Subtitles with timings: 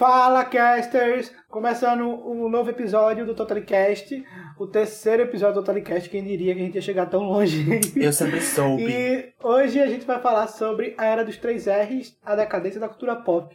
[0.00, 1.30] Fala, casters!
[1.46, 4.24] Começando um novo episódio do Totalicast,
[4.58, 7.66] o terceiro episódio do Totalicast, quem diria que a gente ia chegar tão longe.
[7.94, 8.82] Eu sempre soube.
[8.82, 12.88] E hoje a gente vai falar sobre a era dos três R's, a decadência da
[12.88, 13.54] cultura pop.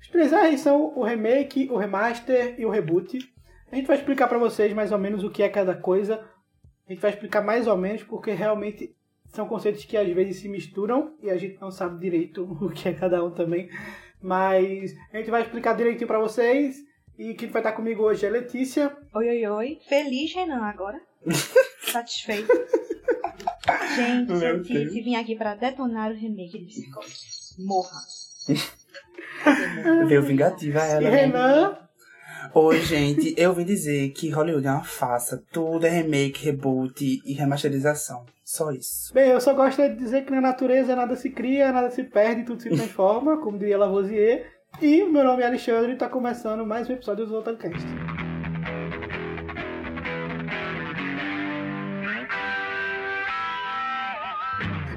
[0.00, 3.18] Os três R's são o remake, o remaster e o reboot.
[3.72, 6.24] A gente vai explicar para vocês mais ou menos o que é cada coisa.
[6.86, 8.94] A gente vai explicar mais ou menos porque realmente
[9.30, 12.88] são conceitos que às vezes se misturam e a gente não sabe direito o que
[12.88, 13.68] é cada um também.
[14.22, 16.76] Mas a gente vai explicar direitinho para vocês.
[17.18, 18.96] E quem vai estar comigo hoje é Letícia.
[19.14, 19.78] Oi, oi, oi.
[19.88, 21.00] Feliz, Renan, agora.
[21.92, 22.48] Satisfeito.
[23.94, 24.92] Gente, Meu eu Deus.
[24.94, 27.16] vim aqui pra detonar o remake de Psicose.
[27.58, 27.98] Morra.
[30.08, 31.02] Veio vingativa ela.
[31.02, 31.10] E né?
[31.10, 31.78] Renan.
[32.54, 33.34] Oi, gente.
[33.36, 35.42] Eu vim dizer que Hollywood é uma farsa.
[35.52, 38.24] Tudo é remake, reboot e remasterização.
[38.52, 39.14] Só isso.
[39.14, 42.44] Bem, eu só gosto de dizer que na natureza nada se cria, nada se perde,
[42.44, 44.46] tudo se transforma, como diria Lavoisier.
[44.78, 47.86] E meu nome é Alexandre e está começando mais um episódio do Totalcast.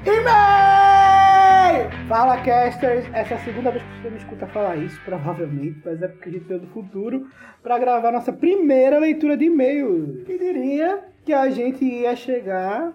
[0.04, 1.90] E-mail!
[2.10, 3.06] Fala, casters!
[3.14, 6.28] Essa é a segunda vez que você me escuta falar isso, provavelmente, mas é porque
[6.28, 7.26] a gente veio do futuro
[7.62, 10.24] para gravar nossa primeira leitura de e-mail.
[10.26, 12.92] Quem diria que a gente ia chegar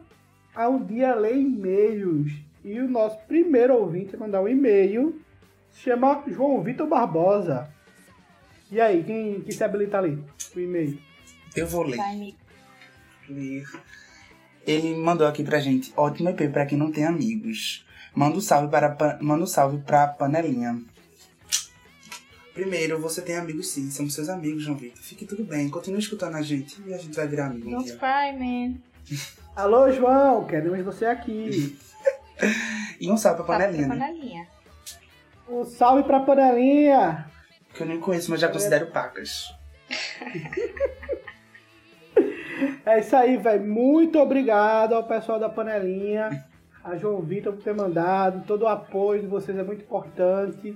[0.56, 2.32] ao dia ler e-mails?
[2.64, 5.20] E o nosso primeiro ouvinte a mandar um e-mail
[5.72, 7.68] se chama João Vitor Barbosa.
[8.72, 10.24] E aí, quem que se habilita ali?
[10.56, 10.98] O e-mail.
[11.56, 12.00] Eu vou ler.
[13.28, 13.64] Ler.
[14.66, 15.92] Ele mandou aqui pra gente.
[15.98, 17.86] Ótimo EP pra quem não tem amigos.
[18.14, 20.80] Manda um salve para, pa- manda um salve pra panelinha.
[22.54, 25.02] Primeiro, você tem amigos sim, somos seus amigos, João Vitor.
[25.02, 27.86] Fique tudo bem, continue escutando a gente e a gente vai virar amigo um Don't
[27.86, 27.96] dia.
[27.98, 28.76] cry, man.
[29.56, 31.78] Alô, João, queremos você aqui.
[33.00, 34.06] E um salve pra panelinha, da né?
[34.08, 34.48] panelinha.
[35.50, 37.30] Um salve pra panelinha.
[37.74, 39.54] que eu nem conheço, mas já considero pacas.
[42.86, 43.66] É isso aí, velho.
[43.66, 46.46] Muito obrigado ao pessoal da panelinha,
[46.84, 48.46] a João Vitor por ter mandado.
[48.46, 50.76] Todo o apoio de vocês é muito importante.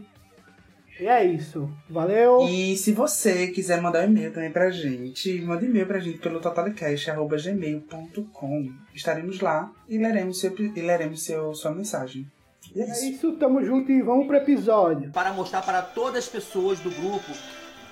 [1.00, 1.70] E é isso.
[1.90, 2.48] Valeu.
[2.48, 6.40] E se você quiser mandar um e-mail também pra gente, manda e-mail pra gente pelo
[6.40, 8.72] totalecast.gmail.com.
[8.94, 12.26] Estaremos lá e leremos, seu, e leremos seu, sua mensagem.
[12.74, 13.06] E é É isso.
[13.06, 15.12] isso, tamo junto e vamos pro episódio.
[15.12, 17.32] para mostrar para todas as pessoas do grupo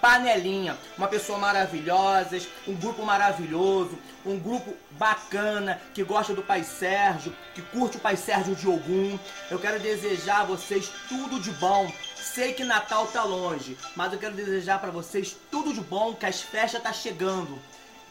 [0.01, 2.37] Panelinha, uma pessoa maravilhosa,
[2.67, 8.17] um grupo maravilhoso, um grupo bacana que gosta do Pai Sérgio, que curte o Pai
[8.17, 9.17] Sérgio de Ogum.
[9.49, 11.89] Eu quero desejar a vocês tudo de bom.
[12.23, 16.25] Sei que Natal tá longe, mas eu quero desejar para vocês tudo de bom, que
[16.25, 17.59] as festas tá chegando.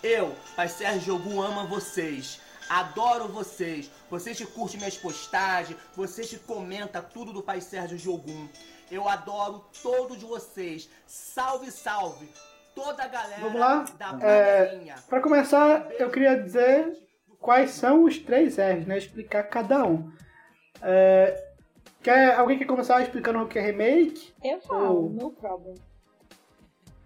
[0.03, 2.39] Eu, Pai Sérgio de Ogum, amo vocês.
[2.69, 3.91] Adoro vocês.
[4.11, 8.49] Vocês que curtem minhas postagens, vocês que comentam tudo do Pai Sérgio de Ogum.
[8.91, 10.89] Eu adoro todos vocês.
[11.07, 12.29] Salve, salve.
[12.75, 13.85] Toda a galera Vamos lá?
[13.99, 14.95] da É.
[15.09, 16.97] Para começar, eu queria dizer
[17.41, 18.99] quais são os três R's, né?
[18.99, 20.13] Explicar cada um.
[20.83, 21.52] É,
[22.03, 24.33] quer, alguém quer começar explicando o que é remake?
[24.43, 25.09] Eu falo, Oh.
[25.09, 25.75] no problem.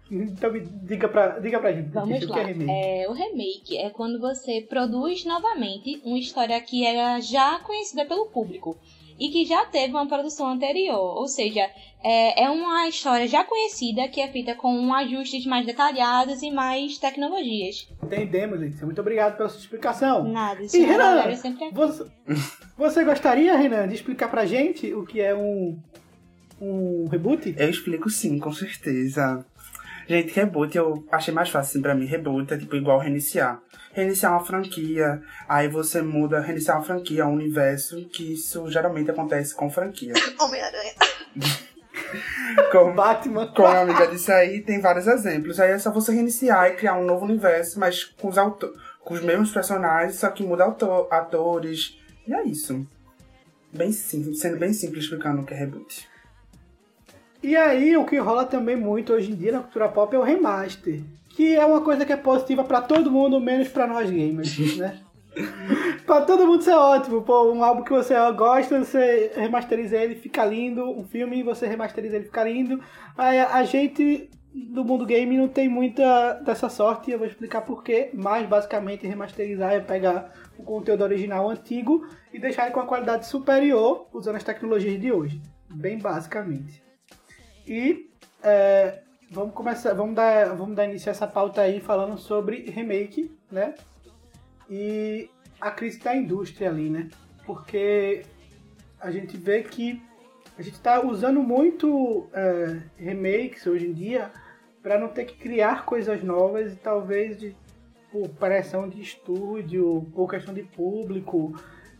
[0.09, 2.39] Então me diga pra, diga pra gente Vamos o que lá.
[2.39, 2.71] é remake.
[2.71, 8.27] É, o remake é quando você produz novamente uma história que era já conhecida pelo
[8.27, 8.77] público
[9.19, 11.17] e que já teve uma produção anterior.
[11.17, 11.69] Ou seja,
[12.03, 16.97] é, é uma história já conhecida que é feita com ajustes mais detalhados e mais
[16.97, 17.87] tecnologias.
[18.03, 18.85] Entendemos, Letícia.
[18.85, 20.23] Muito obrigado pela sua explicação.
[20.23, 22.05] Nada, isso E é Renan, sempre você,
[22.77, 25.77] você gostaria, Renan, de explicar pra gente o que é um,
[26.61, 27.55] um reboot?
[27.57, 29.45] Eu explico sim, com certeza.
[30.07, 32.05] Gente, reboot eu achei mais fácil assim, pra mim.
[32.05, 33.59] Reboot é tipo igual reiniciar.
[33.91, 39.53] Reiniciar uma franquia, aí você muda, reiniciar uma franquia, um universo, que isso geralmente acontece
[39.53, 40.13] com franquia.
[40.39, 40.93] Homem-Aranha.
[42.71, 43.47] Como, Batman.
[43.47, 45.59] como a amiga disse aí, tem vários exemplos.
[45.59, 49.13] Aí é só você reiniciar e criar um novo universo, mas com os, auto com
[49.13, 50.65] os mesmos personagens, só que muda
[51.11, 51.97] atores.
[52.27, 52.85] E é isso.
[53.71, 56.07] Bem simples, sendo bem simples explicando o que é reboot.
[57.43, 60.23] E aí, o que rola também muito hoje em dia na cultura pop é o
[60.23, 61.01] remaster.
[61.29, 64.99] Que é uma coisa que é positiva pra todo mundo, menos pra nós gamers, né?
[66.05, 67.21] pra todo mundo é ótimo.
[67.21, 70.83] Pô, um álbum que você gosta, você remasteriza ele, fica lindo.
[70.83, 72.81] Um filme, você remasteriza ele, fica lindo.
[73.15, 77.11] A gente do mundo game não tem muita dessa sorte.
[77.11, 78.09] Eu vou explicar porquê.
[78.13, 83.27] Mas, basicamente, remasterizar é pegar o conteúdo original antigo e deixar ele com uma qualidade
[83.27, 85.41] superior usando as tecnologias de hoje.
[85.69, 86.81] Bem basicamente.
[87.67, 88.09] E
[88.41, 93.31] é, vamos começar, vamos dar, vamos dar início a essa pauta aí falando sobre remake,
[93.51, 93.75] né?
[94.69, 95.29] E
[95.59, 97.09] a crise da indústria ali, né?
[97.45, 98.23] Porque
[98.99, 100.01] a gente vê que
[100.57, 104.31] a gente tá usando muito é, remakes hoje em dia
[104.81, 107.55] para não ter que criar coisas novas e talvez de
[108.11, 111.53] por pressão de estúdio, por questão de público.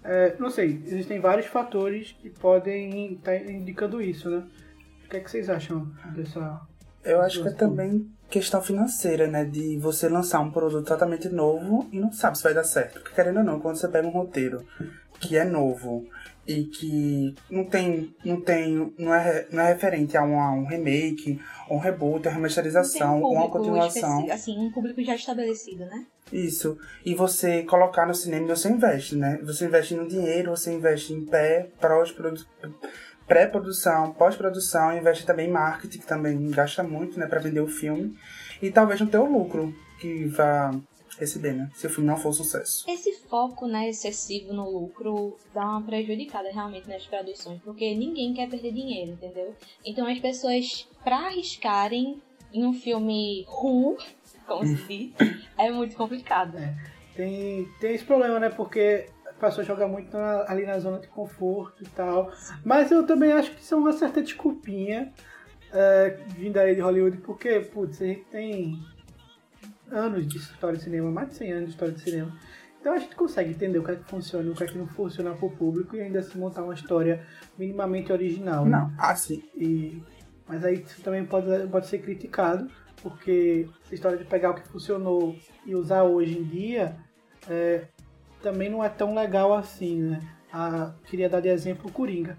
[0.03, 4.47] É, não sei, existem vários fatores que podem estar tá indicando isso, né?
[5.05, 6.61] O que, é que vocês acham dessa.
[7.07, 9.45] Eu acho que é também questão financeira, né?
[9.45, 12.99] De você lançar um produto totalmente novo e não sabe se vai dar certo.
[12.99, 14.65] Porque querendo ou não, quando você pega um roteiro
[15.19, 16.05] que é novo
[16.47, 20.65] e que não tem, não tem, não é, não é referente a um, a um
[20.65, 21.39] remake,
[21.69, 24.29] um reboot, uma remasterização, um uma continuação.
[24.31, 26.05] Assim, um público já estabelecido, né?
[26.31, 26.77] Isso.
[27.05, 29.39] E você colocar no cinema, você investe, né?
[29.43, 31.69] Você investe no dinheiro, você investe em pé,
[33.27, 38.17] pré-produção, pós-produção, investe também em marketing, que também gasta muito, né, para vender o filme.
[38.61, 40.71] E talvez não ter o lucro que vá
[41.19, 41.69] receber, né?
[41.73, 42.85] Se o filme não for um sucesso.
[42.89, 48.49] Esse foco, né, excessivo no lucro dá uma prejudicada realmente nas produções, porque ninguém quer
[48.49, 49.55] perder dinheiro, entendeu?
[49.83, 52.21] Então as pessoas, pra arriscarem
[52.53, 53.97] em um filme ruim,
[54.45, 55.11] como se diz,
[55.57, 56.57] é muito complicado.
[56.57, 56.75] É.
[57.15, 58.49] Tem, tem esse problema, né?
[58.49, 59.07] Porque
[59.37, 62.31] a pessoa joga muito na, ali na zona de conforto e tal.
[62.65, 65.13] Mas eu também acho que são uma certa desculpinha
[65.71, 68.79] é, vindo aí de Hollywood, porque, putz, a gente tem
[69.91, 72.33] anos de história de cinema, mais de 100 anos de história de cinema.
[72.79, 74.77] Então a gente consegue entender o que é que funciona e o que é que
[74.77, 77.25] não funciona para o público e ainda se montar uma história
[77.57, 78.65] minimamente original.
[78.65, 78.71] Né?
[78.71, 79.43] Não, assim.
[79.55, 80.01] E,
[80.47, 82.69] mas aí isso também pode, pode ser criticado,
[83.01, 85.35] porque essa história de pegar o que funcionou
[85.65, 86.95] e usar hoje em dia
[87.49, 87.87] é,
[88.41, 90.21] também não é tão legal assim, né?
[90.51, 92.37] Ah, queria dar de exemplo o Coringa.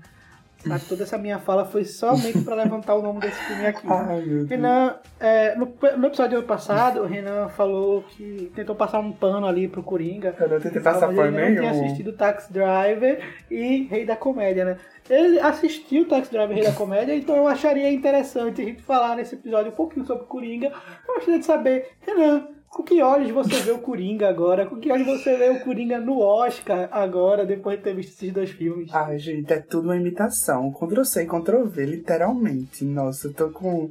[0.67, 3.87] Sabe, toda essa minha fala foi somente para levantar o nome desse filme aqui.
[3.89, 9.47] Ai, Renan, é, no, no, episódio passado, o Renan falou que tentou passar um pano
[9.47, 10.35] ali pro Coringa.
[10.39, 11.47] Eu não tentei passar pano nenhum.
[11.47, 14.77] Ele tinha assistido Taxi Driver e Rei da Comédia, né?
[15.09, 19.15] Ele assistiu Taxi Driver e Rei da Comédia, então eu acharia interessante a gente falar
[19.15, 20.73] nesse episódio um pouquinho sobre Coringa.
[21.07, 24.65] Eu gostaria de saber, Renan, com que olhos você vê o Coringa agora?
[24.65, 28.33] Com que olhos você vê o Coringa no Oscar agora, depois de ter visto esses
[28.33, 28.89] dois filmes?
[28.95, 30.71] Ai, gente, é tudo uma imitação.
[30.71, 32.85] Ctrl-C e Ctrl-V, literalmente.
[32.85, 33.91] Nossa, eu tô com...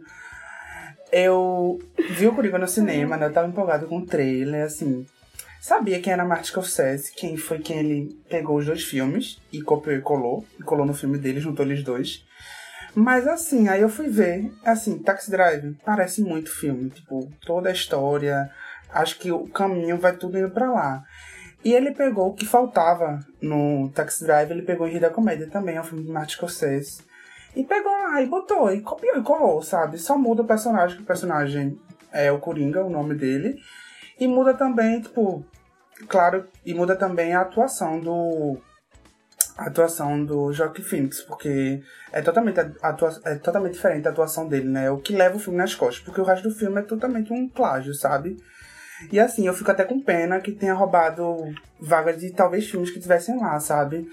[1.11, 1.77] Eu
[2.11, 3.25] vi o Coringa no cinema, né?
[3.25, 5.05] Eu tava empolgado com o trailer, assim...
[5.59, 9.97] Sabia quem era Martin Scorsese, quem foi quem ele pegou os dois filmes e copiou
[9.97, 10.45] e colou.
[10.57, 12.23] E colou no filme dele, juntou eles dois.
[12.95, 17.73] Mas assim, aí eu fui ver, assim, Taxi Drive parece muito filme, tipo, toda a
[17.73, 18.49] história,
[18.91, 21.03] acho que o caminho vai tudo indo para lá.
[21.63, 25.49] E ele pegou o que faltava no Taxi Drive, ele pegou em Rio da Comédia
[25.49, 27.01] também, é um filme de Martin Scorsese.
[27.55, 29.97] E pegou lá e botou, e copiou e colou, sabe?
[29.97, 31.79] Só muda o personagem, que o personagem
[32.11, 33.57] é o Coringa, o nome dele.
[34.19, 35.45] E muda também, tipo,
[36.07, 38.57] claro, e muda também a atuação do.
[39.57, 41.81] A atuação do Joaquin Phoenix, porque
[42.11, 44.91] é totalmente, atua, é totalmente diferente a atuação dele, né?
[44.91, 47.49] O que leva o filme nas costas, porque o resto do filme é totalmente um
[47.49, 48.37] plágio, sabe?
[49.11, 51.37] E assim, eu fico até com pena que tenha roubado
[51.79, 54.09] vagas de talvez filmes que tivessem lá, sabe?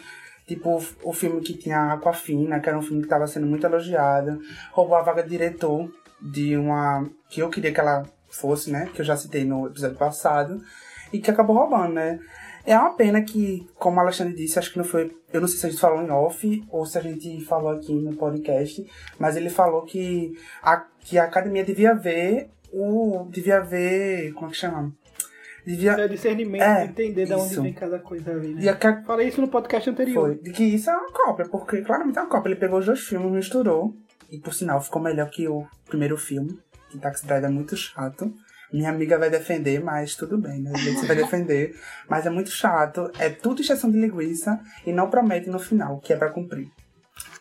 [0.46, 4.40] Tipo, o filme que tinha Aquafina, que era um filme que estava sendo muito elogiado.
[4.72, 5.90] Roubou a vaga de diretor
[6.20, 7.08] de uma.
[7.28, 8.90] que eu queria que ela fosse, né?
[8.92, 10.60] Que eu já citei no episódio passado.
[11.12, 12.18] E que acabou roubando, né?
[12.66, 15.14] É uma pena que, como o Alexandre disse, acho que não foi.
[15.32, 17.94] Eu não sei se a gente falou em off ou se a gente falou aqui
[17.94, 18.86] no podcast,
[19.18, 20.32] mas ele falou que
[20.62, 23.28] a, que a academia devia ver o.
[23.30, 24.32] devia ver.
[24.32, 24.92] Como é que chama?
[25.66, 25.92] Devia...
[25.92, 28.54] É discernimento, é, entender de onde vem cada coisa ali.
[28.54, 28.68] Né?
[28.68, 29.02] A...
[29.02, 30.28] Falei isso no podcast anterior.
[30.28, 30.38] Foi.
[30.38, 32.50] De que isso é uma cópia, porque claramente é uma cópia.
[32.50, 33.96] Ele pegou os dois filmes, misturou.
[34.30, 36.58] E por sinal ficou melhor que o primeiro filme.
[36.90, 38.32] Que Taxi Drive é muito chato.
[38.72, 40.72] Minha amiga vai defender, mas tudo bem, né?
[40.72, 41.78] Você vai defender.
[42.10, 43.08] Mas é muito chato.
[43.20, 46.68] É tudo exceção de linguiça e não promete no final, que é pra cumprir.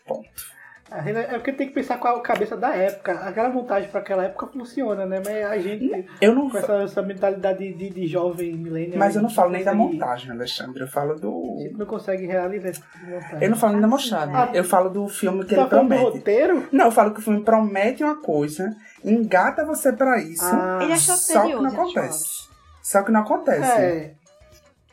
[0.06, 0.53] Ponto.
[0.94, 3.14] É porque tem que pensar com a cabeça da época.
[3.14, 5.22] Aquela montagem para aquela época funciona, né?
[5.26, 9.00] Mas a gente, eu não com essa, essa mentalidade de, de jovem milênio.
[9.00, 10.84] Mas eu não falo nem da montagem, Alexandre.
[10.84, 11.56] Eu falo do.
[11.58, 13.42] A gente não consegue realizar essa montagem.
[13.42, 14.36] Eu não falo nem da montagem.
[14.36, 16.04] Ah, eu falo do filme que tá ele promete.
[16.04, 16.68] Do roteiro?
[16.72, 20.46] Não, eu falo que o filme promete uma coisa, engata você para isso.
[20.46, 20.80] Ah.
[20.84, 22.48] Ele achou só que não acontece.
[22.84, 23.82] Só que não acontece.
[23.82, 24.14] É.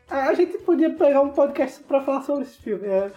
[0.09, 2.87] A gente podia pegar um podcast para falar sobre esse filme.
[2.87, 3.11] É.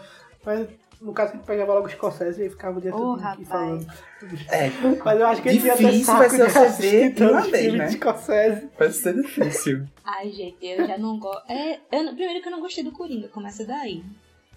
[0.45, 0.67] Mas
[1.03, 3.85] no caso, a gente pegava logo o Scorsese e ficava o dia todo aqui falando.
[4.49, 4.69] É,
[5.03, 7.73] Mas eu acho que a gente difícil ia ter vai ser você ver uma vez,
[7.73, 7.85] né?
[7.87, 8.69] De Scorsese.
[8.79, 9.85] Vai ser difícil.
[10.05, 11.51] Ai, gente, eu já não gosto.
[11.51, 14.01] É, eu, primeiro que eu não gostei do Coringa, começa daí.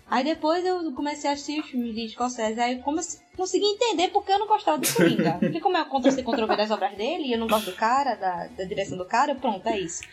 [0.09, 4.09] Aí depois eu comecei a assistir os filmes de Scorsese, aí eu comecei, consegui entender
[4.09, 5.33] porque eu não gostava do Coringa.
[5.41, 8.47] Porque como é Ctrl-C, Ctrl-V das obras dele, e eu não gosto do cara, da,
[8.47, 10.05] da direção do cara, pronto, é isso.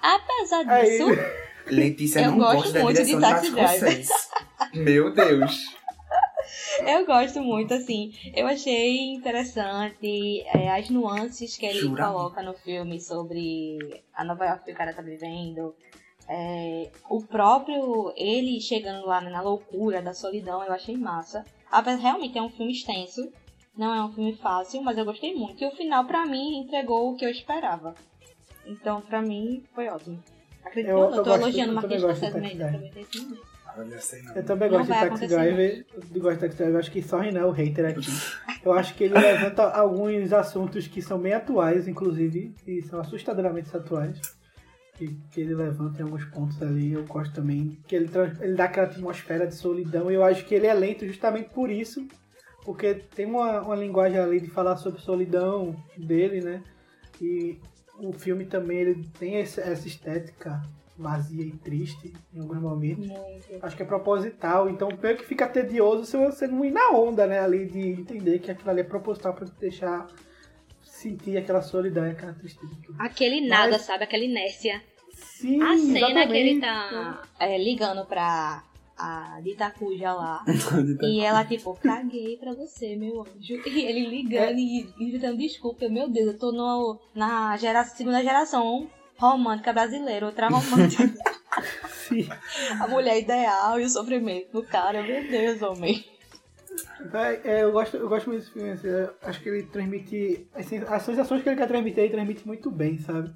[0.00, 1.08] Apesar disso...
[1.08, 1.42] Aí...
[1.66, 5.82] Letícia eu não gosta da direção de, de Meu Deus.
[6.86, 8.12] Eu gosto muito, assim.
[8.34, 12.06] Eu achei interessante é, as nuances que ele Jura?
[12.06, 13.78] coloca no filme sobre
[14.14, 15.74] a Nova York que o cara tá vivendo.
[16.28, 21.44] É, o próprio ele chegando lá na loucura da solidão, eu achei massa.
[21.70, 23.30] Apesar realmente é um filme extenso,
[23.76, 25.62] não é um filme fácil, mas eu gostei muito.
[25.62, 27.94] E o final, pra mim, entregou o que eu esperava.
[28.66, 30.22] Então, pra mim, foi ótimo.
[30.64, 32.06] Acredito Eu- eu, eu tô elogiando eu o também Marquês de
[32.62, 33.42] não.
[34.36, 35.86] Eu também gosto de Taxi acontecer Driver.
[36.14, 36.78] Eu gosto de Taxi Driver.
[36.78, 38.06] Acho que só Renan é o hater aqui.
[38.64, 43.74] Eu acho que ele levanta alguns assuntos que são bem atuais, inclusive, e são assustadoramente
[43.76, 44.20] atuais.
[44.96, 46.92] Que, que ele levanta em alguns pontos ali.
[46.92, 50.10] Eu gosto também que ele, ele dá aquela atmosfera de solidão.
[50.10, 52.06] E eu acho que ele é lento justamente por isso.
[52.64, 56.62] Porque tem uma, uma linguagem ali de falar sobre solidão dele, né?
[57.20, 57.58] E
[58.02, 60.60] o filme também ele tem essa estética
[60.98, 63.06] vazia e triste em alguns momentos.
[63.06, 63.58] Muito.
[63.64, 67.26] Acho que é proposital, então meio que fica tedioso se você não ir na onda,
[67.26, 67.40] né?
[67.40, 70.06] Ali de entender que aquilo ali é proposital pra deixar
[70.84, 72.72] sentir aquela solidão e aquela tristeza.
[72.98, 74.04] Aquele nada, Mas- sabe?
[74.04, 74.80] Aquela inércia.
[75.14, 76.28] Sim, A cena exatamente.
[76.32, 78.62] que ele tá é, ligando pra
[78.96, 80.44] a de Itacuja lá.
[81.02, 83.62] E ela, tipo, caguei pra você, meu anjo.
[83.66, 85.84] E ele ligando e e gritando desculpa.
[85.84, 91.12] Eu, meu Deus, eu tô no, na gera, segunda geração romântica brasileira, outra romântica.
[92.80, 95.02] A mulher ideal e o sofrimento do cara.
[95.02, 96.04] Meu Deus, homem.
[97.12, 98.70] É, é, eu, gosto, eu gosto muito desse filme.
[98.70, 98.88] assim,
[99.22, 100.46] acho que ele transmite.
[100.54, 103.32] Assim, as sensações que ele quer transmitir, ele transmite muito bem, sabe?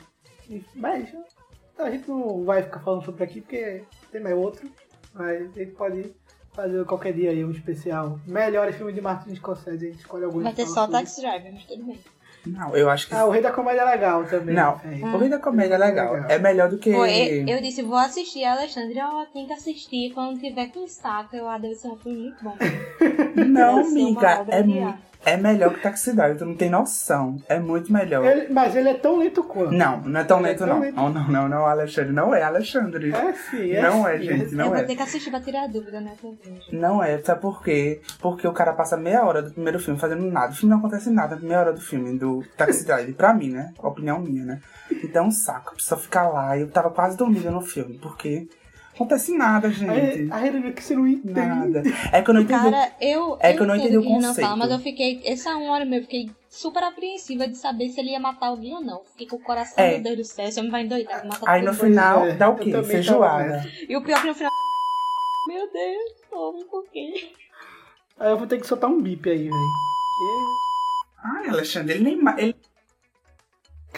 [0.74, 1.14] Mas
[1.78, 4.68] a gente não vai ficar falando sobre aqui porque tem mais outro.
[5.16, 6.12] Mas a gente pode
[6.52, 8.18] fazer qualquer dia aí um especial.
[8.26, 10.42] Melhores filmes de Martin Scorsese, a gente escolhe alguns.
[10.42, 10.86] Vai ter só.
[10.86, 11.98] Taxi Driver, mas tudo bem.
[12.46, 13.14] Não, eu acho que.
[13.14, 14.54] Ah, o Rei da Comédia é legal também.
[14.54, 15.14] Não, É.
[15.14, 16.12] o Rei da Comédia é legal.
[16.14, 16.30] Legal.
[16.30, 16.92] É melhor do que.
[16.92, 18.96] Pô, eu, eu disse, vou assistir a Alexandre.
[19.00, 20.12] Ó, tem que assistir.
[20.14, 22.56] Quando tiver com saco, eu ah, deve ser um filme muito bom.
[23.48, 25.02] Não, amiga, é, de mu- arte.
[25.24, 27.36] É melhor que Taxi Driver, tu não tem noção.
[27.48, 28.24] É muito melhor.
[28.24, 29.72] Ele- mas ele é tão lento quanto.
[29.72, 30.80] Não, não é tão Ele é lento, tão não.
[30.80, 30.94] lento.
[30.96, 32.12] Não, não, não, não, Alexandre.
[32.12, 33.12] Não é Alexandre.
[33.12, 34.84] É sim, é Não é, sim, gente, eu não vou é.
[34.84, 36.12] ter que assistir pra tirar dúvida, né?
[36.72, 38.00] Não é, sabe por quê?
[38.20, 40.52] Porque o cara passa meia hora do primeiro filme fazendo nada.
[40.52, 43.14] O filme não acontece nada na meia hora do filme, do Taxi Driver.
[43.14, 43.72] Pra mim, né?
[43.78, 44.60] Opinião minha, né?
[45.02, 45.72] Então é um saco.
[45.72, 46.56] A pessoa ficar lá.
[46.58, 48.48] Eu tava quase dormindo no filme, porque
[48.96, 50.32] acontece nada, gente.
[50.32, 51.32] aí ele que você não entende.
[51.32, 51.82] Nada.
[52.12, 52.70] É que eu não entendi.
[52.70, 54.40] Cara, eu, É que eu não entendi o conceito.
[54.40, 58.00] fala, mas eu fiquei, essa uma hora mesmo, eu fiquei super apreensiva de saber se
[58.00, 59.04] ele ia matar alguém ou não.
[59.04, 59.92] Fiquei com o coração, É.
[59.92, 62.58] meu Deus do céu, esse homem vai endoidar, Aí no final é, dá o eu
[62.58, 62.82] quê?
[62.82, 63.64] Feijoada.
[63.88, 64.52] E o pior que no final.
[65.48, 67.32] Meu Deus, homem, por quê?
[68.18, 70.56] Aí eu vou ter que soltar um bip aí, velho.
[71.22, 72.34] Ai, Alexandre, ele nem.
[72.38, 72.56] Ele...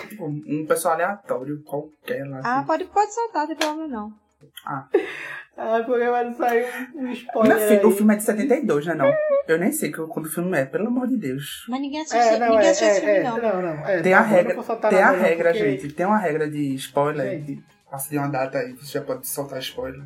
[0.08, 2.40] Tipo, um pessoal aleatório, qualquer lá.
[2.44, 4.27] Ah, pode, pode soltar, não tem problema não.
[4.64, 4.86] Ah,
[5.84, 7.96] porque vai sair um Meu spoiler filho, o aí.
[7.96, 8.94] filme é de 72, né?
[8.94, 9.12] Não.
[9.48, 11.64] Eu nem sei quando o filme é, pelo amor de Deus.
[11.68, 13.38] Mas ninguém assiste, É, não, ninguém é, assiste esse é, filme, é, não.
[13.38, 13.86] não, não.
[13.86, 14.54] É, Tem tá a regra,
[14.90, 15.92] tem a regra, porque- gente.
[15.92, 17.30] Tem uma regra de spoiler.
[17.40, 17.64] Gente.
[17.90, 20.02] Passa de uma data aí, você já pode soltar spoiler.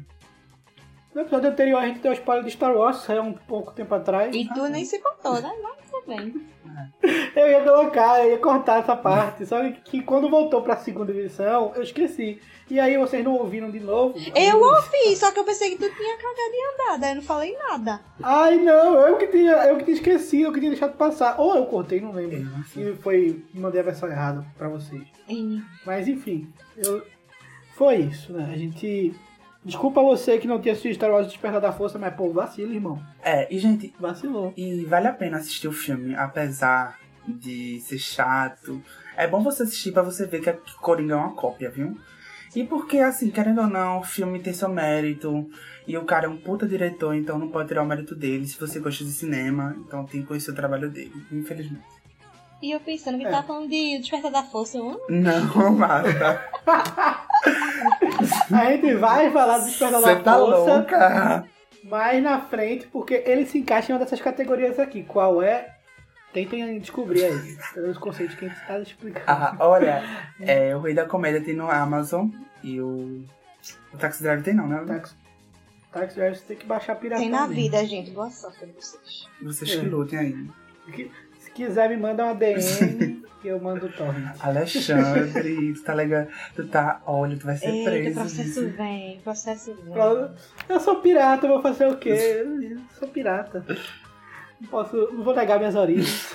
[1.14, 4.34] No episódio anterior a gente deu spoiler de Star Wars, saiu um pouco tempo atrás.
[4.34, 5.52] E tu nem se contou, né?
[5.62, 6.52] Mas tudo bem.
[7.36, 9.44] Eu ia colocar, eu ia cortar essa parte.
[9.44, 12.40] Só que quando voltou pra segunda edição, eu esqueci.
[12.70, 14.14] E aí vocês não ouviram de novo.
[14.34, 17.22] Eu ouvi, só que eu pensei que tu tinha cagado e andado, aí eu não
[17.22, 18.00] falei nada.
[18.22, 21.38] Ai não, eu que tinha, eu que tinha esquecido, eu que tinha deixado passar.
[21.38, 22.46] Ou eu cortei, não lembro.
[22.76, 23.44] Eu E foi.
[23.52, 25.02] Mandei a versão errada pra vocês.
[25.84, 27.02] Mas enfim, eu...
[27.74, 28.50] foi isso, né?
[28.52, 29.14] A gente.
[29.64, 33.00] Desculpa você que não tinha assistido Star Wars Despertar da Força, mas pô, vacilo, irmão.
[33.22, 34.52] É, e gente, Vacilou.
[34.56, 38.82] e vale a pena assistir o filme, apesar de ser chato.
[39.16, 41.96] É bom você assistir pra você ver que a Coringa é uma cópia, viu?
[42.56, 45.48] E porque, assim, querendo ou não, o filme tem seu mérito.
[45.86, 48.46] E o cara é um puta diretor, então não pode tirar o mérito dele.
[48.46, 51.82] Se você gosta de cinema, então tem que conhecer o trabalho dele, infelizmente.
[52.62, 53.30] E eu pensando que É.
[53.30, 55.00] tava falando de Despertar da Força, eu.
[55.08, 56.40] Não, Marta.
[58.50, 61.44] A gente vai falar do Despertar Você da tá Força louca?
[61.84, 65.02] mais na frente, porque ele se encaixa em uma dessas categorias aqui.
[65.02, 65.76] Qual é?
[66.32, 69.24] Tentem descobrir aí, pelos conceitos que a gente tá explicando.
[69.26, 70.02] Ah, olha,
[70.40, 72.28] é, o Rei da Comédia tem no Amazon
[72.62, 73.22] e o.
[73.92, 74.82] O Taxi Driver tem não, né?
[74.86, 75.14] Taxi,
[75.92, 77.20] Taxi Driver você tem que baixar a pirata.
[77.20, 78.10] Tem na vida, gente.
[78.12, 79.28] Boa sorte pra vocês.
[79.42, 80.50] Vocês que lutem aí.
[81.52, 84.34] Se quiser, me manda uma DM que eu mando o torrent.
[84.40, 86.26] Alexandre, tu tá legal.
[86.56, 87.02] Tu tá.
[87.04, 88.14] Olha, tu vai ser Eita, preso.
[88.20, 89.94] processo vem, processo vem.
[90.68, 92.10] Eu sou pirata, eu vou fazer o quê?
[92.10, 93.64] Eu sou pirata.
[94.60, 94.96] Não posso.
[95.12, 96.34] Não vou negar minhas origens.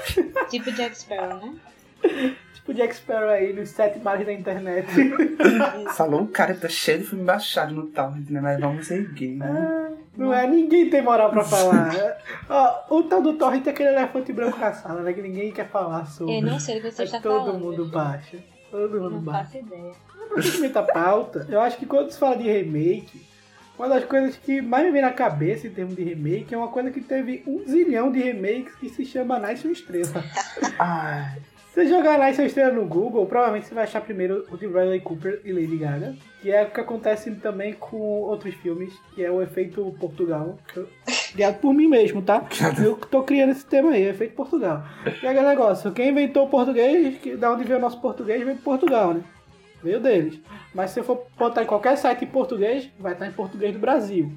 [0.50, 1.55] Tipo Jack Sparrow, né?
[2.67, 4.88] tipo Jack Sparrow aí nos sete mares da internet.
[5.95, 8.41] Falou o cara que tá cheio de filme baixado no torrent, né?
[8.41, 9.47] Mas vamos seguir, né?
[9.47, 11.93] Ah, Não é, ninguém tem moral pra falar.
[12.50, 15.13] Ó, o tal do Torrent é aquele elefante branco na sala, né?
[15.13, 16.38] Que ninguém quer falar sobre.
[16.38, 17.59] Eu não sei do que você Mas todo falando.
[17.59, 18.38] mundo baixa.
[18.69, 19.43] Todo mundo Não baixa.
[19.45, 19.91] faço ideia.
[20.33, 23.25] Praticamente a pauta, eu acho que quando se fala de remake,
[23.79, 26.67] uma das coisas que mais me vem na cabeça em termos de remake é uma
[26.67, 30.21] coisa que teve um zilhão de remakes que se chama Nice uma Estrela.
[30.77, 31.38] Ai,
[31.84, 35.00] você jogar Nice uma Estrela no Google, provavelmente você vai achar primeiro o de Bradley
[35.01, 36.15] Cooper e Lady Gaga.
[36.41, 40.57] Que é o que acontece também com outros filmes, que é o efeito Portugal.
[41.34, 42.46] Criado por mim mesmo, tá?
[42.84, 44.84] Eu tô criando esse tema aí, efeito Portugal.
[45.22, 48.41] E é aquele negócio, quem inventou o português, que- da onde veio o nosso português,
[48.43, 49.22] veio de Portugal, né?
[49.84, 50.39] Veio deles.
[50.74, 53.79] Mas se você for botar em qualquer site em português, vai estar em português do
[53.79, 54.31] Brasil.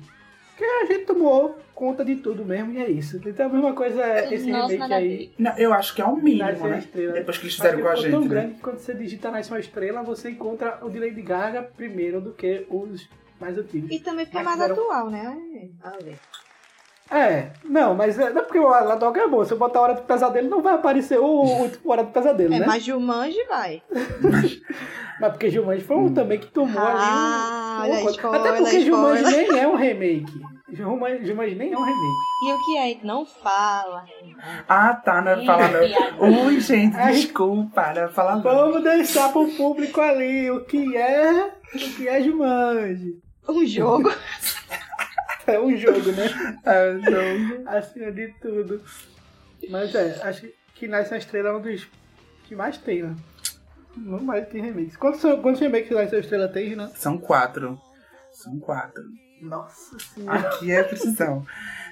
[0.60, 3.16] Porque a gente tomou conta de tudo mesmo e é isso.
[3.24, 5.32] Então a mesma coisa é esse Nossa, remake aí.
[5.38, 6.78] não, eu acho que é o mínimo, né?
[6.80, 7.12] estrela.
[7.14, 8.28] Depois que eles fizeram com a gente, tão né?
[8.28, 12.20] grande que quando você digita Nasce uma Estrela, você encontra o de Lady Gaga primeiro
[12.20, 13.08] do que os
[13.40, 13.90] mais antigos.
[13.90, 15.70] E também porque é Mas mais fizeram- atual, né?
[15.82, 16.18] A ver.
[17.10, 19.44] É, não, mas é, não é porque o Aladoga é bom.
[19.44, 21.24] Se eu botar a Hora do Pesadelo, não vai aparecer o,
[21.82, 22.66] o Hora do Pesadelo, É, né?
[22.66, 23.82] mas Jumanji vai.
[25.20, 28.36] Mas porque Jumanji foi um também que tomou Ah, ali um, uma coisa.
[28.38, 29.52] Até porque Jumanji spoiler.
[29.52, 30.40] nem é um remake.
[30.72, 32.16] Jumanji, Jumanji nem é um remake.
[32.48, 32.96] E o que é?
[33.06, 34.04] Não fala.
[34.66, 35.80] Ah, tá, não é Ih, falar não.
[35.80, 36.24] piada.
[36.46, 37.12] Ui, gente, Ai.
[37.12, 38.42] desculpa, não é falar não.
[38.42, 43.18] Vamos deixar pro público ali o que é, o que é Jumanji.
[43.46, 44.10] Um jogo.
[45.52, 46.26] É um jogo, né?
[46.64, 47.68] É, não.
[47.68, 48.80] Acima de tudo.
[49.68, 51.86] Mas é, acho que Nasce uma Estrela é um dos
[52.44, 53.14] que mais tem, né?
[53.96, 54.96] Não mais tem remakes.
[54.96, 56.88] Quantos, quantos remakes Nasce uma Estrela tem, Renan?
[56.94, 57.80] São quatro.
[58.32, 59.02] São quatro.
[59.42, 60.38] Nossa senhora.
[60.38, 61.44] Aqui é precisão.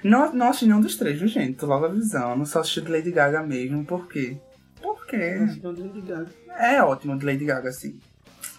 [0.03, 1.57] Não, não assisti nenhum dos três, viu, gente?
[1.57, 2.45] Tô logo avisando.
[2.45, 3.83] Só assisti de Lady Gaga mesmo.
[3.85, 4.37] Por quê?
[4.81, 6.29] Porque Não tô ligado.
[6.57, 7.99] é ótimo de Lady Gaga, assim.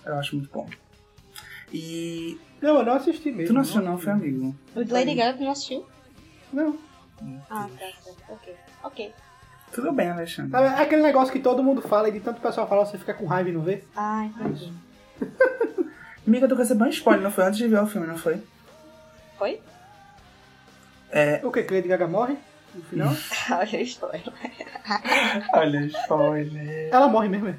[0.04, 0.68] Eu acho muito bom.
[1.72, 2.38] E.
[2.60, 3.48] Não, eu não assisti mesmo.
[3.48, 4.54] Tu não assistiu, não, foi amigo?
[4.74, 5.86] O de Lady Gaga tu não assistiu?
[6.52, 6.76] Não.
[7.50, 8.16] Ah, tá certo.
[8.28, 8.54] Ok.
[8.82, 9.12] Ok.
[9.72, 10.50] Tudo bem, Alexandre.
[10.50, 13.14] Sabe, é aquele negócio que todo mundo fala e de tanto pessoal falar, você fica
[13.14, 13.84] com raiva e não vê?
[13.96, 14.72] Ah, entendi.
[16.26, 17.44] Amiga, tu recebeu um spoiler, não foi?
[17.44, 18.42] Antes de ver o filme, não foi?
[19.38, 19.60] Foi?
[21.10, 21.40] É.
[21.44, 21.62] O que?
[21.62, 22.36] Que Lady Gaga morre?
[22.74, 23.08] No final?
[23.50, 24.22] Olha a história.
[25.54, 26.88] Olha, spoiler.
[26.92, 27.54] Ela morre mesmo.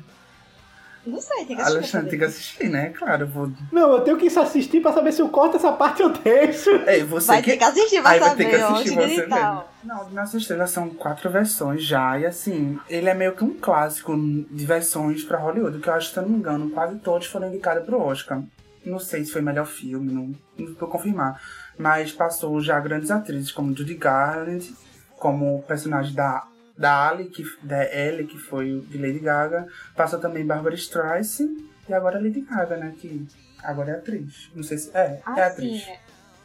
[1.06, 1.10] É?
[1.10, 1.78] Não sei, tem que assistir.
[1.78, 2.90] Alexandre, tem que assistir, né?
[2.90, 3.52] Claro, eu vou.
[3.72, 6.70] Não, eu tenho que assistir pra saber se eu corto essa parte ou deixo.
[6.88, 7.52] Ei, você Vai que.
[7.52, 9.64] ter que assistir pra Aí vai saber ter que assistir onde você mesmo.
[9.84, 12.20] Não, Nossa Estrela são quatro versões já.
[12.20, 16.10] E assim, ele é meio que um clássico de versões pra Hollywood, que eu acho
[16.10, 18.42] que, se eu não me engano, quase todos foram indicados pro Oscar.
[18.86, 21.40] Não sei se foi melhor filme, não, não vou confirmar.
[21.78, 24.74] Mas passou já grandes atrizes como Judy Garland,
[25.18, 26.46] como o personagem da,
[26.82, 29.68] da Ali, que, da Ellie, que foi o de Lady Gaga.
[29.96, 31.56] Passou também Barbara Streisand
[31.88, 32.94] e agora Lady Gaga, né?
[33.00, 33.26] Que
[33.64, 34.50] agora é atriz.
[34.56, 34.90] Não sei se.
[34.98, 35.84] É, é atriz.
[35.84, 35.92] Assim,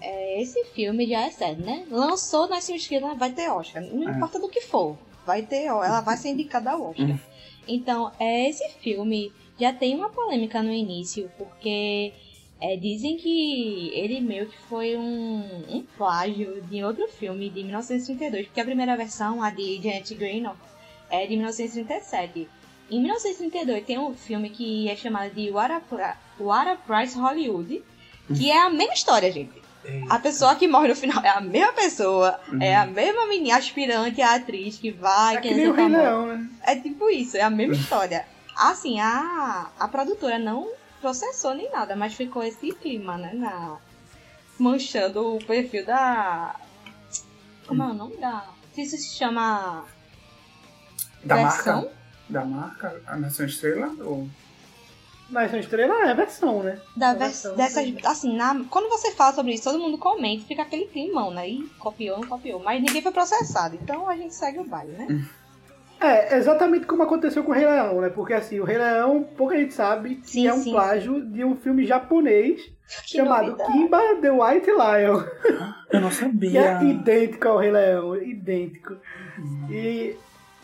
[0.01, 1.87] é, esse filme já é sério, né?
[1.91, 3.83] Lançou Nasce uma Estrela, vai ter Oscar.
[3.83, 4.13] Não É.
[4.13, 4.97] importa do que for.
[5.25, 7.07] Vai ter, ó, ela vai ser indicada ao Oscar.
[7.07, 7.19] Uhum.
[7.67, 12.13] Então, é, esse filme já tem uma polêmica no início, porque
[12.61, 18.47] é, dizem que ele meio que foi um, um plágio de outro filme de 1932,
[18.47, 20.57] porque a primeira versão, a de Janet Greenough,
[21.11, 22.49] é de 1937.
[22.91, 27.83] Em 1932 tem um filme que é chamado de What a, What a Price Hollywood,
[28.35, 29.67] que é a mesma história, gente.
[30.09, 34.21] A pessoa que morre no final é a mesma pessoa, é a mesma menina aspirante
[34.21, 35.89] a atriz que vai, É que nem o Rei.
[35.89, 36.49] Leão, né?
[36.63, 38.27] É tipo isso, é a mesma história.
[38.57, 40.69] Assim, a, a produtora não
[41.01, 43.33] processou nem nada, mas ficou esse clima, né?
[43.35, 43.77] Na,
[44.59, 46.57] manchando o perfil da.
[47.67, 48.47] Como é o nome da.
[48.77, 49.85] Isso se chama.
[51.25, 51.77] Da versão?
[51.83, 51.97] marca?
[52.29, 53.03] Da marca?
[53.07, 53.93] A Nação Estrela?
[54.05, 54.29] Ou...
[55.29, 56.81] Uma Estrela é versão, né?
[56.97, 57.99] Da A vers- versão, dessas, sim.
[58.05, 61.49] assim, na, quando você fala sobre isso, todo mundo comenta, fica aquele climão, né?
[61.49, 62.63] E copiou, não copiou.
[62.63, 65.29] Mas ninguém foi processado, então a gente segue o baile, né?
[66.01, 68.09] É, exatamente como aconteceu com o Rei Leão, né?
[68.11, 71.43] Porque assim, o Rei Leão, pouca gente sabe que Sim, é um sim, plágio de
[71.45, 72.61] um filme japonês
[73.07, 73.73] Que chamado novidade.
[73.73, 75.23] Kimba the White Lion.
[75.91, 76.61] Eu não Que sabia.
[76.61, 78.97] é idêntico ao Rei Leão, idêntico.
[79.71, 80.17] E,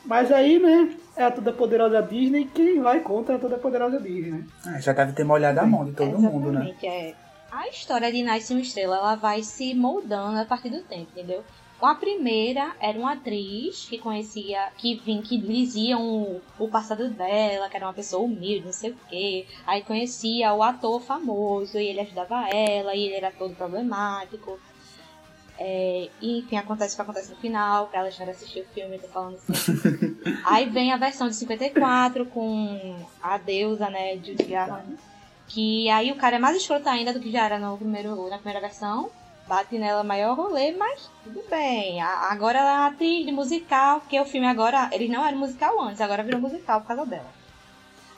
[0.05, 4.33] mas aí, né, é a toda poderosa Disney, quem vai contra a toda poderosa Disney,
[4.33, 4.45] né?
[4.67, 6.61] Ah, já deve ter molhado a mão de todo mundo, né?
[6.71, 7.15] Exatamente, é.
[7.51, 11.43] A história de Nasce uma Estrela, ela vai se moldando a partir do tempo, entendeu?
[11.83, 17.77] A primeira era uma atriz que conhecia, que vinha, que diziam o, passado dela, que
[17.77, 19.47] era uma pessoa humilde, não sei o quê.
[19.67, 24.59] Aí conhecia o ator famoso e ele ajudava ela, e ele era todo problemático.
[25.59, 29.37] É, enfim, acontece o que acontece no final, pra Alexandre assistir o filme, tô falando
[29.37, 29.53] assim.
[30.45, 34.97] Aí vem a versão de 54 com a deusa, né, Judy Garland.
[35.49, 38.37] Que aí o cara é mais escroto ainda do que já era no primeiro, na
[38.37, 39.11] primeira versão.
[39.53, 42.01] Bate nela maior rolê, mas tudo bem.
[42.01, 45.37] A- Agora ela é uma atriz de musical, porque o filme agora, eles não eram
[45.37, 47.31] musical antes, agora virou musical por causa dela.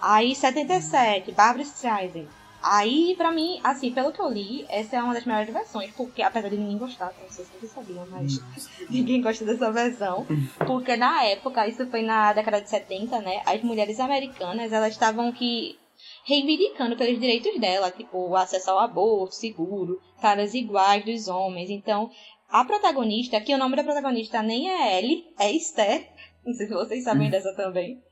[0.00, 2.28] Aí 77, Barbara Streisand.
[2.62, 6.22] Aí, pra mim, assim, pelo que eu li, essa é uma das melhores versões, porque
[6.22, 8.40] apesar de ninguém gostar, não sei se vocês sabiam, mas
[8.88, 10.24] ninguém gosta dessa versão.
[10.66, 13.42] Porque na época, isso foi na década de 70, né?
[13.44, 15.76] As mulheres americanas, elas estavam que
[16.24, 21.70] reivindicando pelos direitos dela, tipo, o acesso ao aborto, seguro, caras iguais dos homens.
[21.70, 22.10] Então,
[22.48, 26.08] a protagonista, que o nome da protagonista nem é Ellie, é Esther.
[26.44, 28.02] Não sei se vocês sabem dessa também.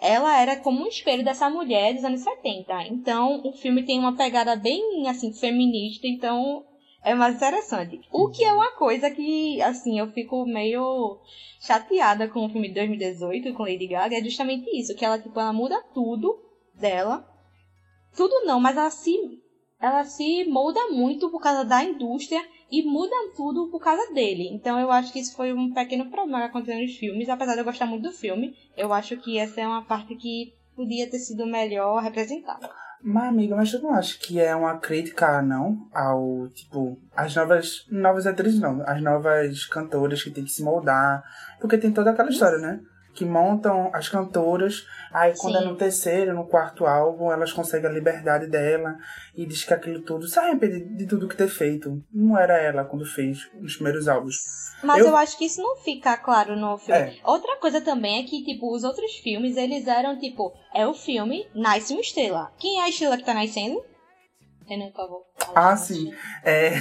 [0.00, 2.84] Ela era como um espelho dessa mulher dos anos 70.
[2.84, 6.06] Então, o filme tem uma pegada bem, assim, feminista.
[6.06, 6.64] Então,
[7.02, 8.00] é mais interessante.
[8.10, 11.20] O que é uma coisa que, assim, eu fico meio
[11.60, 14.94] chateada com o filme de 2018, com Lady Gaga, é justamente isso.
[14.96, 16.42] Que ela, tipo, ela muda tudo
[16.74, 17.33] dela.
[18.16, 19.42] Tudo não, mas ela se,
[19.80, 24.48] ela se molda muito por causa da indústria e muda tudo por causa dele.
[24.52, 27.28] Então eu acho que isso foi um pequeno problema que aconteceu nos filmes.
[27.28, 30.54] Apesar de eu gostar muito do filme, eu acho que essa é uma parte que
[30.74, 32.70] podia ter sido melhor representada.
[33.06, 35.86] Mas, amiga, mas tu não acha que é uma crítica, não?
[35.92, 37.86] Ao, tipo, as novas.
[37.90, 38.82] Novas atrizes, não.
[38.86, 41.22] As novas cantoras que tem que se moldar.
[41.60, 42.80] Porque tem toda aquela história, né?
[43.14, 44.84] Que montam as cantoras.
[45.12, 45.64] Aí, quando Sim.
[45.64, 48.96] é no terceiro, no quarto álbum, elas conseguem a liberdade dela.
[49.36, 50.26] E diz que aquilo tudo.
[50.26, 52.02] Se arrepende de tudo que ter feito.
[52.12, 54.36] Não era ela quando fez os primeiros álbuns.
[54.82, 57.00] Mas eu, Eu- acho que isso não fica claro no filme.
[57.00, 57.16] É.
[57.24, 61.46] Outra coisa também é que, tipo, os outros filmes, eles eram, tipo, é o filme,
[61.54, 62.50] nasce uma estrela.
[62.58, 63.80] Quem é a estrela que tá nascendo?
[64.66, 65.22] Renan, favor.
[65.54, 66.12] Ah, sim.
[66.42, 66.72] É.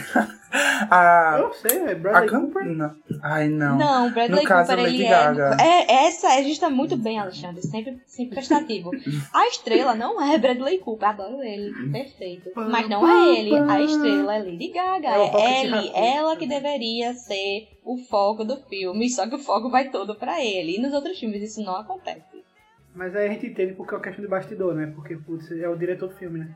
[0.89, 1.37] a.
[1.39, 2.41] Eu sei, é A Bradley can...
[2.41, 2.65] Cooper.
[2.65, 2.95] não.
[3.21, 3.77] Ai, não.
[3.77, 5.57] Não, Bradley No caso, Cooper, Lady ele Gaga.
[5.59, 5.91] é...
[5.91, 6.05] é.
[6.07, 7.61] Essa é justa muito bem, Alexandre.
[7.61, 8.91] Sempre, sempre prestativo.
[9.33, 11.71] A estrela não é Bradley Cooper, adoro ele.
[11.91, 12.51] Perfeito.
[12.55, 13.55] Mas não é ele.
[13.57, 15.07] A estrela é Lady Gaga.
[15.09, 19.09] É É, ele, ela que deveria ser o foco do filme.
[19.09, 20.77] Só que o foco vai todo pra ele.
[20.77, 22.32] E nos outros filmes isso não acontece.
[22.95, 24.91] Mas aí a gente entende porque é uma questão de bastidor, né?
[24.93, 26.49] Porque, putz, é o diretor do filme, né?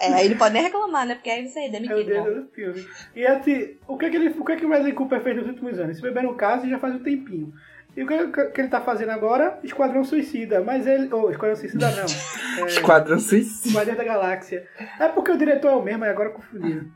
[0.00, 1.14] É, aí não pode nem reclamar, né?
[1.16, 2.04] Porque aí você é É o demitido.
[2.04, 2.86] diretor do filme.
[3.14, 5.36] E assim, o que, é que, ele, o que, é que o Bradley Cooper fez
[5.36, 5.92] nos últimos anos?
[5.92, 7.52] Esse bebê no caso já faz um tempinho.
[7.96, 9.58] E o que, que ele tá fazendo agora?
[9.62, 10.62] Esquadrão Suicida.
[10.62, 11.12] Mas ele.
[11.12, 12.06] Ou, Esquadrão Suicida não.
[12.64, 13.74] É, Esquadrão Suicida.
[13.74, 14.66] Guardiões da Galáxia.
[14.98, 16.86] É porque o diretor é o mesmo, aí agora confundiram.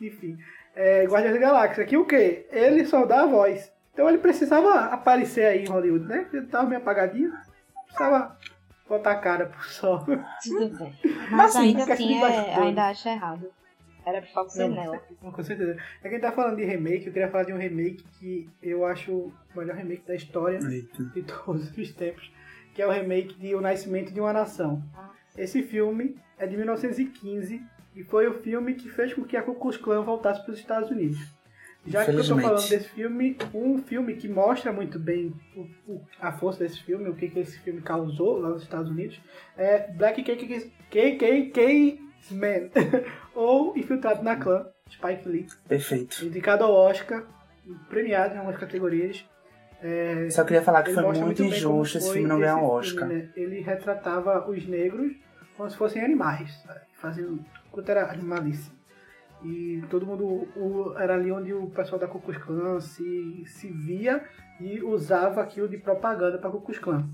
[0.00, 0.38] Enfim.
[0.74, 1.84] É, Guardiões da Galáxia.
[1.84, 2.46] Que o quê?
[2.50, 3.70] Ele só dá a voz.
[3.92, 6.26] Então ele precisava aparecer aí em Hollywood, né?
[6.32, 7.32] Ele tava meio apagadinho.
[7.96, 8.36] Precisava
[8.88, 10.04] botar a cara pro sol.
[10.42, 10.94] Tudo bem.
[11.02, 13.50] Mas, Mas assim, ainda assim, é, ainda acho errado.
[14.04, 15.00] Era pro foco ser Não, nela.
[15.20, 15.72] Com certeza.
[15.72, 18.48] É que a gente tá falando de remake, eu queria falar de um remake que
[18.62, 21.04] eu acho o melhor remake da história Eita.
[21.04, 22.30] de todos os tempos,
[22.72, 24.80] que é o remake de O Nascimento de uma Nação.
[25.36, 27.60] Esse filme é de 1915
[27.96, 30.58] e foi o filme que fez com que a Ku Klux Klan voltasse para os
[30.58, 31.35] Estados Unidos.
[31.86, 32.42] Já que eu tô Infelizmente.
[32.42, 37.08] falando desse filme, um filme que mostra muito bem o- o- a força desse filme,
[37.08, 39.20] o que, que esse filme causou lá nos Estados Unidos,
[39.56, 40.22] é Black
[40.90, 42.70] KKK-Man,
[43.34, 46.24] ou Infiltrado na Clã, Spike Lee, Perfeito.
[46.24, 47.24] indicado ao Oscar,
[47.88, 49.24] premiado em algumas categorias.
[49.82, 53.06] É, Só queria falar que foi muito injusto esse filme não ganhar um Oscar.
[53.06, 53.28] filme, né?
[53.36, 55.12] Ele retratava os negros
[55.56, 56.80] como se fossem animais, sabe?
[56.94, 58.70] fazendo quanto era animalice.
[59.44, 60.24] E todo mundo
[60.56, 64.24] o- era ali onde o pessoal da Ku Klux Klan se, se via
[64.60, 67.06] e usava aquilo de propaganda para Ku Klux Klan.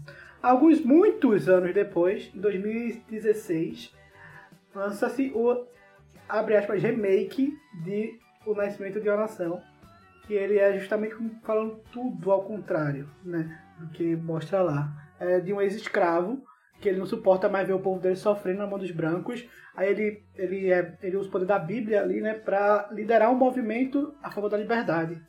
[0.43, 3.95] Alguns, muitos anos depois, em 2016,
[4.75, 5.65] lança-se o,
[6.29, 9.61] abre aspas, remake de O Nascimento de uma Nação,
[10.27, 14.91] que ele é justamente falando tudo ao contrário, né, do que mostra lá.
[15.21, 16.43] É de um ex-escravo,
[16.83, 19.89] que ele não suporta mais ver o povo dele sofrendo na mão dos brancos, aí
[19.91, 24.13] ele, ele, é, ele usa o poder da Bíblia ali, né, para liderar um movimento
[24.23, 25.23] a favor da liberdade.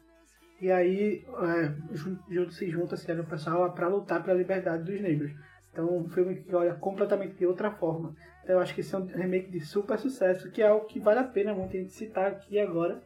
[0.60, 5.00] E aí é, jun- jun- se junta assim, o pessoal para lutar pela liberdade dos
[5.00, 5.32] negros.
[5.72, 8.16] Então, um filme que olha completamente de outra forma.
[8.44, 11.00] Então, eu acho que esse é um remake de super sucesso, que é algo que
[11.00, 13.02] vale a pena muito a gente citar aqui agora,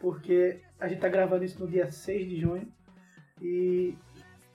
[0.00, 2.66] porque a gente tá gravando isso no dia 6 de junho
[3.40, 3.96] e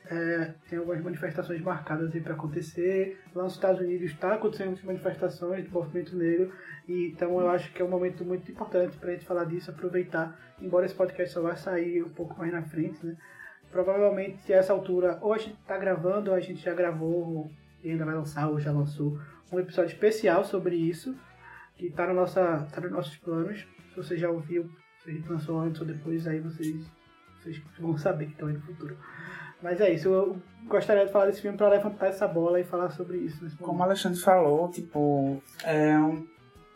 [0.07, 3.19] é, tem algumas manifestações marcadas aí para acontecer.
[3.33, 6.51] Lá nos Estados Unidos está acontecendo manifestações do movimento negro,
[6.87, 9.71] e então eu acho que é um momento muito importante para a gente falar disso,
[9.71, 13.15] aproveitar, embora esse podcast só vai sair um pouco mais na frente, né?
[13.71, 17.51] Provavelmente a essa altura, ou a gente está gravando, ou a gente já gravou
[17.83, 19.19] e ainda vai lançar, ou já lançou,
[19.51, 21.15] um episódio especial sobre isso,
[21.75, 23.67] que está no nossa, tá nos nossos planos.
[23.89, 24.69] Se você já ouviu,
[25.03, 26.75] se a gente lançou antes ou depois, aí vocês,
[27.39, 28.97] vocês vão saber que estão aí no futuro.
[29.61, 30.37] Mas é isso, eu
[30.67, 33.83] gostaria de falar desse filme para levantar essa bola e falar sobre isso Como o.
[33.83, 36.25] Alexandre falou, tipo, é um.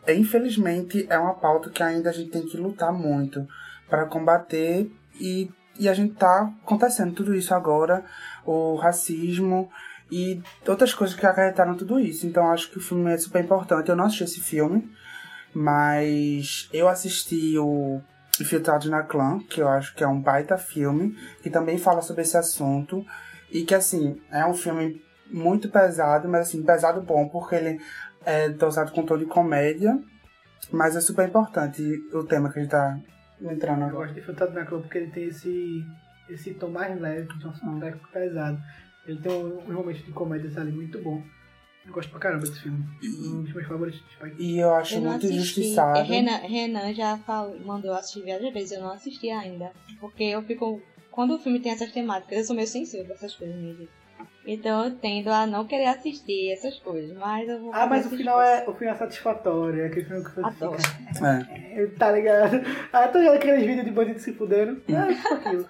[0.06, 3.46] é, infelizmente é uma pauta que ainda a gente tem que lutar muito.
[3.88, 4.90] para combater
[5.20, 8.04] e, e a gente tá acontecendo tudo isso agora,
[8.44, 9.68] o racismo
[10.10, 12.26] e outras coisas que acarretaram tudo isso.
[12.26, 13.88] Então acho que o filme é super importante.
[13.88, 14.90] Eu não assisti esse filme,
[15.54, 18.00] mas eu assisti o
[18.40, 22.22] Infiltrados na Clã, que eu acho que é um baita filme, que também fala sobre
[22.22, 23.04] esse assunto.
[23.50, 27.80] E que, assim, é um filme muito pesado, mas, assim, pesado bom, porque ele
[28.24, 29.98] é dosado com tom de comédia.
[30.72, 32.98] Mas é super importante o tema que a gente tá
[33.40, 34.04] entrando Eu agora.
[34.06, 35.84] gosto de Infiltrado na Clã porque ele tem esse,
[36.28, 38.58] esse tom mais leve, que é um soundtrack pesado.
[39.06, 41.22] Ele tem um- uns momentos de comédias ali muito bom.
[41.86, 42.84] Eu gosto pra caramba desse filme.
[43.02, 44.36] Um dos meus favoritos de Spike.
[44.42, 45.34] E eu acho Eu muito assisti.
[45.36, 46.02] injustiçado.
[46.06, 49.72] Renan, Renan já falou, mandou assistir várias vezes, eu não assisti ainda.
[50.00, 50.80] Porque eu fico.
[51.10, 53.88] Quando o filme tem essas temáticas, eu sou meio sensível pra essas coisas mesmo.
[54.46, 57.16] Então eu tendo a não querer assistir essas coisas.
[57.16, 57.74] Mas eu vou.
[57.74, 59.82] Ah, mas o final é, o final é satisfatório.
[59.82, 60.78] É aquele filme que você Adoro.
[60.80, 61.26] fica.
[61.26, 61.86] É.
[61.98, 62.60] Tá ligado?
[62.92, 64.80] Ah, tô ligado aqueles vídeos de bandido se fudendo.
[64.88, 65.66] É tipo aquilo.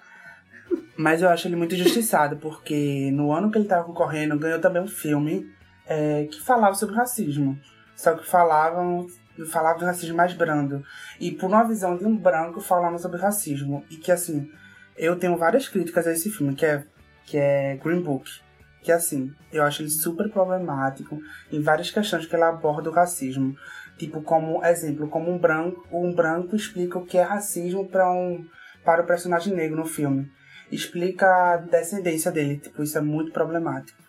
[0.95, 4.81] Mas eu acho ele muito injustiçado, porque no ano que ele tava concorrendo, ganhou também
[4.81, 5.49] um filme
[5.91, 7.59] é, que falava sobre racismo.
[7.95, 9.07] Só que falavam
[9.49, 10.83] falava do racismo mais brando.
[11.19, 13.83] E por uma visão de um branco falando sobre racismo.
[13.89, 14.49] E que, assim,
[14.95, 16.83] eu tenho várias críticas a esse filme, que é,
[17.25, 18.29] que é Green Book.
[18.81, 21.19] Que, assim, eu acho ele super problemático
[21.51, 23.55] em várias questões que ele aborda o racismo.
[23.97, 28.45] Tipo, como exemplo, como um branco, um branco explica o que é racismo para um,
[28.83, 30.31] para o personagem negro no filme
[30.71, 32.57] explica a descendência dele.
[32.57, 34.01] Tipo, isso é muito problemático.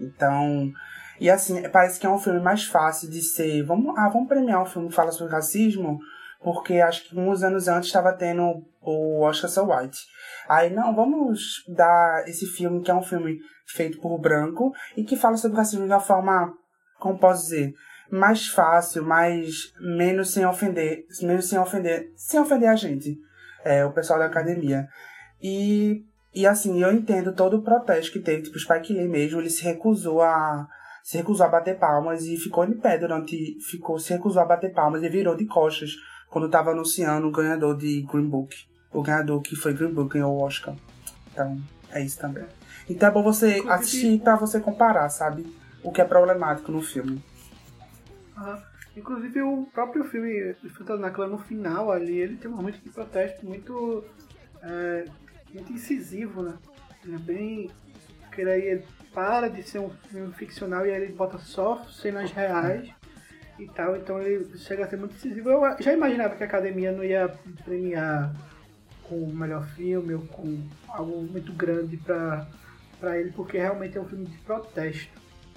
[0.00, 0.72] Então,
[1.20, 3.62] e assim, parece que é um filme mais fácil de ser.
[3.64, 5.98] Vamos, ah, vamos premiar um filme que fala sobre racismo,
[6.42, 9.98] porque acho que uns anos antes estava tendo o Oscar So White.
[10.48, 15.16] Aí, não, vamos dar esse filme, que é um filme feito por branco e que
[15.16, 16.52] fala sobre racismo de uma forma,
[17.00, 17.74] como posso dizer,
[18.10, 23.18] mais fácil, mais menos sem ofender, menos sem ofender, sem ofender a gente,
[23.64, 24.86] é, o pessoal da academia.
[25.42, 29.40] E, e assim, eu entendo todo o protesto que teve, tipo, o Spike Lee mesmo,
[29.40, 30.68] ele se recusou a
[31.06, 34.72] se recusou a bater palmas e ficou em pé durante, ficou, se recusou a bater
[34.74, 35.94] palmas e virou de costas
[36.28, 38.66] quando tava anunciando o ganhador de Green Book.
[38.92, 40.74] O ganhador que foi Green Book ganhou o Oscar.
[41.30, 42.44] Então, é isso também.
[42.90, 45.46] Então é bom você assistir pra você comparar, sabe?
[45.80, 47.22] O que é problemático no filme.
[48.96, 50.56] Inclusive o próprio filme
[51.14, 54.02] Clã no final ali, ele tem um momento de protesto muito,
[54.60, 55.04] é,
[55.54, 56.54] muito incisivo, né?
[57.04, 57.70] Ele é bem.
[58.22, 58.84] Porque aí ele
[59.16, 62.90] para de ser um filme ficcional e aí ele bota só cenas reais
[63.58, 65.48] e tal, então ele chega a ser muito incisivo.
[65.48, 67.32] Eu já imaginava que a academia não ia
[67.64, 68.30] premiar
[69.04, 72.46] com o melhor filme ou com algo muito grande pra,
[73.00, 75.08] pra ele, porque realmente é um filme de protesto.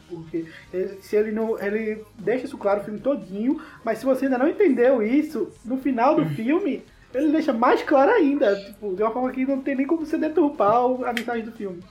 [0.08, 1.60] Porque ele- se ele não.
[1.62, 5.78] Ele deixa isso claro o filme todinho, mas se você ainda não entendeu isso, no
[5.78, 8.56] final do filme, ele deixa mais claro ainda.
[8.56, 11.84] Tipo, de uma forma que não tem nem como você deturpar a mensagem do filme.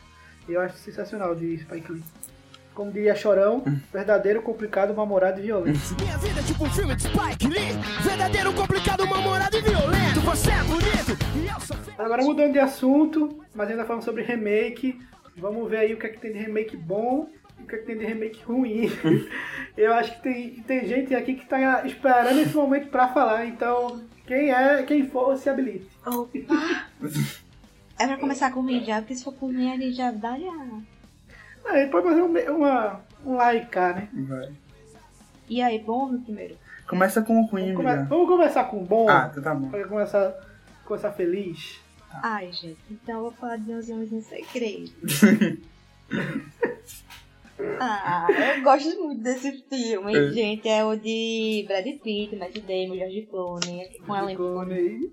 [0.49, 2.03] Eu acho sensacional de Spike Lee.
[2.75, 5.79] Como diria Chorão, verdadeiro, complicado, mal-humorado e violento.
[6.01, 10.51] Minha vida é tipo um filme de Spike Lee Verdadeiro, complicado, mal-humorado e violento Você
[10.51, 14.99] é bonito e eu sou feio Agora mudando de assunto, mas ainda falando sobre remake,
[15.37, 17.79] vamos ver aí o que é que tem de remake bom e o que é
[17.79, 18.91] que tem de remake ruim.
[19.77, 24.01] Eu acho que tem, tem gente aqui que tá esperando esse momento pra falar, então
[24.25, 25.89] quem é, quem for, se habilite.
[26.07, 26.87] Opa!
[27.99, 30.53] É pra começar com mim já, porque se for com ali já dá já.
[31.67, 34.09] Aí pode fazer um, uma, um like, né?
[34.13, 34.53] Vai.
[35.49, 36.57] E aí, bom no primeiro?
[36.89, 39.69] Começa com o ruim, Vamos, come- vamos começar com bom, Ah, então tá bom.
[39.69, 40.35] pra começar,
[40.85, 41.81] começar feliz.
[42.23, 44.91] Ai, gente, então eu vou falar de meus homens em segredo.
[47.81, 50.31] ah, eu gosto muito desse filme, É.
[50.31, 50.69] gente.
[50.69, 55.13] É o de Brad Pitt, Matt Damon, George Clooney, com Clooney.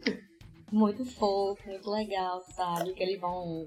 [0.76, 2.94] Muito fofo, muito legal, sabe?
[2.94, 3.66] Que eles vão.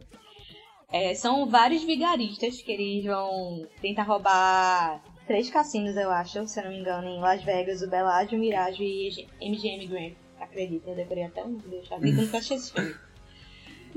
[0.92, 6.64] é, são vários vigaristas que eles vão tentar roubar três cassinos, eu acho, se eu
[6.64, 10.12] não me engano, em Las Vegas, o Bellagio, o Mirage e MGM Grand.
[10.38, 11.98] Acredita, eu decorei até o nome deles, tá?
[11.98, 12.94] Nunca assisti esse filme.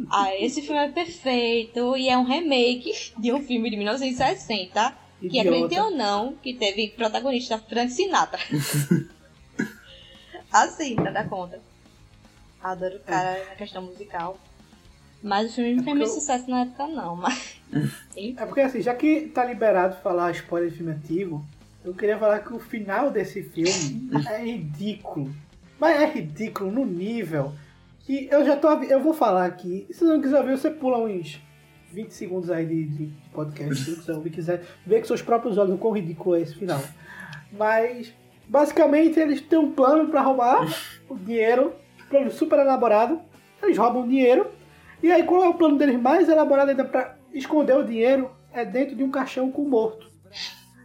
[0.10, 5.28] Ah, esse filme é perfeito e é um remake de um filme de 1960 que
[5.28, 5.50] Idiota.
[5.50, 8.40] acreditem ou não, que teve protagonista Frank Sinatra.
[10.52, 11.62] assim, pra dar conta.
[12.64, 14.38] Adoro o cara na questão musical.
[15.24, 17.56] Mas o filme não fez porque muito eu- sucesso na época não, mas...
[18.38, 21.46] É porque assim, já que tá liberado falar spoiler de filme antigo,
[21.86, 25.34] eu queria falar que o final desse filme é ridículo.
[25.80, 27.54] Mas é ridículo no nível
[28.02, 28.70] que eu já tô.
[28.84, 29.88] Eu vou falar aqui.
[29.90, 31.40] Se você não quiser ver, você pula uns
[31.92, 33.84] 20 segundos aí de, de podcast.
[33.84, 36.82] Se você quiser ver com seus próprios olhos o quão ridículo é esse final.
[37.52, 38.14] Mas
[38.48, 40.68] basicamente eles têm um plano pra roubar
[41.10, 41.74] o dinheiro
[42.12, 43.20] plano super elaborado.
[43.64, 44.48] Eles roubam dinheiro.
[45.02, 48.30] E aí, qual é o plano deles mais elaborado ainda pra esconder o dinheiro?
[48.54, 50.12] É dentro de um caixão com o morto.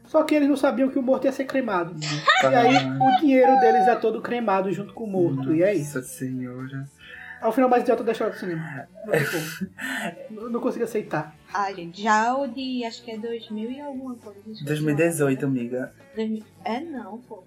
[0.06, 1.94] Só que eles não sabiam que o morto ia ser cremado.
[2.42, 5.52] E aí, o dinheiro deles é todo cremado junto com o morto.
[5.52, 5.98] E é isso.
[5.98, 6.88] Nossa senhora.
[7.42, 8.88] É o final mais idiota da história do cinema.
[10.30, 11.34] Não, não, consigo aceitar.
[11.52, 12.84] Ah, gente, já o de.
[12.84, 14.40] Acho que é 2000 e alguma coisa.
[14.50, 15.92] acho que é 2018, amiga.
[16.14, 17.44] 2000 É não, pô.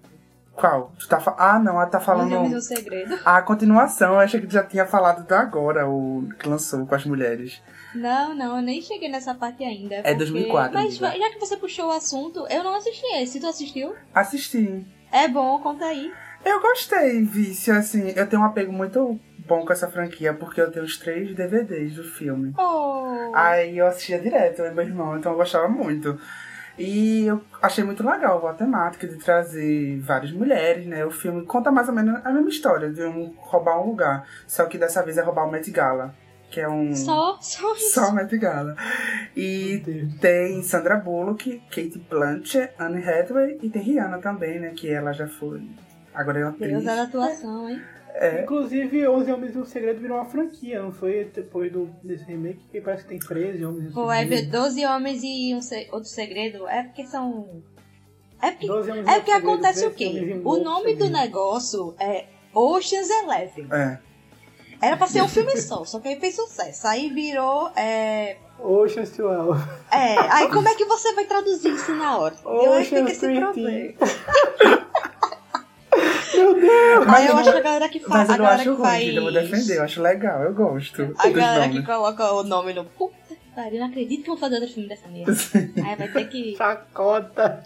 [0.54, 0.92] Qual?
[0.98, 1.34] Tu tá fa...
[1.38, 2.32] Ah, não, ela tá falando.
[2.34, 3.18] Homens no Segredo.
[3.24, 6.94] A continuação, eu achei que tu já tinha falado do agora, o que lançou com
[6.94, 7.62] as mulheres.
[7.94, 9.96] Não, não, eu nem cheguei nessa parte ainda.
[9.96, 11.18] É porque- 2004, Mas amiga.
[11.18, 13.40] já que você puxou o assunto, eu não assisti esse.
[13.40, 13.94] Tu assistiu?
[14.14, 14.84] Assisti.
[15.10, 16.12] É bom, conta aí.
[16.44, 20.70] Eu gostei, Vício, assim, eu tenho um apego muito bom com essa franquia, porque eu
[20.70, 22.54] tenho os três DVDs do filme.
[22.58, 23.32] Oh.
[23.34, 26.18] Aí eu assistia direto, eu e meu irmão, então eu gostava muito.
[26.80, 31.04] E eu achei muito legal a temática de trazer várias mulheres, né?
[31.04, 34.26] O filme conta mais ou menos a mesma história de um roubar um lugar.
[34.46, 36.14] Só que dessa vez é roubar o Met Gala,
[36.50, 36.96] que é um.
[36.96, 38.00] Só, só isso.
[38.00, 38.74] Só o Met Gala.
[39.36, 39.82] E
[40.22, 44.72] tem Sandra Bullock, Kate Blanchett, Anne Hathaway e tem Rihanna também, né?
[44.74, 45.62] Que ela já foi.
[46.14, 46.70] Agora é uma atriz.
[46.70, 47.82] Deus da atuação, hein?
[48.14, 52.24] É, Inclusive, 11 Homens e um Segredo virou uma franquia, não foi depois do, desse
[52.24, 54.50] remake que parece que tem 13 Homens e um Pô, é Segredo.
[54.50, 56.66] 12 homens e um se- outro segredo.
[56.68, 57.62] É porque são.
[58.42, 60.40] É porque, 12 Homens é porque Segredo, acontece o 13 Homens quê?
[60.44, 61.12] O nome do segredo.
[61.12, 63.66] negócio é Ocean's Eleven.
[63.72, 63.98] é.
[64.82, 66.86] Era pra ser um filme só, só que aí fez sucesso.
[66.86, 67.70] Aí virou.
[67.76, 69.60] É, Ocean's 12.
[69.92, 72.34] é, aí como é que você vai traduzir isso na hora?
[72.44, 73.40] Eu acho que tem Ocean's esse 13.
[73.40, 73.94] problema.
[76.34, 77.08] Meu Deus!
[77.08, 78.28] Aí eu acho que a galera que faz.
[78.28, 79.04] Mas eu A não galera acho que ruim, faz.
[79.04, 81.14] gente, eu vou defender, eu acho legal, eu gosto.
[81.18, 81.86] A galera que nomes.
[81.86, 82.84] coloca o nome no.
[82.84, 85.32] Puta que pariu, eu não acredito que vão fazer outro filme dessa merda.
[85.86, 86.56] Aí vai ter que.
[86.56, 87.62] Chacota.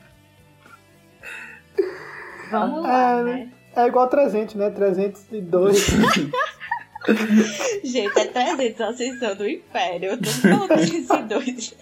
[2.51, 3.49] Vamos lá, É, né?
[3.77, 4.71] É igual 300, né?
[4.71, 5.87] 302.
[7.85, 10.13] Gente, é 300 a ascensão do Império.
[10.13, 11.77] Eu tô falando esses dois.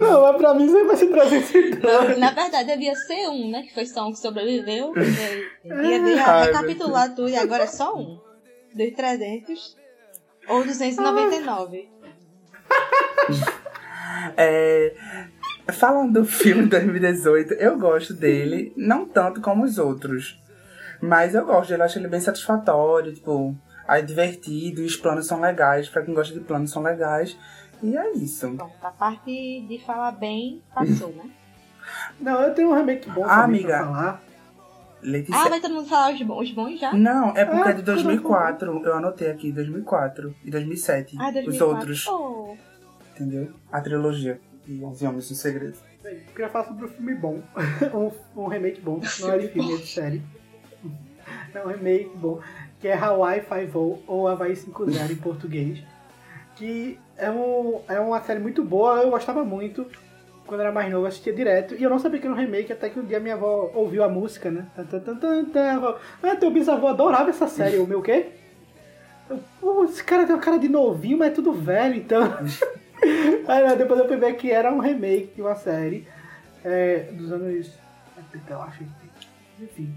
[0.00, 2.18] não, mas pra mim sempre vai ser 302.
[2.18, 3.62] Na verdade, devia ser um, né?
[3.62, 4.92] Que foi só um que sobreviveu.
[5.62, 8.20] Devia recapitular tudo e agora é só um.
[8.74, 9.76] Dos 300
[10.48, 11.88] ou 299.
[14.36, 14.94] É,
[15.72, 20.40] falando do filme de 2018, eu gosto dele, não tanto como os outros.
[21.00, 23.56] Mas eu gosto dele, acho ele bem satisfatório, tipo,
[23.88, 27.36] é divertido, os planos são legais, pra quem gosta de planos são legais.
[27.82, 28.50] E é isso.
[28.56, 31.30] Pronto, a parte de falar bem passou, né?
[32.20, 33.68] Não, eu tenho um remake bom Ah, amiga.
[33.68, 34.22] pra falar.
[35.00, 35.40] Letícia.
[35.40, 36.92] Ah, vai todo mundo falar os bons, os bons já?
[36.92, 38.82] Não, é porque Ah, é de 2004.
[38.84, 41.16] Eu anotei aqui, 2004 e 2007.
[41.20, 41.68] Ah, Os 2004.
[41.76, 42.56] outros, Oh,
[43.14, 43.52] entendeu?
[43.70, 44.40] A trilogia.
[44.66, 45.78] E Os Homens no Segredo.
[46.04, 47.40] Eu queria falar sobre um filme bom.
[48.36, 49.00] um, um remake bom.
[49.20, 50.22] Não é de filme, é de série.
[51.54, 52.40] É um remake bom.
[52.80, 55.82] Que é Hawaii Five-O ou Havaí 5-0 em português.
[56.56, 59.02] Que é, um, é uma série muito boa.
[59.02, 59.86] Eu gostava muito.
[60.46, 61.74] Quando era mais novo, eu assistia direto.
[61.74, 64.02] E eu não sabia que era um remake, até que um dia minha avó ouviu
[64.02, 64.66] a música, né?
[66.22, 67.76] Ah, teu bisavô adorava essa série.
[67.76, 68.28] O meu quê?
[69.28, 72.22] Eu, esse cara tem uma cara de novinho, mas é tudo velho, então.
[73.46, 76.08] Aí né, depois eu fui ver que era um remake de uma série
[76.64, 77.70] é, dos anos
[78.32, 78.84] 70, eu acho.
[79.60, 79.94] Enfim.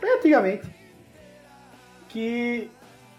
[0.00, 0.77] Bem antigamente.
[2.08, 2.70] Que.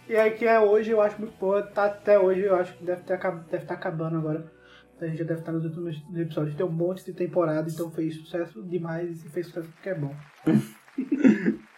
[0.07, 1.61] E aí que é hoje, eu acho muito boa.
[1.61, 3.17] Tá até hoje, eu acho que deve estar
[3.49, 4.51] deve tá acabando agora.
[4.99, 6.55] A gente já deve estar nos últimos episódios.
[6.55, 10.13] Tem um monte de temporada, então fez sucesso demais e fez sucesso porque é bom.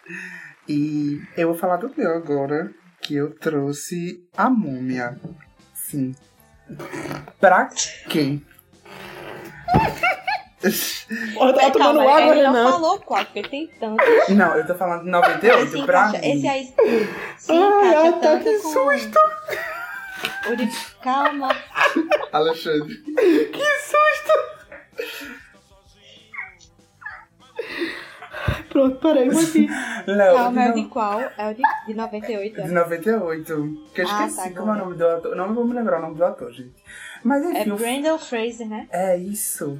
[0.68, 5.18] E eu vou falar do meu agora, que eu trouxe a múmia.
[5.74, 6.14] Sim.
[7.40, 7.68] Pra
[8.08, 8.40] quê?
[11.34, 14.02] Porra, eu tava tomando calma, água, ele não falou qual, porque tem tanto.
[14.30, 16.32] Não, eu tô falando de 98, Esse pra encaixa, mim.
[16.38, 16.74] esse aí
[17.36, 18.68] se Ai, ai, tá, que com...
[18.68, 19.18] susto!
[20.50, 20.68] O de...
[21.02, 21.48] Calma.
[22.32, 22.94] Alexandre.
[22.96, 24.32] Que susto!
[28.70, 29.68] Pronto, parei, mas aqui.
[30.06, 31.20] Léo, Calma, é o de, qual?
[31.20, 32.56] É o de, de 98.
[32.56, 32.66] no- é.
[32.66, 33.86] de 98.
[33.94, 35.36] Que eu Ah, esqueci tá, como é o nome do ator.
[35.36, 36.74] Não vou me lembrar o nome do ator, gente.
[37.22, 38.88] Mas É enfim, o Brandon Fraser, né?
[38.90, 39.78] É isso.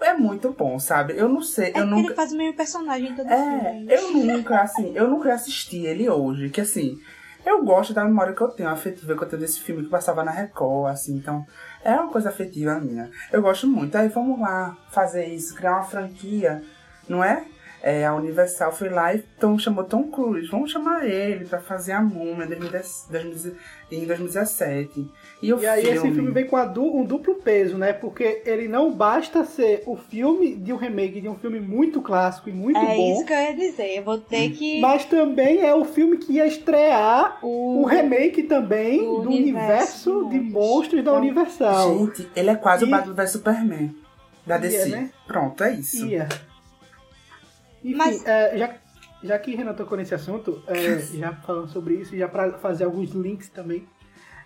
[0.00, 1.14] É muito bom, sabe?
[1.16, 2.06] Eu não sei, É eu nunca.
[2.08, 3.86] ele faz o mesmo personagem em todo É, filme.
[3.92, 6.98] eu nunca, assim, eu nunca assisti ele hoje, que assim,
[7.44, 10.22] eu gosto da memória que eu tenho, afetiva que eu tenho desse filme que passava
[10.22, 11.44] na Record, assim, então
[11.84, 13.10] é uma coisa afetiva minha.
[13.32, 13.96] Eu gosto muito.
[13.96, 16.62] Aí vamos lá fazer isso, criar uma franquia,
[17.08, 17.44] não é?
[17.80, 20.48] é, a Universal foi lá e então, chamou Tom Cruise.
[20.50, 23.06] Vamos chamar ele pra fazer a múmia em 2010
[23.90, 25.10] em 2017.
[25.40, 27.92] E, o E aí esse filme, filme vem com a du- um duplo peso, né?
[27.92, 32.48] Porque ele não basta ser o filme de um remake de um filme muito clássico
[32.48, 33.98] e muito É bom, isso que eu ia dizer.
[33.98, 34.80] Eu vou ter que.
[34.80, 37.82] mas também é o filme que ia estrear O...
[37.82, 41.98] um remake também o do universo universo de monstros da Então, Universal.
[41.98, 43.94] Gente, ele é quase E- o Batman vs Superman
[44.44, 44.88] da Ia, DC.
[44.88, 45.10] né?
[45.24, 46.04] Pronto, é isso.
[46.04, 46.28] Ia.
[47.84, 48.74] Enfim, Mas- é, já,
[49.22, 53.10] já que Renan tocou nesse assunto, é, já falando sobre isso, já para fazer alguns
[53.12, 53.86] links também,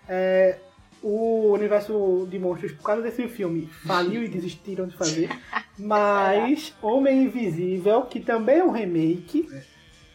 [0.07, 0.57] é,
[1.03, 5.29] o universo de monstros, por causa desse filme, faliu e desistiram de fazer,
[5.77, 9.47] mas Homem Invisível, que também é um remake,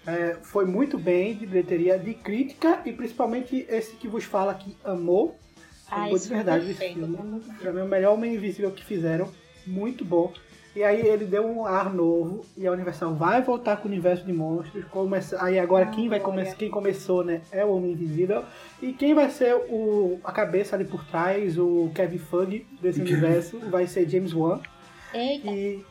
[0.07, 4.75] é, foi muito bem de bilheteria, de crítica e principalmente esse que vos fala que
[4.83, 5.39] amou.
[5.91, 7.41] Ah, amou de verdade esse perfeito, filme.
[7.61, 9.31] Pra mim, o melhor Homem Invisível que fizeram.
[9.67, 10.33] Muito bom.
[10.77, 12.45] E aí ele deu um ar novo.
[12.57, 14.85] E a Universal vai voltar com o universo de monstros.
[14.87, 15.43] Começa...
[15.43, 16.55] Aí agora quem vai começar.
[16.57, 17.41] Quem começou, né?
[17.51, 18.45] É o Homem Invisível.
[18.81, 20.21] E quem vai ser o...
[20.23, 24.61] a cabeça ali por trás, o Kevin Fug desse universo, vai ser James Wan.
[25.13, 25.85] Eita, E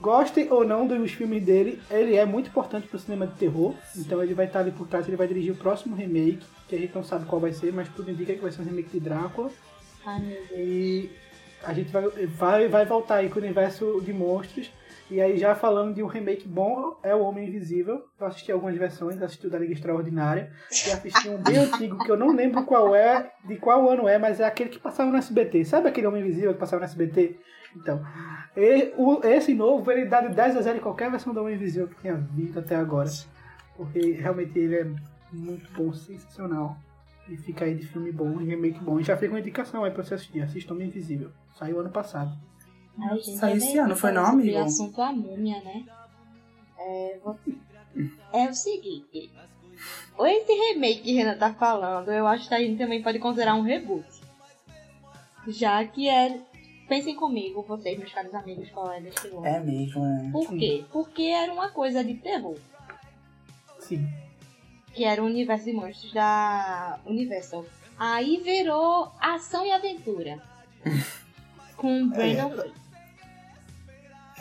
[0.00, 3.74] gostem ou não dos filmes dele, ele é muito importante pro cinema de terror.
[3.96, 6.78] Então ele vai estar ali por trás, ele vai dirigir o próximo remake, que a
[6.78, 9.00] gente não sabe qual vai ser, mas tudo indica que vai ser um remake de
[9.00, 9.50] Drácula.
[10.04, 10.50] ai meu Deus.
[10.52, 11.10] E
[11.64, 14.70] a gente vai, vai, vai voltar aí com o universo de monstros.
[15.10, 18.02] E aí, já falando de um remake bom, é o Homem Invisível.
[18.18, 20.50] Eu assisti algumas versões, assisti o da Liga Extraordinária.
[20.70, 24.16] E assisti um bem antigo, que eu não lembro qual é, de qual ano é,
[24.18, 25.64] mas é aquele que passava no SBT.
[25.66, 27.36] Sabe aquele Homem Invisível que passava no SBT?
[27.76, 28.02] Então,
[28.96, 31.88] o- esse novo, ele dá de 10 a 0 em qualquer versão do Homem Invisível
[31.88, 33.10] que tenha visto até agora.
[33.76, 34.84] Porque realmente ele é
[35.32, 36.76] muito bom, sensacional.
[37.28, 38.98] E fica aí de filme bom, remake bom.
[38.98, 40.42] E já fica uma indicação aí pra você assistir.
[40.42, 41.30] Assista Homem Invisível.
[41.58, 42.36] Saiu ano passado.
[42.98, 44.58] Ai, gente, Saiu é esse ano, foi não, amigo?
[44.58, 45.84] Assunto a múmia, né?
[46.78, 47.38] É, vou-
[48.32, 49.30] é o seguinte.
[50.20, 53.62] Esse remake que Renan tá falando, eu acho que a gente também pode considerar um
[53.62, 54.06] reboot.
[55.48, 56.40] Já que é.
[56.88, 59.46] Pensem comigo, vocês, meus caros amigos, colegas que vão.
[59.46, 60.30] É mesmo, é.
[60.30, 60.84] Por quê?
[60.92, 62.56] Porque era uma coisa de terror.
[63.78, 64.06] Sim.
[64.92, 67.64] Que era o universo de monstros da Universal.
[67.98, 70.40] Aí virou ação e aventura.
[71.76, 72.82] Com Brandon Fraser.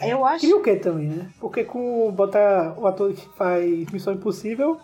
[0.02, 0.46] Eu acho.
[0.46, 1.30] E o que também, né?
[1.40, 4.80] Porque com botar o ator que faz Missão Impossível,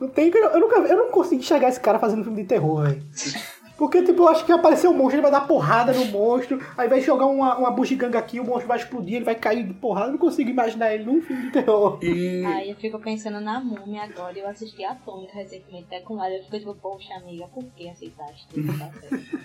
[0.00, 0.30] não tem.
[0.34, 3.02] Eu, nunca eu não consegui enxergar esse cara fazendo filme de terror, velho.
[3.78, 6.88] Porque, tipo, eu acho que apareceu um monstro, ele vai dar porrada no monstro, aí
[6.88, 10.08] vai jogar uma, uma bugiganga aqui, o monstro vai explodir, ele vai cair de porrada.
[10.08, 11.96] Eu não consigo imaginar ele num filme de terror.
[12.02, 14.36] E Aí eu fico pensando na múmia agora.
[14.36, 16.34] Eu assisti a Atômica recentemente até com ela.
[16.34, 18.48] Eu fico tipo, poxa amiga, por que aceitaste?
[18.52, 19.38] tudo tá certo?"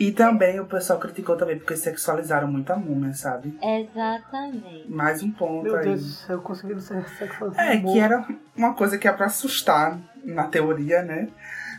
[0.00, 3.54] E também o pessoal criticou também porque sexualizaram muito a múmia, sabe?
[3.62, 4.90] Exatamente.
[4.90, 5.84] Mais um ponto Meu aí.
[5.84, 7.52] Deus do céu, eu consegui não ser sexual.
[7.56, 8.26] É, que era
[8.56, 11.28] uma coisa que é pra assustar, na teoria, né?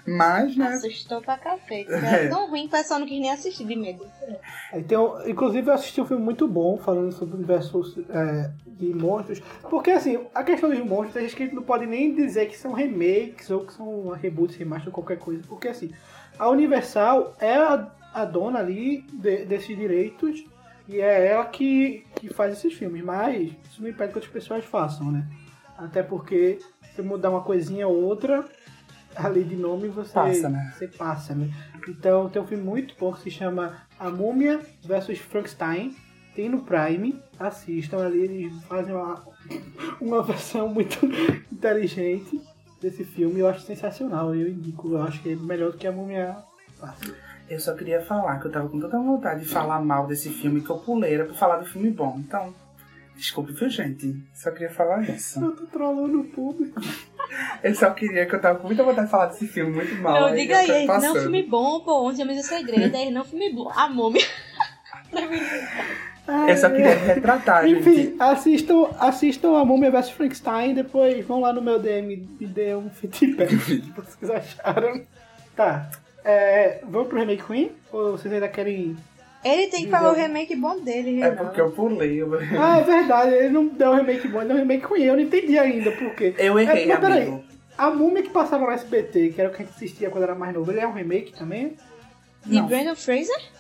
[0.06, 0.68] Mas, né?
[0.68, 1.90] Assustou pra cacete.
[1.92, 2.26] É.
[2.26, 4.06] Era tão ruim que o pessoal não quis nem assistir de medo.
[4.88, 8.94] Tem um- inclusive eu assisti um filme muito bom falando sobre o universo é, de
[8.94, 9.40] monstros.
[9.70, 13.50] Porque assim, a questão dos monstros, a gente não pode nem dizer que são remakes
[13.50, 15.42] ou que são reboots, remaster ou qualquer coisa.
[15.48, 15.92] Porque assim,
[16.38, 20.44] a Universal é a, a dona ali de- desses direitos
[20.90, 23.02] e é ela que, que faz esses filmes.
[23.04, 25.26] Mas isso não impede que outras pessoas façam, né?
[25.78, 26.60] Até porque
[26.96, 28.46] se mudar uma coisinha ou outra,
[29.16, 30.74] ali de nome você Passa, né?
[30.76, 31.50] você passa, né?
[31.88, 35.96] Então tem um filme muito bom que se chama A Múmia vs Frankenstein.
[36.36, 39.24] Tem no Prime, assistam ali, eles fazem uma,
[40.02, 40.98] uma versão muito
[41.52, 42.42] inteligente
[42.82, 43.40] desse filme.
[43.40, 46.36] Eu acho sensacional, eu indico, eu acho que é melhor do que a Múmia
[46.80, 47.14] fácil.
[47.50, 50.62] Eu só queria falar que eu tava com tanta vontade de falar mal desse filme
[50.62, 52.16] que eu pulei era pra falar do filme bom.
[52.18, 52.54] Então,
[53.24, 54.22] desculpe, viu, gente?
[54.34, 55.42] Só queria falar isso.
[55.42, 56.80] Eu tô trolando o público.
[57.64, 60.20] Eu só queria que eu tava com muita vontade de falar desse filme muito mal.
[60.20, 61.22] Não, aí diga aí, aí, não passando.
[61.22, 63.70] filme bom, pô, 11 Homens do Segredo, aí não filme bom.
[63.74, 64.26] A múmia.
[66.48, 68.16] Eu só queria retratar, Enfim, gente.
[68.22, 72.90] assistam, assistam a Múmia vs Frankenstein, depois vão lá no meu DM e dê um
[72.90, 75.02] feedback do que vocês acharam.
[75.56, 75.90] Tá.
[76.24, 77.72] É, vamos pro Remake Queen?
[77.92, 78.96] Ou vocês ainda querem.
[79.44, 81.36] Ele tem que falar o remake bom dele, É Renan.
[81.44, 82.22] porque eu pulei.
[82.22, 85.04] Eu, Ah, é verdade, ele não deu um remake bom, ele deu um remake Queen.
[85.04, 86.34] Eu não entendi ainda por quê.
[86.38, 87.44] eu errei, É, mas peraí, amigo.
[87.78, 90.36] a Múmia que passava no SBT, que era o que a gente assistia quando era
[90.36, 91.76] mais novo, ele é um remake também?
[92.46, 92.68] De Não.
[92.68, 93.52] Brandon Fraser?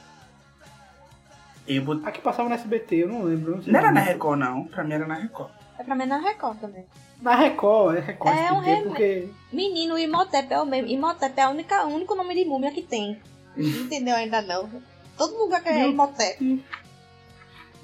[1.67, 3.55] Eu bot- A que passava no SBT, eu não lembro.
[3.55, 4.01] Não, sei Não era na.
[4.01, 4.65] Record, não.
[4.65, 5.49] Pra mim era na Record.
[5.79, 6.85] É pra mim na Record também.
[7.21, 8.87] Na Record, é Record É SBT, um remake.
[8.89, 9.27] porque.
[9.51, 10.89] Menino, Imhotep é o mesmo.
[10.89, 13.17] Imhotep é a única, o único nome de múmia que tem.
[13.57, 14.69] Entendeu ainda não?
[15.17, 16.63] Todo lugar quer Meu- Imhotep.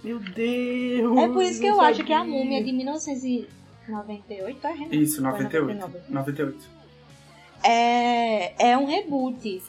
[0.04, 1.18] Meu Deus!
[1.18, 2.34] É por isso que eu acho que a sabia.
[2.34, 5.02] múmia de 1998, tá, gente?
[5.02, 5.78] Isso, 98.
[5.80, 6.00] 99.
[6.14, 6.58] 98.
[7.64, 9.62] É, é um reboot.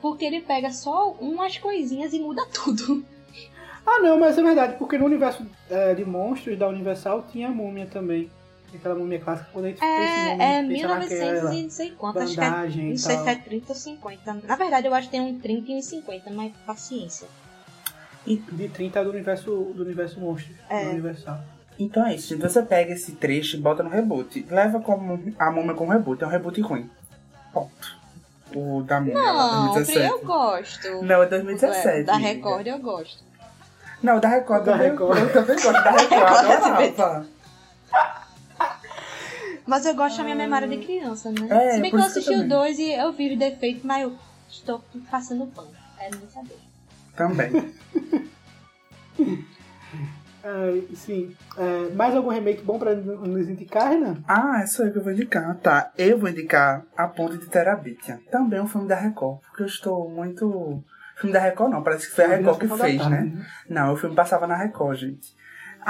[0.00, 3.04] Porque ele pega só umas coisinhas e muda tudo.
[3.86, 7.50] Ah, não, mas é verdade, porque no universo é, de monstros da Universal tinha a
[7.50, 8.30] múmia também.
[8.74, 11.62] Aquela múmia clássica, quando a gente pensa em múmia, É, é pensa naquela 1900 e
[11.62, 12.18] não sei quanto.
[12.18, 14.34] Acho que é, não e sei se é 30 ou 50.
[14.46, 17.26] Na verdade, eu acho que tem um 30 e um 50, mas paciência.
[18.26, 20.84] De 30 do universo, do universo monstros, É.
[20.84, 21.40] da Universal.
[21.78, 22.42] Então é isso, gente.
[22.42, 24.44] Você pega esse trecho e bota no reboot.
[24.50, 26.22] Leva como a múmia como reboot.
[26.22, 26.90] É um reboot ruim.
[27.52, 27.96] Ponto.
[28.54, 30.10] O da múmia Não, 2017.
[30.10, 31.02] eu gosto.
[31.02, 31.88] Não, é 2017.
[31.88, 32.28] É, da amiga.
[32.28, 33.24] Record eu gosto.
[34.02, 34.76] Não, o da Record Da.
[34.76, 35.18] Record.
[35.18, 36.22] Eu também gosto da Record.
[36.22, 37.26] Adorava.
[39.68, 41.46] Mas eu gosto da minha memória de criança, né?
[41.50, 42.48] É, Se bem que eu assisti o também.
[42.48, 44.16] 2 e eu vi os defeitos, mas eu
[44.48, 45.68] estou passando pano.
[46.00, 46.56] É não saber.
[47.14, 47.72] Também.
[50.40, 51.34] É, sim.
[51.58, 54.22] É, mais algum remake bom pra nos indicar, Renan?
[54.26, 55.54] Ah, é só eu que eu vou indicar.
[55.56, 58.20] Tá, eu vou indicar A Ponte de Terabitia.
[58.30, 60.82] Também é um filme da Record, porque eu estou muito...
[61.16, 63.44] Filme da Record não, parece que foi a Record que fez, né?
[63.68, 65.36] Não, o filme passava na Record, gente.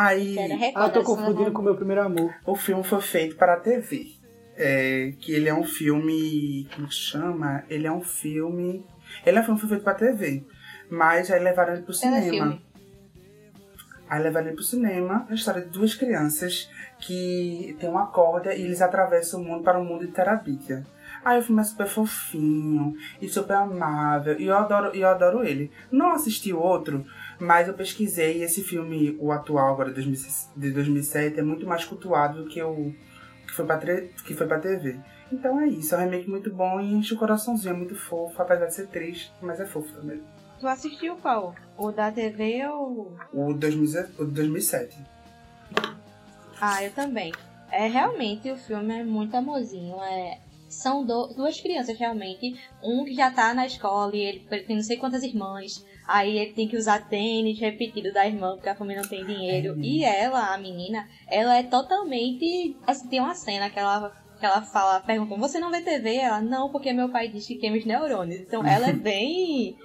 [0.01, 0.37] Aí.
[0.77, 2.33] Ah, tô essa confundindo não- com o meu primeiro amor.
[2.47, 4.13] o filme foi feito para a TV.
[4.57, 6.69] É, que ele é um filme...
[6.75, 7.65] Como que chama?
[7.69, 8.85] Ele é um filme...
[9.27, 10.45] Ele é um filme que foi feito para a TV.
[10.89, 12.21] Mas aí levaram ele pro cinema.
[12.21, 12.63] Telefilme.
[14.09, 18.63] Aí levaram ele pro cinema, a história de duas crianças que tem uma corda e
[18.63, 20.85] eles atravessam o mundo para o mundo de Terabitia.
[21.25, 25.45] Aí o filme é super fofinho e super amável e eu adoro, e eu adoro
[25.45, 25.71] ele.
[25.91, 27.05] Não assisti o outro,
[27.39, 31.85] mas eu pesquisei e esse filme, o atual agora, 2006 de 2007, é muito mais
[31.85, 32.93] cultuado do que o
[33.47, 34.99] que foi pra, que foi pra TV.
[35.33, 38.41] Então é isso, é um remake muito bom e enche o coraçãozinho, é muito fofo,
[38.41, 40.23] apesar de ser triste, mas é fofo também.
[40.59, 41.55] Tu assistiu qual?
[41.77, 43.17] O da TV ou.
[43.33, 44.97] O, 2000 o de 2007.
[46.61, 47.33] Ah, eu também.
[47.71, 49.97] É realmente o filme é muito amorzinho.
[50.03, 52.59] É, são do- duas crianças realmente.
[52.83, 55.85] Um que já tá na escola e ele tem não sei quantas irmãs.
[56.09, 59.79] Aí ele tem que usar tênis repetido da irmã porque a família não tem dinheiro.
[59.83, 62.75] E ela, a menina, ela é totalmente.
[62.87, 66.17] Assim, tem uma cena que ela, que ela fala, pergunta, você não vê TV?
[66.17, 68.41] Ela, não, porque meu pai diz que queima os neurônios.
[68.41, 69.77] Então ela é bem.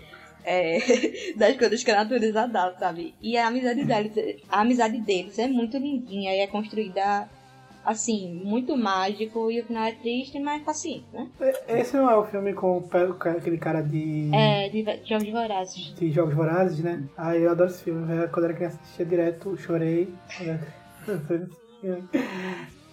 [0.45, 0.77] é,
[1.35, 3.13] das coisas que a natureza dá, sabe?
[3.21, 4.13] E a amizade deles,
[4.49, 7.29] a amizade deles é muito lindinha e é construída
[7.85, 11.29] assim, muito mágico e o final é triste, mas paciente, né?
[11.67, 12.83] Esse não é o filme com
[13.37, 15.93] aquele cara de, É, de Jogos Vorazes.
[15.95, 17.03] de Jogos Vorazes, né?
[17.17, 18.05] Ah, eu adoro esse filme.
[18.05, 18.29] velho.
[18.29, 20.13] Quando era criança assistia direto, chorei.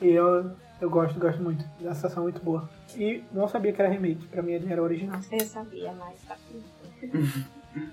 [0.03, 1.65] E eu, eu gosto, gosto muito.
[1.87, 2.69] A sensação é muito boa.
[2.97, 5.21] E não sabia que era remake, pra mim ele era original.
[5.31, 6.37] Eu sabia, mas tá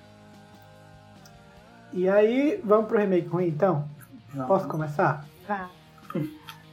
[1.94, 3.88] E aí, vamos pro remake ruim então?
[4.34, 4.48] Não.
[4.48, 5.26] Posso começar?
[5.48, 5.70] Vá.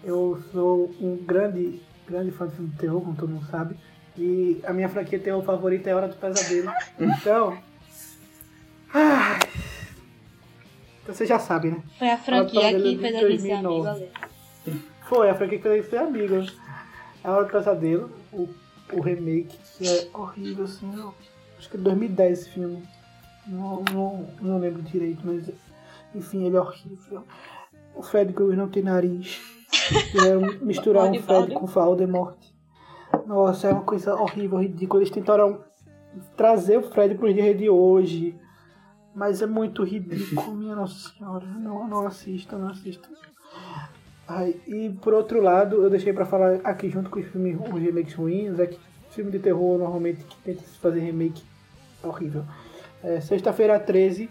[0.05, 3.77] Eu sou um grande, grande fã de filme de terror, como todo mundo sabe.
[4.17, 6.71] E a minha franquia terror favorita é Hora do Pesadelo.
[7.01, 7.59] Então.
[8.93, 9.39] ai,
[11.03, 11.83] então você já sabe, né?
[11.99, 13.89] Foi a franquia que fez a gente ser 2009.
[13.91, 14.83] amigo.
[15.09, 16.47] Foi, a franquia que fez ser amigo.
[17.23, 18.49] A Hora do Pesadelo, o,
[18.93, 21.13] o remake, que é horrível, assim.
[21.59, 22.83] Acho que é 2010 esse filme.
[23.47, 25.51] Não, não, não lembro direito, mas
[26.15, 27.25] enfim, ele é horrível.
[27.95, 29.54] O Fred Krueger não tem nariz.
[30.61, 32.39] Misturar um Fred com Voldemort.
[33.27, 35.03] Nossa, é uma coisa horrível, ridícula.
[35.03, 35.61] Eles tentaram
[36.37, 38.39] trazer o Fred pro dia de hoje.
[39.14, 41.47] Mas é muito ridículo, minha nossa senhora.
[41.47, 43.09] Não, não assista, não assista.
[44.27, 47.81] Ai, e por outro lado, eu deixei pra falar aqui junto com os, filmes, os
[47.81, 51.43] remakes ruins, é que filme de terror normalmente que tenta se fazer remake
[52.03, 52.45] é horrível.
[53.03, 54.29] É, Sexta-feira 13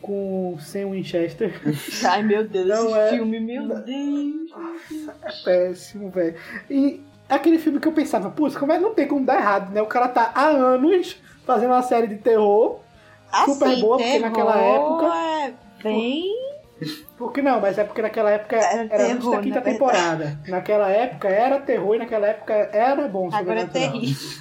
[0.00, 1.52] com Sam Winchester.
[2.08, 4.50] Ai, meu Deus, Não esse é- filme, meu Deus.
[5.22, 6.34] É péssimo, velho.
[6.70, 9.82] E aquele filme que eu pensava, putz, como é não tem como dar errado, né?
[9.82, 12.80] O cara tá há anos fazendo uma série de terror.
[13.44, 16.24] Super Assim, boa, porque naquela época- É bem.
[17.16, 19.72] Porque não, mas é porque naquela época Era era, antes terror, da quinta na verdade.
[19.78, 20.40] temporada.
[20.46, 23.28] Naquela época era terror e naquela época era bom.
[23.32, 24.38] Agora é terrível.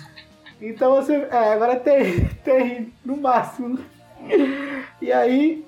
[0.62, 1.16] Então você.
[1.32, 3.80] É, agora é terrível, terrível no máximo.
[5.02, 5.66] E aí,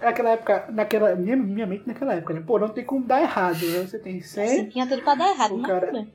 [0.00, 1.14] naquela época, naquela.
[1.14, 2.42] Minha, minha mente naquela época, né?
[2.44, 3.80] Pô, não tem como dar errado, né?
[3.86, 4.68] Você tem Assim, 100.
[4.70, 6.06] tinha tudo pra dar errado, O cara-.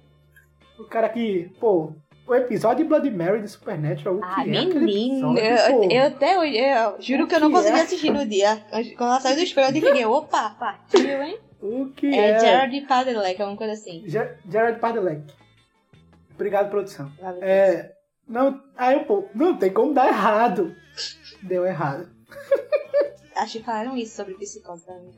[0.77, 1.49] O cara que.
[1.59, 1.93] Pô,
[2.27, 4.15] o episódio de Blood Mary de Supernatural.
[4.15, 7.47] o que Ah, é aquele menino, eu, eu até hoje, eu juro que eu não
[7.49, 7.81] que consegui é?
[7.81, 8.61] assistir no dia.
[8.97, 11.39] Quando ela saiu do espelho, eu fiquei, opa, partiu, hein?
[11.61, 12.39] O que É, é?
[12.39, 14.03] Gerard Padalecki, alguma coisa assim.
[14.05, 15.33] Ger- Gerard Padalecki.
[16.35, 17.11] Obrigado, produção.
[17.21, 17.41] Valeu.
[17.43, 17.91] É.
[18.29, 20.75] Não, aí, pô, não tem como dar errado.
[21.41, 22.07] Deu errado.
[23.35, 25.11] acho que falaram isso sobre psicose também.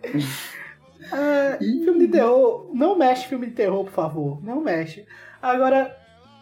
[1.11, 4.41] É, filme de terror, não mexe filme de terror, por favor.
[4.41, 5.05] Não mexe.
[5.41, 5.93] Agora,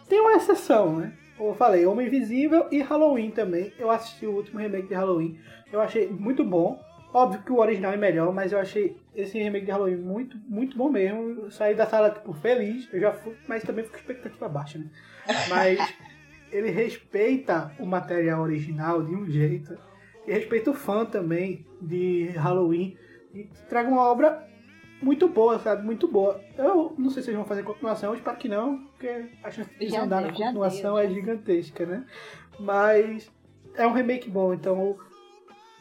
[0.08, 1.12] tem uma exceção, né?
[1.36, 3.72] Como eu falei, Homem Invisível e Halloween também.
[3.76, 5.40] Eu assisti o último remake de Halloween.
[5.72, 6.80] Eu achei muito bom.
[7.12, 10.76] Óbvio que o original é melhor, mas eu achei esse remake de Halloween muito, muito
[10.76, 11.44] bom mesmo.
[11.44, 12.88] Eu saí da sala, tipo, feliz.
[12.92, 14.86] Eu já fui, mas também fico com expectativa baixa, né?
[15.48, 15.80] Mas
[16.50, 19.76] ele respeita o material original de um jeito.
[20.26, 22.96] E respeita o fã também de Halloween.
[23.34, 24.46] E traga uma obra
[25.02, 25.84] muito boa, sabe?
[25.84, 26.40] Muito boa.
[26.56, 29.70] Eu não sei se eles vão fazer continuação, eu espero que não, porque a chance
[29.78, 30.98] de Já andar deu, na continuação deu.
[30.98, 32.04] é gigantesca, né?
[32.58, 33.30] Mas
[33.74, 34.98] é um remake bom, então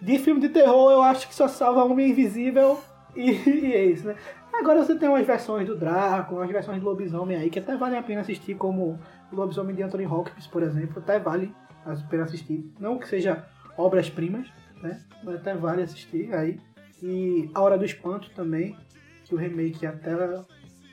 [0.02, 2.80] de filme de terror eu acho que só salva Homem Invisível
[3.16, 4.16] e, e é isso, né?
[4.54, 7.98] Agora você tem umas versões do Draco, umas versões do Lobisomem aí que até vale
[7.98, 9.00] a pena assistir, como
[9.32, 11.54] o Lobisomem de Anthony Hopkins, por exemplo, até vale
[11.86, 12.72] a pena assistir.
[12.80, 13.46] Não que seja
[13.78, 14.48] obras-primas,
[14.82, 15.04] né?
[15.24, 16.60] Mas até vale assistir aí.
[17.02, 18.76] E A Hora do Espanto também,
[19.24, 20.12] que o remake até,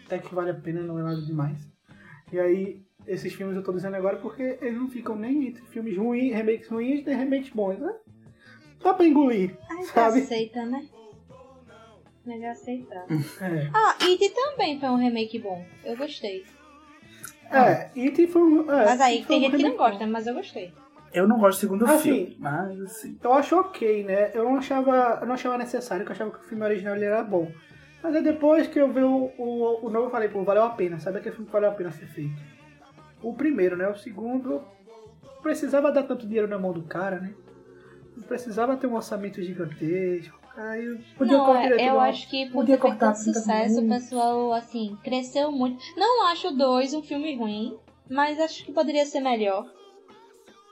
[0.04, 1.58] até que vale a pena, não é nada demais.
[2.32, 5.96] E aí, esses filmes eu tô dizendo agora porque eles não ficam nem entre filmes
[5.96, 7.92] ruins, remakes ruins e remakes bons, né?
[8.82, 10.20] Dá pra engolir, Ai, você sabe?
[10.20, 10.86] aceita, né?
[12.24, 13.06] Melhor aceitar.
[13.40, 13.70] É.
[13.72, 15.64] Ah, It também foi um remake bom.
[15.84, 16.44] Eu gostei.
[17.50, 18.26] É, E.T.
[18.28, 18.70] foi um.
[18.72, 19.84] É, Mas aí foi tem um gente que não remake bom.
[19.90, 20.72] gosta, mas eu gostei.
[21.14, 23.18] Eu não gosto do segundo Ah, filme, mas assim.
[23.22, 24.30] Eu acho ok, né?
[24.34, 27.04] Eu não achava, eu não achava necessário, porque eu achava que o filme original ele
[27.06, 27.50] era bom.
[28.02, 30.70] Mas é depois que eu vi o, o, o novo, eu falei, pô, valeu a
[30.70, 30.98] pena.
[30.98, 32.34] Sabe aquele filme que valeu a pena ser feito?
[33.22, 33.88] O primeiro, né?
[33.88, 34.62] O segundo,
[35.42, 37.32] precisava dar tanto dinheiro na mão do cara, né?
[38.16, 40.38] Não precisava ter um orçamento gigantesco.
[40.56, 42.08] Aí podia não, é, eu lá.
[42.08, 45.78] acho que por podia ter feito cortar tanto 30 sucesso, o pessoal, assim, cresceu muito.
[45.96, 47.76] Não acho o 2 um filme ruim,
[48.10, 49.66] mas acho que poderia ser melhor.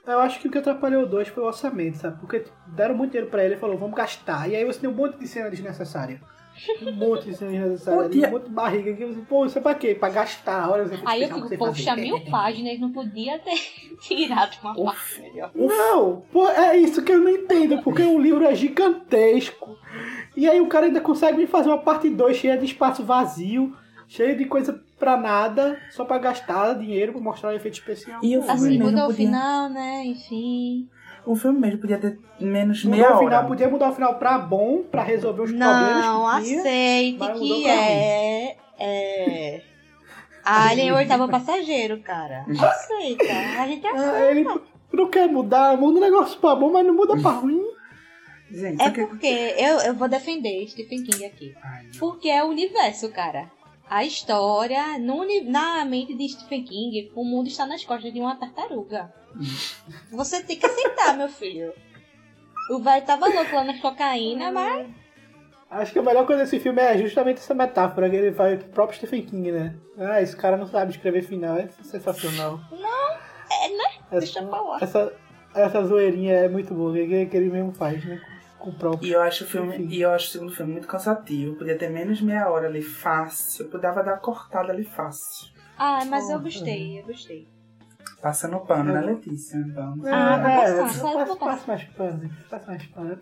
[0.07, 2.19] Eu acho que o que atrapalhou o 2 foi o orçamento, sabe?
[2.19, 4.49] Porque deram muito dinheiro pra ele e falou, vamos gastar.
[4.49, 6.21] E aí você tem um monte de cena desnecessária.
[6.81, 8.01] Um monte de cena desnecessária.
[8.03, 8.93] Podia- Um monte de barriga.
[8.93, 9.95] Que você, pô, isso é pra quê?
[9.95, 10.69] Pra gastar.
[10.69, 13.55] Olha, você Aí eu fico, poxa, mil páginas, não podia ter
[14.01, 15.51] tirado uma parte melhor.
[15.53, 19.77] Não, pô, é isso que eu não entendo, porque o livro é gigantesco.
[20.35, 23.75] E aí o cara ainda consegue me fazer uma parte 2 cheia de espaço vazio,
[24.07, 28.19] cheia de coisa pra nada, só pra gastar dinheiro pra mostrar o efeito especial.
[28.23, 30.03] E o Pô, filme Assim, mudou o podia- final, né?
[30.05, 30.87] Enfim.
[31.25, 33.47] O filme mesmo podia ter menos Mudou meia o final, hora.
[33.47, 36.59] podia mudar o final pra bom, pra resolver os problemas Não, que tinha.
[36.59, 38.57] aceite que é.
[38.79, 39.61] É.
[40.43, 42.45] Alien, o oitavo passageiro, cara.
[42.47, 43.23] Aceita.
[43.59, 44.11] A gente aceita.
[44.15, 44.45] Ah, ele
[44.93, 47.63] não quer mudar, muda o negócio pra bom, mas não muda pra ruim.
[48.51, 49.05] Gente, É só que...
[49.07, 51.55] porque eu, eu vou defender Stephen King aqui.
[51.63, 53.49] Ai, Porque é o universo, cara.
[53.89, 58.35] A história, no, na mente de Stephen King, o mundo está nas costas de uma
[58.35, 59.13] tartaruga.
[60.11, 61.73] Você tem que aceitar, meu filho.
[62.71, 64.87] O velho tava louco lá na cocaína, mas
[65.69, 68.69] Acho que a melhor coisa desse filme é justamente essa metáfora que ele faz pro
[68.71, 69.75] próprio Stephen King, né?
[69.97, 72.59] Ah, esse cara não sabe escrever final, é sensacional.
[72.71, 73.83] é, né?
[74.11, 74.81] Essa, Deixa eu falar.
[74.81, 75.13] Essa,
[75.53, 78.21] essa zoeirinha é muito boa, que, que ele mesmo faz, né?
[78.65, 79.07] Com o próprio.
[79.07, 79.87] E eu acho o filme, Enfim.
[79.95, 81.55] e eu acho o segundo filme muito cansativo.
[81.55, 83.69] Podia ter menos meia hora ali fácil.
[83.69, 85.53] Podia dar uma cortada ali fácil.
[85.77, 87.47] Ah, mas eu gostei, eu gostei.
[88.23, 89.05] Passando pano, né, É.
[89.05, 89.59] Letícia?
[89.75, 90.07] Vamos.
[90.07, 93.19] Ah, vou é, passar, passa, passa mais pano, passa mais pano.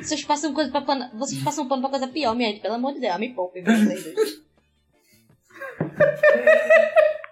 [0.00, 2.62] Vocês passam coisa pra pano, vocês passam pano pra coisa pior, minha gente.
[2.62, 4.42] Pelo amor de Deus, me poupe, vocês.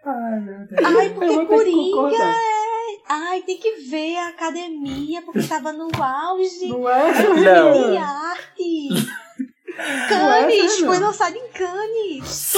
[0.04, 0.84] Ai, meu Deus.
[0.84, 2.69] Ai, Eu porque Coringa é...
[3.12, 7.12] Ai, tem que ver a academia, porque tava no auge Não é?
[7.28, 7.90] Não.
[7.90, 9.11] de arte.
[9.78, 10.86] É, Cannes, Fernanda?
[10.86, 12.54] foi lançado em Cannes.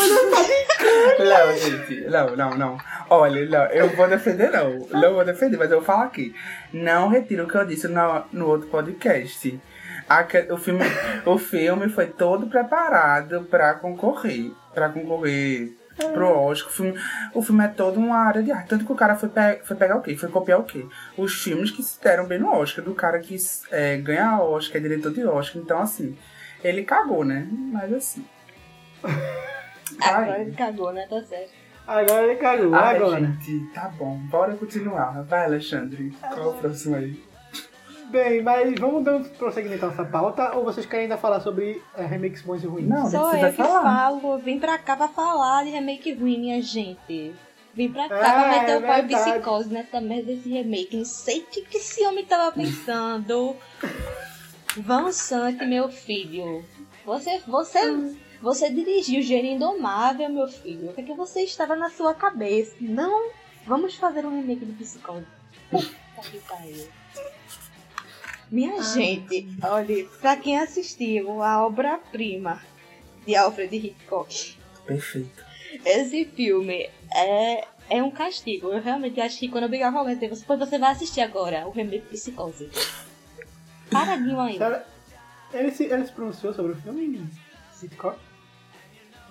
[1.19, 2.79] Não, gente, não, não, não.
[3.09, 4.87] Olha, não, eu vou defender, não.
[5.01, 6.35] Não vou defender, mas eu vou falar aqui.
[6.73, 9.59] Não retiro o que eu disse no, no outro podcast.
[10.09, 10.81] Aque- o, filme,
[11.25, 14.51] o filme foi todo preparado pra concorrer.
[14.75, 16.71] Pra concorrer pro Oscar.
[16.71, 16.95] O filme,
[17.35, 18.69] o filme é todo uma área de arte.
[18.69, 20.17] Tanto que o cara foi, pe- foi pegar o quê?
[20.17, 20.87] Foi copiar o quê?
[21.17, 22.85] Os filmes que se deram bem no Oscar.
[22.85, 23.37] Do cara que
[23.71, 25.61] é, ganha Oscar, é diretor de Oscar.
[25.63, 26.17] Então, assim,
[26.63, 27.47] ele cagou, né?
[27.51, 28.25] Mas assim.
[30.01, 31.07] Agora ele cagou, né?
[31.09, 31.51] Tá certo.
[31.87, 33.21] Agora ele cagou, Ai, agora.
[33.21, 34.17] gente, tá bom.
[34.31, 35.23] Bora continuar.
[35.25, 36.13] Vai, Alexandre.
[36.21, 37.23] Qual é o próximo aí?
[38.13, 41.83] Bem, mas vamos dar um prosseguimento a essa pauta ou vocês querem ainda falar sobre
[41.97, 42.87] é, remakes bons e ruins?
[42.87, 43.83] Não, Sou você eu que falar.
[43.83, 44.37] falo.
[44.37, 47.35] Vim pra cá pra falar de remake ruim, minha gente.
[47.73, 50.95] Vim pra cá É, pra meter é o pau psicose nessa merda desse remake.
[50.95, 53.57] Não sei o que, que esse homem tava pensando.
[54.77, 56.63] Van Sant, meu filho.
[57.07, 60.91] Você, você, você dirigiu Gênio Indomável, meu filho.
[60.91, 62.75] O que, que você estava na sua cabeça?
[62.79, 63.31] Não,
[63.67, 65.25] vamos fazer um remake de psicose.
[65.71, 65.89] Puta
[66.31, 66.87] que pariu.
[68.53, 72.61] Minha gente, olha, pra quem assistiu a obra-prima
[73.27, 75.43] de Alfred Hitchcock, Perfeito.
[75.87, 78.69] esse filme é, é um castigo.
[78.69, 81.71] Eu realmente acho que quando eu brigava com alguém, "Pois você vai assistir agora o
[81.71, 82.69] remake Psicose.
[83.91, 84.59] Paradinho aí.
[84.59, 84.87] Cara,
[85.55, 87.27] ele se, ele se pronunciou sobre o filme?
[87.73, 88.15] Sitcom?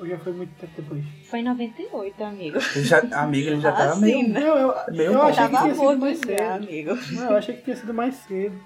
[0.02, 1.04] Ou já foi muito tempo depois?
[1.30, 2.58] Foi em 98, amigo.
[2.76, 4.30] Ele já, amiga, ele já tava Assim, meio.
[4.30, 4.40] né?
[4.40, 6.42] Não, eu, Meu eu achei que tinha sido mais já, cedo.
[6.52, 6.96] amigo.
[7.12, 8.62] Não, eu achei que tinha sido mais cedo.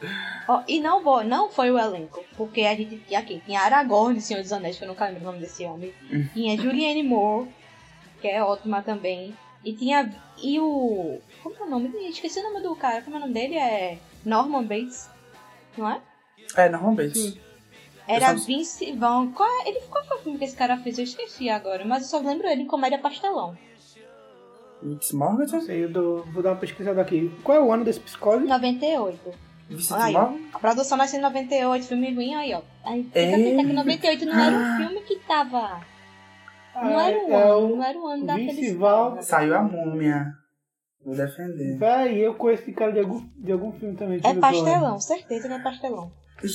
[0.48, 4.16] Ó, e não, vou, não foi o elenco, porque a gente tinha aqui, tinha Aragorn
[4.16, 5.94] de Senhor dos Anéis, que eu nunca lembro o nome desse homem.
[6.34, 7.50] Tinha Julianne Moore,
[8.22, 9.36] que é ótima também.
[9.64, 10.10] E tinha.
[10.42, 11.20] E o.
[11.44, 12.08] Como é o nome dele?
[12.10, 13.02] Esqueci o nome do cara.
[13.02, 13.56] Como é o nome dele?
[13.58, 13.98] É.
[14.24, 15.10] Norman Bates.
[15.78, 16.00] Não é?
[16.56, 17.18] É, normalmente.
[17.20, 17.38] Sim.
[18.08, 19.32] Era só- Vince Vaughn.
[19.32, 20.98] Qual, é, ele, qual foi o filme que esse cara fez?
[20.98, 23.58] Eu esqueci agora, mas eu só lembro ele em Comédia Pastelão.
[24.82, 25.46] Mitz Morgan?
[25.52, 27.32] Não sei, eu dou- vou dar uma pesquisada aqui.
[27.44, 28.46] Qual é o ano desse psicose?
[28.46, 29.34] 98.
[29.68, 30.16] Vicente Aí,
[30.54, 32.62] a produção nasceu em 98, filme ruim aí, ó.
[32.84, 35.82] Aí fica pensando que 98 não era um filme que tava.
[36.76, 39.26] Não era o é ano, o não era o ano da felicidade.
[39.26, 40.28] Saiu a múmia.
[41.04, 41.78] Vou defender.
[41.80, 44.20] Véi, eu conheço esse cara de algum, de algum filme também.
[44.24, 46.12] É pastelão, certeza que é pastelão.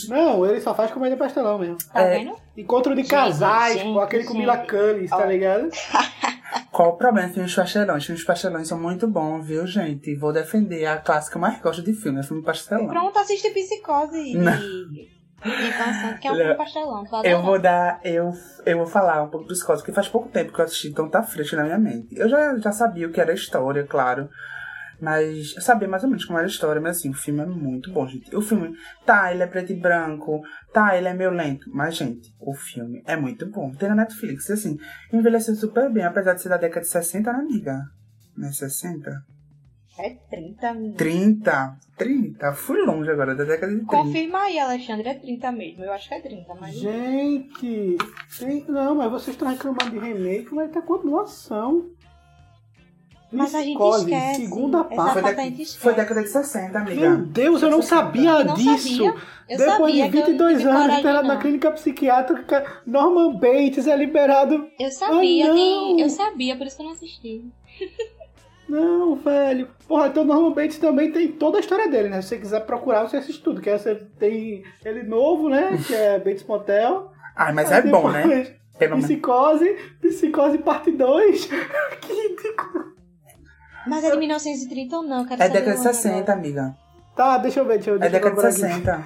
[0.08, 1.78] Não, ele só faz comédia pastelão mesmo.
[1.92, 2.18] Tá É.
[2.18, 2.36] vendo?
[2.56, 4.40] Encontro de Gente, casais, gente, com aquele com gente.
[4.40, 5.68] Mila Kunis, tá ligado?
[6.72, 7.28] Qual o problema?
[7.28, 8.04] Filmes pastelões.
[8.04, 10.14] Filmes pastelões são muito bons, viu, gente?
[10.16, 12.86] Vou defender a clássica que eu mais gosto de filme, é filme pastelão.
[12.88, 14.52] Pronto, assiste Psicose Não.
[14.52, 15.20] e.
[15.42, 17.04] E Canção, que é um filme pastelão.
[17.06, 18.30] Tô Eu vou dar, eu,
[18.66, 21.08] eu vou falar um pouco do Scott, porque faz pouco tempo que eu assisti, então
[21.08, 22.08] tá fresco na minha mente.
[22.14, 24.28] Eu já, já sabia o que era a história, claro.
[25.00, 27.46] Mas eu sabia mais ou menos como era a história, mas assim, o filme é
[27.46, 28.34] muito bom, gente.
[28.36, 28.74] O filme,
[29.06, 30.42] tá, ele é preto e branco,
[30.72, 31.70] tá, ele é meio lento.
[31.72, 33.72] Mas, gente, o filme é muito bom.
[33.72, 34.76] Tem na Netflix, e assim,
[35.12, 37.80] envelheceu super bem, apesar de ser da década de 60, né, amiga?
[38.36, 39.10] Não é 60?
[39.98, 40.96] É 30 minutos.
[40.96, 41.76] 30?
[41.98, 42.52] 30?
[42.54, 43.90] Fui longe agora, da década de 30.
[43.96, 45.84] Confirma aí, Alexandre, é 30 mesmo.
[45.84, 46.74] Eu acho que é 30, mas.
[46.74, 47.96] Gente,
[48.38, 51.90] tem- não, mas vocês estão reclamando de remake, mas tem continuação.
[53.32, 54.40] Mas a gente Psicose, esquece.
[54.42, 55.20] Segunda parte.
[55.20, 55.78] Foi, esquece.
[55.78, 57.00] foi década de 60, amiga.
[57.00, 58.88] Meu Deus, eu não sabia não disso.
[59.04, 59.14] sabia.
[59.48, 61.40] Eu Depois sabia de que eu 22 tive anos internado na não.
[61.40, 64.66] clínica psiquiátrica, Norman Bates é liberado.
[64.78, 65.98] Eu sabia, Ai, tem- não.
[66.00, 67.44] eu sabia, por isso que eu não assisti.
[68.68, 69.68] Não, velho.
[69.88, 72.22] Porra, então Norman Bates também tem toda a história dele, né?
[72.22, 73.60] Se você quiser procurar, você assiste tudo.
[73.60, 75.76] Que você tem ele novo, né?
[75.84, 77.10] Que é Bates Motel.
[77.34, 78.54] Ai, mas Aí é bom, né?
[78.78, 78.98] Pelo.
[78.98, 81.46] Psicose, Psicose parte 2.
[82.00, 82.92] que ridículo.
[83.86, 85.24] Mas é de 1930 ou não?
[85.26, 86.32] Quero É década de o ano 60, agora.
[86.32, 86.76] amiga.
[87.16, 88.74] Tá, deixa eu ver, deixa eu, É deixa eu década de procurar aqui.
[88.80, 89.04] 60.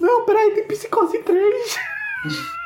[0.00, 1.78] Não, peraí, tem Psicose 3.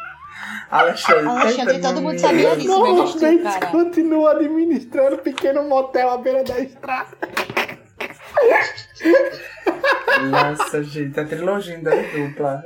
[0.70, 2.68] Alexandre, Alexandre, todo mundo sabia disso.
[2.68, 3.66] Norman meu Deus, Bates cara.
[3.68, 7.16] continua administrando pequeno motel à beira da estrada.
[10.30, 12.62] Nossa, gente, a trilogia ainda é dupla.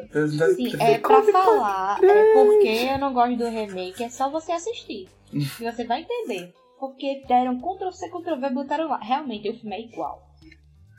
[0.57, 5.09] Sim, é pra falar, é porque eu não gosto do remake, é só você assistir.
[5.33, 6.53] E você vai entender.
[6.79, 8.99] Porque deram Ctrl C, Ctrl V e botaram lá.
[8.99, 10.29] Realmente, o filme é igual.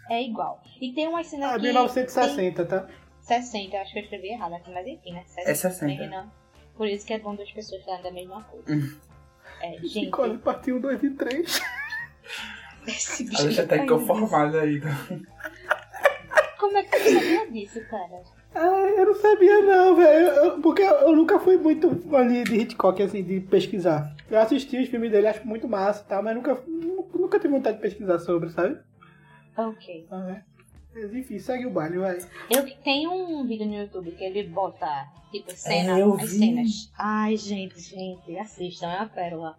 [0.09, 0.61] É igual.
[0.81, 1.61] E tem umas cenas Ah, que...
[1.61, 2.79] 1960, tá?
[2.81, 5.23] tem 60, acho que eu escrevi errado aqui, mas enfim, né?
[5.37, 6.07] É 60.
[6.07, 6.27] Né?
[6.75, 8.65] Por isso que é bom duas pessoas falarem da mesma coisa.
[8.73, 8.97] Hum.
[9.61, 11.61] É, gente, Psicose parte 1, 2 e 3.
[12.87, 14.79] esse bicho Alexandre tá caiu inconformado aí.
[14.79, 15.21] disso.
[16.59, 18.23] Como é que você sabia disso, cara?
[18.55, 18.59] Ah,
[18.97, 20.61] eu não sabia não, velho.
[20.61, 24.13] Porque eu, eu nunca fui muito ali de Hitchcock, assim, de pesquisar.
[24.29, 27.53] Eu assisti os filmes dele, acho muito massa e tal, mas nunca, nu- nunca tive
[27.53, 28.77] vontade de pesquisar sobre, sabe?
[29.57, 30.07] Ok.
[30.11, 30.43] Ah, é.
[30.93, 32.17] Mas enfim, segue o baile, vai.
[32.49, 36.37] Eu tem um vídeo no YouTube que ele bota, tipo, cena, É, as vi.
[36.37, 36.91] cenas.
[36.97, 39.57] Ai, gente, gente, assistam, é uma pérola.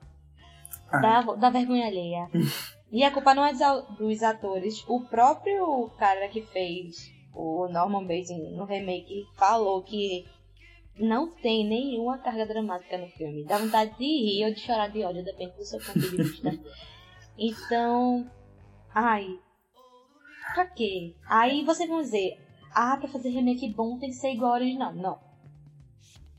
[0.90, 0.98] Ah.
[1.00, 2.28] Dá, dá vergonha alheia.
[2.92, 3.52] e a culpa não é
[3.98, 4.84] dos atores.
[4.88, 10.26] O próprio cara que fez o Norman Bates no remake falou que
[11.00, 13.44] não tem nenhuma carga dramática no filme.
[13.44, 16.50] Dá vontade de rir ou de chorar de ódio, depende do seu ponto de vista.
[17.38, 18.30] Então,
[18.94, 19.26] ai,
[20.54, 21.14] pra quê?
[21.26, 22.38] Aí vocês vão dizer,
[22.74, 24.94] ah, pra fazer remake bom tem que ser igual ao original.
[24.94, 25.18] Não.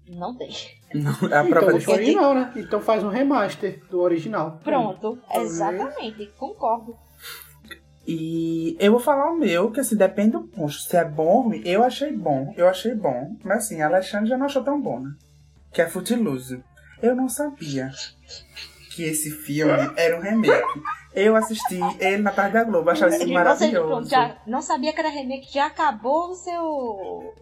[0.07, 0.49] Não tem.
[0.93, 2.03] Não, é a Então prova deixa o disso.
[2.03, 2.53] original, né?
[2.57, 4.59] Então faz um remaster do original.
[4.63, 6.97] Pronto, exatamente, concordo.
[8.13, 10.73] E eu vou falar o meu, que assim, depende do ponto.
[10.73, 12.53] Se é bom ou ruim, eu achei bom.
[12.57, 13.35] Eu achei bom.
[13.43, 15.11] Mas assim, a Alexandre já não achou tão bom, né?
[15.71, 16.61] Que é Footloose.
[17.01, 17.89] Eu não sabia
[18.93, 20.81] que esse filme era um remake.
[21.13, 23.87] Eu assisti ele na tarde da Globo, achava isso Você, maravilhoso.
[23.87, 27.33] pronto, já não sabia que era remake, já acabou o seu.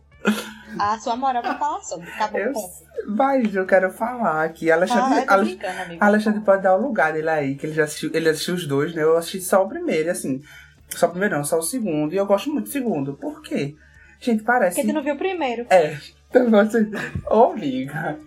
[0.77, 2.09] A sua moral pra falar sobre.
[2.09, 2.73] Acabou Eu, o ponto.
[3.07, 5.59] mas eu quero falar que Ah, Alexandre, eu tô Ale-.
[5.99, 8.93] Alexandre pode dar o lugar dele aí, que ele já assistiu, ele assistiu os dois,
[8.93, 9.01] né?
[9.03, 10.41] Eu assisti só o primeiro, assim.
[10.89, 12.13] Só o primeiro não, só o segundo.
[12.13, 13.13] E eu gosto muito do segundo.
[13.13, 13.75] Por quê?
[14.19, 14.75] Gente, parece.
[14.75, 15.65] Porque tu não viu o primeiro.
[15.69, 15.95] É,
[16.29, 16.87] então você.
[17.29, 18.17] Ô, amiga.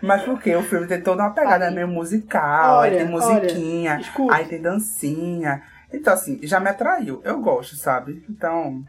[0.00, 1.74] Mas porque o filme tem toda uma pegada Aí.
[1.74, 5.62] meio musical, aí Olha, tem musiquinha, olha, aí tem dancinha.
[5.92, 7.20] Então, assim, já me atraiu.
[7.24, 8.24] Eu gosto, sabe?
[8.28, 8.82] Então,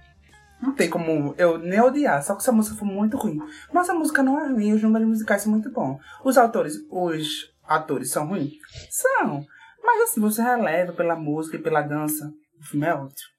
[0.61, 3.39] não tem como eu nem odiar, só que se a música for muito ruim.
[3.73, 5.99] Mas a música não é ruim, os números musicais são muito bons.
[6.23, 8.53] Os autores, os atores são ruins?
[8.89, 9.45] São.
[9.83, 12.31] Mas assim, você releva pela música e pela dança.
[12.59, 13.31] O filme é ótimo.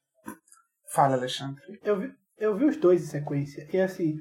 [0.93, 1.63] Fala, Alexandre.
[1.83, 3.67] Eu vi, eu vi os dois em sequência.
[3.73, 4.17] E assim,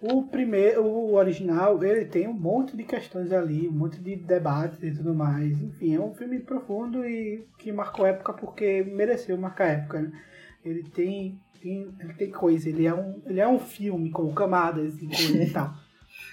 [0.00, 4.80] o primeiro, o original, ele tem um monte de questões ali, um monte de debates
[4.82, 5.60] e tudo mais.
[5.60, 10.02] Enfim, é um filme profundo e que marcou época porque mereceu marcar época.
[10.02, 10.12] Né?
[10.64, 14.94] Ele tem, tem- ele tem coisa, ele é um, ele é um filme com camadas
[15.02, 15.72] e coisa e tal.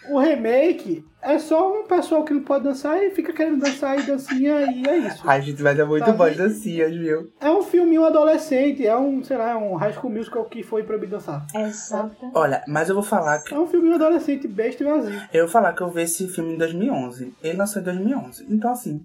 [0.07, 4.03] O remake é só um pessoal que não pode dançar e fica querendo dançar e
[4.03, 5.23] dancinha e é isso.
[5.25, 6.47] Ai, gente, vai dar muito Tá bom de vendo?
[6.47, 7.31] dancinhas, viu?
[7.41, 11.13] É um filminho adolescente, é um, sei lá, um high school musical que foi proibido
[11.13, 11.47] dançar.
[11.55, 12.15] Exato.
[12.35, 15.19] Olha, mas eu vou falar que É um filminho adolescente, besta e vazio.
[15.33, 17.33] Eu vou falar que eu vi esse filme em 2011.
[17.41, 18.45] Ele lançou em 2011.
[18.47, 19.03] Então, assim,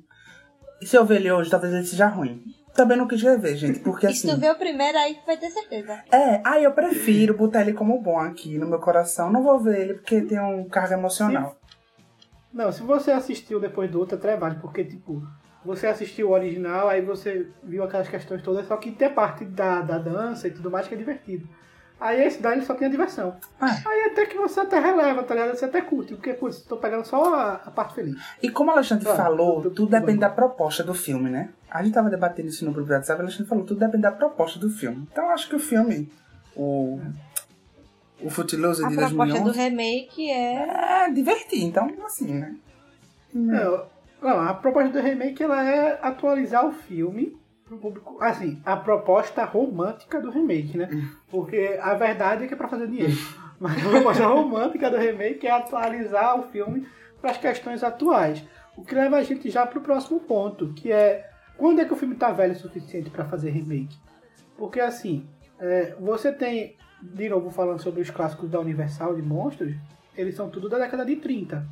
[0.82, 2.42] se eu ver ele hoje, talvez ele seja ruim.
[2.74, 4.40] Também não quis rever, gente, porque E se tu assim.
[4.40, 6.02] vê o primeiro, aí tu vai ter certeza.
[6.12, 9.30] É, aí eu prefiro botar ele como bom aqui no meu coração.
[9.30, 11.56] Não vou ver ele porque tem um carga emocional.
[12.52, 15.22] Não, se você assistiu depois do outro, até vale, porque, tipo,
[15.64, 19.80] você assistiu o original, aí você viu aquelas questões todas, só que tem parte da,
[19.82, 21.48] da dança e tudo mais que é divertido.
[22.00, 23.36] Aí esse daí só tem a diversão.
[23.60, 23.76] Ah.
[23.86, 25.54] Aí até que você até releva, tá ligado?
[25.54, 28.16] Você até curte, porque, putz, tô pegando só a, a parte feliz.
[28.42, 30.20] E como o Alexandre Ah, falou, tudo- tudo tudo depende bom.
[30.20, 31.50] da proposta do filme, né?
[31.70, 34.12] A gente tava debatendo isso no grupo do WhatsApp, o Alexandre falou, tudo depende da
[34.12, 35.06] proposta do filme.
[35.12, 36.10] Então eu acho que o filme,
[36.56, 36.98] o.
[38.22, 41.04] O Footloose A de proposta 2011 do remake é.
[41.06, 42.54] é divertir, então assim, né?
[43.32, 43.84] Não,
[44.20, 47.34] não, a proposta do remake ela é atualizar o filme
[47.70, 48.16] pro público.
[48.20, 50.88] Assim, a proposta romântica do remake, né?
[51.30, 53.12] Porque a verdade é que é pra fazer dinheiro.
[53.60, 56.86] Mas a proposta romântica do remake é atualizar o filme
[57.20, 58.44] para as questões atuais.
[58.76, 61.96] O que leva a gente já pro próximo ponto, que é quando é que o
[61.96, 63.96] filme tá velho o suficiente para fazer remake?
[64.56, 69.74] Porque assim, é, você tem, de novo falando sobre os clássicos da Universal de monstros,
[70.16, 71.66] eles são tudo da década de 30.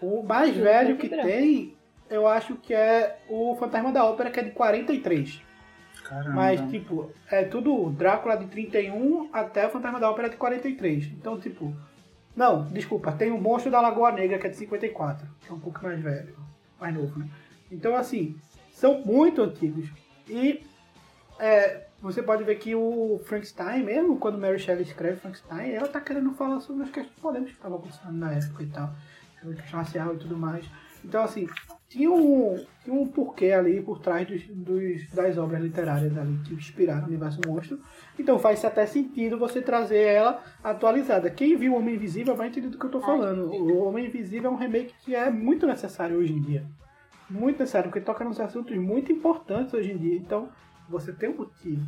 [0.00, 1.76] O mais velho preto que tem,
[2.10, 5.40] eu acho que é o Fantasma da Ópera, que é de 43.
[6.04, 6.34] Caramba.
[6.34, 11.06] Mas, tipo, é tudo Drácula de 31 até o Fantasma da Ópera de 43.
[11.06, 11.74] Então, tipo.
[12.34, 15.58] Não, desculpa, tem o Monstro da Lagoa Negra, que é de 54, que é um
[15.58, 16.34] pouco mais velho,
[16.80, 17.28] mais novo, né?
[17.70, 18.36] Então, assim,
[18.72, 19.90] são muito antigos.
[20.28, 20.64] E
[21.38, 26.00] é, você pode ver que o Frankenstein, mesmo quando Mary Shelley escreve Frankenstein, ela tá
[26.00, 28.90] querendo falar sobre as questões polêmicas que estavam acontecendo na época e tal,
[29.40, 30.64] sobre questão racial e tudo mais.
[31.04, 31.48] Então, assim,
[31.90, 36.54] tinha um, tinha um porquê ali por trás dos, dos- das obras literárias ali que
[36.54, 37.80] inspiraram o universo monstro.
[38.18, 41.28] Então faz até sentido você trazer ela atualizada.
[41.28, 43.50] Quem viu o Homem Invisível vai entender do que eu tô falando.
[43.52, 46.64] O Homem Invisível é um remake que é muito necessário hoje em dia.
[47.28, 50.16] Muito necessário, porque toca nos assuntos muito importantes hoje em dia.
[50.16, 50.48] Então,
[50.88, 51.82] você tem um motivo.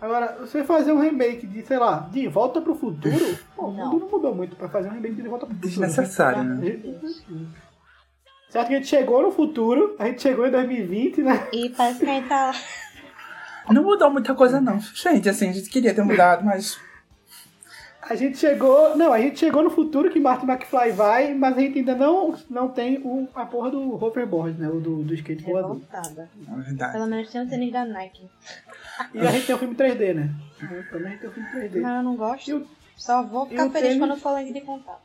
[0.00, 3.14] Agora, você fazer um remake de, sei lá, De Volta pro Futuro,
[3.56, 5.70] pô, o mundo não mudou muito pra fazer um remake de De Volta pro Futuro.
[5.70, 6.56] Desnecessário, né?
[8.54, 11.48] Certo que a gente chegou no futuro, a gente chegou em 2020, né?
[11.52, 12.52] E parece que a gente tá.
[13.68, 14.78] Não mudou muita coisa, não.
[14.78, 16.78] Gente, assim, a gente queria ter mudado, mas.
[18.00, 18.96] A gente chegou.
[18.96, 22.38] Não, a gente chegou no futuro que Martin McFly vai, mas a gente ainda não,
[22.48, 24.68] não tem o, a porra do hoverboard, né?
[24.68, 25.72] O do, do skate voador.
[25.72, 26.30] revoltada.
[26.46, 26.92] Na verdade.
[26.92, 28.30] Pelo menos tem o tênis da Nike.
[29.14, 30.30] E a gente tem o filme 3D, né?
[30.92, 31.80] Também a gente tem o filme 3D.
[31.80, 32.48] Mas eu não gosto.
[32.48, 33.98] E o- Só vou ficar feliz tênis?
[33.98, 35.02] quando for lente de contato.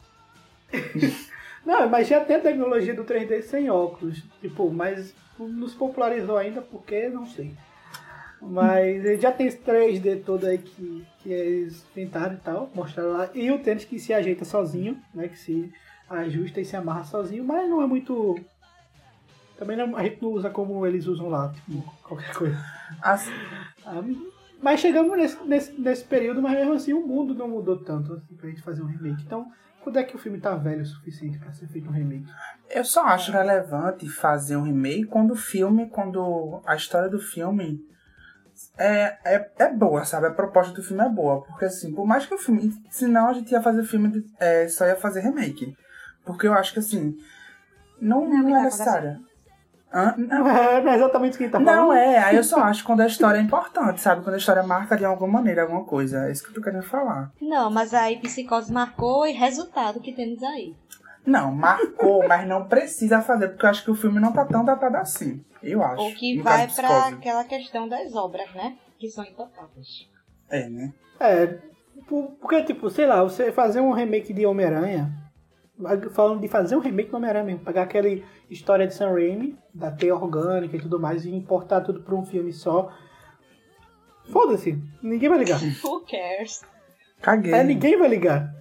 [1.69, 4.23] Não, mas já tem a tecnologia do 3D sem óculos.
[4.41, 7.53] Tipo, mas não se popularizou ainda porque não sei.
[8.41, 13.29] Mas já tem esse 3D todo aí que, que eles inventaram e tal, mostraram lá.
[13.35, 15.27] E o tênis que se ajeita sozinho, né?
[15.27, 15.71] Que se
[16.09, 18.39] ajusta e se amarra sozinho, mas não é muito.
[19.55, 22.57] Também não- a gente não usa como eles usam lá, tipo, qualquer coisa.
[22.99, 23.31] Assim,
[24.59, 28.35] Mas chegamos nesse, nesse, nesse período, mas mesmo assim o mundo não mudou tanto assim,
[28.35, 29.21] pra gente fazer um remake.
[29.23, 29.45] Então,
[29.83, 32.27] quando é que o filme tá velho o suficiente pra ser feito um remake?
[32.69, 37.79] eu só acho relevante fazer um remake quando o filme, quando a história do filme
[38.77, 40.27] é, é, é boa, sabe?
[40.27, 41.41] A proposta do filme é boa.
[41.43, 42.73] Porque assim, por mais que o filme.
[42.89, 45.75] Senão a gente ia fazer filme, de, é, só ia fazer remake.
[46.25, 47.17] Porque eu acho que assim.
[47.99, 49.19] Não, Não, não, é necessário.
[49.91, 51.75] Não, É, não é exatamente o que ele tá falando.
[51.75, 54.23] Não, é, aí eu só acho quando a história é importante, sabe?
[54.23, 56.27] Quando a história marca de alguma maneira alguma coisa.
[56.27, 57.31] É isso que eu tô querendo falar.
[57.41, 60.75] Não, mas aí Psicose marcou e resultado que temos aí.
[61.25, 64.63] Não, marcou, mas não precisa fazer, porque eu acho que o filme não tá tão
[64.63, 65.43] datado assim.
[65.61, 66.01] Eu acho.
[66.01, 67.13] Ou que vai Psicose.
[67.15, 68.75] aquela questão das obras, né?
[68.97, 70.07] Que são intocáveis.
[70.49, 70.93] É, né?
[71.19, 71.57] É,
[72.07, 75.11] Por- Porque, tipo, sei lá, você fazer um remake de Homem-Aranha,
[76.11, 78.07] falando de fazer um remake do Homem-Aranha mesmo, pegar aquela
[78.49, 82.25] história de Sam Raimi, da teia orgânica e tudo mais, e importar tudo pra um
[82.25, 82.91] filme só.
[84.31, 85.59] Foda-se, ninguém vai ligar.
[85.83, 86.61] Who cares?
[87.21, 87.53] Caguei.
[87.53, 88.53] É, ninguém vai ligar.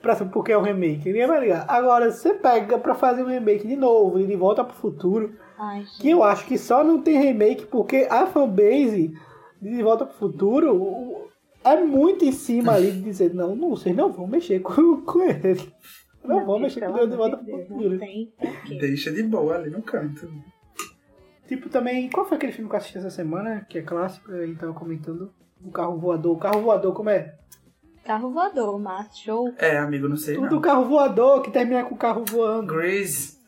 [0.00, 1.64] Pra, porque é um remake, ninguém vai ligar.
[1.68, 5.84] Agora, você pega pra fazer um remake de novo e de volta pro futuro, Ai,
[6.00, 9.14] que eu acho que só não tem remake porque a fanbase
[9.60, 11.28] de De Volta pro Futuro
[11.64, 15.22] é muito em cima ali de dizer, não, não vocês não vão mexer com, com
[15.22, 15.72] ele.
[16.24, 17.98] Não, vão mexer com o De Volta pro de Deus, Futuro.
[17.98, 18.78] Não?
[18.78, 20.30] Deixa de boa ali no canto.
[21.48, 24.46] Tipo, também, qual foi aquele filme que eu assisti essa semana, que é clássico, a
[24.46, 25.32] gente tava comentando?
[25.64, 26.36] O Carro Voador.
[26.36, 27.34] O Carro Voador, como é?
[28.04, 29.52] Carro voador, mas show.
[29.58, 30.60] É, amigo, não sei Tudo não.
[30.60, 32.66] carro voador, que termina com o carro voando.
[32.74, 33.38] Grease.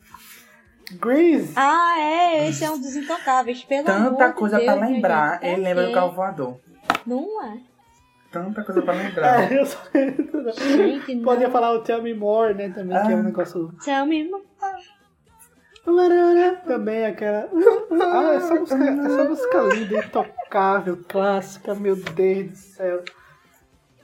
[0.93, 1.51] Grease.
[1.57, 5.43] Ah, é, esse é um dos intocáveis, pelo amor Tanta de coisa Deus, pra lembrar.
[5.43, 5.93] Ele lembra do quê?
[5.93, 6.57] carro voador.
[7.05, 7.57] Não é.
[8.43, 9.51] Tanta coisa pra lembrar.
[9.51, 9.79] É, eu só...
[9.93, 11.23] Gente, não.
[11.23, 13.23] Podia falar o Tell Me More, né, também, que é um Ah.
[13.23, 13.71] negócio...
[13.83, 14.43] Tell me more.
[16.65, 17.47] Também aquela...
[18.01, 23.03] Ah, essa música, essa música linda, intocável, clássica, meu Deus do céu.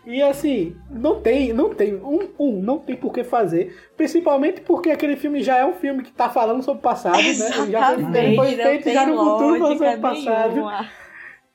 [0.05, 3.75] E assim, não tem, não tem, um, um, não tem por que fazer.
[3.95, 7.31] Principalmente porque aquele filme já é um filme que tá falando sobre o passado, né?
[7.69, 10.49] Já foi, foi feito tem já no futuro falando sobre lógica o passado.
[10.53, 10.85] nenhuma.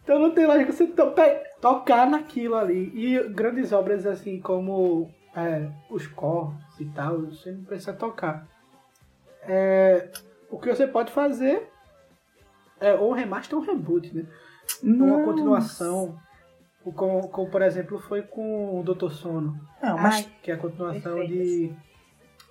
[0.07, 1.13] Então não tem lógica você to
[1.61, 2.93] tocar naquilo ali.
[2.95, 8.47] E grandes obras assim como é, os corpos e tal, você não precisa tocar.
[9.43, 10.09] É,
[10.49, 11.69] o que você pode fazer
[12.79, 14.27] é ou um remaster ou um reboot, né?
[14.81, 15.25] Uma Nossa.
[15.25, 16.19] continuação.
[16.85, 20.55] o- Como, como, por exemplo foi com o Doutor Sono, Não, mas Ai, que é
[20.55, 21.33] a continuação Perfeito.
[21.43, 21.75] de.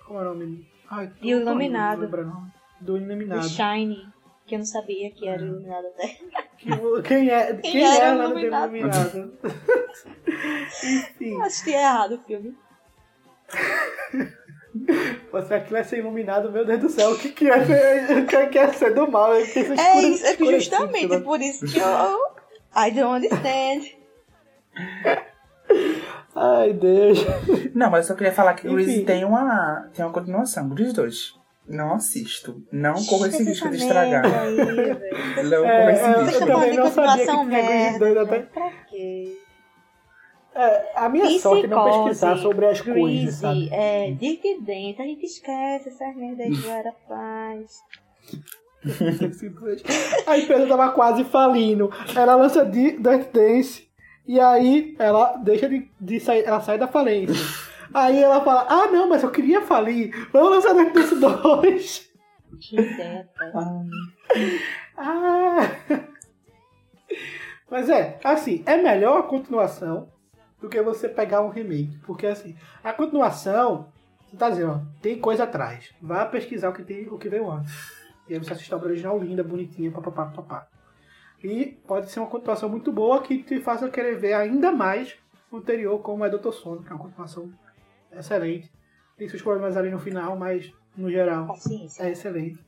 [0.06, 0.68] Como é o nome?
[0.90, 1.96] Ai, Iluminado.
[1.96, 2.52] não lembro o nome.
[2.82, 3.48] Do Iluminado.
[3.48, 4.06] Shine,
[4.46, 6.16] que eu não sabia que era iluminado até.
[6.56, 6.70] Que
[7.02, 8.76] quem é, Quem quem era é o do Iluminado?
[8.76, 9.32] Iluminado?
[10.82, 11.34] Enfim.
[11.34, 12.56] Eu assisti errado o filme.
[15.46, 18.26] Se aquilo é ser iluminado, meu Deus do céu, o que, que é ser, o
[18.26, 19.34] que que é ser do mal?
[19.34, 21.20] Eu fiquei É escuro- isso, é que justamente né?
[21.20, 22.18] por isso que eu.
[22.74, 23.86] I don't understand.
[26.34, 27.18] Ai, Deus.
[27.74, 29.04] Não, mas eu só queria falar que Grease Enfim.
[29.04, 30.68] tem uma, tem uma continuação.
[30.70, 31.35] Grease 2.
[31.68, 32.62] Não assisto.
[32.72, 34.24] Não corro esse Esse risco de estragar.
[34.24, 34.56] aí.
[35.44, 36.30] Não É, corro esse é, risco.
[36.42, 37.98] Estão também não sabia que merda.
[37.98, 38.38] dois até-.
[38.40, 39.38] Pra quê?
[40.54, 43.68] É, a minha sorte é não Psicose, pesquisar sobre as coisas, sabe?
[43.70, 47.72] É, Dick Dent, a gente esquece essas merdas aí que era faz.
[50.26, 51.90] A empresa tava quase falindo.
[52.14, 53.86] Ela lança Di- Dirt Dance
[54.26, 57.34] e aí ela deixa de, de sair, ela sai da falência.
[57.92, 60.28] Aí ela fala, ah não, mas eu queria falir.
[60.32, 62.10] Vamos lançar Dirt Dance 2.
[62.60, 63.28] Que ideia.
[64.96, 65.58] Ah.
[67.70, 70.08] Mas é, assim, é melhor a continuação
[70.60, 71.98] do que você pegar um remake.
[72.06, 73.88] Porque assim, a continuação,
[74.26, 75.92] você tá dizendo, ó, tem coisa atrás.
[76.00, 77.72] Vá pesquisar o que, tem, o que veio antes.
[78.28, 80.68] E aí você assiste a obra original linda, bonitinha, papapá, papapá.
[81.42, 85.16] E pode ser uma continuação muito boa que te faça querer ver ainda mais
[85.50, 87.52] o anterior, como é Doutor Sono, que é uma continuação
[88.18, 88.70] excelente.
[89.16, 92.02] Tem seus problemas ali no final, mas no geral Paciência.
[92.02, 92.58] é excelente.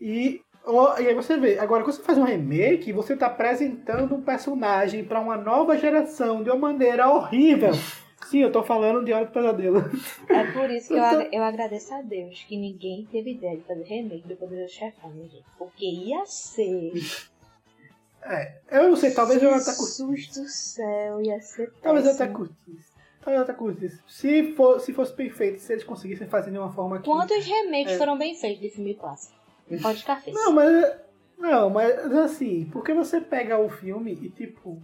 [0.00, 4.14] E, ó, e aí você vê, agora quando você faz um remake, você está apresentando
[4.14, 7.70] um personagem para uma nova geração de uma maneira horrível.
[8.26, 9.78] Sim, eu tô falando de Hora do Pesadelo.
[10.28, 13.56] É por isso que eu, Eu agra- eu agradeço a Deus que ninguém teve ideia
[13.56, 15.44] de fazer remake do Poderoso Chefão, né, gente?
[15.56, 16.92] Porque ia ser.
[18.22, 19.98] É, eu não sei, talvez eu até curtisse.
[19.98, 21.72] Jesus do céu, ia ser.
[21.80, 22.38] Talvez eu até péssimo.
[22.48, 22.85] curtisse.
[23.26, 24.00] Talvez até curtisse.
[24.06, 27.04] Se, for, se fosse bem feito, se eles conseguissem fazer de uma forma que...
[27.10, 27.98] Quantos remakes É.
[27.98, 29.34] foram bem feitos de filme clássico?
[29.82, 30.36] Pode ficar feio.
[30.36, 30.96] Não, mas.
[31.36, 34.80] Não, mas assim, porque você pega o filme e tipo.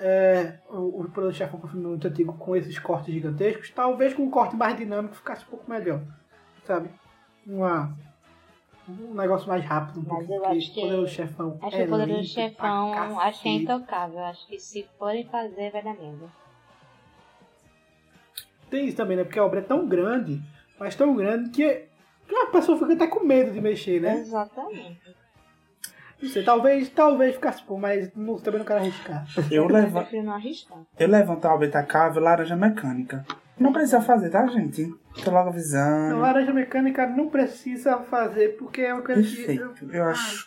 [0.00, 3.70] É, o, o Produto Chefão, que é um filme muito antigo, com esses cortes gigantescos,
[3.70, 6.02] talvez com um corte mais dinâmico ficasse um pouco melhor.
[6.64, 6.90] Sabe?
[7.46, 7.96] Uma,
[8.88, 10.00] um negócio mais rápido.
[10.00, 11.58] Um Mas pouco, eu porque acho que- Poderoso Chefão.
[11.62, 13.48] Acho é que o Poderoso Chefão acho que é cacete.
[13.62, 14.18] intocável.
[14.24, 16.26] Acho que se forem fazer, vai dar merda.
[18.70, 19.24] Tem isso também, né?
[19.24, 20.40] Porque a obra é tão grande,
[20.78, 21.86] mas tão grande que
[22.28, 24.18] que a pessoa fica até com medo de mexer, né?
[24.18, 25.00] Exatamente.
[26.20, 29.24] Não sei, talvez, talvez ficasse bom, mas não, também não quero arriscar.
[29.50, 30.38] Eu, Eu levo, não
[30.98, 33.24] eu levanto a obetacável laranja mecânica.
[33.58, 34.92] Não precisa fazer, tá, gente?
[35.24, 36.18] Tô logo Não, avisando.
[36.18, 39.36] laranja mecânica não precisa fazer porque é uma coisa que.
[39.36, 39.88] Perfeito.
[39.90, 40.46] Eu acho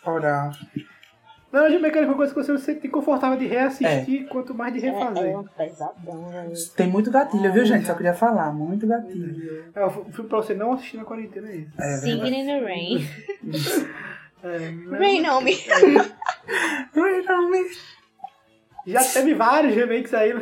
[1.52, 1.62] orar.
[1.62, 4.86] Laranja mecânica é uma coisa que você se sente confortável de reassistir quanto mais de
[4.86, 5.30] É, refazer.
[5.32, 6.52] é um pesadão, né?
[6.76, 7.86] Tem muito gatilho, viu, gente?
[7.86, 8.52] Só queria falar.
[8.52, 9.64] Muito gatilho.
[9.74, 11.70] É, o filme pra você não assistir na quarentena é esse.
[11.78, 12.00] É, verdade.
[12.30, 13.06] Singing in the Rain.
[14.44, 15.54] É, não- Rain on me.
[18.88, 20.34] Já teve vários remakes aí.
[20.34, 20.40] né?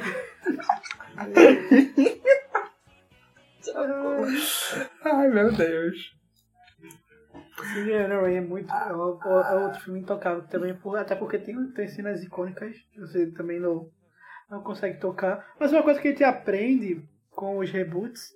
[5.05, 6.15] Ai, meu Deus.
[7.79, 8.73] Indiana Ray é muito.
[8.73, 13.01] É, o- é outro filme intocável também, por, até porque tem, tem cenas icônicas que
[13.01, 13.89] você também não,
[14.51, 15.47] não consegue tocar.
[15.59, 18.33] Mas uma coisa que a gente aprende com os reboots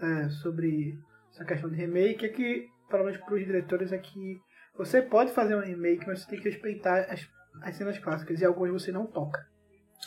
[0.00, 0.98] é, sobre
[1.32, 4.38] essa questão de remake é que, pelo menos para os diretores, é que
[4.76, 7.26] você pode fazer um remake, mas você tem que respeitar as,
[7.62, 9.38] as cenas clássicas e algumas você não toca.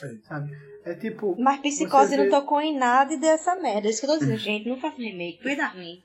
[0.03, 0.15] É.
[0.27, 0.51] Sabe?
[0.85, 1.35] É tipo.
[1.41, 3.87] Mas Psicose Você não vê- tocou em nada e deu essa merda.
[3.87, 4.69] É isso que eu tô dizendo, gente.
[4.69, 5.41] Não faça remake.
[5.41, 6.03] Cuida de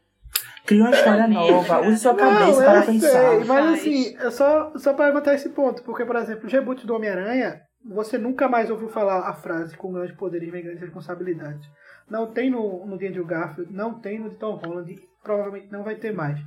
[0.67, 3.09] Cria uma história nova, use sua cabeça Não, para eu pensar.
[3.09, 3.73] sei, mas Faz.
[3.75, 7.61] assim, é só, só para levantar esse ponto, porque, por exemplo, os reboots do Homem-Aranha,
[7.85, 11.69] você nunca mais ouviu falar a frase com grandes poderes vem grandes responsabilidades.
[12.09, 15.71] Não tem no, no de Andrew Garfield, não tem no de Tom Holland, e provavelmente
[15.71, 16.41] não vai ter mais.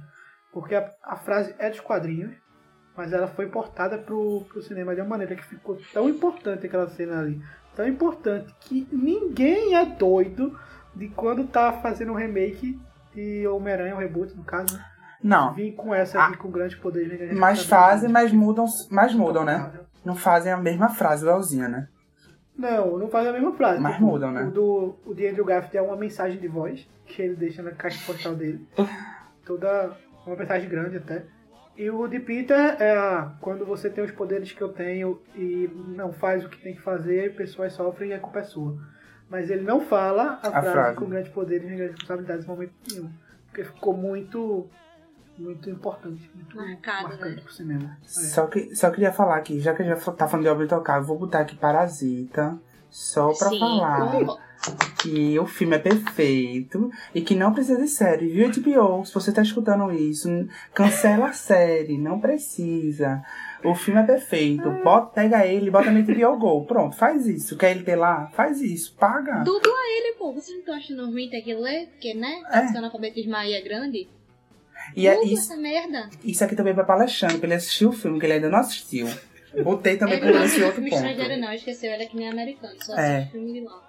[0.52, 2.34] Porque a, a frase é dos quadrinhos,
[2.96, 6.88] mas ela foi importada pro, pro cinema de uma maneira que ficou tão importante aquela
[6.88, 7.40] cena ali.
[7.76, 10.60] Tão importante que ninguém é doido
[10.96, 12.80] de quando tá fazendo um remake
[13.18, 14.86] de Homem-Aranha, um reboot no caso, né?
[15.24, 19.54] Não, Vim com essa aqui, com vem grandes mas fazem, mas mudam, mas mudam, né?
[19.54, 19.88] responsabilidades.
[20.06, 21.88] Não fazem a mesma frase igualzinha, né?
[22.56, 23.82] Não, não fazem a mesma frase.
[23.82, 24.44] Mas Tipo, mudam, né?
[24.44, 27.72] O, do, o de Andrew Garfield é uma mensagem de voz que ele deixa na
[27.72, 28.68] caixa postal dele.
[29.46, 29.92] Toda
[30.26, 31.26] uma mensagem grande até.
[31.76, 35.70] E o de Peter é a, quando você tem os poderes que eu tenho e
[35.96, 38.78] não faz o que tem que fazer, pessoas sofrem e a culpa é sua.
[39.30, 40.98] Mas ele não fala a, frase, frase.
[40.98, 43.10] com grandes poderes e grandes responsabilidades em momento nenhum.
[43.48, 44.68] Porque ficou muito,
[45.38, 47.42] muito importante, muito Marcado, marcante né?
[47.42, 47.98] pro cinema.
[48.04, 48.08] É.
[48.08, 51.20] Só, que, só queria falar aqui, já que já tá falando de obra intocável, vou
[51.20, 52.58] botar aqui Parasita,
[52.90, 53.60] só pra Sim.
[53.60, 54.12] falar
[55.02, 59.06] que o filme é perfeito e que não precisa de série, viu, HBO?
[59.06, 60.30] Se você tá escutando isso,
[60.74, 63.24] cancela a série, não precisa.
[63.64, 67.58] O filme é perfeito, bota, pega ele, bota no HBO Go, pronto, faz isso.
[67.58, 68.28] Quer ele ter lá?
[68.34, 69.44] Faz isso, paga.
[69.44, 70.32] Dubla ele, pô.
[70.34, 71.88] Você não tá achando ruim ter que ler?
[71.88, 72.42] Porque, né?
[72.52, 72.60] É.
[72.60, 72.68] É.
[72.68, 74.08] Seu analfabetismo aí é grande.
[74.96, 76.10] E é isso, essa merda.
[76.24, 78.60] isso aqui também vai pra Alexandre, pra ele assistir o filme, que ele ainda não
[78.60, 79.08] assistiu.
[79.64, 81.04] Botei também ele não esse outro filme ponto.
[81.06, 81.52] estrangeiro, não.
[81.52, 82.76] Esqueceu, ele é que nem americano.
[82.84, 83.18] Só É.
[83.18, 83.82] assiste filme de lá.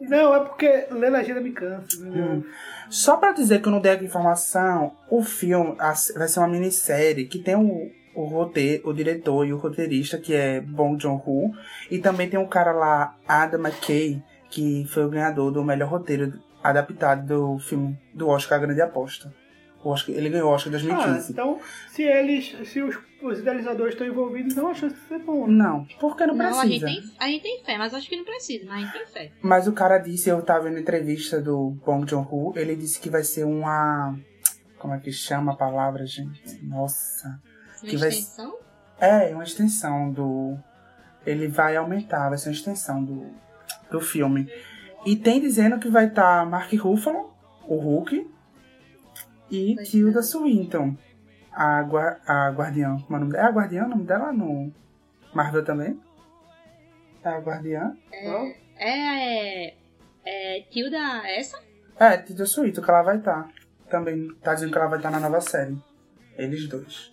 [0.00, 2.02] Não, é porque ler legenda me cansa.
[2.02, 2.42] Hum.
[2.88, 7.26] Só pra dizer que eu não dei aqui informação, o filme vai ser uma minissérie
[7.26, 11.52] que tem o, o roteiro, o diretor e o roteirista, que é Bong Joon-ho,
[11.90, 16.32] e também tem um cara lá, Adam McKay, que foi o ganhador do melhor roteiro
[16.62, 19.32] adaptado do filme do Oscar A Grande Aposta.
[19.84, 21.32] O Oscar, ele ganhou o Oscar em Ah, 2015.
[21.32, 25.46] então, se eles, se os, os idealizadores estão envolvidos, não há chance de ser bom.
[25.46, 25.52] né?
[25.62, 27.02] Não, porque não, Não, a gente, precisa.
[27.02, 29.30] tem, a gente tem fé, mas acho que não precisa, mas a gente tem fé.
[29.40, 33.22] Mas o cara disse, eu tava vendo entrevista do Bong Joon-ho, ele disse que vai
[33.22, 34.18] ser uma...
[34.78, 36.64] Como é que chama a palavra, gente?
[36.64, 37.40] Nossa...
[37.86, 38.58] Uma Que vai- extensão?
[38.98, 40.56] É, uma extensão do.
[41.24, 43.26] Ele vai aumentar, vai ser uma extensão do,
[43.90, 44.50] do filme.
[45.04, 47.32] E tem dizendo que vai estar Mark Ruffalo,
[47.66, 48.28] o Hulk,
[49.50, 50.22] e Pois Tilda é.
[50.22, 50.96] Swinton,
[51.52, 52.96] a, gua- a Guardiã.
[53.06, 53.44] Como é o nome dela?
[53.44, 54.72] É a Guardiã o nome dela no
[55.34, 56.00] Marvel também?
[57.24, 57.96] É a Guardiã?
[58.24, 58.52] Não?
[58.78, 59.74] É, é,
[60.24, 60.60] é.
[60.70, 60.96] Tilda,
[61.28, 61.58] essa?
[61.98, 63.48] É, Tilda Swinton, que ela vai estar.
[63.90, 65.76] Também tá dizendo que ela vai estar na nova série.
[66.36, 67.12] Eles dois.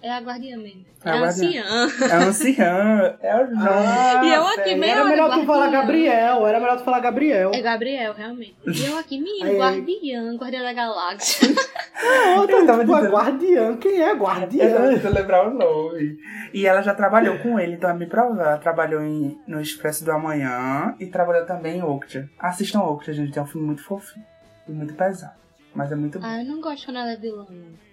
[0.00, 0.84] É a guardiã mesmo.
[1.04, 1.62] É É, a a guardiã.
[1.62, 2.08] anciã.
[2.08, 3.68] É o anciã, é o nome.
[3.68, 5.70] Ah, E eu aqui, meia Era melhor tu falar.
[5.70, 7.50] Gabriel, era melhor tu falar Gabriel.
[7.52, 8.54] É Gabriel, realmente.
[8.64, 11.48] E eu aqui, menino, guardiã, guardiã da galáxia.
[12.38, 13.12] Outra, Eu tava tipo, a dizendo.
[13.12, 13.76] guardiã.
[13.76, 14.78] Quem é Eu guardiã?
[14.78, 16.16] não preciso lembrar o nome.
[16.54, 18.44] E ela já trabalhou com ele, então é me provar.
[18.50, 22.28] Ela trabalhou em, no Expresso do Amanhã e trabalhou também em Okja.
[22.38, 23.36] Assistam Okja, gente.
[23.38, 24.24] É um filme muito fofinho
[24.68, 25.32] e muito pesado.
[25.74, 26.26] Mas é muito bom.
[26.26, 27.87] ah, eu não gosto quando ela é vilã, não.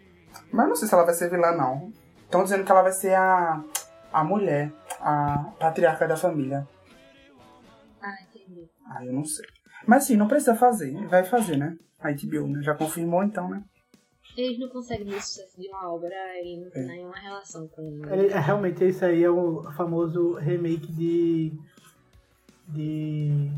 [0.52, 1.92] Mas não sei se ela vai ser vilã, não.
[2.24, 3.64] Estão dizendo que ela vai ser a,
[4.12, 6.68] a mulher, a patriarca da família.
[8.02, 8.68] Ah, entendi.
[8.88, 9.46] Ah, eu não sei.
[9.88, 10.94] Mas sim, não precisa fazer.
[11.08, 11.78] Vai fazer, né?
[12.00, 12.62] A HBO, né?
[12.62, 13.64] Já confirmou, então, né?
[14.38, 16.10] Eles não conseguem ver o sucesso de uma obra
[16.44, 16.88] e não tem É.
[16.88, 21.54] nenhuma relação com Ele- é, realmente, esse aí é o famoso remake de.
[22.68, 23.50] de.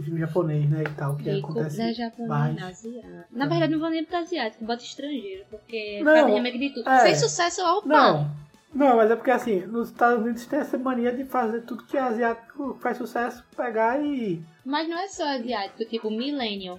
[0.00, 0.82] Filme japonês, né?
[0.82, 1.76] E tal, que acontece.
[1.78, 2.62] da japonês, mais.
[2.62, 3.24] asiático.
[3.30, 6.88] Na verdade, não vou nem pro asiático, bota estrangeiro, porque Não, cada remake de tudo.
[6.88, 7.00] é.
[7.00, 7.86] Fez sucesso ao.
[7.86, 8.30] Não.
[8.74, 11.94] Não, mas é porque assim, nos Estados Unidos tem essa mania de fazer tudo que
[11.96, 14.42] é asiático faz sucesso, pegar e.
[14.64, 16.78] Mas não é só asiático, tipo Millennium.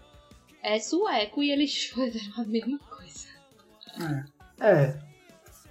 [0.63, 3.27] É sueco e eles fizeram a mesma coisa.
[4.59, 4.71] É.
[4.71, 5.13] É.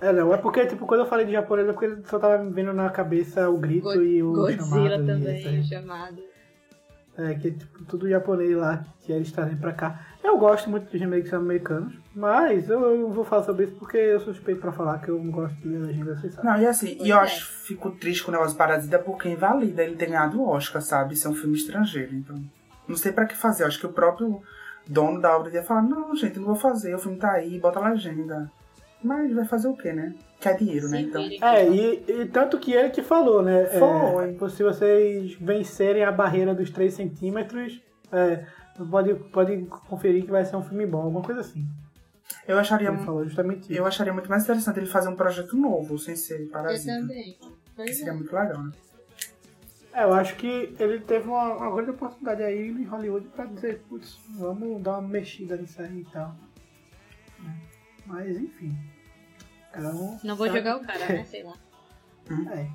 [0.01, 2.53] É, não, é porque, tipo, quando eu falei de japonês, é porque só tava me
[2.53, 5.03] vendo na cabeça o grito Go- e o Godzilla chamado.
[5.03, 6.23] e também, o chamado.
[7.17, 10.07] É, que é tipo, tudo japonês lá que eles trazem pra cá.
[10.25, 13.99] Eu gosto muito dos remakes americanos, mas eu, eu não vou falar sobre isso porque
[13.99, 16.51] eu sou suspeito pra falar que eu não gosto de legenda, vocês sabem.
[16.51, 19.97] Não, e assim, e eu acho, fico triste com o negócio Parasita porque invalida ele
[19.97, 21.15] ter ganhado o Oscar, sabe?
[21.15, 22.41] Isso é um filme estrangeiro, então.
[22.89, 23.65] Não sei pra que fazer.
[23.65, 24.41] Eu acho que o próprio
[24.87, 27.79] dono da obra ia falar, não, gente, não vou fazer, o filme tá aí, bota
[27.79, 28.51] a legenda.
[29.03, 30.15] Mas vai fazer o quê, né?
[30.41, 31.01] Quer dinheiro, né?
[31.03, 31.23] Então.
[31.23, 33.67] É, e, e tanto que ele que falou, né?
[33.67, 34.35] Foi.
[34.35, 37.81] É, se vocês vencerem a barreira dos 3 centímetros,
[38.13, 38.45] é,
[38.91, 41.67] pode, pode conferir que vai ser um filme bom, alguma coisa assim.
[42.47, 43.73] Eu acharia, Ele falou justamente isso.
[43.75, 46.93] eu acharia muito mais interessante ele fazer um projeto novo, sem ser Eu Parasita.
[47.01, 47.35] também.
[47.41, 48.15] Que Pois seria é.
[48.17, 48.73] muito legal, né?
[49.95, 53.83] É, eu acho que ele teve uma, uma grande oportunidade aí em Hollywood pra dizer,
[53.89, 56.35] putz, vamos dar uma mexida nisso aí e tal.
[58.07, 58.77] Mas enfim.
[59.77, 61.25] Um Não vou sabe- jogar o cara, né?
[61.31, 61.55] Sei lá.
[62.55, 62.67] É,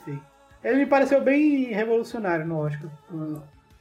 [0.00, 0.20] enfim.
[0.62, 2.90] Ele me pareceu bem revolucionário no Oscar.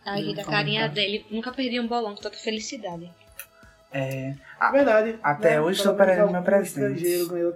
[0.05, 0.93] Ai, Não, da fala, carinha cara.
[0.93, 1.25] dele.
[1.31, 3.11] Nunca perdi um bolão com tanta felicidade.
[3.91, 4.35] É.
[4.61, 5.19] É verdade.
[5.23, 7.25] Até hoje tô Pelo menos perdendo meu presente.
[7.27, 7.55] ganhou.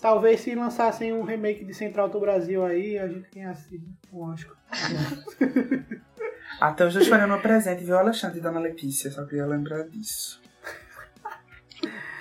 [0.00, 3.80] Talvez se lançassem um remake de Central do Brasil aí, a gente ganhasse
[4.12, 4.56] um Oscar.
[6.60, 9.10] Até hoje eu tô esperando meu presente, viu, Alexandre e Dona Letícia?
[9.10, 10.39] Só queria lembrar disso.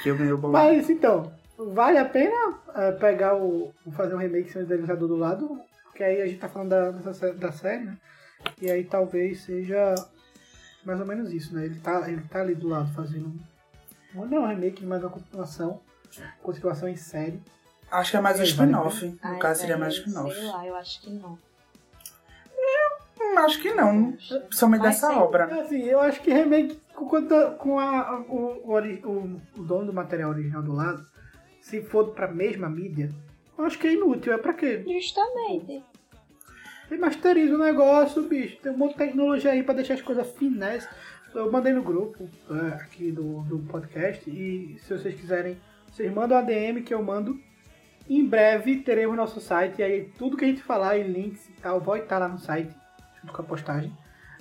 [0.01, 0.63] Que eu ganhei o bolão.
[0.63, 3.73] Mas então, vale a pena é, pegar o.
[3.91, 5.59] fazer um remake sem o idealizador do lado?
[5.85, 7.97] Porque aí a gente tá falando da, dessa da série, né?
[8.61, 9.93] E aí talvez seja
[10.85, 11.65] mais ou menos isso, né?
[11.65, 13.27] Ele tá, ele tá ali do lado fazendo.
[14.15, 15.81] um- Não é um remake, mas uma continuação.
[16.41, 17.41] Continuação em série.
[17.91, 19.05] Acho que é mais um vale spin-off.
[19.05, 20.33] No Ai, caso, seria mais spin-off.
[20.35, 21.37] Sei lá, eu acho que não.
[23.33, 24.13] Hum, acho que não.
[24.13, 25.15] Principalmente dessa sim.
[25.15, 25.47] obra.
[25.47, 25.61] né?
[25.61, 30.73] Assim, eu acho que remake com, a, o, o, o- dono do material original do
[30.73, 31.05] lado,
[31.61, 33.09] se for pra mesma mídia,
[33.57, 34.33] eu acho que é inútil.
[34.33, 34.83] É pra quê?
[34.87, 35.83] Justamente.
[36.89, 38.57] Remasteriza o negócio, bicho.
[38.61, 40.87] Tem um monte de tecnologia aí pra deixar as coisas finais.
[41.35, 45.57] Eu mandei no grupo é, aqui do, do podcast e se vocês quiserem,
[45.91, 47.39] vocês mandam a DM que eu mando.
[48.09, 51.51] Em breve teremos nosso site e aí tudo que a gente falar e links e
[51.61, 52.73] tal vai estar lá no site,
[53.31, 53.91] com a postagem.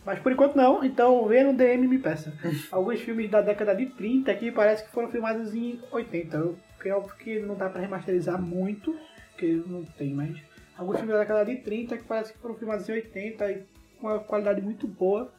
[0.05, 2.33] Mas por enquanto não, então vê no DM e me peça.
[2.73, 6.37] Alguns filmes da década de 30 aqui parece que foram filmados em 80.
[6.37, 8.97] Eu creio que não dá pra remasterizar muito,
[9.31, 10.37] porque não tem mais.
[10.77, 13.67] Alguns filmes da década de 30 que parece que foram filmados em 80 e
[14.01, 15.33] com uma qualidade muito boa.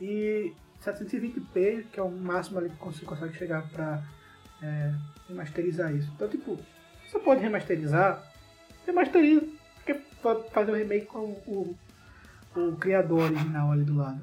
[0.00, 0.52] E
[0.84, 4.02] 720p, que é o máximo ali que você consegue chegar pra
[4.62, 4.92] é,
[5.28, 6.10] remasterizar isso.
[6.14, 6.58] Então, tipo,
[7.08, 8.22] você pode remasterizar,
[8.86, 9.46] remasteriza,
[9.76, 11.76] porque pode fazer o remake com o,
[12.56, 14.20] o criador original ali do lado.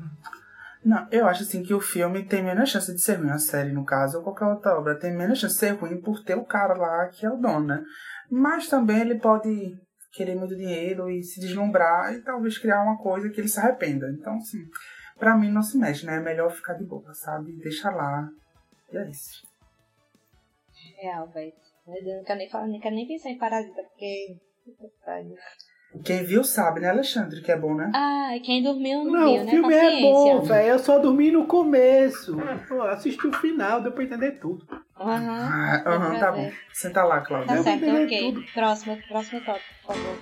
[0.84, 3.72] Não, eu acho assim que o filme tem menos chance de ser ruim, a série,
[3.72, 6.44] no caso, ou qualquer outra obra, tem menos chance de ser ruim por ter o
[6.44, 7.84] cara lá que é o dono, né?
[8.30, 9.78] Mas também ele pode
[10.12, 14.10] querer muito dinheiro e se deslumbrar e talvez criar uma coisa que ele se arrependa.
[14.12, 14.60] Então, assim,
[15.18, 16.18] pra mim não se mexe, né?
[16.18, 17.54] É melhor ficar de boa, sabe?
[17.62, 18.30] Deixa lá.
[18.92, 19.42] E é isso.
[20.98, 21.54] Real, velho.
[21.88, 24.38] Meu Deus, não quero nem falar, não quero nem pensar em parasita, porque.
[26.04, 27.92] Quem viu sabe, né, Alexandre, que é bom, né?
[27.94, 29.52] Ai, quem dormiu não, Não, viu, o né?
[29.52, 30.68] filme é bom, velho.
[30.70, 32.36] Eu só dormi no começo.
[32.68, 34.66] Pô, assisti o final, deu pra entender tudo.
[35.00, 35.50] Aham.
[35.52, 36.42] Ah, aham, pra tá ver.
[36.50, 36.52] bom.
[36.74, 37.48] Senta lá, Cláudia.
[37.48, 38.20] Tá Deu certo, ok.
[38.32, 38.44] tudo.
[38.54, 40.18] Próximo, próximo tópico, por favor.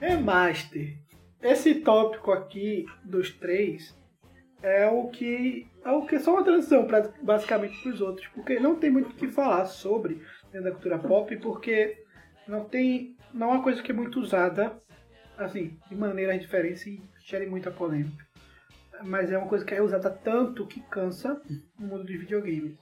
[0.00, 0.96] Remaster.
[1.42, 3.94] Esse tópico aqui dos três
[4.62, 8.26] é o que é o que é só uma transição pra, basicamente para os outros,
[8.28, 10.22] porque não tem muito o que falar sobre
[10.52, 12.04] dentro da cultura pop, porque
[12.46, 14.76] não tem não é uma coisa que é muito usada
[15.38, 18.26] assim de maneiras diferentes e gera muita polêmica.
[19.02, 21.40] Mas é uma coisa que é usada tanto que cansa
[21.78, 22.76] no mundo de videogames.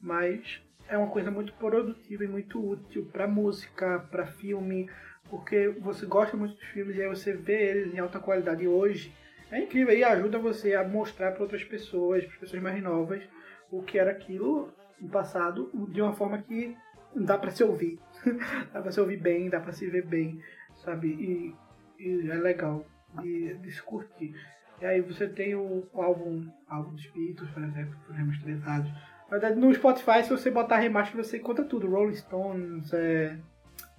[0.00, 4.88] Mas é uma coisa muito produtiva e muito útil para música, para filme,
[5.28, 9.12] porque você gosta muito dos filmes e aí você vê eles em alta qualidade hoje.
[9.50, 13.22] É incrível e ajuda você a mostrar para outras pessoas, para pessoas mais novas,
[13.70, 16.76] o que era aquilo no passado, de uma forma que
[17.14, 17.98] dá para se ouvir.
[18.72, 20.40] dá para se ouvir bem, dá para se ver bem,
[20.76, 21.08] sabe?
[21.08, 21.54] E,
[21.98, 22.84] e é legal
[23.20, 24.34] de, de se curtir.
[24.80, 28.88] E aí você tem o, o álbum, álbum dos Beatles, por exemplo, que foi remasterizado.
[29.24, 31.88] Na verdade, no Spotify, se você botar remaster, você encontra tudo.
[31.88, 33.36] Rolling Stones, é,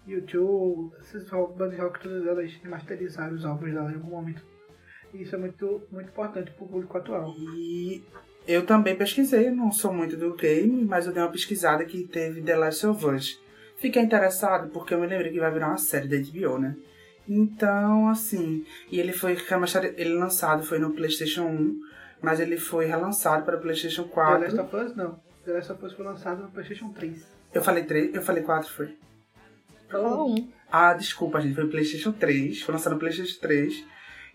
[0.08, 4.51] YouTube, essas bandas de rock, todas elas remasterizaram os álbuns dela em algum momento.
[5.14, 7.34] Isso é muito, muito importante pro público atual.
[7.56, 8.04] E
[8.48, 12.42] eu também pesquisei, não sou muito do game, mas eu dei uma pesquisada que teve
[12.42, 13.42] The Last of Us.
[13.78, 16.76] Fiquei interessado porque eu me lembrei que vai virar uma série da HBO, né?
[17.28, 19.38] Então, assim, e ele foi
[19.98, 21.80] ele lançado foi no PlayStation 1,
[22.22, 24.62] mas ele foi relançado para o PlayStation The Last 4.
[24.62, 25.20] of Us, não.
[25.46, 27.26] The Last of Us foi lançado no PlayStation 3.
[27.54, 28.96] Eu falei 3, eu falei 4 foi.
[29.90, 30.50] Falou um.
[30.72, 31.56] Ah, desculpa, gente.
[31.56, 32.62] Foi o PlayStation 3.
[32.62, 33.86] Foi lançado no PlayStation 3.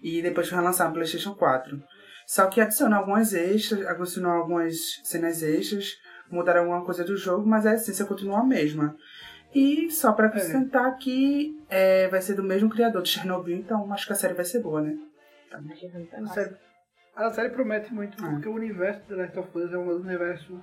[0.02, 1.82] E depois foi relançado no PlayStation 4.
[2.26, 5.92] Só que adicionou algumas extras, adicionou algumas cenas extras,
[6.30, 8.96] mudaram alguma coisa do jogo, mas a essência continua a mesma.
[9.54, 14.06] E só pra acrescentar que é, vai ser do mesmo criador de Chernobyl, então acho
[14.06, 14.96] que a série vai ser boa, né?
[16.24, 16.56] A série,
[17.14, 18.28] a série promete muito, Ah.
[18.30, 20.60] porque o universo de The Last of Us é um universo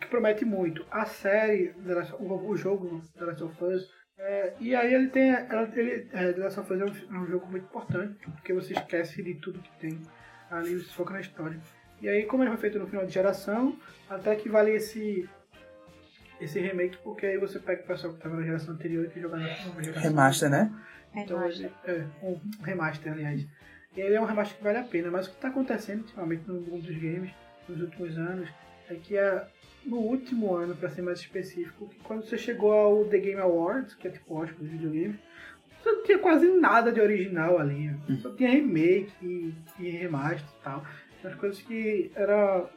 [0.00, 0.84] que promete muito.
[0.90, 3.82] A série, The Last, o, o jogo The Last of Us,
[4.18, 5.30] é, e aí ele tem.
[5.30, 8.52] Ela, ele, é, The Last of Us é um, é um jogo muito importante, porque
[8.52, 10.00] você esquece de tudo que tem
[10.50, 11.58] ali, você foca na história.
[12.00, 13.78] E aí, como ele foi feito no final de geração,
[14.08, 15.28] até que vale esse.
[16.40, 19.20] Esse remake, porque aí você pega o pessoal que estava na geração anterior e que
[19.20, 20.02] joga na nova geração.
[20.02, 20.72] Remaster, né?
[21.14, 21.70] Então, Remaster.
[21.86, 23.46] ele, é, um remaster, aliás.
[23.96, 26.46] E ele é um remaster que vale a pena, mas o que está acontecendo ultimamente
[26.48, 27.30] no mundo dos games,
[27.68, 28.50] nos últimos anos,
[28.90, 29.46] é que é,
[29.84, 33.94] no último ano, para ser mais específico, que quando você chegou ao The Game Awards,
[33.94, 35.16] que é tipo o Oscar dos videogames,
[35.82, 37.88] você não tinha quase nada de original ali.
[37.88, 37.98] né?
[38.22, 40.84] Só tinha remake e, e remaster e tal.
[41.22, 42.68] As coisas que era.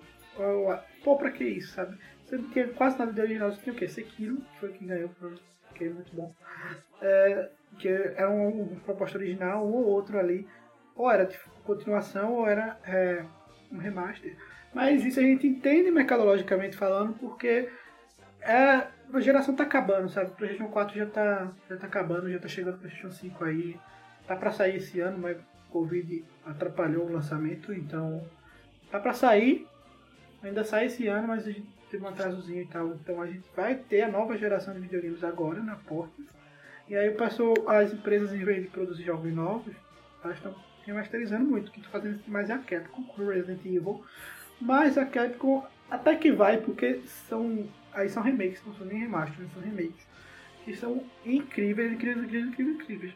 [1.03, 1.97] Pô, pra que isso, sabe?
[2.25, 3.88] Você não tinha quase nada de original, você tinha o quê?
[3.88, 5.09] Sekiro, que foi quem ganhou,
[5.73, 6.34] que é muito bom.
[7.01, 10.45] É, que era um- uma proposta original, um ou outro ali.
[10.95, 13.23] Ou era de continuação, ou era é,
[13.71, 14.35] um remaster.
[14.77, 17.67] Mas isso a gente entende mercadologicamente falando, porque
[18.41, 20.29] é, a geração tá acabando, sabe?
[20.29, 23.75] O PlayStation 4 já tá, já tá acabando, já tá chegando o PlayStation 5 aí.
[24.27, 28.23] Tá pra sair esse ano, mas o Covid atrapalhou o lançamento, então
[28.91, 29.67] tá pra sair.
[30.43, 32.89] Ainda sai esse ano, mas a gente teve um atrasozinho e tal.
[32.89, 36.21] Então a gente vai ter a nova geração de videogames agora na porta.
[36.87, 39.73] E aí o pessoal, as empresas, em vez de produzir jogos novos,
[40.23, 40.53] elas estão
[40.85, 41.69] remasterizando muito.
[41.69, 44.05] O que está fazendo mais é a Capcom com Resident Evil.
[44.59, 47.67] Mas a Capcom até que vai, porque são.
[47.93, 50.05] Aí são remakes, não são nem remasters, são remakes.
[50.63, 53.13] Que são incríveis, incríveis, incríveis, incríveis, incríveis.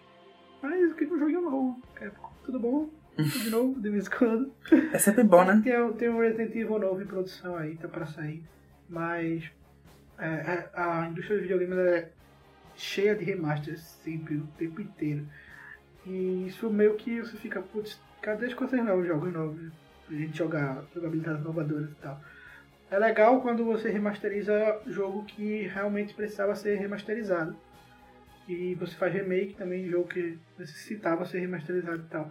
[0.62, 2.32] Mas eu queria um jogo novo, Capcom.
[2.44, 2.90] Tudo bom?
[3.16, 4.52] Tudo de novo, de vez em quando.
[4.94, 5.62] É sempre bom, né?
[5.64, 8.42] Tem, tem um Resident Evil novo em produção aí, tá pra sair.
[8.88, 9.44] Mas
[10.18, 12.10] é, é, a indústria dos videogames é
[12.76, 15.26] cheia de remasters sempre, o tempo inteiro.
[16.06, 19.81] E isso meio que você fica, putz, cadê as coisas novas, jogos novos?
[20.12, 22.22] Pra gente jogar jogabilidades inovadoras e tal.
[22.90, 27.56] É legal quando você remasteriza jogo que realmente precisava ser remasterizado.
[28.46, 32.30] E você faz remake também de jogo que necessitava ser remasterizado e tal.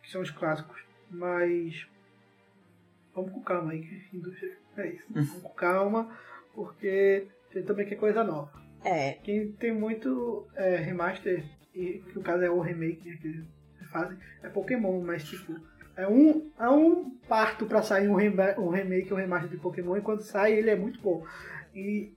[0.00, 0.80] Que são os clássicos.
[1.10, 1.88] Mas
[3.12, 5.04] vamos com calma aí, que indústria é isso.
[5.10, 6.16] Vamos com calma,
[6.54, 8.52] porque a gente também quer coisa nova.
[8.84, 13.26] É, Quem tem muito é, remaster, e que no caso é o remake né, que
[13.26, 13.44] eles
[13.90, 15.60] fazem, é Pokémon, mas tipo,
[15.96, 19.56] é um, é um parto pra sair um, rema- um remake ou um remaster de
[19.56, 21.24] Pokémon, e quando sai ele é muito bom.
[21.74, 22.12] E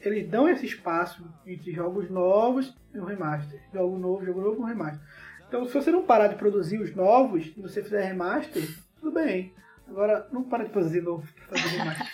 [0.00, 3.60] eles dão esse espaço entre jogos novos e um remaster.
[3.72, 5.00] Jogo novo, jogo novo, um remaster.
[5.48, 8.62] Então se você não parar de produzir os novos e você fizer remaster,
[9.00, 9.52] tudo bem.
[9.88, 12.06] Agora não para de produzir novo pra fazer remaster.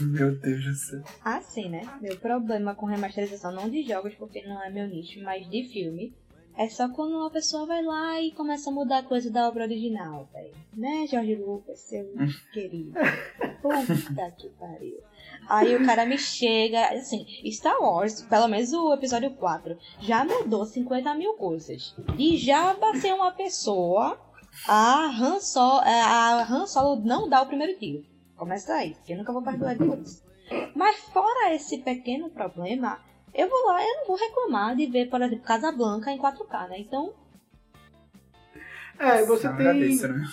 [0.00, 1.02] Meu Deus do céu.
[1.24, 1.82] assim, né?
[2.00, 6.14] Meu problema com remasterização, não de jogos, porque não é meu nicho, mas de filme,
[6.56, 10.28] é só quando uma pessoa vai lá e começa a mudar coisa da obra original,
[10.32, 10.54] velho.
[10.72, 12.06] Né, Jorge Lucas, seu
[12.52, 12.92] querido?
[13.60, 15.00] Puta que pariu.
[15.48, 20.64] Aí o cara me chega, assim, Star Wars, pelo menos o episódio 4, já mudou
[20.64, 21.94] 50 mil coisas.
[22.18, 24.18] E já ser uma pessoa,
[24.68, 28.04] a Han, Solo, a Han Solo não dá o primeiro tiro.
[28.36, 30.22] Começa aí, porque eu nunca vou perdoar depois.
[30.74, 33.00] Mas fora esse pequeno problema,
[33.34, 36.78] eu vou lá, eu não vou reclamar de ver, por exemplo, Casablanca em 4K, né?
[36.78, 37.12] Então,
[38.98, 39.66] É, você Só tem.
[39.66, 40.24] agradeço, né?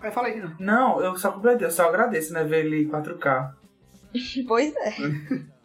[0.00, 0.54] Vai falar aí, não.
[0.60, 2.44] Não, eu só agradeço, eu só agradeço, né?
[2.44, 3.54] Ver ele em 4K.
[4.46, 4.92] pois é.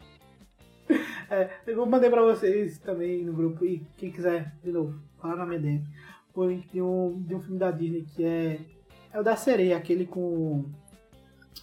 [1.30, 5.46] É, eu mandei pra vocês também no grupo, e quem quiser, de novo, falar na
[5.46, 5.82] MDM,
[6.36, 8.60] o link de um, de um filme da Disney que é.
[9.14, 10.70] É o da sereia, aquele com,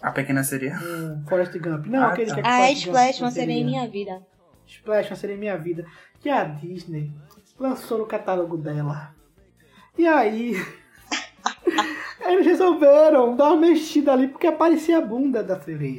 [0.03, 0.77] A pequena seria.
[0.79, 1.87] com Forrest Gump.
[1.87, 2.35] Não, Ah, aquele tá.
[2.35, 3.67] que é com A Forrest Gump, Splash, uma sereia em sereia.
[3.67, 4.27] minha vida.
[4.67, 5.85] Splash, uma sereia em minha vida.
[6.21, 7.13] Que a Disney
[7.59, 9.15] lançou no catálogo dela.
[9.97, 10.55] E aí.
[12.27, 15.99] eles resolveram dar uma mexida ali porque aparecia a bunda da sereia.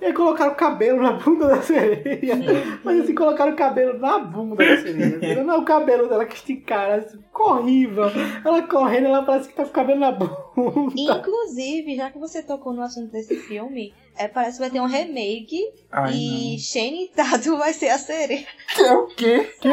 [0.00, 2.36] E aí colocaram o cabelo na bunda da sereia.
[2.84, 5.42] Mas assim, colocaram o cabelo na bunda da sereia.
[5.42, 6.94] Não é o cabelo dela que esticaram.
[7.02, 8.04] Assim, ficou horrível.
[8.44, 10.92] Ela correndo, ela parece que tá com o cabelo na bunda.
[10.94, 14.86] Inclusive, já que você tocou no assunto desse filme, é, parece que vai ter um
[14.86, 15.60] remake
[15.90, 18.46] Ai, e Shane Tatum vai ser a sereia.
[18.78, 18.86] não.
[18.86, 19.52] É o quê?
[19.60, 19.68] Quê?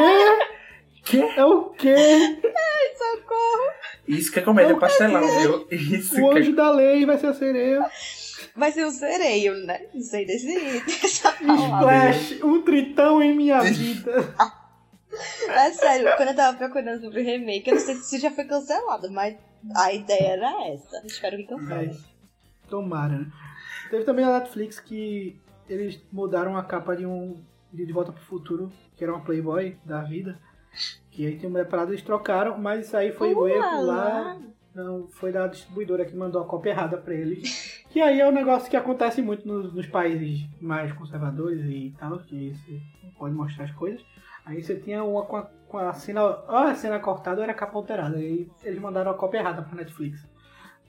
[1.04, 1.18] Quê?
[1.36, 1.94] É o quê?
[2.96, 3.70] Socorro!
[4.08, 5.68] Isso que é comédia É pastelão, viu?
[5.70, 6.54] Isso O que anjo é...
[6.54, 7.88] da lei vai ser a sereia.
[8.56, 9.86] Vai ser um sereio, né?
[9.92, 10.56] Não sei desse
[11.04, 12.10] essa palavra.
[12.10, 14.34] Splash, um tritão em minha vida.
[15.48, 18.44] É sério, quando eu tava procurando sobre o remake, eu não sei se já foi
[18.44, 19.34] cancelado, mas
[19.74, 21.02] a ideia era essa.
[21.06, 21.86] Espero que cancele.
[21.86, 22.04] Mas,
[22.68, 23.32] tomara, né?
[23.88, 27.42] Teve também a Netflix que eles mudaram a capa de um
[27.72, 30.38] de De Volta pro Futuro, que era uma Playboy da vida.
[31.10, 34.38] Que aí tem uma parada, eles trocaram, mas isso aí foi o erro lá.
[34.74, 37.84] Não, foi da distribuidora que mandou a cópia errada pra eles.
[37.96, 42.18] Que aí é um negócio que acontece muito nos, nos países mais conservadores e tal,
[42.18, 42.78] que você
[43.18, 44.04] pode mostrar as coisas.
[44.44, 46.20] Aí você tinha uma com a, com a cena.
[46.46, 48.18] A cena cortada ou era capa alterada.
[48.18, 50.28] Aí eles mandaram a cópia errada pra Netflix.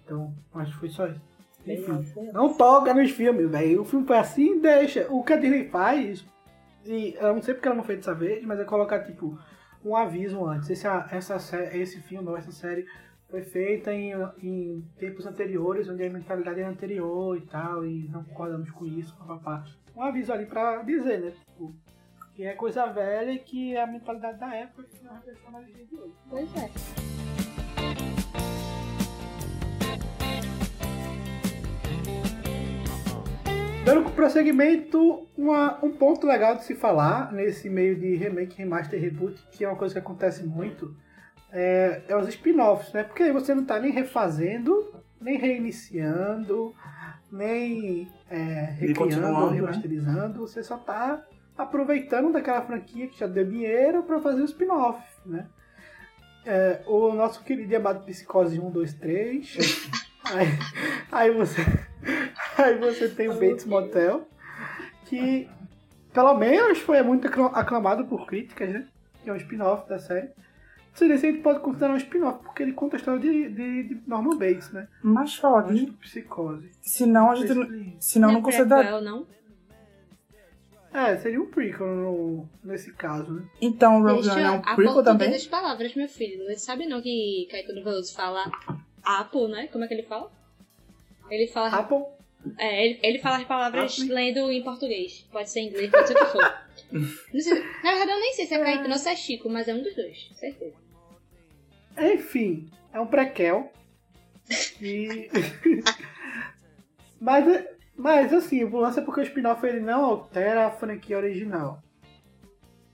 [0.04, 1.22] Então, acho que foi só isso.
[1.66, 3.84] Enfim, não toca nos filmes, velho.
[3.84, 5.08] O filme foi assim, deixa.
[5.10, 6.26] O que a Disney faz,
[6.86, 9.40] e eu não sei porque ela não fez dessa vez, mas é colocar, tipo,
[9.82, 10.70] um aviso antes.
[10.70, 12.86] Esse, essa, esse filme ou essa série
[13.30, 18.24] foi feita em, em tempos anteriores, onde a mentalidade era anterior e tal, e não
[18.24, 19.66] concordamos com isso, papapá.
[19.96, 21.32] Um aviso ali pra dizer, né?
[21.32, 21.76] Tipo,
[22.34, 25.66] que é coisa velha e que é a mentalidade da época que não reflete mais
[25.68, 26.14] de hoje.
[26.30, 27.78] Pois é.
[33.84, 39.42] Dando prosseguimento, uma- um ponto legal de se falar nesse meio de remake, remaster, reboot,
[39.52, 40.94] que é uma coisa que acontece muito,
[41.52, 43.04] é, é os spin-offs, né?
[43.04, 46.74] Porque aí você não tá nem refazendo, nem reiniciando,
[47.32, 49.56] nem é, recriando, né?
[49.56, 51.24] remasterizando, você só tá
[51.58, 55.48] aproveitando daquela franquia que já deu dinheiro para fazer o spin-off, né?
[56.46, 59.58] É, o nosso querido amado Psicose 1, 2, 3.
[60.26, 60.48] aí,
[61.12, 61.62] aí você.
[62.58, 64.28] Aí você tem o Bates Motel,
[65.06, 65.48] que
[66.12, 68.88] pelo menos foi muito acla- aclamado por críticas, né?
[69.24, 70.30] Que é um spin-off da série.
[70.98, 74.02] Se a gente pode considerar um spin-off, porque ele conta a história de, de, de
[74.08, 74.88] Norman Bates, né?
[75.04, 75.40] Mas.
[75.44, 76.72] Antes do Psicose.
[76.82, 79.00] Senão a gente não, senão não é considera.
[79.02, 79.28] não?
[80.94, 83.44] É, seria um prequel no- nesse caso, né?
[83.62, 85.30] Então o Rogue Deixa One é um prequel também?
[85.30, 86.44] das palavras, meu filho.
[86.48, 88.50] Não sabe não que Caetano Veloso fala
[89.04, 89.68] Apple, né?
[89.68, 90.32] Como é que ele fala?
[91.30, 91.68] Ele fala...
[91.70, 92.04] Apple,
[92.58, 94.12] É, ele, ele fala as palavras Apple.
[94.14, 95.28] lendo em português.
[95.32, 96.54] Pode ser em inglês, pode ser o que for.
[97.34, 99.68] Não sei- na verdade, eu nem sei se é Caetano ou se é Chico, mas
[99.68, 100.87] é um dos dois, certeza.
[101.98, 103.72] Enfim, é um prequel.
[104.82, 105.30] E...
[107.20, 107.66] mas,
[107.96, 111.82] mas assim, o lance é porque o spin-off ele não altera a franquia original.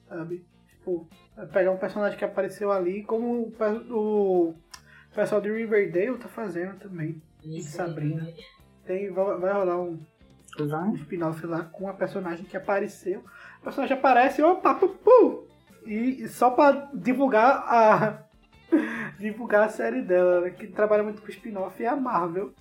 [0.07, 0.45] Sabe?
[0.69, 1.07] Tipo,
[1.38, 4.53] é pegar um personagem que apareceu ali, como o, pe- o
[5.13, 7.21] pessoal de Riverdale tá fazendo também.
[7.43, 8.27] E de Sabrina.
[8.85, 9.99] Tem, vai, vai rolar um,
[10.59, 13.23] um spin-off lá com a personagem que apareceu.
[13.59, 15.47] O personagem aparece, opa, pu, pu,
[15.85, 18.23] e, e só pra divulgar a
[19.20, 22.54] divulgar a série dela, né, que trabalha muito com spin-off é a Marvel,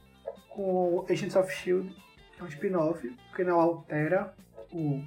[0.48, 1.88] com Agents of Shield,
[2.34, 4.34] que é um spin-off, porque não altera
[4.72, 5.02] o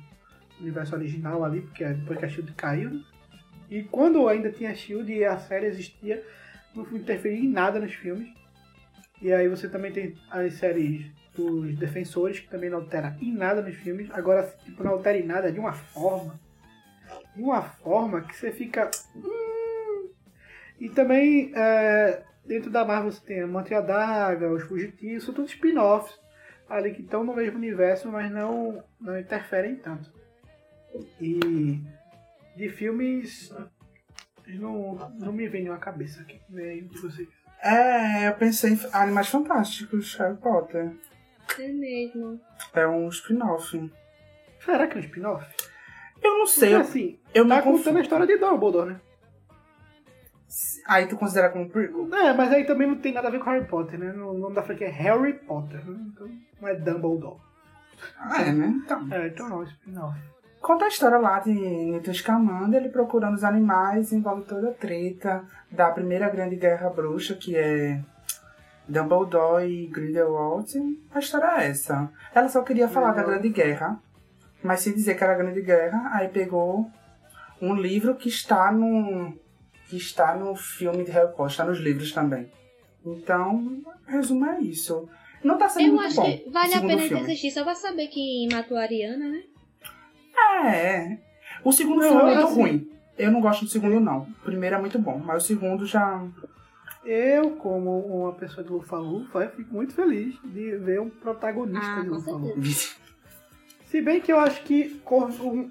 [0.60, 2.90] universo original ali, porque é depois que a Shield caiu.
[2.92, 3.04] né?
[3.70, 6.24] E quando ainda tinha Shield e a série existia,
[6.76, 8.30] não interferia em nada nos filmes.
[9.22, 13.62] E aí você também tem as séries dos Defensores, que também não altera em nada
[13.62, 14.10] nos filmes.
[14.12, 16.40] Agora, tipo, não altera em nada de uma forma.
[17.36, 18.90] De uma forma que você fica.
[19.16, 19.65] "Hum".
[20.80, 25.52] E também, é, dentro da Marvel, você tem a Mantra Daga, os Fugitivos, são todos
[25.52, 26.18] spin-offs
[26.70, 30.12] ali que estão no mesmo universo, mas não, não interferem tanto.
[31.22, 31.80] E
[32.56, 33.54] de filmes.
[34.48, 37.28] Não, não me vem nenhuma cabeça aqui, nem de vocês.
[37.62, 40.92] É, eu pensei em Animais Fantásticos, Harry Potter.
[41.60, 42.40] É mesmo.
[42.74, 43.92] É um spin-off.
[44.64, 45.46] Será que é um spin-off?
[46.24, 48.02] Eu não Porque sei, eu, assim, eu me tá contando a confundo.
[48.02, 49.02] história de Dumbledore, né?
[50.88, 52.14] Aí tu considera como prequel?
[52.14, 54.12] É, mas aí também não tem nada a ver com Harry Potter, né?
[54.12, 55.98] O nome da franquia é Harry Potter, né?
[56.14, 56.30] Então
[56.62, 57.40] não é Dumbledore.
[58.20, 58.68] Ah, é, né?
[58.68, 59.08] Então.
[59.12, 60.20] É, então não, spin-off.
[60.62, 65.44] Conta a história lá de Newton Scamander, ele procurando os animais, envolve toda a treta
[65.72, 68.02] da primeira grande guerra bruxa, que é
[68.88, 70.68] Dumbledore e Grindelwald.
[71.14, 72.10] A história é essa.
[72.34, 74.00] Ela só queria falar da grande guerra,
[74.64, 76.90] mas sem dizer que era a grande guerra, aí pegou
[77.62, 79.34] um livro que está no
[79.90, 82.50] que está no filme de Harry Potter, está nos livros também.
[83.06, 85.08] Então, resumo é isso.
[85.44, 86.24] Não tá sendo Eu muito acho bom.
[86.26, 87.22] que vale a pena filme.
[87.22, 89.44] assistir só pra saber quem matou a Ariana, né?
[90.66, 91.18] É.
[91.64, 92.90] O segundo é muito ruim.
[93.18, 94.22] Eu não gosto do segundo, não.
[94.24, 96.26] O primeiro é muito bom, mas o segundo já.
[97.06, 102.02] Eu, como uma pessoa do Lufa-Lufa, eu fico muito feliz de ver um protagonista Ah,
[102.02, 102.96] de Lufa-Lufa.
[103.86, 105.00] Se bem que eu acho que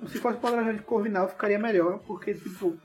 [0.09, 2.79] se fosse o de Corvinal ficaria melhor, porque, tipo,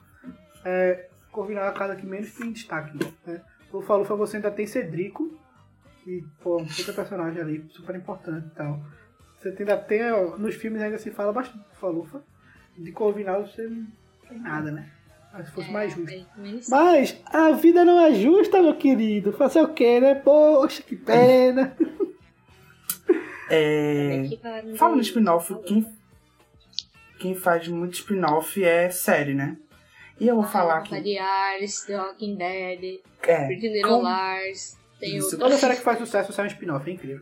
[0.65, 3.41] é, Corvinal é a casa que menos tem destaque, né?
[3.72, 5.38] Lufa-Lufa você ainda tem Cedrico,
[6.03, 8.80] que, pô, um puta personagem ali, super importante e tal.
[9.39, 12.22] Você ainda tem, ó, nos filmes ainda se fala bastante de Falufa.
[12.77, 13.88] De Corvinal você não
[14.27, 14.89] tem nada, né?
[15.31, 16.11] Mas se fosse mais justo.
[16.11, 16.26] É,
[16.69, 19.31] Mas a vida não é justa, meu querido.
[19.31, 20.15] Fazer o quê, né?
[20.15, 21.76] Poxa, que pena.
[23.51, 24.30] É...
[24.77, 25.85] Falando em de- spin-off, quem,
[27.19, 29.57] quem faz muito spin-off é série, né?
[30.20, 31.04] E eu vou falar Vampire aqui.
[31.04, 35.36] Diaries, The Walking Dead, É, Pretty Little como, Liars, tem Isso.
[35.36, 35.40] o...
[35.40, 37.22] Toda série que faz sucesso sai um spin-off, é incrível.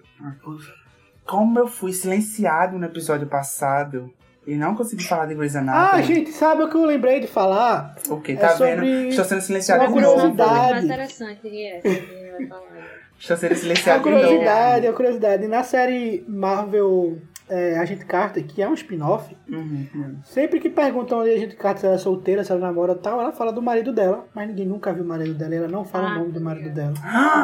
[1.25, 4.11] como eu fui silenciado no episódio passado
[4.45, 6.03] e não consegui falar de Grey's Ah, Anatomy.
[6.03, 7.95] gente, sabe o que eu lembrei de falar?
[8.09, 8.31] O que?
[8.31, 9.09] é Tá sobre vendo?
[9.09, 10.15] Estou sendo silenciado uma de novo.
[10.15, 10.85] curiosidade.
[10.85, 11.55] interessante que que
[11.87, 12.87] ele vai falar.
[13.19, 14.93] Estou sendo silenciado de curiosidade, novo.
[14.93, 15.47] a curiosidade.
[15.47, 17.17] Na série Marvel
[17.49, 20.15] é, Agente Carter, que é um spin-off, Uhum, uhum.
[20.23, 22.95] sempre que perguntam ali a Agente Carter se ela é solteira, se ela namora e
[22.97, 25.67] tal, ela fala do marido dela, mas ninguém nunca viu o marido dela, e ela
[25.67, 26.93] não fala Ah, o nome do marido dela.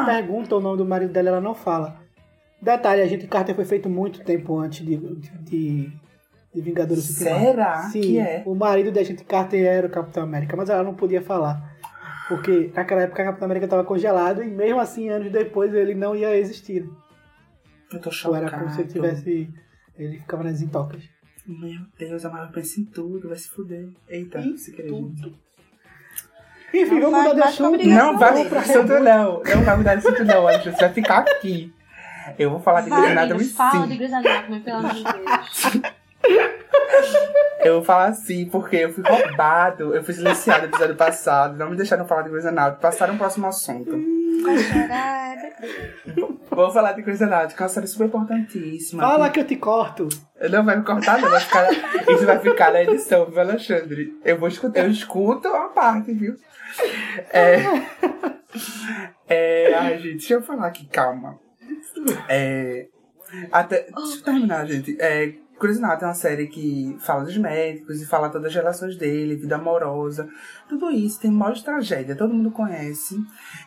[0.06, 1.96] Pergunta o nome do marido dela, ela não fala.
[2.60, 4.96] Detalhe, a Agente Carter foi feito muito tempo antes de,
[5.42, 5.92] de,
[6.54, 7.40] de Vingadores Ultimato.
[7.44, 8.42] Será Sim, que é?
[8.46, 11.74] o marido da Agente Carter era o Capitão América, mas ela não podia falar.
[12.28, 16.16] Porque naquela época o Capitão América estava congelado e mesmo assim, anos depois, ele não
[16.16, 16.88] ia existir.
[17.92, 18.62] Eu tô Ou era chocado.
[18.64, 19.50] como se ele tivesse.
[19.98, 21.02] Ele ficava nas intocas.
[21.46, 23.88] Meu Deus, a Marvel pensa em tudo, vai se fuder.
[24.08, 24.88] Eita, Em se querer.
[24.88, 25.34] tudo.
[26.72, 27.86] Enfim, vamos mudar de assunto.
[27.86, 28.48] Não vai dele.
[28.48, 29.42] pro assunto não.
[29.44, 30.72] Não vai mudar de assunto não, Alisson.
[30.72, 31.72] Você vai ficar aqui.
[32.38, 33.96] Eu vou falar de Grey's Anatomy amigos, fala de sim.
[33.98, 35.82] Grey's Anatomy, pelo amor de Deus.
[37.60, 39.94] Eu vou falar assim porque eu fui roubado.
[39.94, 41.56] Eu fui silenciado no episódio passado.
[41.56, 42.80] Não me deixaram falar de Grey's Anatomy.
[42.80, 43.90] Passaram o próximo assunto.
[46.50, 49.02] Vou falar de Anatomy, que é uma série super importantíssima.
[49.02, 50.08] Fala que eu te corto.
[50.50, 51.30] Não vai me cortar, não.
[51.30, 51.72] Vai ficar...
[51.72, 54.18] Isso vai ficar na edição, viu, Alexandre?
[54.24, 54.84] Eu vou escutar.
[54.84, 56.36] Eu escuto a parte, viu?
[57.32, 57.62] É...
[59.28, 59.74] é...
[59.74, 61.38] Ai, gente, deixa eu falar aqui, calma.
[62.28, 62.88] É...
[63.50, 63.86] Até...
[63.94, 64.96] Deixa eu terminar, gente.
[65.00, 65.34] É...
[65.70, 69.56] Anatomy é uma série que fala dos médicos e fala todas as relações dele, vida
[69.56, 70.28] amorosa,
[70.68, 71.20] tudo isso.
[71.20, 73.16] Tem maior tragédia, todo mundo conhece.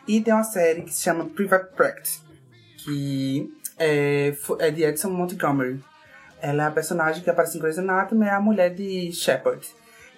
[0.06, 2.22] E tem uma série que se chama Private Practice,
[2.78, 5.82] que é, é de Edson Montgomery.
[6.40, 9.66] Ela é a personagem que aparece em Grey's Anatomy, é a mulher de Shepard.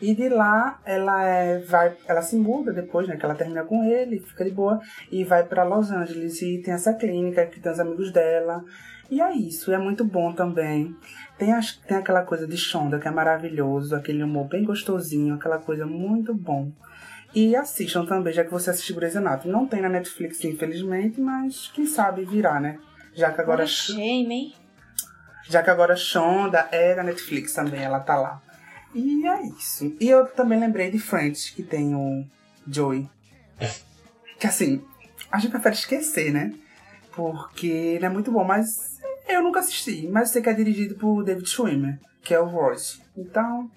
[0.01, 3.17] E de lá ela é, vai, ela se muda depois, né?
[3.17, 4.81] Que ela termina com ele, fica de boa,
[5.13, 8.65] e vai pra Los Angeles e tem essa clínica que tem os amigos dela.
[9.11, 10.97] E é isso, é muito bom também.
[11.41, 15.57] Tem, as, tem aquela coisa de Shonda que é maravilhoso, aquele humor bem gostosinho, aquela
[15.57, 16.71] coisa muito bom.
[17.35, 19.51] E assistam também, já que você assistiu Grey's Anatomy.
[19.51, 22.79] Não tem na Netflix, infelizmente, mas quem sabe virá, né?
[23.15, 24.55] Já que agora, Agora shame, hein?
[25.49, 28.43] já que agora Shonda é da Netflix também, ela tá lá.
[28.95, 29.97] E é isso.
[29.99, 32.23] E eu também lembrei de Friends, que tem o
[32.69, 33.09] Joey.
[34.39, 34.85] Que assim,
[35.33, 36.53] a gente prefere esquecer, né?
[37.17, 38.90] Porque ele é muito bom, mas
[39.35, 40.09] eu nunca assisti.
[40.09, 43.01] Mas sei que é dirigido por David Schwimmer, que é o Royce.
[43.17, 43.71] Então,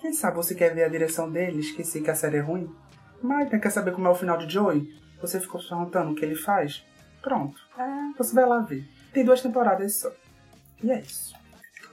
[0.00, 2.70] quem sabe você quer ver a direção dele, esqueci que a série é ruim.
[3.22, 4.86] Mas quer saber como é o final de Joey?
[5.20, 6.84] Você ficou se perguntando o que ele faz?
[7.22, 7.58] Pronto.
[7.78, 8.86] É, você vai lá ver.
[9.12, 10.12] Tem duas temporadas só.
[10.82, 11.34] E é isso.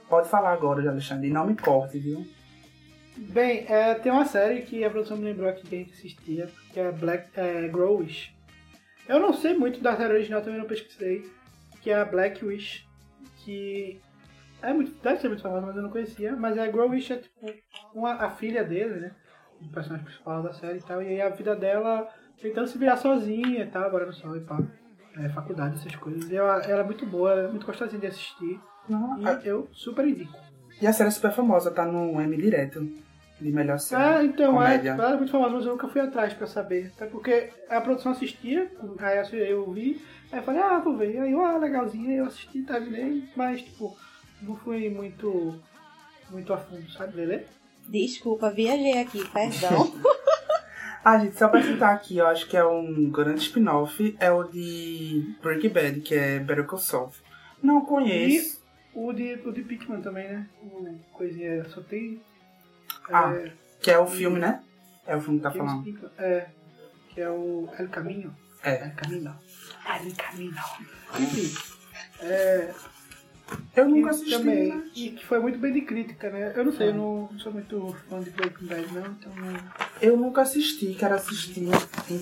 [0.08, 1.30] Pode falar agora, Alexandre.
[1.30, 2.26] Não me corte, viu?
[3.16, 6.50] Bem, é, tem uma série que a produção me lembrou aqui que a gente assistia,
[6.72, 8.34] que é Black é, Grow Wish.
[9.08, 11.30] Eu não sei muito da série original, também não pesquisei,
[11.82, 12.86] que é a Black Wish,
[13.38, 14.00] que
[14.62, 16.36] é muito, deve ser muito famosa, mas eu não conhecia.
[16.36, 17.52] Mas a Grow Wish é tipo
[17.92, 19.12] uma, a filha dele, né?
[19.60, 21.02] O personagem principal da série e tal.
[21.02, 22.08] E aí a vida dela
[22.40, 24.58] tentando se virar sozinha e tal, agora no sol e pá.
[25.18, 26.30] É, faculdade, essas coisas.
[26.30, 28.58] E ela, ela é muito boa, é muito gostosinha de assistir.
[29.44, 30.38] E eu super indico.
[30.80, 32.88] E a série é super famosa, tá no M direto.
[33.42, 34.02] De melhor série.
[34.02, 34.90] Ah, então, é, comédia.
[34.90, 36.92] ela é muito famosa, mas eu nunca fui atrás pra saber.
[36.94, 38.70] Até porque a produção assistia,
[39.00, 40.00] aí eu vi,
[40.30, 41.18] aí eu falei, ah, vou ver.
[41.18, 43.96] Aí ah, legalzinho, aí eu assisti, terminei, mas, tipo,
[44.40, 45.60] não fui muito,
[46.30, 47.42] muito a fundo, sabe, Lelê?
[47.88, 49.92] Desculpa, viajei aqui, perdão.
[51.04, 54.44] Ah, gente, só pra citar aqui, eu acho que é um grande spin-off, é o
[54.44, 57.10] de Breaking Bad, que é Better Call Saul.
[57.60, 58.62] Não conheço.
[58.94, 60.46] O de, o de Pikmin também, né?
[60.62, 62.20] O coisinha, só tem...
[63.10, 64.62] Ah, é, Que é o filme, né?
[65.06, 66.10] É o filme que tá James falando.
[66.18, 66.46] É,
[67.08, 68.34] que é o El Caminho.
[68.62, 68.84] É.
[68.84, 69.38] El Camino.
[69.86, 70.62] El Camino.
[71.18, 71.54] Enfim,
[72.20, 72.72] é,
[73.76, 74.82] Eu nunca E assisti, também, né?
[74.94, 76.52] e que foi muito bem de crítica, né?
[76.54, 79.32] Eu não sei, eu não sou muito fã de Breaking Bad, não, então.
[80.00, 81.68] Eu nunca assisti, quero assistir.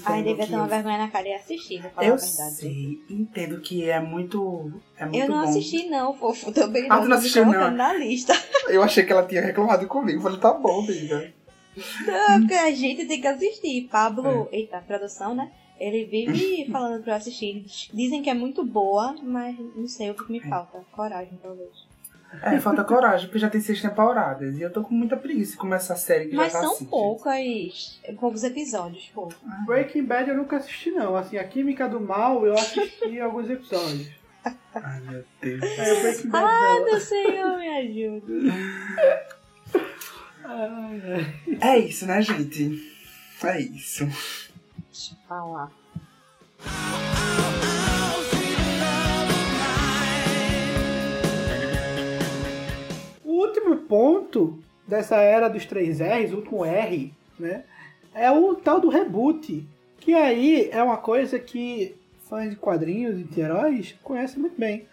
[0.07, 2.55] Ai, devia ter uma vergonha na cara e assistir, vou falar Eu a verdade.
[2.55, 4.73] sei, entendo que é muito.
[4.97, 5.49] É muito Eu não bom.
[5.51, 7.03] assisti não, fofo, também Ah, não.
[7.03, 7.53] tu não assistiu, não?
[7.53, 8.33] colocando na lista.
[8.69, 10.23] Eu achei que ela tinha reclamado comigo.
[10.23, 11.33] Falei, tá bom, amiga.
[12.07, 13.89] Não, porque a gente tem que assistir.
[13.91, 15.51] Pablo, eita, produção, né?
[15.81, 17.65] Ele vive falando pra eu assistir.
[17.93, 20.85] Dizem que é muito boa, mas não sei o que me falta.
[20.93, 21.89] Coragem, talvez.
[22.43, 24.57] É, falta coragem, porque já tem seis temporadas.
[24.57, 26.79] E eu tô com muita preguiça de começar a série que Mas já tá são
[26.79, 26.89] gente.
[26.89, 29.29] poucas, poucos episódios, pô.
[29.67, 31.17] Breaking Bad eu nunca assisti, não.
[31.17, 34.11] Assim, a Química do Mal eu assisti alguns episódios.
[34.75, 35.63] Ai, meu Deus.
[35.63, 36.85] É, o Breaking Bad Ah, não.
[36.85, 38.27] meu senhor, me ajuda.
[40.45, 41.03] Ai,
[41.61, 41.75] ai.
[41.75, 42.81] É isso, né, gente?
[43.45, 44.07] É isso.
[44.93, 45.71] Deixa eu falar.
[53.25, 57.65] O último ponto dessa era dos três R's, o último R, né?
[58.15, 59.67] É o tal do reboot.
[59.99, 61.95] Que aí é uma coisa que
[62.29, 64.89] fãs de quadrinhos e de heróis conhecem muito bem.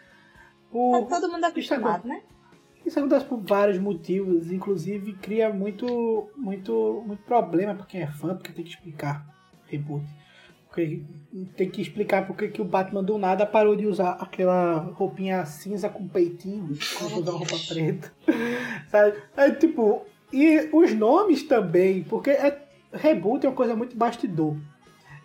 [0.72, 2.22] O, Tá todo mundo acostumado, né?
[2.86, 8.36] Isso acontece por vários motivos, inclusive cria muito, muito, muito problema para quem é fã,
[8.36, 9.26] porque tem que explicar
[9.68, 10.06] reboot.
[10.68, 11.02] Porque
[11.56, 15.90] tem que explicar porque que o Batman do nada parou de usar aquela roupinha cinza
[15.90, 18.14] com peitinho, começou a usar roupa preta.
[18.90, 19.18] Sabe?
[19.36, 22.62] É tipo, e os nomes também, porque é,
[22.94, 24.56] reboot é uma coisa muito bastidor.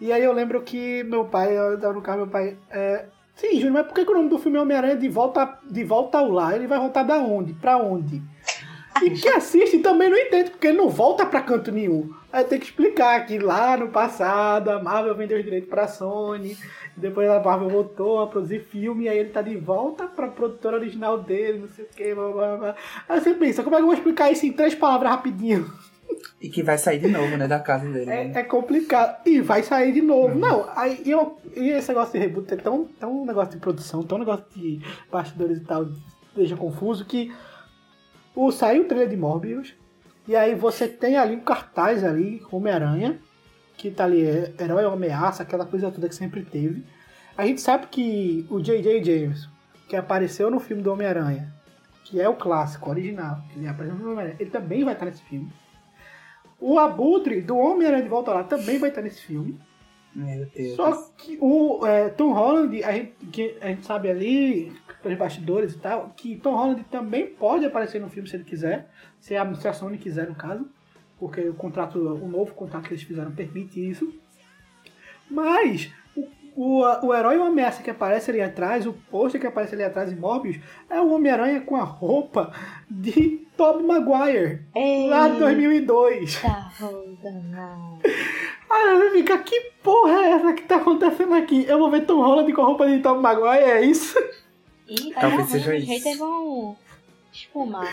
[0.01, 3.55] E aí eu lembro que meu pai, eu tava no carro, meu pai, é, sim,
[3.57, 6.19] Júnior, mas por que, que o nome do filme é Homem-Aranha de volta, de volta
[6.19, 6.55] ao lar?
[6.55, 7.53] Ele vai voltar da onde?
[7.55, 8.23] Pra onde?
[9.01, 12.11] E quem assiste também não entende, porque ele não volta pra canto nenhum.
[12.33, 16.57] Aí tem que explicar que lá no passado a Marvel vendeu os direitos pra Sony,
[16.97, 20.77] depois a Marvel voltou a produzir filme, e aí ele tá de volta pra produtora
[20.77, 22.77] original dele, não sei o que, blá blá blá.
[23.09, 25.71] Aí você pensa, como é que eu vou explicar isso em três palavras rapidinho?
[26.41, 28.05] E que vai sair de novo, né, da casa dele.
[28.07, 28.33] né?
[28.35, 29.27] É, é complicado.
[29.27, 30.39] E vai sair de novo.
[30.39, 34.03] Não, aí eu, e esse negócio de reboot é tão, tão um negócio de produção,
[34.03, 35.87] tão um negócio de bastidores e tal,
[36.37, 37.33] deixa confuso que
[38.35, 39.75] o, saiu o trailer de Morbius,
[40.27, 43.19] e aí você tem ali um cartaz ali, Homem-Aranha,
[43.77, 46.85] que tá ali, é, herói ou ameaça, aquela coisa toda que sempre teve.
[47.37, 49.03] A gente sabe que o J.J.
[49.03, 49.49] James,
[49.89, 51.53] que apareceu no filme do Homem-Aranha,
[52.05, 55.53] que é o clássico, original, ele apareceu no Homem-Aranha, ele também vai estar nesse filme.
[56.61, 59.59] O Abutre do Homem-Aranha de Volta lá também vai estar nesse filme.
[60.15, 60.77] Meu Deus.
[60.77, 64.73] Só que o é, Tom Holland, a gente, que a gente sabe ali,
[65.03, 68.91] pelos bastidores e tal, que Tom Holland também pode aparecer no filme se ele quiser,
[69.19, 70.69] se a, se a Sony quiser, no caso,
[71.19, 74.13] porque o contrato, o novo contrato que eles fizeram permite isso.
[75.31, 79.75] Mas o, o, o herói ou ameaça que aparece ali atrás, o pôster que aparece
[79.75, 80.59] ali atrás em Morbius,
[80.91, 82.53] é o Homem-Aranha com a roupa
[82.91, 84.63] de Tobey Maguire,
[85.09, 86.43] lá de 2002.
[86.43, 88.03] Tá rodando.
[88.73, 91.67] Aí você fica, que porra é essa que tá acontecendo aqui?
[91.69, 94.19] Eu vou ver Tom Holland com a roupa de Tom Maguire, é isso?
[94.89, 95.93] Ih, tá Talvez seja os isso.
[95.93, 96.77] haters vão
[97.31, 97.93] espumar.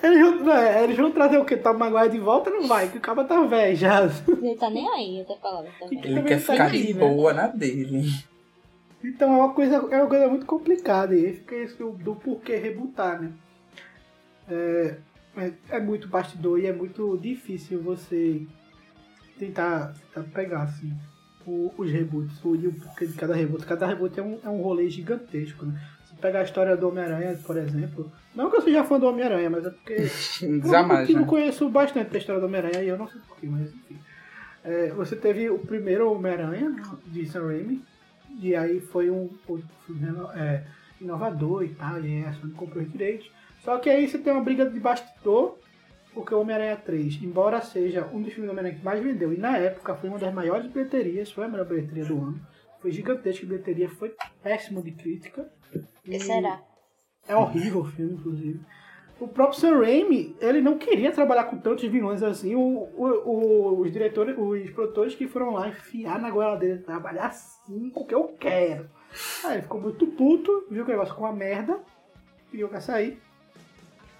[0.00, 1.56] Eles vão, não, é, eles vão trazer o que?
[1.56, 2.50] Tom Maguire de volta?
[2.50, 4.08] Não vai, que o cara tá velho já.
[4.28, 5.66] Ele tá nem aí, até falando.
[5.66, 5.86] Tá?
[5.90, 7.00] Ele também quer tá ficar aí, de né?
[7.00, 8.08] boa na dele.
[9.02, 11.16] Então é uma coisa, é uma coisa muito complicada.
[11.16, 13.32] E fica isso do, do porquê rebutar, né?
[14.48, 14.96] É,
[15.36, 18.46] é, é muito bastidor e é muito difícil você
[19.40, 20.92] tentar, tentar pegar assim,
[21.46, 23.64] o- os reboots, o, o porquê de cada reboot.
[23.66, 25.80] Cada reboot é um, é um rolê gigantesco, né?
[26.04, 28.10] Se pegar a história do Homem-Aranha, por exemplo.
[28.34, 30.06] Não que eu seja fã do Homem-Aranha, mas é porque
[30.70, 31.26] Jamais, eu né?
[31.26, 33.98] conheço bastante da história do Homem-Aranha e eu não sei porquê, mas enfim.
[34.62, 37.82] É, você teve o primeiro Homem-Aranha né, de Sam Raimi,
[38.40, 39.30] e aí foi um,
[39.86, 40.06] filme
[40.36, 40.64] é,
[41.00, 43.30] inovador e tal, e a Sony comprou os direitos.
[43.64, 45.58] Só que aí você tem uma briga de bastidor,
[46.14, 49.36] porque o Homem-Aranha 3, embora seja um dos filmes do Homem-Aranha que mais vendeu, e
[49.36, 52.40] na época foi uma das maiores bilheterias, foi a melhor bilheteria do ano,
[52.80, 55.48] foi gigantesca a bilheteria, foi péssimo de crítica.
[56.04, 56.60] Que será?
[57.28, 58.60] É horrível o filme, inclusive.
[59.20, 62.54] O próprio Sam Raimi, ele não queria trabalhar com tantos vilões assim.
[62.54, 62.60] O,
[62.96, 68.00] o- os diretores, os produtores que foram lá enfiar na goela dele, trabalhar assim com
[68.00, 68.88] o que eu quero.
[69.44, 71.78] Aí ele ficou muito puto, viu que o negócio ficou uma merda,
[72.50, 73.20] pediu pra sair.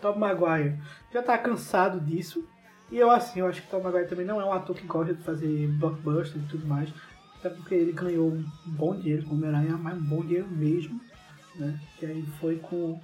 [0.00, 0.76] Tom Maguire
[1.12, 2.44] já tá cansado disso.
[2.90, 5.14] E eu assim, eu acho que Tom Maguire também não é um ator que gosta
[5.14, 6.90] de fazer blockbuster e tudo mais.
[7.38, 11.00] Até porque ele ganhou um bom dinheiro com o Homem-Aranha, mas um bom dinheiro mesmo.
[11.56, 11.78] Né?
[11.98, 13.00] Que aí foi com.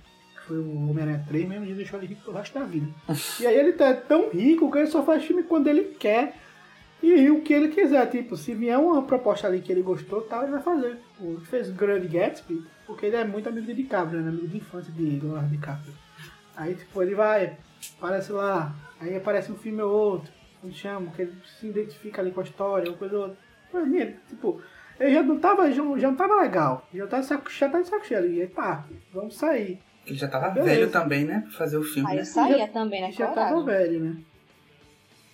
[0.46, 2.86] Foi o Homem-Aranha 3 mesmo, e deixou ele rico pro resto da vida.
[3.40, 6.36] e aí ele tá tão rico que ele só faz filme quando ele quer.
[7.02, 10.42] E o que ele quiser, tipo, se vier uma proposta ali que ele gostou, tal,
[10.42, 10.98] ele vai fazer.
[11.18, 14.28] Que fez o Grande Gatsby, porque ele é muito amigo de DiCaprio, né?
[14.28, 15.92] Amigo de infância de Leonardo DiCaprio.
[16.56, 17.56] Aí, tipo, ele vai,
[17.98, 22.30] aparece lá, aí aparece um filme ou outro, como chama, que ele se identifica ali
[22.30, 23.36] com a história, uma coisa ou outra.
[23.70, 24.60] Pra mim, tipo,
[24.98, 27.80] ele já não tava, já, já não tava legal, já tá de saco, já tá
[27.80, 28.40] de saco cheio ali.
[28.40, 29.78] Aí, pá, vamos sair.
[30.06, 30.70] Ele já tava Beleza.
[30.74, 31.40] velho também, né?
[31.48, 32.22] Pra fazer o filme, Aí né?
[32.22, 33.10] eu saía também, né?
[33.12, 33.50] já Coragem.
[33.54, 34.16] tava velho, né?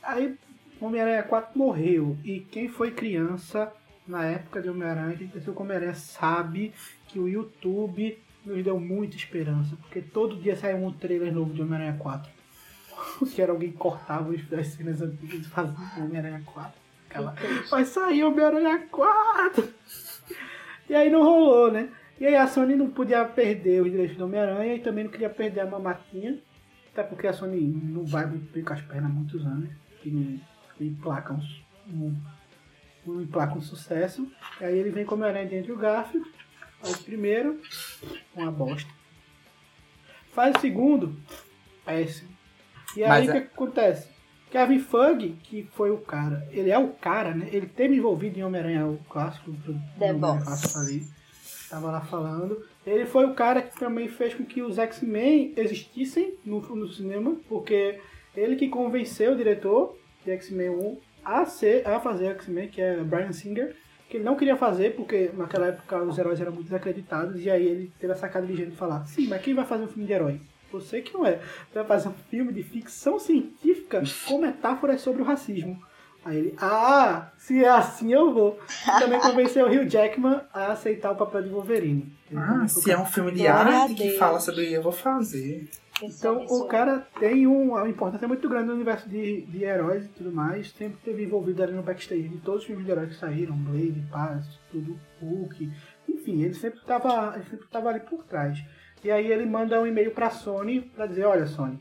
[0.03, 0.35] Aí
[0.81, 2.17] Homem-Aranha 4 morreu.
[2.25, 3.71] E quem foi criança
[4.09, 6.73] na época de Homem-Aranha, quem cresceu com Homem-Aranha, sabe
[7.07, 9.77] que o YouTube nos deu muita esperança.
[9.77, 12.31] Porque todo dia saiu um trailer novo de Homem-Aranha 4.
[13.35, 16.73] Que era alguém que cortava as cenas antigas e fazia Homem-Aranha 4.
[17.09, 17.35] Aquela,
[17.71, 19.69] vai sair Homem-Aranha 4!
[20.91, 21.89] E aí não rolou, né?
[22.21, 25.31] E aí a Sony não podia perder os direitos do Homem-Aranha e também não queria
[25.31, 26.39] perder a mamatinha.
[26.93, 29.71] Até porque a Sony não vai muito com as pernas há muitos anos.
[30.05, 30.41] E
[30.81, 32.15] emplaca um,
[33.07, 34.31] um, emplaca um sucesso.
[34.61, 36.29] E aí ele vem com o Homem-Aranha de Andrew Garfield.
[36.83, 37.61] Faz o primeiro,
[38.35, 38.91] uma bosta.
[40.33, 41.17] Faz o segundo,
[41.85, 42.31] péssimo.
[42.97, 44.09] E aí Mas o que é- acontece?
[44.51, 47.49] Kevin Feige, que foi o cara, ele é o cara, né?
[47.51, 49.81] Ele teve envolvido em Homem-Aranha, o clássico, do
[50.45, 51.07] clássico ali.
[51.71, 52.63] Tava lá falando.
[52.87, 57.35] Ele foi o cara que também fez com que os X-Men existissem no, no cinema,
[57.49, 57.99] porque
[58.37, 63.03] ele que convenceu o diretor de X-Men 1 a, ser, a fazer X-Men, que é
[63.03, 63.75] Brian Singer,
[64.13, 67.67] que ele não queria fazer, porque naquela época os heróis eram muito desacreditados, e aí
[67.67, 70.13] ele teve a sacada de gente falar, sim, mas quem vai fazer um filme de
[70.13, 70.39] herói?
[70.71, 71.37] Você que não é.
[71.39, 75.83] Você vai fazer um filme de ficção científica com metáforas sobre o racismo.
[76.25, 78.61] Aí ele, ah, se é assim eu vou.
[78.87, 82.13] E também convenceu o Hugh Jackman a aceitar o papel de Wolverine.
[82.31, 84.93] Ele Ah, também foi se é um filme de arte que fala sobre eu vou
[84.93, 85.69] fazer.
[86.05, 90.09] Então, o cara tem um- uma importância muito grande no universo de, de heróis e
[90.09, 90.71] tudo mais.
[90.73, 94.03] Sempre teve envolvido ali no backstage de todos os filmes de heróis que saíram, Blade,
[94.11, 95.71] Paz, tudo, Hulk.
[96.09, 98.59] Enfim, ele sempre estava ele sempre tava ali por trás.
[99.05, 101.79] E aí ele manda um e-mail pra Sony pra dizer, olha Sony,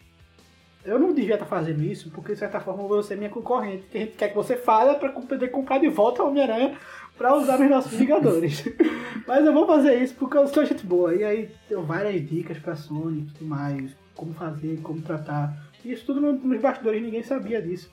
[0.83, 3.97] eu não devia estar fazendo isso, porque de certa forma você é minha concorrente, que
[3.97, 6.75] a gente quer que você fale pra poder comprar de volta o Homem-Aranha
[7.15, 8.63] pra usar nos nossos Vingadores.
[9.27, 11.13] Mas eu vou fazer isso porque eu sou gente boa.
[11.13, 15.69] E aí deu várias dicas pra Sony e tudo mais, como fazer, como tratar.
[15.83, 17.91] Isso tudo no- nos bastidores, ninguém sabia disso.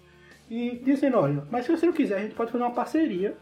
[0.51, 3.37] E dizendo, olha, mas se você não quiser, a gente pode fazer uma parceria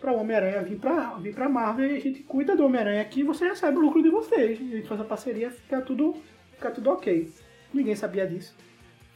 [0.00, 3.20] para o Homem-Aranha vir pra, vir pra Marvel e a gente cuida do Homem-Aranha aqui
[3.20, 4.58] e você recebe o lucro de vocês.
[4.60, 6.16] A gente faz a parceria fica tudo,
[6.54, 7.32] fica tudo ok.
[7.72, 8.54] Ninguém sabia disso.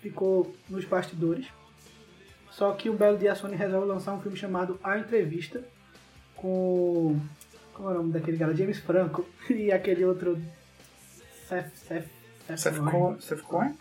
[0.01, 1.47] Ficou nos bastidores.
[2.51, 5.63] Só que um belo dia a Sony resolve lançar um filme chamado A Entrevista
[6.37, 7.19] com.
[7.75, 8.55] Como é o nome daquele cara?
[8.55, 10.39] James Franco e aquele outro.
[11.49, 11.75] Seth.
[11.75, 12.09] Seth.
[12.49, 13.75] Seth Você ficou, você ficou, hein?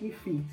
[0.00, 0.44] Enfim,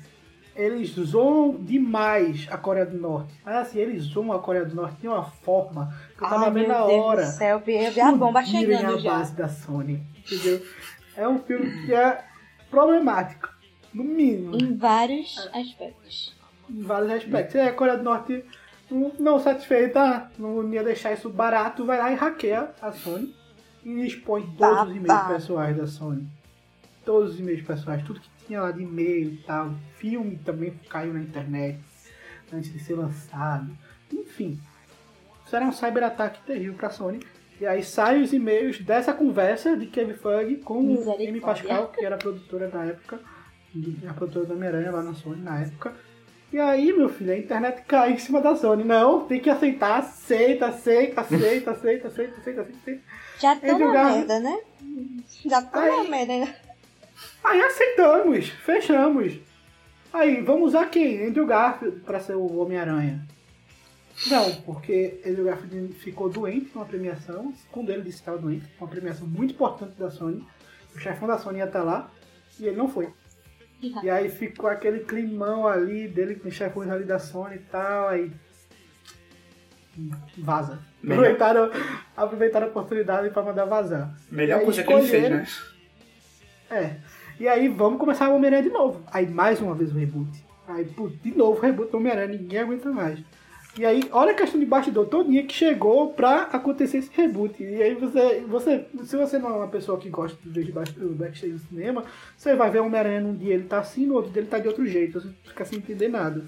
[0.54, 3.32] eles zoam demais a Coreia do Norte.
[3.44, 6.50] Mas assim, eles zoam a Coreia do Norte de uma forma que eu tava Ai,
[6.50, 7.24] vendo na Deus hora.
[7.26, 9.10] do céu, eu vi a bomba chegando a já.
[9.18, 10.62] base da Sony, entendeu?
[11.16, 12.24] É um filme que é
[12.70, 13.48] problemático,
[13.92, 16.34] no mínimo, Em vários aspectos.
[16.68, 17.56] em vários aspectos.
[17.56, 18.44] Aí a Coreia do Norte,
[19.18, 23.34] não, satisfeita, não ia deixar isso barato, vai lá e hackeia a Sony
[23.84, 26.28] e expõe todos os e-mails pessoais da Sony.
[27.06, 29.72] Todos os e-mails pessoais, tudo que tinha lá de e-mail e tal.
[29.96, 31.78] Filme também caiu na internet
[32.52, 33.70] antes de ser lançado.
[34.12, 34.58] Enfim,
[35.46, 37.20] isso era um cyberataque terrível pra Sony.
[37.60, 41.14] E aí saem os e-mails dessa conversa de Kevin Feige com o.
[41.14, 43.20] Amy Pascal, que era a produtora na época,
[44.08, 45.94] a produtora do Homem-Aranha lá na Sony na época.
[46.52, 48.84] E aí, meu filho, a internet cai em cima da Sony.
[48.84, 53.02] Não, tem que aceitar, aceita, aceita, aceita, aceita, aceita, aceita, aceita.
[53.40, 54.18] Já tá uma Garfield.
[54.28, 54.58] merda, né?
[55.44, 56.38] Já tá uma merda.
[56.38, 56.54] né?
[57.46, 59.38] Aí aceitamos, fechamos.
[60.12, 61.26] Aí, vamos usar quem?
[61.26, 63.24] Andrew Garfield pra ser o Homem-Aranha.
[64.28, 68.88] Não, porque Andrew Garfield ficou doente numa premiação, segundo ele disse que estava doente, uma
[68.88, 70.44] premiação muito importante da Sony.
[70.94, 72.10] O chefão da Sony ia estar lá
[72.58, 73.12] e ele não foi.
[74.02, 78.08] E aí ficou aquele climão ali dele com os chefões ali da Sony e tal,
[78.08, 78.32] aí
[80.38, 80.80] vaza.
[81.02, 81.20] Melhor.
[81.20, 81.70] Aproveitaram,
[82.16, 84.16] aproveitaram a oportunidade para mandar vazar.
[84.30, 85.46] Melhor coisa que ele fez, né?
[86.70, 86.96] É.
[87.38, 89.02] E aí vamos começar o Homem-Aranha de novo.
[89.12, 90.44] Aí mais uma vez o reboot.
[90.66, 93.20] Aí, putz, de novo o reboot do Homem-Aranha, ninguém aguenta mais.
[93.78, 97.62] E aí, olha a questão de bastidor todinha que chegou pra acontecer esse reboot.
[97.62, 100.72] E aí você, você se você não é uma pessoa que gosta de ver de
[100.72, 102.04] do backstage do cinema,
[102.34, 104.58] você vai ver o Homem-Aranha num dia ele tá assim, no outro dia ele tá
[104.58, 105.20] de outro jeito.
[105.20, 106.42] Você fica sem entender nada.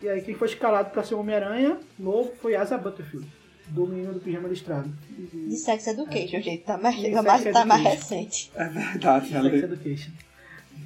[0.00, 3.26] E aí quem foi escalado pra ser o Homem-Aranha novo foi Asa Butterfield,
[3.70, 4.90] do menino do pijama listrado.
[5.08, 6.64] De Sex Education, gente.
[6.64, 8.52] Tá mais, tá mais, Sex tá mais recente.
[8.54, 9.58] É verdade, Sex Ale.
[9.58, 10.10] Education.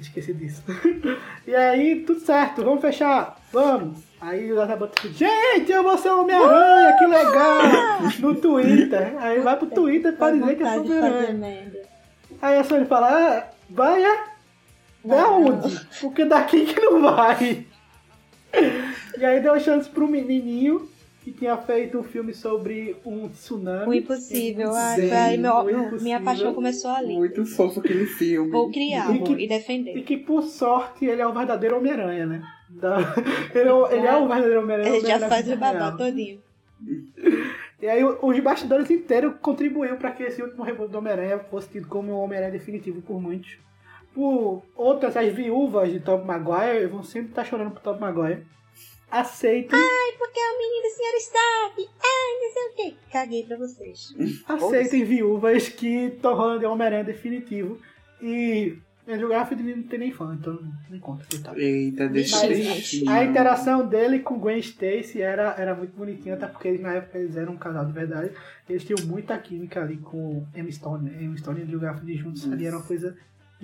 [0.01, 0.61] Esqueci disso.
[1.47, 3.39] e aí, tudo certo, vamos fechar.
[3.51, 3.99] Vamos.
[4.19, 7.61] Aí o Zata bota gente, eu vou ser Homem-Aranha, que legal!
[8.19, 9.15] No Twitter.
[9.19, 11.71] Aí vai pro Twitter pra dizer que é Homem-Aranha.
[12.41, 14.23] Aí a Sony fala, ah, vai é?
[15.03, 15.45] Da Não.
[15.45, 15.79] onde?
[16.01, 17.65] Porque daqui que não vai.
[19.17, 20.89] E aí deu chance pro menininho
[21.25, 23.87] que tinha feito um filme sobre um tsunami.
[23.87, 24.71] O impossível.
[24.75, 25.99] Ai, foi aí meu- impossível.
[26.03, 27.15] minha paixão começou ali.
[27.15, 28.51] Muito fofo aquele filme.
[28.51, 30.03] Vou criar E que- e E defender.
[30.03, 32.43] que por sorte ele é o verdadeiro Homem-Aranha, né?
[32.69, 32.97] Da-
[33.55, 34.89] Ele, é o- ele é o verdadeiro Homem-Aranha.
[34.89, 36.39] Ele já Homem-Aranha faz o babá todinho.
[37.81, 41.87] E aí os bastidores inteiros contribuíram para que esse último reboot do Homem-Aranha fosse tido
[41.87, 43.57] como o Homem-Aranha definitivo por muitos.
[44.13, 48.43] Por outras, as viúvas de Tobey Maguire vão sempre estar chorando por Tobey Maguire.
[49.19, 49.79] Aceitem,
[50.17, 51.17] Porque é o menino do Sr.
[51.19, 51.89] Stark.
[52.03, 52.97] Ai, não sei o quê.
[53.11, 54.13] Caguei pra vocês.
[54.47, 57.79] aceitem viúvas que Tom Holland é o Homem-Aranha definitivo.
[58.21, 58.77] E
[59.07, 60.59] Andrew Garfield não tem nem fã, então
[60.89, 61.59] não conta, coitado.
[61.59, 63.03] Eita, deixa Mas.
[63.07, 67.19] A interação dele com Gwen Stacy era, era muito bonitinha, até porque eles, na época
[67.19, 68.31] eles eram um casal de verdade.
[68.67, 71.09] Eles tinham muita química ali com Emma Stone.
[71.09, 71.23] né?
[71.23, 73.15] Emma Stone e Andrew Garfield juntos ali era uma coisa.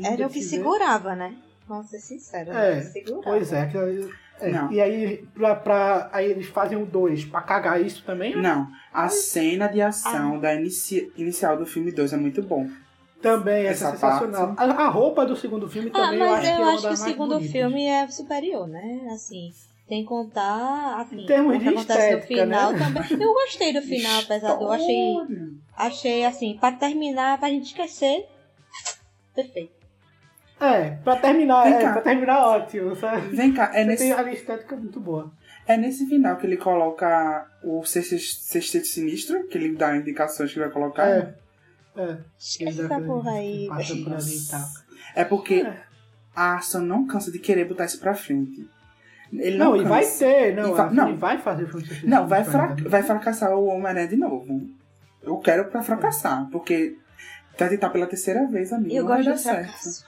[0.01, 1.35] Era o que segurava, né?
[1.67, 2.53] Vamos ser sinceros.
[2.55, 2.81] É?
[2.81, 3.23] Segurava.
[3.23, 4.09] Pois é, que-
[4.41, 4.51] é.
[4.51, 4.71] Não.
[4.71, 8.41] E aí, pra, pra- aí eles fazem o 2 pra cagar isso também, né?
[8.41, 9.87] Não, a cena de Ah.
[9.89, 12.67] ação da inici- inicial do filme 2 é muito bom.
[13.21, 14.55] Também é Essa sensacional.
[14.57, 16.87] A, a roupa do segundo filme Ah, também eu acho que é eu uma acho
[16.87, 17.51] que o segundo bonitas.
[17.51, 19.07] filme é superior, né?
[19.13, 19.51] Assim,
[19.87, 22.79] tem que contar, assim, Em termos o que de acontece no estética, final né?
[22.79, 23.21] também.
[23.23, 24.63] Eu gostei do final, apesar do...
[24.63, 25.15] Eu achei,
[25.77, 28.25] achei assim, pra terminar, pra gente esquecer,
[29.35, 29.80] perfeito.
[30.61, 31.91] É, pra terminar, Vem é, cá.
[31.93, 33.35] pra terminar ótimo, sabe?
[33.35, 35.31] Vem cá, é Você nesse, tem ali estética muito boa.
[35.67, 40.69] é nesse final que ele coloca o sexteto sinistro, que ele dá indicações que vai
[40.69, 41.07] colocar.
[41.07, 41.33] É.
[41.97, 42.17] É.
[42.37, 43.67] Esquece essa porra aí.
[43.67, 44.65] Passa por ali e tal.
[45.15, 45.77] É porque É.
[46.35, 48.65] a ação não cansa de querer botar isso pra frente.
[49.33, 50.71] Ele não, Não, e vai ter, não.
[50.71, 51.17] E vai- ele não.
[51.17, 54.69] vai fazer de Não, vai, suspense fra vai fracassar o Homem-Aranha de novo.
[55.23, 56.97] Eu quero pra fracassar, porque
[57.57, 58.93] vai tentar pela terceira vez, amigo.
[58.93, 59.63] Eu não vai gosto dar de certo.
[59.71, 60.05] fracasso.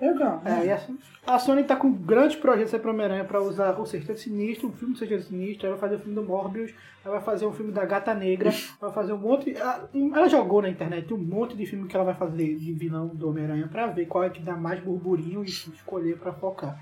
[0.00, 0.46] Eu gosto.
[0.46, 0.80] É, e a,
[1.26, 4.72] a Sony tá com grandes projetos aí pro Homem-Aranha pra usar o Sexteto Sinistro, o
[4.72, 6.72] filme do Sexteto Sinistro, ela vai fazer o filme do Morbius,
[7.04, 8.50] ela vai fazer o filme da Gata Negra,
[8.80, 9.56] vai fazer um monte.
[9.56, 13.08] Ela, ela jogou na internet um monte de filme que ela vai fazer de vilão
[13.08, 16.78] do Homem-Aranha pra ver qual é que dá mais burburinho e escolher pra focar.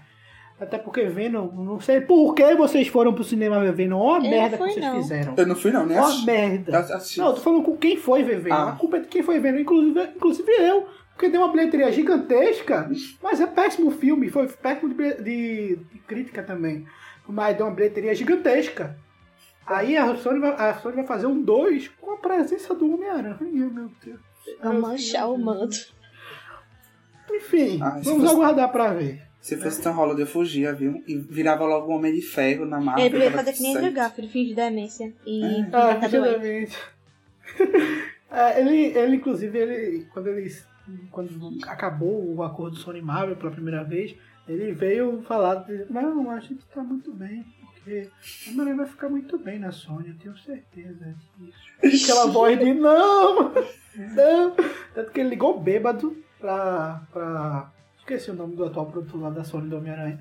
[0.58, 4.24] Até porque Venom, não sei por que vocês foram pro cinema ver Venom, ó a
[4.24, 4.96] Eu merda que fui, vocês não.
[4.96, 5.34] fizeram.
[5.36, 6.86] Eu não fui não, nem Ó a merda.
[7.18, 8.56] Não, eu tô falando com quem foi ver Venom.
[8.56, 8.70] Ah.
[8.70, 10.88] A culpa é de quem foi ver Venom, inclusive, inclusive eu.
[11.16, 12.90] Porque deu uma bilheteria gigantesca,
[13.22, 14.28] mas é péssimo o filme.
[14.28, 16.86] Foi péssimo de, de- de crítica também.
[17.26, 18.94] Mas deu uma bilheteria gigantesca.
[19.66, 23.38] Aí a Sony vai, a Sony vai fazer um 2 com a presença do Homem-Aranha.
[23.40, 24.20] Meu Deus.
[24.60, 25.76] Pra manchar o manto.
[27.32, 29.22] Enfim, Ah, vamos fosse- aguardar pra ver.
[29.40, 31.02] Se fosse Tom Holland, eu fugia, viu?
[31.06, 33.06] E virava logo um Homem de Ferro na Marvel.
[33.06, 33.92] Ele tava fazer que nem Andrew.
[33.92, 35.14] Garfield, finge demência.
[35.24, 35.68] E É.
[35.72, 36.08] Ah, tá.
[38.28, 40.52] É, ele, ele, inclusive, ele, quando ele
[41.10, 41.30] quando
[41.66, 44.14] acabou o acordo Sony Marvel pela primeira vez,
[44.48, 47.44] ele veio falar, de, não, a gente tá muito bem,
[47.74, 48.08] porque
[48.46, 52.04] o Homem-Aranha vai ficar muito bem na Sony, eu tenho certeza disso.
[52.12, 54.56] Aquela voz de não, não.
[54.94, 59.42] Tanto que ele ligou bêbado pra, pra esqueci o nome do atual produtor lá da
[59.42, 60.20] Sony do Homem-Aranha.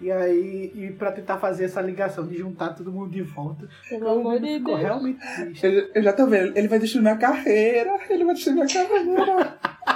[0.00, 3.68] E aí, e pra tentar fazer essa ligação de juntar todo mundo de volta.
[3.88, 4.86] Pelo amor de Ficou Deus.
[4.86, 5.66] realmente triste.
[5.66, 7.98] Eu, eu já tô vendo, ele vai destruir minha carreira.
[8.08, 9.58] Ele vai destruir minha carreira.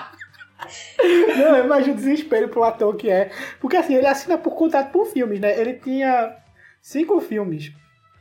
[1.37, 3.31] Não, eu imagino o desespero pro ator que é.
[3.61, 5.59] Porque assim, ele assina por contrato por filmes, né?
[5.59, 6.37] Ele tinha
[6.81, 7.73] cinco filmes.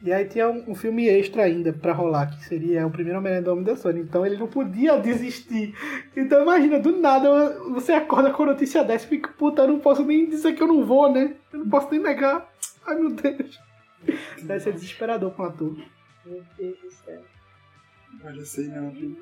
[0.01, 3.43] E aí tinha um, um filme extra ainda pra rolar, que seria o primeiro Homem-Aranha
[3.43, 3.99] do Homem da Sony.
[3.99, 5.76] Então ele não podia desistir.
[6.15, 9.80] Então imagina, do nada você acorda com a notícia dessa e fica, puta, eu não
[9.80, 11.35] posso nem dizer que eu não vou, né?
[11.51, 12.49] Eu não posso nem negar.
[12.85, 13.59] Ai meu Deus.
[14.41, 15.76] Deve ser desesperador um ator.
[16.26, 17.21] Meu Deus do céu.
[18.23, 19.17] Olha, sei não, viu?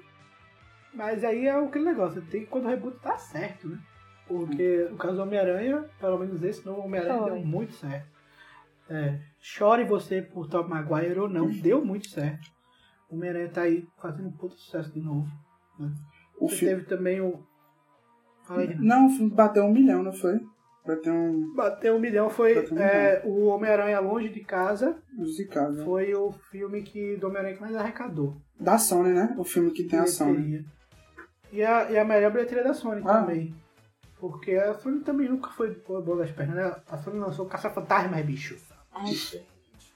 [0.93, 3.79] Mas aí é aquele negócio, tem que quando o reboot tá certo, né?
[4.27, 8.07] Porque no caso do Homem-Aranha, pelo menos esse novo Homem-Aranha deu muito certo.
[8.89, 12.49] É, chore você por Tom Maguire ou não, deu muito certo.
[13.09, 15.27] O Homem-Aranha tá aí fazendo um puto sucesso de novo.
[16.39, 16.75] O Você filme.
[16.75, 17.39] teve também o.
[18.49, 18.75] Aí.
[18.79, 20.39] Não, o filme bateu um milhão, não foi?
[20.85, 25.83] Bateu um Bateu um milhão, foi um é, o Homem-Aranha Longe de Casa, musicado.
[25.83, 28.41] foi o filme que do Homem-Aranha que mais arrecadou.
[28.59, 29.35] Da Sony, né?
[29.37, 30.65] O filme que tem a Sony.
[31.51, 33.19] E a, e a melhor bilheteria da Sony Ah.
[33.21, 33.53] também.
[34.19, 36.75] Porque a Sony também nunca foi boa das pernas, né?
[36.89, 38.57] A Sony lançou Caça-Fantasmas, bicho.
[38.93, 39.13] Ai.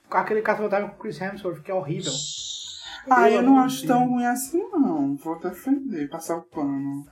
[0.09, 2.11] Com aquele Caça-Fantasma com o Chris Hemsworth, que é horrível.
[3.09, 5.15] Ah, eu não Pelo acho tão ruim assim, não.
[5.15, 7.05] Vou defender, passar o pano.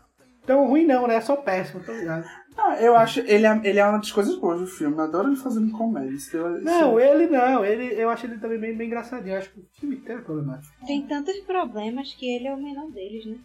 [0.46, 1.16] Tão ruim não, né?
[1.16, 2.26] É só péssimo, tô ligado.
[2.58, 3.22] Ah, eu acho.
[3.22, 4.96] Ele é, ele é uma das coisas boas do filme.
[4.98, 6.10] Eu adoro ele fazendo comédia.
[6.14, 7.64] Isso, eu- Não, isso- ele não.
[7.66, 9.34] Ele, eu acho ele também bem, bem engraçadinho.
[9.34, 10.74] Eu acho que o filme inteiro é problemático.
[10.86, 13.38] Tem tantos problemas que ele é o menor deles, né?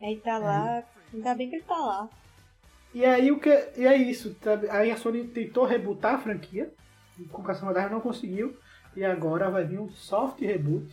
[0.00, 0.82] Aí tá lá,
[1.12, 2.08] ainda bem que ele tá lá.
[2.94, 3.50] E aí o que.
[3.76, 4.36] E é isso.
[4.42, 4.68] sabe?
[4.70, 6.72] Aí a Sony tentou rebootar a franquia.
[7.30, 8.56] Com Caça-Fantasma não conseguiu.
[8.96, 10.86] E agora vai vir um soft reboot.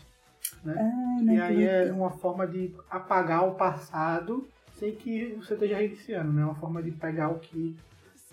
[0.64, 0.76] Né?
[0.78, 6.32] Ah, E aí é uma forma de apagar o passado sem que você esteja reiniciando,
[6.32, 6.44] né?
[6.44, 7.76] Uma forma de pegar o que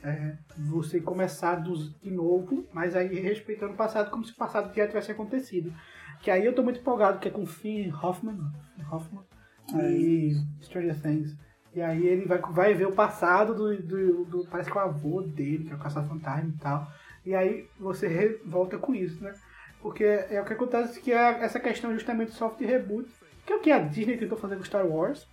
[0.03, 4.75] é, você começar do, de novo, mas aí respeitando o passado como se o passado
[4.75, 5.73] já tivesse acontecido.
[6.21, 8.37] Que aí eu tô muito empolgado, que é com Finn Hoffman,
[8.77, 9.24] Finn Hoffman
[9.73, 10.33] e
[10.63, 11.37] Stranger Things.
[11.75, 14.85] E aí ele vai, vai ver o passado do, do, do Parece que é o
[14.85, 16.87] avô dele, que é o caça-fantasma e tal.
[17.27, 19.35] E aí você re- volta com isso, né?
[19.81, 23.09] Porque é o que acontece que é essa questão justamente do soft reboot,
[23.45, 25.27] que é o que a Disney tentou fazer com Star Wars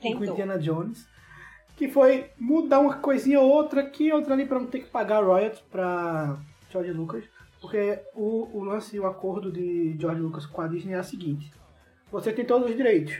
[0.00, 0.34] e com Tentou.
[0.34, 1.06] Indiana Jones,
[1.76, 5.22] que foi mudar uma coisinha ou outra aqui, outra ali pra não ter que pagar
[5.24, 6.38] royalties pra
[6.70, 7.24] George Lucas,
[7.60, 11.52] porque o, o lance o acordo de George Lucas com a Disney é o seguinte:
[12.14, 13.16] você tem todos os direitos,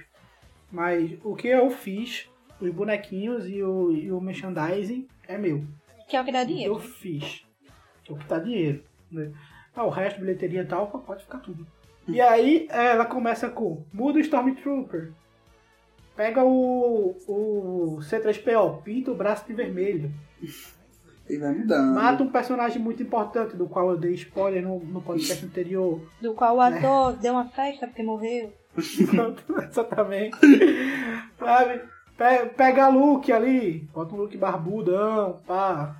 [0.70, 2.30] mas o que eu fiz,
[2.60, 5.64] os bonequinhos e o, e o merchandising é meu.
[6.08, 6.78] Que é o que dá Eu dinheiro.
[6.78, 7.44] fiz.
[8.08, 8.84] É o que tá dinheiro.
[9.10, 9.32] Né?
[9.74, 11.66] Ah, o resto, bilheteria e tal, pode ficar tudo.
[12.06, 15.10] E aí ela começa com muda o Stormtrooper.
[16.14, 20.12] Pega o, o C3PO, pinta o braço de vermelho.
[21.28, 21.94] E vai mudando.
[21.96, 26.00] Mata um personagem muito importante, do qual eu dei spoiler no, no podcast anterior.
[26.20, 28.52] Do qual o ator deu uma festa porque morreu.
[29.68, 30.36] Exatamente.
[31.38, 31.80] Sabe?
[32.16, 35.96] Pe- Pega Luke ali, bota um Luke barbudão, pá,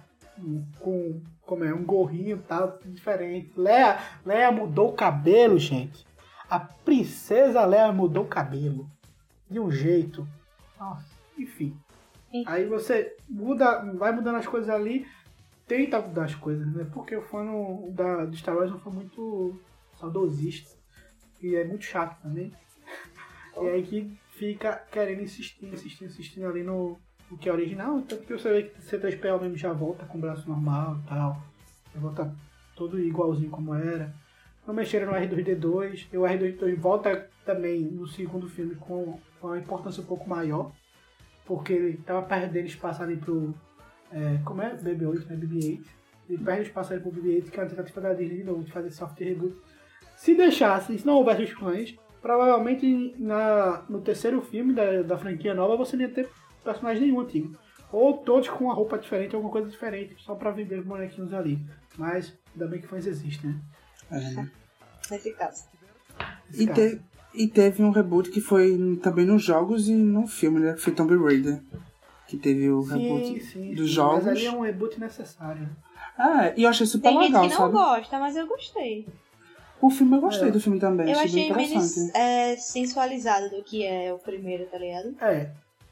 [0.81, 3.53] com como é, um gorrinho tal, diferente.
[3.57, 6.07] Leia, Leia mudou o cabelo, gente.
[6.49, 8.89] A princesa Leia mudou o cabelo.
[9.51, 10.27] De um jeito.
[10.81, 11.05] Nossa,
[11.39, 11.77] enfim.
[12.47, 15.07] Aí você muda, vai mudando as coisas ali,
[15.67, 16.87] tenta mudar as coisas, né?
[16.93, 17.45] Porque o fã
[17.91, 19.61] da, de Star Wars não foi muito
[20.01, 20.71] saudosista.
[21.43, 22.53] E é muito chato também.
[23.61, 26.99] E aí que fica querendo insistir, insistir, insistindo ali no,
[27.31, 28.03] no que é original.
[28.03, 31.43] Tanto que você vê que C3PO mesmo já volta com o braço normal e tal.
[31.95, 32.35] Já volta
[32.75, 34.15] todo igualzinho como era.
[34.67, 36.07] Não mexeram no R2D2.
[36.13, 40.73] E o R2D2 volta também no segundo filme com, com uma importância um pouco maior.
[41.45, 43.55] Porque ele tava perdendo espaço ali pro.
[44.11, 44.75] É, como é?
[44.77, 45.37] BB-8, né?
[45.37, 45.85] BB-8.
[46.29, 48.73] Ele perde espaço ali pro BB-8, que é uma tentativa da Disney de novo de
[48.73, 49.55] fazer soft reboot.
[50.17, 51.95] Se deixasse, se não houvesse os fãs,
[52.25, 56.27] provavelmente na, no terceiro filme da, da franquia nova você não ia ter
[56.65, 57.55] personagem nenhum antigo.
[57.93, 61.59] Ou todos com uma roupa diferente, alguma coisa diferente, só pra vender os bonequinhos ali.
[61.99, 63.61] Mas ainda bem que fãs existem, né?
[64.11, 65.11] É.
[65.13, 65.65] Nesse caso.
[66.55, 67.01] E, te-
[67.35, 70.73] e teve um reboot que foi também nos jogos e no filme, né?
[70.73, 71.61] Que foi Tomb Raider.
[72.27, 74.25] Que teve o Sim, reboot sim, dos sim, jogos.
[74.25, 75.69] Mas ali é um reboot necessário.
[76.19, 77.73] Ah, e eu achei super Tem gente legal, que não sabe?
[77.73, 79.07] gosta, mas eu gostei.
[79.87, 80.51] O filme eu gostei É.
[80.51, 85.15] do filme também, Eu achei menos é, sensualizado do que é o primeiro, tá ligado?
[85.21, 85.51] É.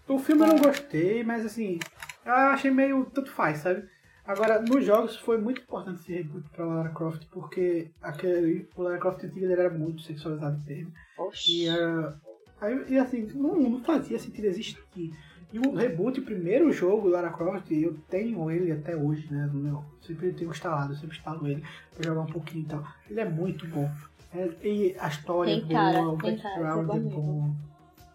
[0.09, 1.79] O filme eu não gostei, mas assim,
[2.25, 3.85] eu achei meio tanto faz, sabe?
[4.25, 8.99] Agora, nos jogos foi muito importante esse reboot pra Lara Croft, porque aquele, o Lara
[8.99, 10.93] Croft antigo era muito sexualizado mesmo.
[11.19, 11.65] Oxi.
[11.65, 12.15] E, era-
[12.61, 15.13] aí, e assim, não, não fazia sentido existir.
[15.53, 19.51] E o reboot, o primeiro jogo, Lara Croft, eu tenho ele até hoje, né?
[19.53, 21.63] No meu, sempre tenho instalado, eu sempre instalo ele
[21.95, 22.83] pra jogar um pouquinho e tal.
[23.11, 23.91] Ele é muito bom.
[24.35, 27.55] É, e a história Tem é boa, o background é bom.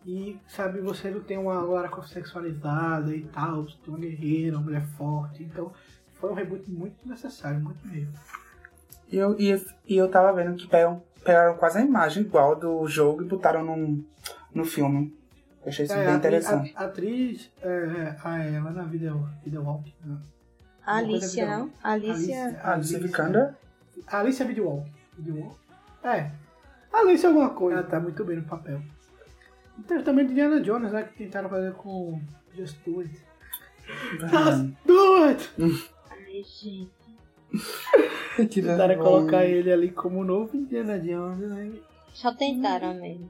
[0.04, 4.58] E, sabe, você não tem uma Lara Croft sexualizada e tal, você tem uma guerreira,
[4.58, 5.44] uma mulher forte.
[5.44, 5.72] Então,
[6.14, 8.14] foi um reboot muito necessário, muito mesmo.
[9.12, 12.88] E eu, e, e eu tava vendo que pegaram, pegaram quase a imagem igual do
[12.88, 14.04] jogo e botaram no,
[14.54, 15.17] no filme.
[15.68, 16.74] Eu achei isso É, bem a, interessante.
[16.78, 20.18] a, a atriz, é, a, ela na video, video walk, né?
[20.86, 21.70] A Alicia, não?
[21.84, 22.58] Alicia.
[22.64, 23.54] Alicia Vikander?
[24.08, 24.90] Alicia Videowalk.
[25.18, 25.58] Videowalk?
[26.06, 26.32] É.
[26.94, 27.80] Alicia alguma coisa.
[27.80, 28.82] Ela tá muito bem no papel.
[29.86, 31.04] Teve também Diana Jones, né?
[31.04, 32.22] Que tentaram fazer com
[32.56, 33.22] Just Do It.
[34.22, 35.50] Just Do It!
[36.10, 36.90] Ai, gente.
[38.62, 41.74] Tentaram colocar ele ali como novo Indiana Jones, né?
[42.14, 43.30] Só tentaram mesmo.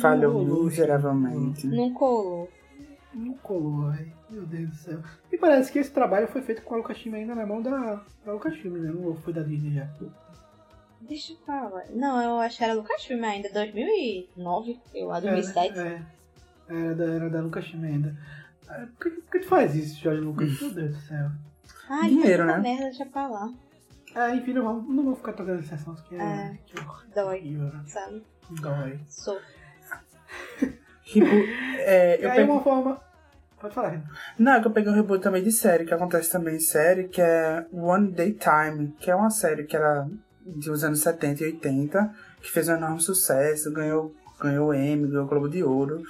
[0.00, 1.66] Falhou miseravelmente.
[1.66, 2.50] Não colou.
[3.14, 4.12] Não colou, velho.
[4.28, 4.98] Meu Deus do céu.
[5.32, 8.32] E parece que esse trabalho foi feito com a Lucasfilm ainda na mão da, da
[8.32, 8.90] Lucasfilm, né?
[8.92, 9.88] Não foi da Disney já.
[11.00, 11.84] Deixa eu falar.
[11.90, 15.78] Não, eu acho que era Lucasfilm ainda, 2009, eu acho, 2007.
[15.78, 16.02] É, é.
[16.68, 18.16] Era da, era da Lucasfilm ainda.
[18.68, 20.60] Ah, Por que, por que tu faz isso, Jorge Lucas?
[20.60, 21.30] Meu Deus do céu.
[21.88, 22.58] Ai, Dinheiro, né?
[22.58, 23.52] merda, deixa pra lá.
[24.14, 26.58] É, enfim, não vamos, não vamos ficar tocando esse assunto que é, É.
[26.66, 26.84] que é
[27.14, 27.84] Dói, horrível, né?
[27.86, 28.24] sabe?
[28.60, 28.98] Dói.
[29.06, 29.38] Sou.
[31.04, 31.26] Tipo,
[31.78, 32.44] é, eu aí peguei...
[32.44, 33.00] uma forma.
[33.60, 34.02] Pode falar.
[34.38, 37.04] Não, é que eu peguei um reboot também de série, que acontece também em série,
[37.08, 40.06] que é One Day Time, que é uma série que era
[40.44, 45.48] dos anos 70 e 80, que fez um enorme sucesso, ganhou, ganhou Emmy, ganhou Globo
[45.48, 46.02] de Ouro,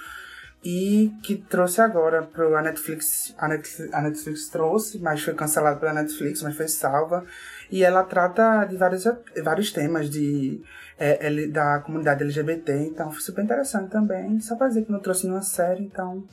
[0.63, 5.79] e que trouxe agora pro a Netflix, a Netflix, a Netflix trouxe, mas foi cancelado
[5.79, 7.25] pela Netflix, mas foi salva,
[7.71, 9.05] e ela trata de vários,
[9.43, 10.61] vários temas de,
[10.99, 15.25] é, da comunidade LGBT, então foi super interessante também, só pra dizer que não trouxe
[15.25, 16.23] nenhuma série, então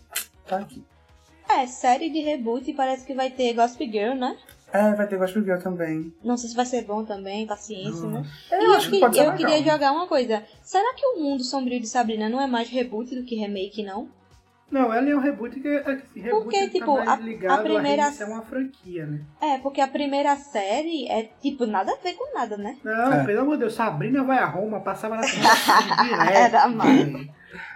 [0.46, 0.82] tá aqui.
[1.50, 4.36] É, série de reboot e parece que vai ter Gossip Girl, né?
[4.72, 6.12] É, vai ter Gospel Girl também.
[6.24, 8.24] Não sei se vai ser bom também, paciência, né?
[8.50, 9.36] Eu E eu, acho que que- eu legal.
[9.36, 10.42] queria jogar uma coisa.
[10.64, 14.08] Será que o mundo sombrio de Sabrina não é mais reboot do que remake, não?
[14.70, 17.20] Não, ela é um reboot que é esse reboot Porque, ele tipo, tá a- mais
[17.20, 19.20] a ligado primeira- reiniciar uma franquia, né?
[19.40, 22.76] É, porque a primeira série é, tipo, nada a ver com nada, né?
[22.82, 23.24] Não, É.
[23.24, 26.30] pelo amor de Deus, Sabrina vai a Roma, passava na direto.
[26.32, 26.66] Era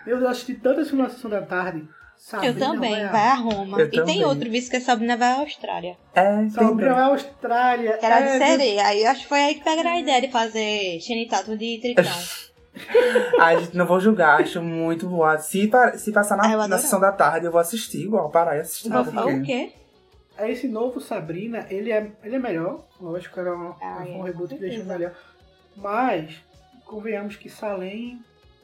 [0.05, 1.86] Deus, eu assisti tantas filmes na sessão da tarde.
[2.16, 3.78] Sabrina eu também, vai a vai a Roma.
[3.81, 4.15] Eu e também.
[4.16, 5.97] tem outro, visto que a Sabrina vai à Austrália.
[6.15, 7.97] É, Sabrina vai à Austrália.
[7.98, 8.86] Que era de é, sereia.
[8.89, 12.05] Aí eu acho que foi aí que pegaram a ideia de fazer Shenitato de Tritão.
[13.40, 15.38] Ai, gente, não vou julgar, acho muito boa.
[15.38, 16.80] Se, se passar Ah, na, na adoro.
[16.82, 18.88] sessão da tarde, eu vou assistir, igual, parar e assistir.
[18.90, 19.72] Vou porque- falar o quê?
[20.36, 22.84] É Esse novo Sabrina, ele é, ele é melhor.
[23.00, 24.84] Lógico, era um, Ah, foi um é, reboot que certeza.
[24.84, 25.12] melhor.
[25.76, 26.36] Mas,
[26.84, 28.20] convenhamos que Salem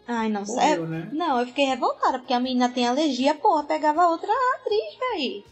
[0.07, 0.55] Ai, não sei.
[0.55, 1.09] morreu, né?
[1.13, 5.45] Não, eu fiquei revoltada, porque a menina tem alergia, porra, pegava outra atriz, véi.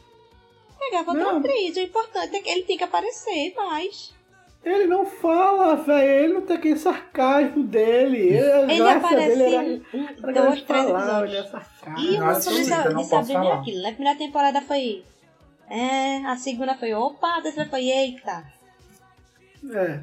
[0.79, 1.39] Pegava outra Não.
[1.39, 1.77] atriz.
[1.77, 4.13] O importante é que ele tem que aparecer mais.
[4.65, 6.25] Ele não fala, velho.
[6.25, 8.19] Ele não tem aquele sarcasmo dele.
[8.19, 9.83] Ele, Ele aparece dele era- em
[10.23, 11.69] era dois, três falar, ele é episódios.
[11.99, 12.63] E o assisti,
[12.95, 13.89] de, Sabrina é aquilo, né?
[13.89, 15.05] A primeira temporada foi.
[15.69, 18.45] É, a segunda foi opa, a terceira foi eita.
[19.71, 20.01] É.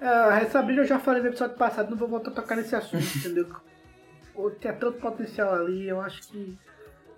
[0.00, 2.74] É, A Sabrina eu já falei no episódio passado, não vou voltar a tocar nesse
[2.74, 3.46] assunto, entendeu?
[4.60, 6.56] Tinha tanto potencial ali, eu acho que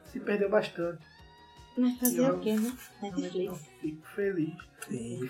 [0.07, 0.99] se perdeu bastante.
[1.77, 2.73] Mas fazer Eu- o quê, né?
[3.03, 3.61] Netflix.
[3.81, 4.51] fico feliz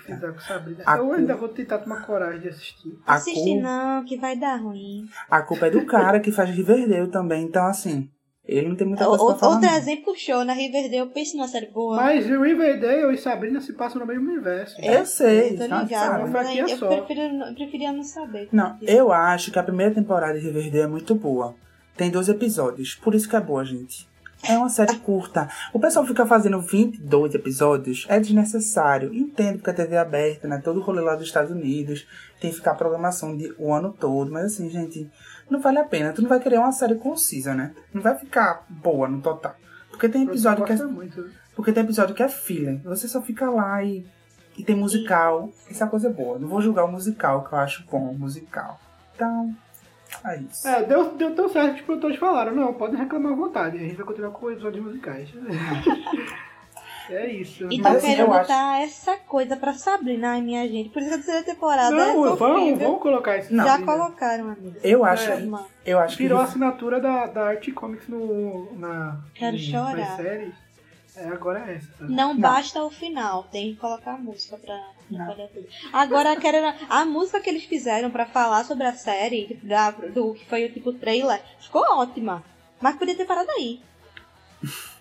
[0.05, 0.83] fizeram com Sabrina.
[0.85, 2.97] A eu cu- ainda vou tentar tomar coragem de assistir.
[3.05, 5.05] A, Assiste culpa, não, que vai dar ruim.
[5.29, 8.09] a culpa é do cara que faz Riverdale também, então assim,
[8.45, 9.53] ele não tem muita coisa O- pra falar.
[9.55, 9.77] outro não.
[9.77, 11.95] exemplo show na Riverdale, pense numa série boa.
[11.95, 14.75] Mas Riverdale e Sabrina se passam no mesmo universo.
[14.81, 16.87] Eu sei, Eu tô ligada, mas eu só.
[16.87, 18.49] prefiro, eu preferia não saber.
[18.51, 21.55] Não, eu acho que a primeira temporada de Riverdale é muito boa.
[21.95, 24.11] Tem dois episódios, por isso que é boa, gente.
[24.45, 25.49] É uma série curta.
[25.71, 29.13] O pessoal fica fazendo 22 episódios, é desnecessário.
[29.13, 30.61] Entendo porque a TV é aberta, né?
[30.61, 32.05] Todo o rolê lá dos Estados Unidos
[32.41, 34.31] tem que ficar a programação de, o ano todo.
[34.31, 35.09] Mas assim, gente,
[35.49, 36.11] não vale a pena.
[36.11, 37.73] Tu não vai querer uma série concisa, né?
[37.93, 39.55] Não vai ficar boa no total.
[39.89, 41.29] Porque tem episódio que é muito.
[41.55, 42.81] porque tem episódio que é filler.
[42.83, 44.05] Você só fica lá e,
[44.57, 45.49] e tem musical.
[45.69, 46.37] É uma coisa boa.
[46.37, 48.79] Não vou julgar o musical, que eu acho bom o musical.
[49.15, 49.55] Então,
[50.25, 50.67] é isso.
[50.67, 53.79] É, deu, deu tão certo que os produtores falaram, não, podem reclamar à vontade, a
[53.81, 55.29] gente vai continuar com episódios musicais.
[57.09, 57.67] é isso.
[57.69, 58.51] E Mas, tô assim, querendo eu acho-
[58.83, 60.89] essa coisa pra Sabrina, ai minha gente.
[60.89, 62.87] Por isso que a terceira temporada é Não, vamos, sofrível.
[62.87, 63.53] vamos colocar isso.
[63.53, 63.63] Não.
[63.63, 63.91] Já Sabrina.
[63.93, 64.79] colocaram, amiga.
[64.83, 65.35] Eu acho, É.
[65.35, 69.59] Uma- eu acho que Virou a assinatura da, da Art Comics no, na, Quero em-
[69.59, 69.97] chorar.
[69.97, 70.62] nas séries.
[71.15, 71.87] É, agora é essa.
[71.97, 72.11] sabe?
[72.13, 72.39] Não, Não.
[72.41, 74.79] basta o final, tem que colocar a música pra
[75.11, 75.35] Não.
[75.35, 75.67] tudo.
[75.91, 76.57] Agora, quero,
[76.89, 80.73] a música que eles fizeram pra falar sobre a série, da, do que foi o
[80.73, 82.43] tipo trailer, ficou ótima.
[82.81, 83.81] Mas podia ter parado aí.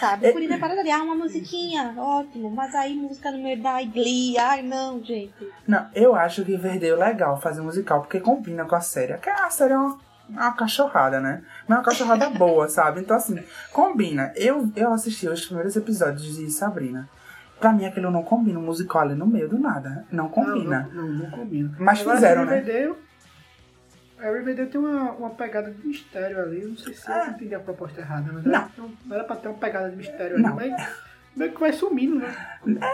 [0.00, 0.32] Sabe?
[0.32, 0.90] Podia ter parado ali.
[0.90, 2.50] Ah, uma musiquinha, ótimo.
[2.50, 4.36] Mas aí música no meio da Glee.
[4.36, 5.48] Ai, não, gente.
[5.66, 9.12] Não, eu acho que Verdeu legal fazer musical, porque combina com a série.
[9.14, 10.00] Porque a série é uma,
[10.40, 11.42] uma cachorrada, né?
[11.68, 13.00] Mas é uma cachorrada boa, sabe?
[13.00, 13.42] Então, assim,
[13.72, 14.32] combina.
[14.36, 17.08] Eu, eu assisti os primeiros episódios de Sabrina.
[17.60, 20.04] Pra mim, aquilo não combina, um musical ali no meio do nada.
[20.10, 20.88] Não combina.
[20.92, 21.74] Não, não, não, não combina.
[21.78, 22.56] Mas Agora, fizeram, né?
[22.58, 22.94] Riverdale,
[24.18, 26.64] A Riverdale tem uma, uma pegada de mistério ali.
[26.64, 28.52] Não sei se eu entendi a proposta errada, mas Não.
[28.54, 30.58] era- não, não era pra ter uma pegada de mistério Não.
[30.58, 30.88] ali, mas
[31.36, 32.34] meio que vai sumindo, né?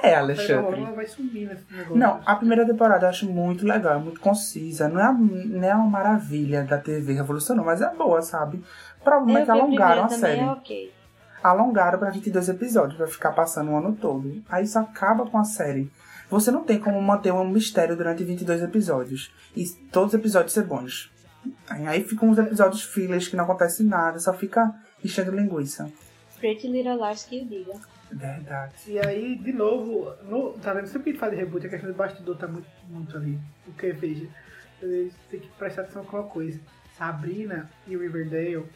[0.03, 0.77] É, Vai Alexandre.
[0.77, 1.97] rolando, vai sumindo esse negócio.
[1.97, 4.89] Não, a primeira temporada eu acho muito legal, é muito concisa.
[4.89, 8.63] Não é, a- não é uma maravilha da TV Revolução, não, mas é boa, sabe?
[9.01, 10.41] O problema é que alongaram a série.
[10.41, 10.93] é ok.
[11.43, 14.43] Alongaram pra 22 episódios, pra ficar passando o ano todo.
[14.49, 15.91] Aí isso acaba com a série.
[16.29, 19.33] Você não tem como manter um mistério durante 22 episódios.
[19.57, 21.11] E todos os episódios ser bons.
[21.71, 25.91] Aí ficam uns episódios fillers que não acontece nada, só fica enchendo linguiça.
[26.41, 27.73] Pretty Little Liars que eu diga.
[28.11, 28.75] Verdade.
[28.87, 30.87] E aí, de novo, no, tá vendo?
[30.87, 33.39] Sempre que a gente fala de reboot, a questão do bastidor tá muito, muito ali.
[33.65, 34.27] Porque, veja,
[34.81, 36.59] vocês têm que prestar atenção com uma coisa.
[36.97, 38.67] Sabrina e Riverdale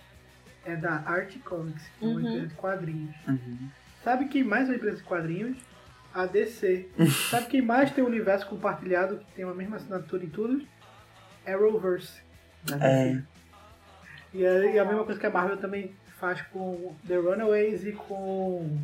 [0.64, 2.26] é da Art Comics, que é uma Uhum.
[2.28, 3.14] empresa de quadrinhos.
[3.26, 3.68] Uhum.
[4.04, 5.56] Sabe quem mais é uma empresa de quadrinhos?
[6.14, 6.88] A DC.
[7.30, 10.62] Sabe quem mais tem um universo compartilhado, que tem a mesma assinatura em tudo?
[11.46, 12.20] Arrowverse.
[12.80, 13.20] É.
[14.34, 17.92] E é, e a mesma coisa que a Marvel também faz com The Runaways e
[17.92, 18.78] com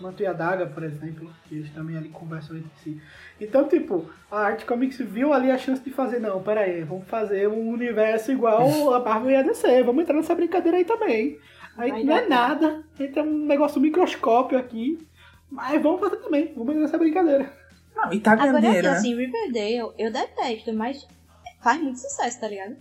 [0.00, 3.00] Manto e a Daga, por exemplo, que eles também ali conversam entre si.
[3.40, 7.06] Então, tipo, a Art Comics viu ali a chance de fazer, não, pera aí, vamos
[7.06, 11.38] fazer um universo igual a Marvel e a DC, vamos entrar nessa brincadeira aí também.
[11.76, 14.98] Aí Vai não é nada, entra um negócio microscópio aqui,
[15.50, 17.52] mas vamos fazer também, vamos entrar nessa brincadeira.
[17.94, 21.06] Não, e tá ganhando Agora, dinheiro, assim, Riverdale, eu detesto, mas
[21.62, 22.76] faz muito sucesso, tá ligado?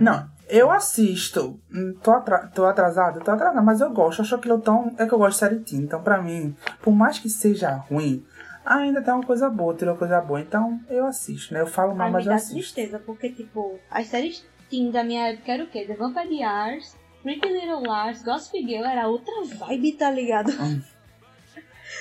[0.00, 1.58] Não, eu assisto.
[1.72, 4.22] Hum, Tô, atra tô atrasada, tô atrasada, mas eu gosto.
[4.22, 4.94] Acho aquilo tão.
[4.98, 5.80] É que eu gosto de série teen.
[5.82, 8.24] Então, pra mim, por mais que seja ruim,
[8.64, 10.40] ainda tem uma coisa boa, tirou coisa boa.
[10.40, 11.60] Então, eu assisto, né?
[11.60, 12.54] Eu falo mal, Mas eu dá assisto.
[12.54, 15.84] tristeza, porque, tipo, as séries teen da minha época era o quê?
[15.86, 20.50] The Vampire Diaries, Pretty Little Liars, Gossip Girl, era outra vibe, tá ligado?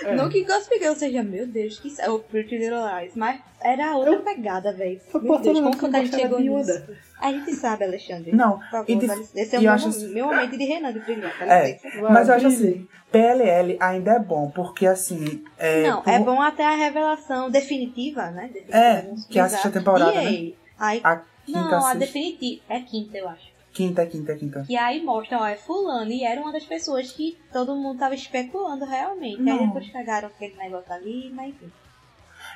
[0.03, 0.13] É.
[0.15, 3.95] Não que Gossip Girl seja, meu Deus, que é o Pretty Little Liars, mas era
[3.95, 5.01] outra pegada, velho.
[5.13, 6.83] Eu Meu posso Deus, como foi que a gente chegou nisso?
[7.21, 8.31] A gente sabe, Alexandre.
[8.31, 8.93] Não, Por favor, e
[9.41, 11.37] esse é o e eu meu, acho mo- assim- meu momento de Renan de brilhar,
[11.37, 11.79] dá É,
[12.09, 15.43] mas eu acho assim, PLL ainda é bom, porque assim.
[15.57, 18.43] É, Não, por- é bom até a revelação definitiva, né?
[18.53, 20.21] Definitiva, É, que é a sexta temporada, e né?
[20.21, 22.61] aí, aí A quinta, Não, a sexta- definitiva.
[22.69, 23.49] É quinta, eu acho.
[23.73, 24.63] quinta, quinta, quinta.
[24.65, 26.11] Que aí mostra, ó, é fulano.
[26.11, 29.37] E era uma das pessoas que todo mundo tava especulando realmente.
[29.37, 29.67] Aí Não.
[29.67, 31.71] depois cagaram aquele negócio ali, mas enfim.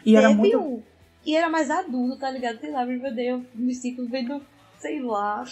[0.05, 0.59] E era Teve muito.
[0.59, 0.81] um.
[1.25, 2.59] E era mais adulto, tá ligado?
[2.59, 4.41] Sei lá, Riverdale, eu me sinto vendo,
[4.83, 5.45] sei lá.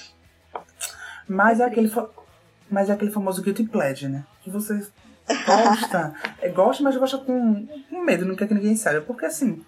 [1.25, 1.89] Mas é aquele,
[2.69, 4.25] mas é aquele famoso guilty pleasure, né?
[4.41, 4.85] Que você
[5.45, 8.99] gosta, é, gosta, mas gosta com, com medo, não quer que ninguém saiba.
[9.01, 9.63] Porque assim,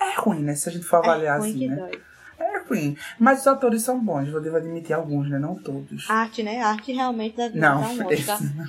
[0.00, 0.54] é ruim, né?
[0.54, 1.76] Se a gente for avaliar é ruim assim, que né?
[1.76, 2.02] dói.
[2.38, 2.96] É ruim.
[3.18, 5.38] Mas os atores são bons, eu devo admitir alguns, né?
[5.40, 6.08] Não todos.
[6.08, 6.62] Arte, né?
[6.62, 8.56] Arte realmente deve não, dar um esse Oscar.
[8.56, 8.66] não.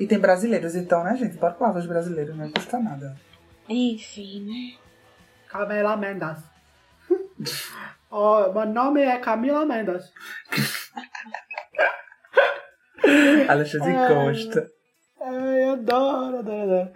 [0.00, 1.36] E tem brasileiros, então, né, gente?
[1.38, 3.16] Bora falar dos brasileiros, não custa nada.
[3.68, 4.78] Enfim, né?
[5.48, 6.42] Camila Mendes.
[8.10, 10.10] Ó, meu nome é Camila Mendes.
[13.48, 14.08] Alexandre É.
[14.08, 14.66] Costa.
[15.20, 16.90] Ai, eu adoro, adoro, adoro.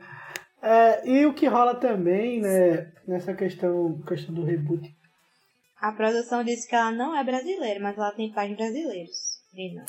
[0.62, 4.94] É, e o que rola também, né, nessa questão, questão do reboot.
[5.80, 9.16] A produção disse que ela não é brasileira, mas ela tem pais brasileiros.
[9.52, 9.84] Renan.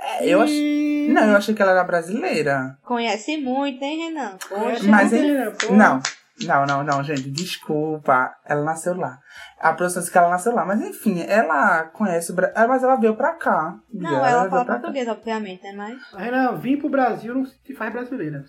[0.00, 0.44] É, eu.
[0.46, 2.78] E- Não, eu achei que ela era brasileira.
[2.84, 4.38] Conhece muito, hein, Renan?
[4.48, 5.74] Poxa, Mas né, pô?
[5.74, 6.00] Não,
[6.46, 8.34] não, não, não, gente, desculpa.
[8.44, 9.18] Ela nasceu lá.
[9.58, 12.54] A produção disse que ela nasceu lá, mas enfim, ela conhece o Brasil.
[12.68, 13.78] Mas ela veio pra cá.
[13.92, 15.72] Não, ela veio fala português, obviamente, né?
[15.72, 16.12] Mas.
[16.12, 18.44] Renan, vir pro Brasil não se faz brasileira.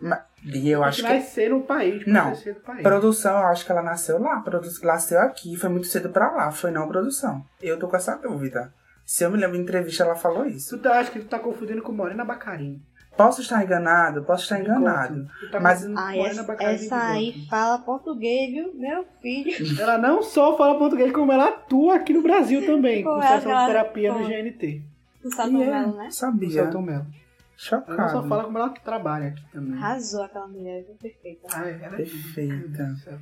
[0.00, 1.14] Mas, Bia, eu acho que que.
[1.14, 2.06] nascer no país.
[2.06, 2.30] Não.
[2.30, 2.82] No país.
[2.82, 4.40] Produção, eu acho que ela nasceu lá.
[4.40, 4.68] Produ...
[4.82, 6.50] Nasceu aqui, foi muito cedo pra lá.
[6.50, 7.44] Foi não produção.
[7.60, 8.72] Eu tô com essa dúvida.
[9.04, 10.76] Se eu me lembro em entrevista, ela falou isso.
[10.76, 12.82] Tu tá, acho que tu tá confundindo com Morena Bacarim.
[13.16, 15.26] Posso estar enganado, posso estar enganado.
[15.52, 18.74] Tá Mas- Ah, essa, essa de aí fala português, viu?
[18.74, 19.54] Meu filho.
[19.80, 23.56] Ela não só fala português, como ela atua aqui no Brasil também, com é sessão
[23.60, 24.26] de terapia no pô.
[24.26, 24.82] GNT.
[25.22, 26.04] Tu sabe E como é, ela, né?
[26.06, 26.50] No Sabia.
[26.50, 27.06] Celton Mello.
[27.06, 28.28] Ela não só Chocado.
[28.28, 29.78] fala como ela trabalha aqui também.
[29.78, 30.96] Arrasou aquela mulher, viu?
[31.00, 31.48] Perfeita.
[31.52, 32.84] Ai, ela é Perfeita.
[32.84, 33.18] Do céu.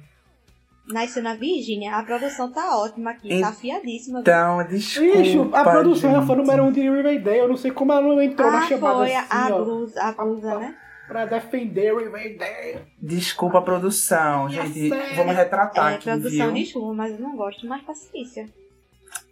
[0.87, 4.21] Nasceu na Virgínia, a produção tá ótima aqui, tá afiadíssima.
[4.21, 5.19] Então, desculpa.
[5.19, 6.45] Bicho, a produção ela foi gente.
[6.45, 7.39] número um de Riverdale.
[7.39, 9.65] Eu não sei como ela não entrou na ah, chamada foi assim, a, a ó,
[9.65, 10.77] blusa, a blusa, né?
[11.07, 12.81] pra defender Riverdale.
[13.01, 14.91] Desculpa a produção, gente.
[14.91, 16.55] me retratar É, aqui, produção viu?
[16.55, 18.49] de chuva, mas eu não gosto mais paciência.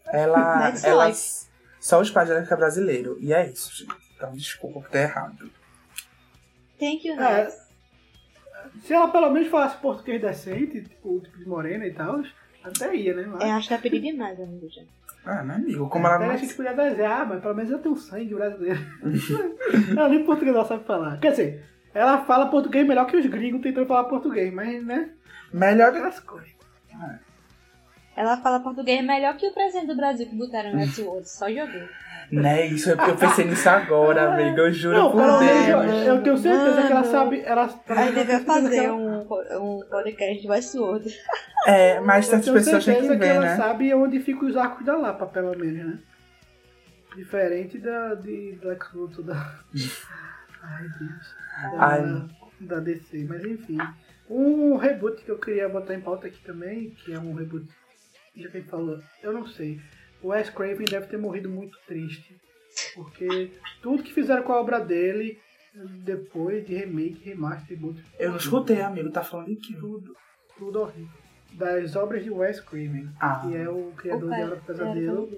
[0.06, 1.12] Ela, ela
[1.80, 3.16] só os pais dela que é brasileiro.
[3.20, 3.94] E é isso, gente.
[4.16, 5.50] Então, desculpa por ter errado.
[6.78, 7.69] Thank you, É.
[8.82, 12.22] se ela pelo menos falasse português decente, tipo, tipo de morena e tal,
[12.62, 13.26] até ia, né?
[13.26, 14.68] Mas, É, acho que é pedir demais, amigo.
[14.68, 14.82] já.
[15.24, 15.88] Ah, né, amigo?
[15.88, 16.30] Como ela não...
[16.30, 18.80] a gente podia desenhar, mas pelo menos tem um sangue brasileiro.
[19.96, 21.18] ela nem português ela sabe falar.
[21.18, 25.10] Quer dizer, ela fala português melhor que os gringos tentando falar português, mas, né?
[25.52, 25.98] Melhor que...
[25.98, 26.50] Aquelas coisas.
[28.16, 31.88] Ela fala português melhor que o presidente do Brasil que botaram no Westworld, só jogou.
[32.32, 34.58] Né, isso, eu pensei nisso agora, amigo.
[34.60, 36.06] Eu juro Não, por eu, Deus.
[36.06, 37.04] eu tenho certeza que ela Mano.
[37.10, 37.40] sabe.
[37.40, 39.18] Ela, Aí devia tenho certeza que fazer ela- um,
[39.78, 41.18] um podcast de Westworld.
[41.66, 43.56] É, mas certas pessoas têm que certeza que, ver, ela né?
[43.56, 45.98] sabe onde ficam os arcos da Lapa, pelo menos, né?
[47.16, 49.34] Diferente da de Lex Luthor da.
[50.62, 51.34] Ai, Deus.
[51.72, 52.28] Da, Ai.
[52.60, 53.78] da DC, mas enfim.
[54.28, 57.66] Um reboot que eu queria botar em pauta aqui também, que é um reboot.
[58.36, 59.80] Já quem falou, eu não sei.
[60.22, 62.36] O Wes Craven deve ter morrido muito triste.
[62.94, 63.50] Porque
[63.82, 65.38] tudo que fizeram com a obra dele,
[66.04, 68.02] depois de remake, remaster, reboot.
[68.18, 69.10] Eu não escutei, amigo.
[69.10, 69.74] Tá falando de quê?
[69.78, 70.14] Tudo,
[70.56, 71.08] tudo horrível.
[71.52, 73.40] Das obras de Wes Craven, Ah.
[73.44, 75.28] que é o criador de Hora do Pesadelo.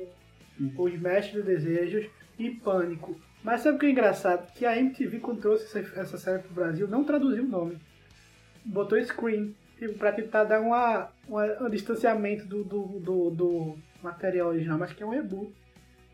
[0.77, 2.07] Os Mestres dos Desejos
[2.39, 3.19] e Pânico.
[3.43, 4.53] Mas sabe o que é engraçado?
[4.53, 7.79] Que a MTV, quando trouxe essa, essa série pro Brasil, não traduziu o nome.
[8.65, 14.49] Botou Screen, tipo, pra tentar dar uma, uma- um distanciamento do, do, do, do material
[14.49, 15.53] original, mas que é um reboot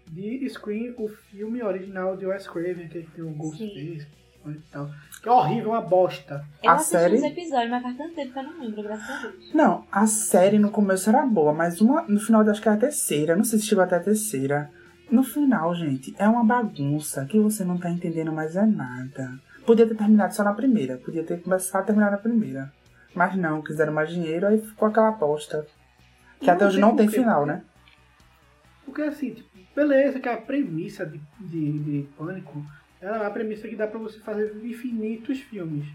[0.08, 4.06] de Screen, o filme original de Wes Craven, que tem o Ghostface
[4.46, 4.88] e tal.
[5.22, 6.44] Que é horrível, uma bosta.
[6.62, 7.16] Eu A assisti série?
[7.16, 9.54] uns episódios, mas faz tanto tempo que eu não lembro, graças a Deus.
[9.54, 12.80] Não, a série no começo era boa, mas uma, no final acho que era a
[12.80, 13.36] terceira.
[13.36, 14.70] Não sei se chegou até a terceira.
[15.10, 19.38] No final, gente, é uma bagunça que você não tá entendendo mais é nada.
[19.66, 20.96] Podia ter terminado só na primeira.
[20.98, 22.72] Podia ter começado a terminar na primeira.
[23.14, 25.66] Mas não, quiseram mais dinheiro, aí ficou aquela aposta.
[26.40, 27.62] Que até hoje não tem final, né?
[28.88, 32.64] Porque assim, tipo, beleza, que a premissa de, de, de Pânico,
[33.00, 35.86] ela é uma premissa que dá pra você fazer infinitos filmes.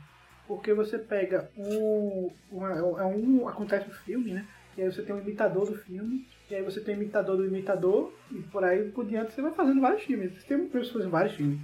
[0.48, 2.30] Porque você pega um.
[2.52, 3.48] uma- é um.
[3.48, 4.46] Acontece o filme, né?
[4.78, 7.46] E aí você tem um imitador do filme, e aí você tem um imitador do
[7.46, 10.32] imitador, e por aí por diante você vai fazendo vários filmes.
[10.34, 11.60] Você tem pessoas fazendo vários filmes.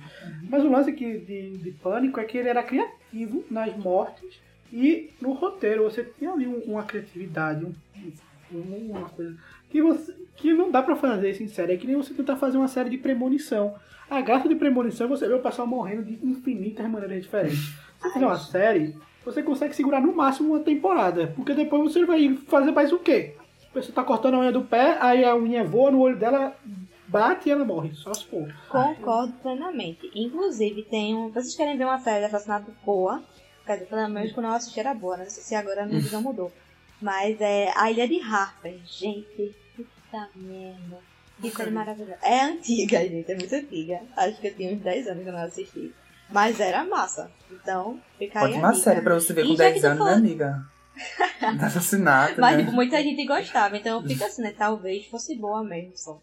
[0.50, 4.40] Mas o lance aqui de, de Pânico é que ele era criativo nas mortes
[4.72, 5.84] e no roteiro.
[5.84, 7.74] Você tinha ali um- uma criatividade, um-
[8.54, 9.36] um- uma coisa
[9.70, 11.74] que, você, que não dá pra fazer isso em série.
[11.74, 13.76] É que nem você tentar fazer uma série de premonição.
[14.10, 17.60] A graça de premonição é você ver o pessoal morrendo de infinitas maneiras diferentes.
[17.60, 21.34] Se você fizer uma série, você consegue segurar no máximo uma temporada.
[21.36, 23.36] Porque depois você vai fazer mais o quê?
[23.70, 26.56] A pessoa tá cortando a unha do pé, aí a unha voa no olho dela,
[27.08, 27.94] bate e ela morre.
[27.94, 28.52] Só se for.
[28.68, 30.10] Concordo plenamente.
[30.16, 31.30] Inclusive, tem um.
[31.30, 33.22] Vocês querem ver uma série de assassinato boa?
[33.66, 35.26] Quer dizer, pelo menos quando eu assisti era boa, né?
[35.26, 36.52] Não sei se agora a minha visão mudou.
[37.02, 38.78] Mas é A Ilha de Harper.
[38.86, 40.98] Gente, puta merda.
[41.42, 42.18] Que série maravilhosa.
[42.22, 44.02] É antiga, gente, é muito antiga.
[44.18, 45.94] Acho que eu tinha uns 10 anos que eu não assisti.
[46.30, 47.32] Mas era massa.
[47.50, 48.52] Então, fica aí.
[48.54, 48.84] Ótima a dica.
[48.84, 50.66] série pra você ver com E já que 10 tu anos, né, falou- amiga?
[51.58, 52.64] De assassinato, Mas né?
[52.64, 54.52] tipo, muita gente gostava, então fica assim, né?
[54.52, 56.22] Talvez fosse boa mesmo só.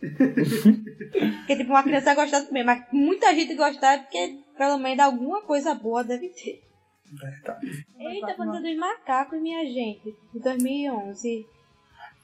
[0.04, 5.74] porque tipo, uma criança gosta também, mas muita gente gostar porque pelo menos alguma coisa
[5.74, 6.62] boa deve ter.
[7.20, 7.86] Verdade.
[7.98, 11.46] Eita, Banda dos Macacos, minha gente, de 2011.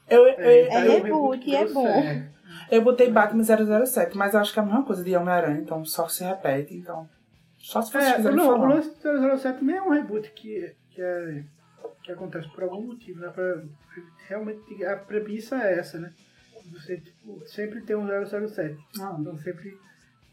[0.09, 0.39] Eu, eu,
[0.71, 2.03] É o reboot, é deu bom.
[2.69, 3.43] eu botei Batman
[3.85, 6.73] 007, mas eu acho que é a mesma coisa de Homem-Aranha, então só se repete,
[6.75, 7.09] então...
[7.57, 8.67] Só se vocês É, quiserem não, o falar.
[8.75, 11.43] lance do 007 nem é um reboot que, que, é,
[12.03, 13.29] que acontece por algum motivo, né?
[13.29, 13.61] Pra,
[14.27, 16.11] realmente a premissa é essa, né?
[16.73, 18.75] Você tipo, sempre tem um 007.
[18.99, 19.77] Ah, Então sempre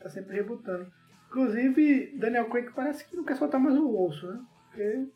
[0.01, 0.91] tá sempre rebutando.
[1.29, 4.41] Inclusive, Daniel Craig parece que não quer soltar mais o osso, né?
[4.71, 5.07] Porque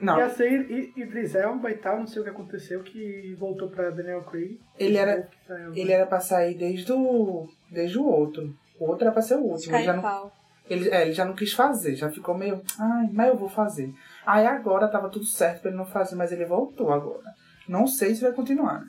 [0.00, 3.68] Não, ia ser I- Idris Elba e tal, não sei o que aconteceu, que voltou
[3.70, 4.60] pra Daniel Craig.
[4.78, 5.28] Ele era-
[5.74, 8.54] ele era pra sair desde o, desde o outro.
[8.78, 9.74] O outro era pra ser o último.
[9.76, 10.02] Ele já, não,
[10.68, 12.60] ele, é, ele já não quis fazer, já ficou meio.
[12.78, 13.92] Ai, mas eu vou fazer.
[14.26, 17.32] Aí agora tava tudo certo pra ele não fazer, mas ele voltou agora.
[17.68, 18.80] Não sei se vai continuar.
[18.80, 18.86] né?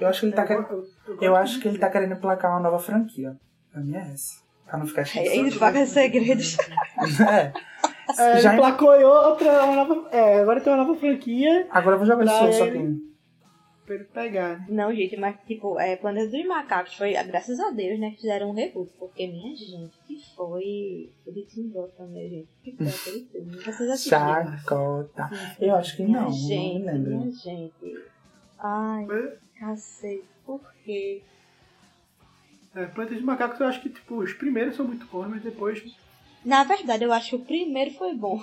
[0.00, 0.68] Eu acho que ele tá Eu eu-
[1.06, 3.36] eu Eu gosto acho que ele tá querendo placar uma nova franquia.
[3.74, 4.41] A minha é essa.
[4.72, 5.30] Pra não ficar cheio.
[5.30, 6.56] Ele paga segredos.
[7.28, 7.52] É.
[8.18, 10.08] É, Já- ele placou outra uma nova.
[10.10, 13.00] É, agora tem uma nova franquia Agora eu vou jogar esse só ele- tem.
[13.86, 14.66] pra ele pegar, né?
[14.70, 18.50] Não, gente, mas tipo, é, Planeta dos Macacos foi, graças a Deus, né, que fizeram
[18.50, 18.90] um reboot.
[18.98, 22.48] Porque, minha gente, que foi o de Tim Burton, minha gente.
[22.64, 23.56] Que foi aquele filme.
[23.64, 24.58] Vocês assistiram?
[24.58, 25.30] Chacota.
[25.60, 27.16] Eu acho que não, Minha gente, não me lembro.
[27.18, 28.04] minha gente.
[28.58, 29.06] Ai,
[29.58, 31.22] cacete, por quê?
[32.74, 35.82] É, Planeta de Macacos eu acho que tipo, os primeiros são muito bons, mas depois.
[36.44, 38.42] Na verdade, eu acho que o primeiro foi bom.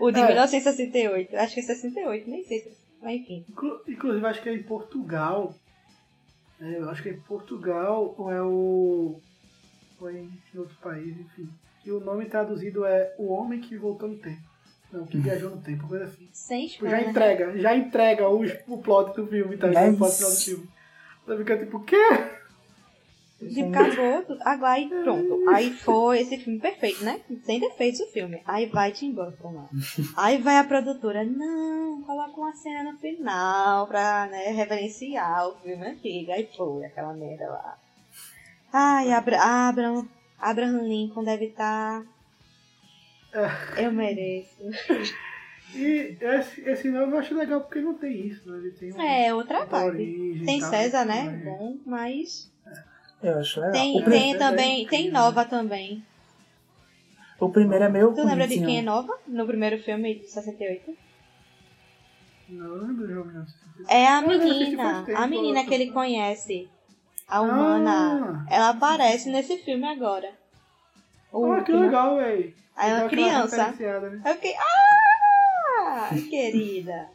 [0.00, 0.26] O de É.
[0.26, 1.36] 1968.
[1.36, 2.72] Acho que é 68, nem sei se.
[3.02, 3.44] Mas enfim.
[3.48, 5.54] Inclu- Inclusive acho que é em Portugal.
[6.60, 9.20] é, eu acho que é em Portugal ou é o.
[10.00, 11.48] Ou é em outro país, enfim.
[11.84, 14.40] E o nome traduzido é O Homem que Voltou no Tempo.
[14.92, 16.28] Não, que viajou no tempo, coisa assim.
[16.32, 17.04] Sem Tipo, já spoiler.
[17.04, 17.10] né?
[17.10, 19.68] entrega, já entrega o, o plot do filme, tá?
[19.72, 20.68] Mas- O plot final do filme.
[21.26, 21.96] Você fica tipo, o quê?
[23.68, 24.40] Acabou tudo.
[24.42, 25.48] Agora aí pronto.
[25.48, 27.20] Aí foi esse filme perfeito, né?
[27.44, 28.40] Sem defeitos o filme.
[28.46, 29.68] Aí vai Tim Burton lá.
[30.16, 35.86] Aí vai a produtora, não, coloca uma cena no final pra, né, reverenciar o filme
[35.86, 36.32] antigo.
[36.32, 37.78] Aí foi aquela merda lá.
[38.72, 40.08] Ai, Abra Abraham,
[40.38, 42.02] Abraham Lincoln deve estar.
[43.76, 44.56] Eu mereço.
[45.74, 48.58] E esse, esse nome eu acho legal porque não tem isso, né?
[48.58, 49.86] Ele tem um, É, outra uma vibe.
[49.86, 51.22] origem e Tem César, né?
[51.24, 52.51] mas- Bom, mas.
[53.22, 53.72] Eu acho legal.
[53.72, 54.86] Tem, tem também.
[54.86, 56.04] Tem Nova também.
[57.38, 59.16] o primeiro é meio Tu lembra de quem é Nova?
[59.26, 60.96] No primeiro filme de 68?
[62.48, 63.46] Não, eu lembro.
[63.88, 65.04] É a menina.
[65.16, 66.68] A menina que ele conhece.
[67.28, 68.46] A humana.
[68.50, 70.30] Ela aparece nesse filme agora.
[71.32, 72.54] O Ah, que legal, véi.
[72.76, 73.72] Aí é uma criança.
[73.72, 74.22] né?
[74.26, 74.54] Eu fiquei.
[74.58, 76.10] Ah!
[76.28, 77.08] Querida.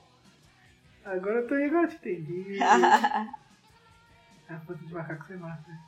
[1.05, 2.59] Agora eu tô agora eu te entendi.
[2.63, 5.86] a foto de macaco sem massa.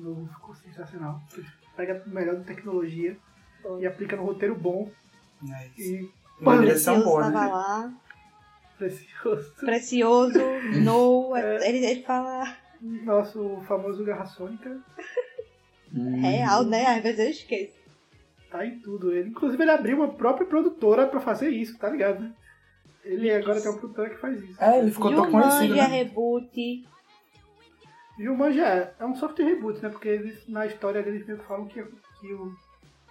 [0.00, 1.20] Novo ficou sensacional.
[1.76, 3.16] Pega o melhor da tecnologia
[3.78, 4.90] e aplica no roteiro bom
[5.50, 5.80] É isso.
[5.80, 6.10] e
[6.40, 7.46] Uma direção Precioso boa, né?
[7.50, 7.92] lá.
[8.78, 9.54] precioso.
[9.60, 10.38] Precioso.
[10.84, 11.36] No.
[11.36, 11.68] É.
[11.68, 14.78] Ele, ele fala Nosso famoso Garra Sônica
[15.92, 16.20] Hum.
[16.20, 16.86] real, né?
[16.86, 17.74] Às vezes eu esqueço.
[18.50, 19.12] tá em tudo.
[19.12, 22.32] Ele, inclusive, ele abriu uma própria produtora pra fazer isso, tá ligado?
[23.04, 24.62] Ele agora tem uma produtora que faz isso.
[24.62, 25.86] É, ele ficou tão conhecido, é né?
[25.86, 26.86] reboot.
[28.24, 29.88] Jumanji é, é um soft reboot, né?
[29.88, 32.52] Porque eles, na história deles meio que falam que, que o,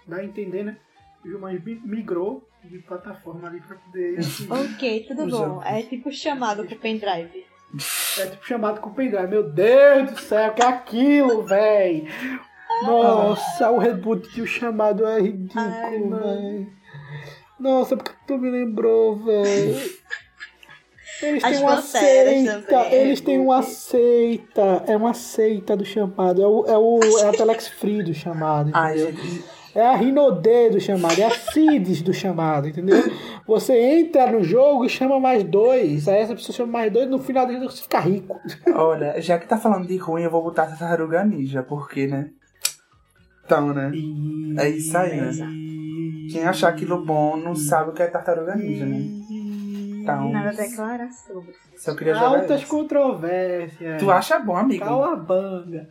[0.06, 0.76] dá a entender, né?
[1.24, 4.18] o Jumanji mi- migrou de plataforma ali pra poder.
[4.20, 5.28] assim, Ok, tudo bom.
[5.30, 5.64] jogos.
[5.66, 7.44] É tipo chamado com pendrive.
[8.18, 9.26] É tipo chamado com pendrive.
[9.28, 12.08] Meu Deus do céu, que é aquilo, véi?
[12.82, 16.24] Nossa, o reboot de o chamado é Ai, ridículo, mano.
[16.24, 16.68] véi.
[17.58, 19.76] Nossa, porque tu me lembrou, véi?
[21.22, 26.42] Eles As têm uma seita, também, eles têm uma seita, é uma seita do chamado,
[26.42, 29.24] é, o, é, o, é a Telex Free do chamado, Ai, entendeu?
[29.24, 29.44] gente.
[29.72, 32.98] É a Rinode do chamado, é a Cides do chamado, entendeu?
[33.46, 36.08] Você entra no jogo e chama mais dois.
[36.08, 38.40] Aí essa pessoa chama mais dois, no final do jogo você fica rico.
[38.74, 42.30] Olha, já que tá falando de ruim, eu vou botar Tartaruga Ninja, porque, né?
[43.44, 43.92] Então, né?
[44.58, 45.30] É isso aí, né?
[46.32, 48.98] Quem achar aquilo bom não sabe o que é Tartaruga Ninja, né?
[50.02, 51.52] Então, Nada a declarar sobre.
[51.76, 52.70] só queria jogar Altas isso.
[52.70, 54.00] controvérsias.
[54.02, 54.84] Tu acha bom, amigo?
[54.84, 55.88] Calabanga.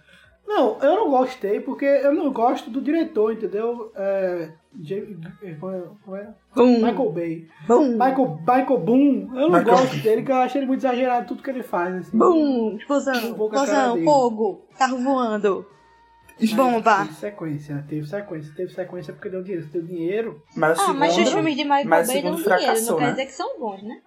[0.47, 3.91] Não, eu não gostei porque eu não gosto do diretor, entendeu?
[3.95, 4.49] É,
[4.81, 5.17] James-
[5.59, 6.27] como é- como é?
[6.55, 7.47] Michael Bay.
[7.67, 11.27] bum, Michael, Michael Boom, eu não Michael gosto dele, que eu acho ele muito exagerado
[11.27, 11.95] tudo que ele faz.
[11.97, 12.17] Assim.
[12.17, 15.65] bum, Um explosão, a explosão, fogo, carro voando,
[16.47, 16.99] bomba.
[17.05, 19.63] Teve sequência, teve sequência, teve sequência porque deu dinheiro.
[19.65, 22.21] Se deu dinheiro, Mas o Ah, mas os segundo, filmes de Michael mas o Bay
[22.21, 23.11] dão segundo dinheiro, não fracassou, quer né?
[23.11, 24.01] dizer que são bons, né?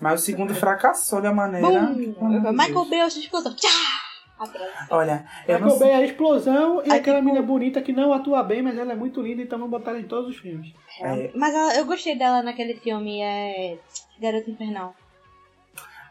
[0.00, 1.66] mas o segundo fracassou de uma maneira.
[1.66, 2.84] Bum, Oh, Michael.
[2.86, 3.68] Bay, explosão, tchá!
[4.38, 4.70] Atrás.
[4.90, 7.90] Olha, eu não Michael Bay é a explosão e Aí, aquela tipo- menina bonita que
[7.92, 10.36] não atua bem, mas ela é muito linda, então vamos botar ela em todos os
[10.36, 10.74] filmes.
[11.00, 11.30] É.
[11.34, 13.78] Mas ela- eu gostei dela naquele filme, é.
[14.20, 14.94] Garota Infernal.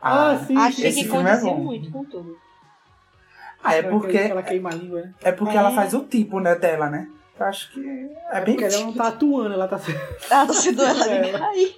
[0.01, 1.55] Ah, sim, Achei esse que filme é bom.
[1.57, 2.35] muito com tudo.
[3.65, 5.13] Ah, é porque, que Ela queima a língua, né?
[5.23, 5.59] é porque É.
[5.59, 7.07] ela faz o tipo, né, dela, né?
[7.39, 7.79] Eu acho que
[8.31, 8.55] é bem...
[8.55, 9.99] Porque ela não tá atuando, ela tá sendo.
[10.31, 11.39] Ela tá sendo ela de Ela.
[11.39, 11.75] cair.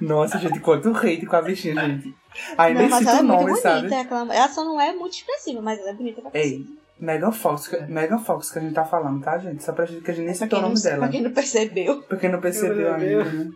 [0.00, 2.14] Nossa, gente, quanto hate com a bichinha, gente.
[2.58, 3.62] Aí Não, nem mas cita ela é o muito nome, bonita.
[3.80, 3.94] sabe?
[3.94, 4.34] Aquela...
[4.34, 6.66] Ela só não é muito expressiva, mas ela é bonita pra Ei,
[7.00, 9.62] Megan Fox, que- Megan Fox que a gente tá falando, tá, gente?
[9.64, 10.98] Só pra gente que a gente nem Pra citou quem, o não, nome dela.
[10.98, 12.02] pra quem não percebeu.
[12.02, 13.20] Porque não percebeu Não percebeu.
[13.22, 13.50] ainda, né?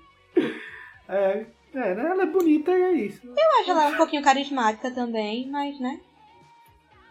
[1.09, 1.44] É,
[1.74, 2.06] é, né?
[2.10, 3.20] ela é bonita e é isso.
[3.27, 6.01] Eu acho ela um pouquinho carismática também, mas né?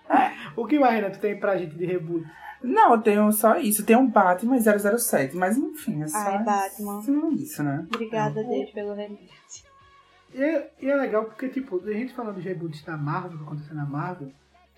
[0.55, 2.25] O que mais, Renato, tem pra gente de reboot?
[2.61, 3.85] Não, eu tenho só isso.
[3.85, 7.01] Tem um Batman 007, mas enfim, é só Ai, Batman.
[7.33, 7.87] isso, né?
[7.93, 9.29] Obrigada, Deus, pelo remédio.
[10.33, 13.43] E é, e é legal porque, tipo, a gente falando de reboots da Marvel, que
[13.43, 14.31] aconteceu na Marvel,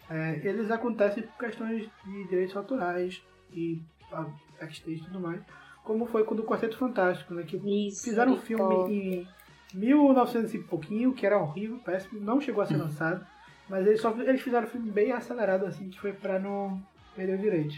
[0.10, 3.22] é, eles acontecem por questões de direitos autorais
[3.52, 3.82] e
[4.60, 5.41] backstage e tudo mais.
[5.84, 7.44] Como foi com o do Quarteto Fantástico, né?
[7.44, 8.03] Que Isso.
[8.03, 9.28] fizeram um filme em
[9.74, 13.26] 1900 e pouquinho, que era horrível, péssimo, não chegou a ser lançado.
[13.72, 16.80] Mas eles, só, eles fizeram um filme bem acelerado, assim, que foi pra não
[17.15, 17.76] perder o direito.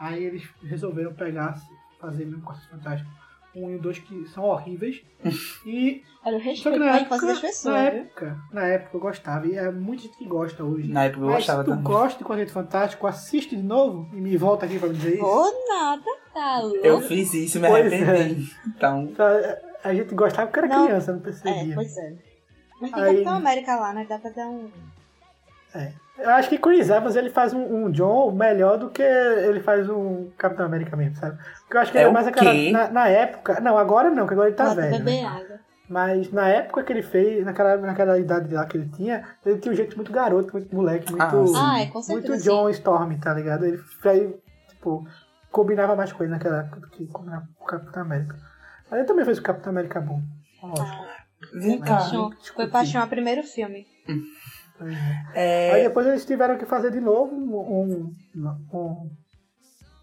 [0.00, 1.54] Aí eles resolveram pegar,
[2.00, 3.10] fazer mesmo Quarteto Fantástico
[3.54, 5.02] 1 e o 2 que são horríveis.
[5.66, 8.00] E Olha, o só que respeito na época, das na pessoas, viu?
[8.02, 10.90] época, na época eu gostava, e é muita gente que gosta hoje.
[10.90, 11.84] Na época eu Mas gostava se tu também.
[11.84, 15.20] gosta de Quarteto Fantástico, assiste de novo e me volta aqui pra me dizer isso.
[15.22, 16.76] Vou nada, tá louco?
[16.86, 17.96] Eu fiz isso me Pois é.
[18.02, 18.56] arrependi.
[18.66, 19.26] Então, Tá,
[19.84, 20.86] A gente gostava porque era Não.
[20.86, 21.74] criança, não É, percebia.
[21.74, 22.14] pois é.
[22.80, 24.06] Mas tem Aí- Capitão América lá, né?
[24.08, 24.70] Dá pra dar um.
[26.18, 29.88] Eu acho que Chris Evans ele faz um, um John melhor do que ele faz
[29.88, 31.38] um Capitão América mesmo, sabe?
[31.60, 32.52] Porque eu acho que É ele é o mais aquela.
[32.72, 33.60] Na, na época.
[33.60, 34.98] Não, agora não, que agora ele tá Ela velho.
[34.98, 35.24] beber né?
[35.26, 35.60] água.
[35.88, 39.72] Mas na época que ele fez, naquela, naquela idade lá que ele tinha, ele tinha
[39.72, 41.22] um jeito muito garoto, muito moleque, muito.
[41.22, 41.54] Ah, sim.
[41.56, 42.12] Ah, é, com certeza.
[42.28, 42.50] muito sim.
[42.50, 43.64] John Storm, tá ligado?
[43.64, 44.34] Ele fez,
[44.68, 45.06] tipo,
[45.50, 48.36] combinava mais coisas naquela época do que combinava com o Capitão América.
[48.90, 50.20] Mas ele também fez o Capitão América bom.
[50.62, 50.84] Lógico.
[50.84, 51.16] Ah,
[51.54, 51.96] vem cá.
[51.96, 52.30] paixão.
[52.54, 53.86] Foi paixão o primeiro filme.
[54.06, 54.16] Aí
[55.34, 59.10] É, depois eles tiveram que fazer de novo um, um, um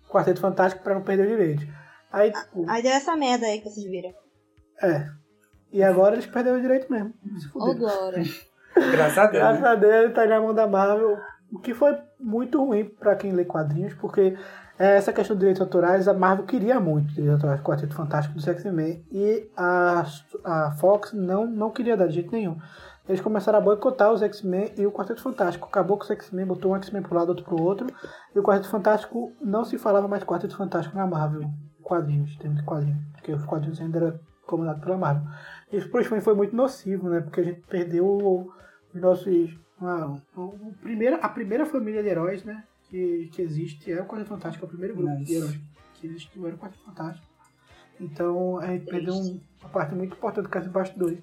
[0.10, 1.68] Quarteto Fantástico pra não perder o direito.
[2.12, 4.14] Aí, tipo, Aí deu essa merda aí que vocês viram.
[4.82, 5.08] é.
[5.72, 7.14] E agora eles perderam o direito mesmo.
[7.38, 7.80] Se fuderam.
[7.80, 8.24] Glória.
[8.94, 9.44] graças a Deus.
[9.44, 9.68] Graças né?
[9.68, 11.18] a Deus ele tá na mão da Marvel.
[11.52, 14.38] O que foi muito ruim pra quem lê quadrinhos, porque
[14.80, 18.36] é, essa questão de direitos autorais, a Marvel queria muito direitos autorais do Quarteto Fantástico
[18.36, 20.06] do X-Men e a,
[20.44, 22.58] a Fox não, não queria dar de jeito nenhum.
[23.08, 25.68] Eles começaram a boicotar os X-Men e o Quarteto Fantástico.
[25.68, 27.88] Acabou com os X-Men, botou um X-Men pro lado, outro pro outro.
[28.34, 31.48] E o Quarteto Fantástico não se falava mais Quarteto Fantástico na Marvel.
[31.84, 32.98] Quadrinhos, em termos de quadrinhos.
[33.14, 35.24] Porque os quadrinhos ainda eram comandados pela Marvel.
[35.72, 37.22] Isso pro X-Men foi muito nocivo, né?
[37.22, 38.48] Porque a gente perdeu
[38.94, 39.56] os nossos.
[39.80, 42.64] uma- o- primeira, a primeira família de heróis, né?
[42.90, 45.26] Que, que existe é o Quarteto Fantástico, é o primeiro grupo Nice.
[45.26, 45.60] de heróis
[45.96, 47.28] que existiu era o Quarteto Fantástico.
[48.00, 51.20] Então a gente perdeu um- uma parte muito importante do caso de bastidores.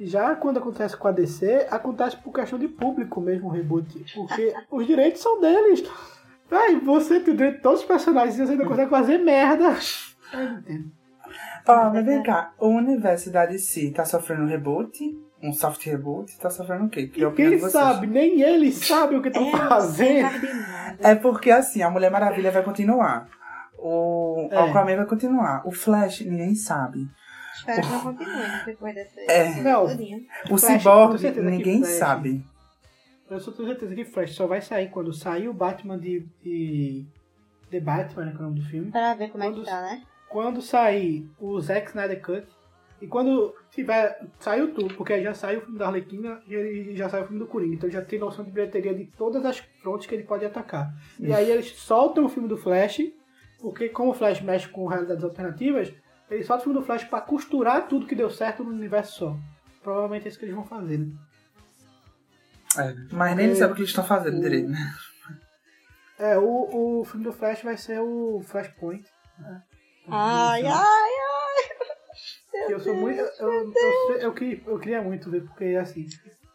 [0.00, 4.02] E Já quando acontece com a DC, acontece por questão de público mesmo o reboot.
[4.14, 5.84] Porque os direitos são deles.
[6.50, 9.76] Véi, você tem o direito de todos os personagens e você ainda consegue fazer merda.
[11.68, 12.52] Ó, mas vem cá.
[12.58, 14.98] O universo da DC tá sofrendo um reboot?
[15.42, 16.36] Um soft reboot?
[16.38, 17.04] Tá sofrendo o quê?
[17.04, 18.06] Opinião Quem sabe?
[18.06, 20.28] Nem eles sabem o que estão É, fazendo.
[20.98, 23.28] É porque assim, a Mulher Maravilha vai continuar.
[23.78, 24.56] O É.
[24.56, 25.62] Aquaman vai continuar.
[25.66, 27.08] O Flash, ninguém sabe.
[27.60, 29.60] Espero que não continue né, depois dessa É.
[29.62, 29.84] Não.
[30.50, 32.44] O Cyborg, ninguém Flash- sabe.
[33.30, 37.06] Eu só tenho certeza que Flash só vai sair quando sair o Batman de, de
[37.70, 38.90] The Batman, né, que é o nome do filme.
[38.90, 40.02] Pra ver como é Quando- que tá, né?
[40.28, 42.46] Quando sair o Zack Snyder Cut.
[43.02, 44.20] E quando tiver.
[44.38, 47.38] Saiu tudo, porque já saiu o filme da Arlequina e ele já saiu o filme
[47.40, 47.74] do Coringa.
[47.74, 50.92] Então já tem noção de bilheteria de todas as frontes que ele pode atacar.
[51.18, 53.00] E aí eles soltam o filme do Flash,
[53.60, 55.90] porque como o Flash mexe com realidades alternativas,
[56.30, 59.36] eles soltam o filme do Flash pra costurar tudo que deu certo no universo só.
[59.82, 61.12] Provavelmente é isso que eles vão fazer, né?
[62.78, 64.78] É, mas nem eles sabem o que eles estão fazendo direito, né?
[66.18, 69.02] É, o, o filme do Flash vai ser o Flashpoint.
[69.38, 69.62] né?
[70.10, 72.72] Ai, Então, ai, ai.
[72.72, 73.18] eu sou muito.
[73.18, 76.06] Eu, eu, eu, eu, que- eu queria muito ver, porque assim.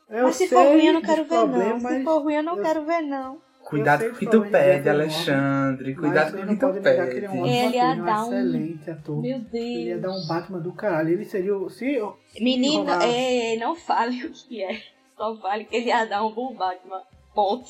[0.07, 1.79] Eu Mas se sei for ruim, eu não quero ver, não.
[1.79, 3.41] Se for ruim, eu não eu- quero ver, não.
[3.65, 5.95] Cuidado com o que tu pede, ter Alexandre.
[5.95, 7.49] Cuidado com o que tu negar que ele é um pede.
[7.65, 9.21] Ele ia dar um- excelente ator.
[9.21, 10.23] Meu Ele ia dar Deus.
[10.23, 11.09] um Batman do caralho.
[11.09, 11.69] Ele seria o.
[11.69, 14.79] Se, se Menino, ei, não fale o que é.
[15.17, 17.01] Só fale que ele ia dar um bom Batman.
[17.33, 17.65] Ponto.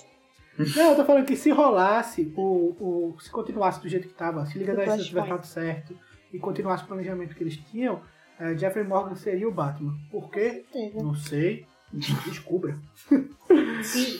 [0.76, 2.42] Não, eu tô falando que se rolasse, o,
[3.14, 5.98] o, se continuasse do jeito que tava, se Liga da Justiça tivesse dado certo
[6.32, 8.02] e continuasse o planejamento que eles tinham,
[8.40, 9.94] eh, Jeffrey Morgan seria o Batman.
[10.10, 10.64] Por quê?
[10.94, 11.66] Não sei.
[11.92, 12.78] Descubra.
[13.84, 14.18] Se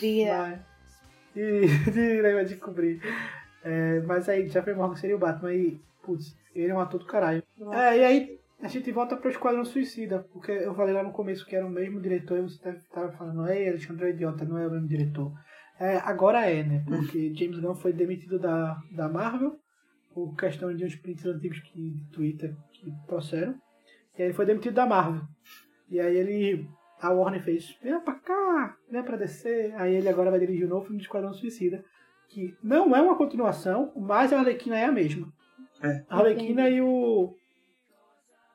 [1.36, 1.66] vira.
[1.86, 3.00] Mas, e, e vai descobrir.
[3.64, 7.06] É, mas aí, Jeffrey Morgan seria o Batman e, putz, ele é um ator do
[7.06, 7.42] caralho.
[7.72, 11.44] É, e aí, a gente volta pro Esquadrão Suicida, porque eu falei lá no começo
[11.44, 14.66] que era o mesmo diretor e você estar falando, ei, Alexandre é idiota, não é
[14.66, 15.32] o mesmo diretor.
[15.78, 16.82] É, agora é, né?
[16.86, 19.58] Porque James Gunn foi demitido da, da Marvel
[20.14, 23.54] por questão de uns prints antigos que, de Twitter que trouxeram.
[24.16, 25.22] E aí ele foi demitido da Marvel.
[25.90, 26.68] E aí ele.
[27.00, 29.74] A Warner fez, vem pra cá, vem pra descer.
[29.76, 31.84] Aí ele agora vai dirigir o novo filme de Esquadrão Suicida.
[32.28, 35.28] Que não é uma continuação, mas a Arlequina é a mesma.
[35.82, 36.02] É.
[36.08, 37.34] A Arlequina e o.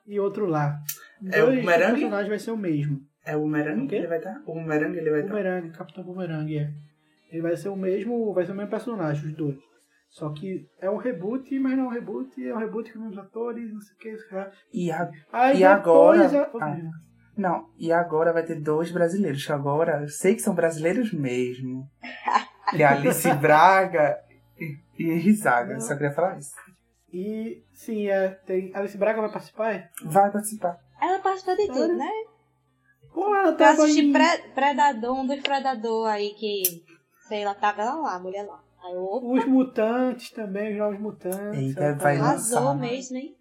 [0.06, 0.76] E outro lá.
[1.32, 1.92] É o Dois Bumerangue?
[2.00, 3.00] personagens vai ser o mesmo.
[3.24, 4.42] É o Bumerangue O que ele vai estar?
[4.44, 5.30] O Bumerangue ele vai estar.
[5.32, 6.70] Bumerangue, Capitão Bumerangue, é.
[7.30, 8.34] Ele vai ser o mesmo.
[8.34, 9.56] Vai ser o mesmo personagem, os dois.
[10.10, 13.04] Só que é um reboot, mas não é um reboot, é um reboot com os
[13.06, 14.50] mesmos atores, não sei o que, sei lá.
[14.74, 15.10] E, a...
[15.32, 16.76] Aí E agora- depois a- Ah.
[17.36, 21.88] Não, e agora vai ter dois brasileiros, que agora eu sei que são brasileiros mesmo.
[22.70, 24.18] Que é a Alice Braga
[24.58, 25.78] e, e Rizaga.
[25.80, 26.54] Só queria falar isso.
[27.12, 28.70] E sim, é, tem.
[28.74, 29.74] Alice Braga vai participar?
[29.74, 29.90] é?
[30.04, 30.78] Vai participar.
[30.98, 32.08] Ela participa de tudo, né?
[33.12, 34.12] Pô, ela Eu tava assisti em...
[34.12, 36.62] Pre- Predador, um dos Predador aí que.
[37.28, 38.62] Sei lá, tava ela lá, a mulher lá.
[38.84, 41.58] Aí eu, Os mutantes também, os novos mutantes.
[41.60, 42.28] Eita, ela tá vai lá.
[42.28, 43.36] arrasou mesmo, hein?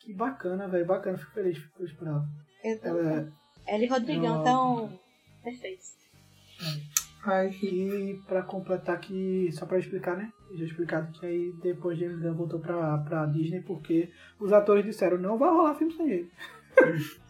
[0.00, 0.86] Que bacana, velho.
[0.86, 2.24] Bacana, fico feliz, fico feliz por ela.
[2.62, 3.32] Ela,
[3.66, 4.44] Ela e Rodrigão Não.
[4.44, 4.98] tão
[5.42, 5.92] perfeitos.
[7.24, 10.32] Ai, E pra completar aqui, só pra explicar, né?
[10.54, 15.18] Já explicado que aí depois James Gunn voltou pra, pra Disney porque os atores disseram
[15.18, 16.30] não vai rolar filme sem ele.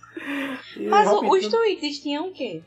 [0.77, 2.63] E Mas os tweets tinham o quê?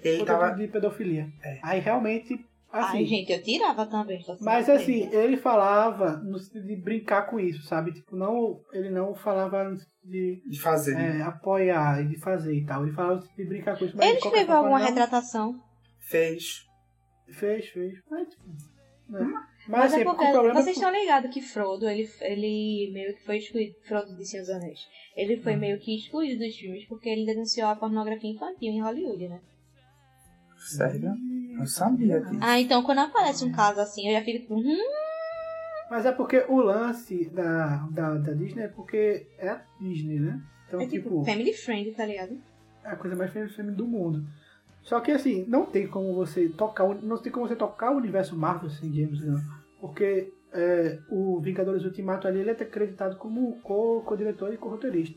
[0.00, 0.50] ele tava.
[0.52, 1.28] de pedofilia.
[1.42, 1.58] É.
[1.62, 2.98] Aí realmente, assim.
[2.98, 4.24] Ai, gente, eu tirava também.
[4.40, 7.92] Mas assim, ele falava no sentido de brincar com isso, sabe?
[7.92, 10.96] Tipo, não, ele não falava no sentido de De fazer.
[10.96, 12.82] é, apoiar e de fazer e tal.
[12.84, 13.96] Ele falava no sentido de brincar com isso.
[13.96, 15.60] Mas Ele escreveu alguma não- retratação.
[16.00, 16.64] Fez.
[17.30, 17.94] Fez, fez.
[18.10, 18.44] Mas, tipo,
[19.08, 19.20] né?
[19.24, 23.14] Mas, Mas assim, é porque o problema vocês estão ligados que Frodo, ele, ele meio
[23.14, 24.80] que foi excluído, Frodo de Senhor dos Anéis,
[25.16, 25.42] ele Hum.
[25.42, 29.40] foi meio que excluído dos filmes porque ele denunciou a pornografia infantil em Hollywood, né?
[30.76, 31.12] Sério?
[31.58, 32.38] Eu sabia disso.
[32.42, 34.78] Ah, então quando aparece um caso assim, eu já fico tipo, hum,
[35.90, 40.40] Mas é porque o lance da, da, da Disney é porque é a Disney, né?
[40.66, 42.38] Então, é tipo, tipo, family friend, tá ligado?
[42.84, 44.24] é a coisa mais feminina do mundo.
[44.82, 47.96] Só que assim, não tem como você tocar, o- não tem como você tocar o
[47.98, 49.38] universo Marvel sem James Gunn.
[49.80, 55.16] Porque é, o Vingadores Ultimato ali ele é acreditado como co- co-diretor e co-roteirista.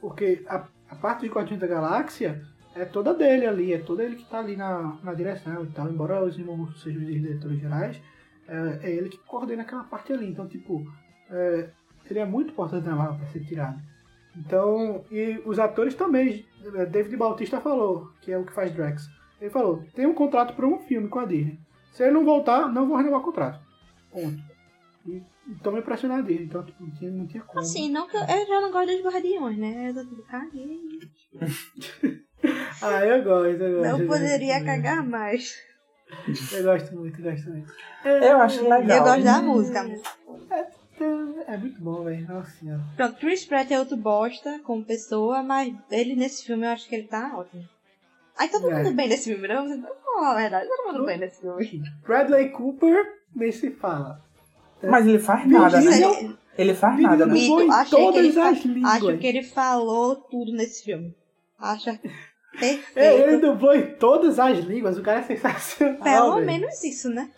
[0.00, 2.42] Porque a, a parte de Guardiões da Galáxia
[2.76, 5.88] é toda dele ali, é toda ele que tá ali na, na direção e tal.
[5.88, 8.00] Embora os irmãos sejam os diretores gerais,
[8.46, 10.28] é, é ele que coordena aquela parte ali.
[10.28, 10.84] Então, tipo,
[11.30, 11.70] é,
[12.08, 13.80] ele é muito importante na Marvel para ser tirado.
[14.36, 16.44] Então, e os atores também.
[16.74, 19.08] é, David Bautista falou, que é o que faz Drax.
[19.40, 21.58] Ele falou: tem um contrato para um filme com a Disney.
[21.92, 23.60] Se ele não voltar, não vou renovar o contrato.
[24.10, 24.56] Ponto.
[25.06, 27.60] E me pressionando a Disney, então tipo, não, tinha, não tinha como.
[27.60, 29.90] Assim, não que eu, eu já não gosto dos guardiões, né?
[29.90, 30.80] Eu tô tipo, caguei.
[32.82, 33.90] Ah, eu gosto, eu gosto.
[33.90, 35.54] Não eu poderia cagar mais.
[36.52, 37.72] Eu gosto muito, eu gosto muito.
[38.04, 38.98] Eu acho legal.
[38.98, 39.86] Eu gosto da música.
[41.46, 42.26] É muito bom, velho.
[42.28, 42.80] Nossa senhora.
[42.96, 46.94] Pronto, Chris Pratt é outro bosta como pessoa, mas ele nesse filme eu acho que
[46.94, 47.64] ele tá ótimo.
[48.38, 48.82] Ai, todo É.
[48.82, 49.68] mundo bem nesse filme, não?
[49.68, 51.82] Vamos falar a verdade, todo mundo bem nesse filme.
[52.06, 53.04] Bradley Cooper,
[53.34, 54.20] nem se fala.
[54.82, 55.90] Mas ele faz nada, Vin né?
[55.92, 57.32] Diesel- Ele faz Vin nada, né?
[57.34, 58.92] achei que ele todas as fa- línguas.
[58.94, 61.14] Acho que ele falou tudo nesse filme.
[61.58, 61.98] Acho
[62.58, 62.84] perfeito.
[62.98, 66.02] É, ele dublou em todas as línguas, o cara é sensacional.
[66.02, 66.46] Pelo velho.
[66.46, 67.30] menos isso, né?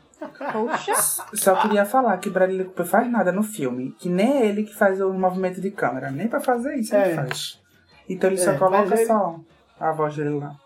[0.52, 0.94] Poxa.
[1.34, 3.94] Só queria falar que Bradley Cooper faz nada no filme.
[4.00, 6.10] Que nem é ele que faz o movimento de câmera.
[6.10, 7.14] Nem pra fazer isso ele É.
[7.14, 7.60] faz.
[8.08, 9.38] Então ele É, só coloca ele- só
[9.78, 10.56] a voz dele lá.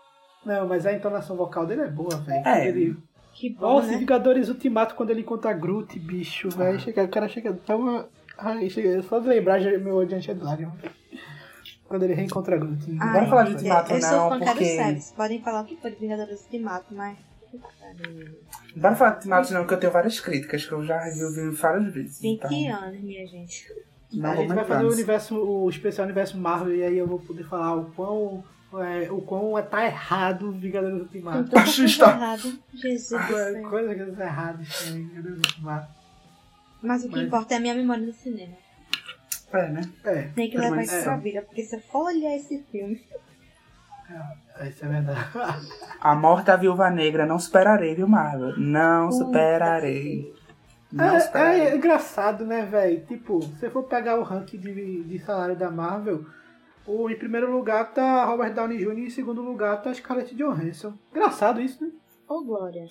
[0.43, 2.47] Não, mas a entonação vocal dele é boa, velho.
[2.47, 2.67] É.
[2.67, 2.97] Ele...
[3.31, 3.97] Que bom, Nossa, né?
[3.97, 6.79] Vingadores Ultimato, quando ele encontra Groot, bicho, velho.
[6.79, 7.53] Chega, o cara chega.
[7.65, 8.07] Tá uma...
[8.37, 10.73] Ai, chega, só de lembrar, já, meu olho enche de lágrimas.
[11.93, 12.97] Quando ele reencontra Groot.
[12.99, 14.65] Ai, Bora falar de eu- Ultimato, eu sou não, fã porque-.
[14.65, 17.17] Vocês podem falar o que for de Vingadores Ultimato, mas...
[18.75, 21.93] Bora falar de Ultimato não, que eu tenho várias críticas que eu já revi várias
[21.93, 22.19] vezes.
[22.19, 23.67] 20 Então, anos, minha gente.
[24.11, 27.19] não a gente vai fazer o universo, o especial universo Marvel e aí eu vou
[27.19, 28.43] poder falar o quão,
[28.81, 31.55] é, o quão é, tá errado o Vingadores Ultimato.
[31.55, 32.05] Machista.
[32.05, 32.41] errada.
[32.73, 35.87] Jesus do Coisa que tá errada Vingadores Ultimato.
[36.81, 38.62] Mas o que Mas- importa é a minha memória do cinema.
[39.53, 39.81] É, né?
[40.03, 41.03] É, Tem que levar isso Premonição.
[41.03, 42.95] pra vida, porque se eu for olhar esse filme...
[44.67, 45.29] isso é verdade.
[46.01, 48.57] A morte da viúva negra, não superarei, viu, Marvel?
[48.57, 50.33] Não Puta superarei.
[50.91, 51.61] Não É, superarei.
[51.67, 53.01] é engraçado, né, velho?
[53.05, 56.25] Tipo, se você for pegar o ranking de, de salário da Marvel,
[56.85, 58.97] o, em primeiro lugar tá Robert Downey Jr.
[58.99, 60.93] e em segundo lugar tá Scarlett Johansson.
[61.11, 61.91] Engraçado isso, né?
[62.27, 62.87] Ô, Glória.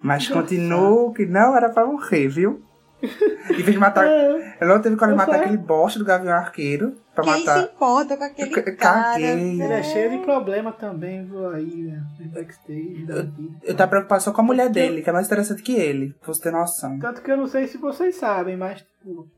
[0.00, 0.42] Mas Engraçado.
[0.42, 2.62] continuo que não era pra morrer, viu?
[3.04, 4.06] Em vez de matar.
[4.06, 6.96] É, Ela não teve coragem de Eu matar aquele bosta do Gavião Arqueiro.
[7.14, 7.62] Pra Quem se matar.
[7.64, 9.12] importa com aquele Eu cara?
[9.12, 9.28] caguei.
[9.60, 12.02] ele é cheio de problema também, viu, aí, né?
[12.32, 13.32] Backstage vida.
[13.62, 16.32] Eu tava preocupado só com a mulher dele, que é mais interessante que ele, pra
[16.34, 16.98] você ter noção.
[16.98, 19.28] Tanto que eu não sei se vocês sabem, mas, tipo,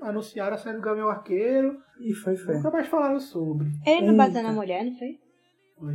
[0.00, 2.54] anunciaram a série do Gavião Arqueiro, E foi, foi.
[2.56, 3.68] nunca mais falaram sobre.
[3.86, 5.18] Ele não bateu na mulher, não foi?
[5.78, 5.94] Foi.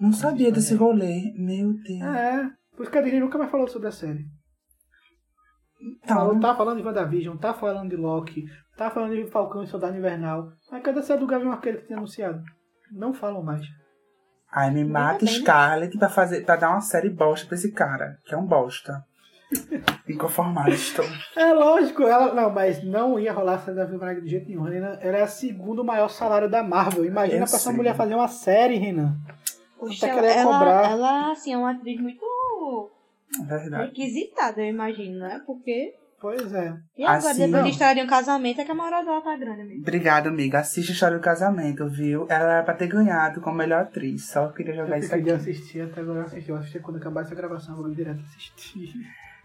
[0.00, 1.32] Não sabia desse rolê.
[1.36, 2.02] Meu Deus.
[2.02, 4.24] É, por isso que a Disney nunca mais falou sobre a série.
[5.80, 8.44] Então, Falou, tá falando de WandaVision, tá falando de Loki,
[8.76, 10.48] tá falando de Falcão e Soldado Invernal.
[10.70, 12.42] Mas cadê a série do Gavião Arqueiro que tinha anunciado?
[12.92, 13.62] Não falam mais.
[14.50, 15.40] Ai, me mata bem, né?
[15.40, 19.04] Scarlett pra, fazer, pra dar uma série bosta pra esse cara, que é um bosta.
[20.08, 21.04] Inconformado estou.
[21.36, 22.34] É lógico, ela.
[22.34, 24.62] Não, mas não ia rolar a série da Viúva de jeito nenhum.
[24.64, 27.04] Renan, ela é o segundo maior salário da Marvel.
[27.04, 27.72] Imagina Eu pra essa sei.
[27.72, 29.16] mulher fazer uma série, Renan.
[30.00, 30.90] Tá querendo ela, cobrar.
[30.90, 32.35] ela, assim, é uma atriz muito É
[33.44, 33.86] verdade.
[33.88, 35.40] requisitada, eu imagino, né?
[35.46, 35.94] Porque...
[36.18, 36.74] Pois é.
[36.96, 37.62] E agora, Assim, depois não.
[37.64, 39.82] de história de um casamento, é que a moral dela tá grande mesmo.
[39.82, 40.60] Obrigada, amiga.
[40.60, 42.26] Assiste a História do Casamento, viu?
[42.30, 44.30] Ela era pra ter ganhado como melhor atriz.
[44.30, 45.30] Só queria jogar Eu isso aqui.
[45.30, 46.48] assistir, até agora eu assisti.
[46.50, 48.94] Eu assisti quando acabar essa gravação, eu vou direto assistir.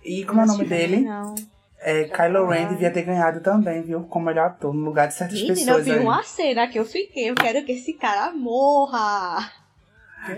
[0.04, 1.02] E como é o nome dele?
[1.02, 1.36] Não.
[1.84, 4.04] É, Kylo Ren devia ter ganhado também, viu?
[4.04, 6.00] Como melhor ator, no lugar de certas Menina, eu pessoas vi aí.
[6.00, 9.52] uma cena que eu fiquei, eu quero que esse cara morra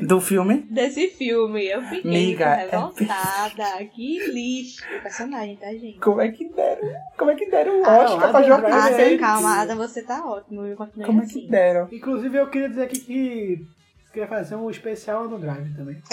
[0.01, 0.65] Do filme?
[0.69, 1.65] desse filme.
[1.65, 3.85] Eu fiquei Miga, é revoltada.
[3.93, 4.83] Que lixo.
[4.97, 5.99] O personagem, tá, gente?
[5.99, 6.93] Como é que deram?
[7.17, 10.01] Como é que deram o Ah, Oscar não, pra Driver Adam, é calma, Adam, você
[10.01, 10.65] tá ótimo.
[10.65, 11.41] Eu Como é assim.
[11.41, 11.87] que deram?
[11.91, 13.67] Inclusive, eu queria dizer aqui que
[14.13, 16.01] queria fazer um especial no Drive também.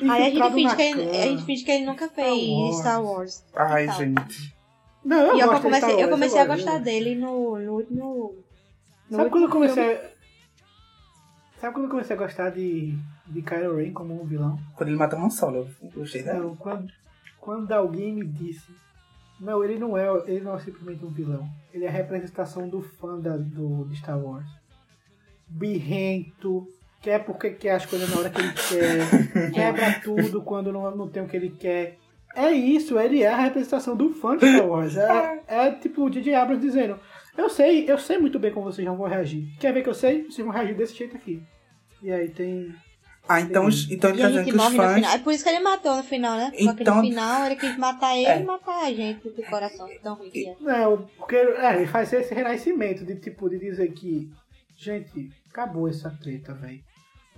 [0.00, 2.78] Aí a gente, finge que ele, a gente finge que ele nunca fez Wars.
[2.78, 3.44] Star Wars.
[3.56, 4.54] Ai, gente.
[5.04, 8.36] Não, eu e eu comecei, Star eu comecei a gostar dele no, no último.
[9.10, 10.17] no Sabe quando eu último comecei filme.
[11.60, 12.96] Sabe quando eu comecei a gostar de,
[13.26, 14.58] de Kylo Ren como um vilão?
[14.76, 16.40] Quando ele matou Han Solo, eu gostei dela.
[16.40, 16.88] Não, quando,
[17.40, 18.72] quando alguém me disse
[19.40, 21.48] não, ele não é, ele não é simplesmente um vilão.
[21.72, 24.48] Ele é a representação do fã da, do, de Star Wars.
[25.46, 26.66] Birrento,
[27.00, 31.08] quer porque quer as coisas na hora que ele quer, quebra tudo quando não, não
[31.08, 31.98] tem o que ele quer.
[32.34, 34.96] É isso, ele é a representação do fã de Star Wars.
[34.96, 36.98] É, é tipo o DJ Abrams dizendo,
[37.38, 39.46] eu sei, eu sei muito bem como vocês não vão reagir.
[39.58, 40.24] Quer ver que eu sei?
[40.24, 41.42] Vocês vão reagir desse jeito aqui.
[42.02, 42.74] E aí tem.
[43.28, 44.94] Ah, então, os- então ele E tá a dizendo gente que os fãs.
[44.94, 45.14] final.
[45.14, 46.50] É por isso que ele matou no final, né?
[46.58, 48.40] Só que Então- no final ele quis matar ele É.
[48.40, 50.56] e matar a gente do coração tão ruim é.
[50.60, 54.30] Não, porque é, ele faz esse renascimento de tipo de dizer que,
[54.76, 56.80] gente, acabou essa treta, velho.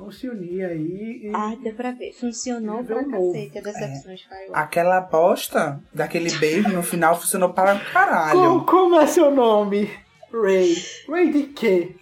[0.00, 1.30] Vamos se unir aí e.
[1.34, 2.12] Ah, deu pra ver.
[2.14, 3.32] Funcionou pra novo.
[3.34, 4.58] cacete a decepção de Skywalker.
[4.58, 8.64] Aquela bosta daquele beijo no final funcionou para como, caralho.
[8.64, 9.90] como é seu nome?
[10.32, 10.74] Ray.
[11.06, 11.94] Ray de quê?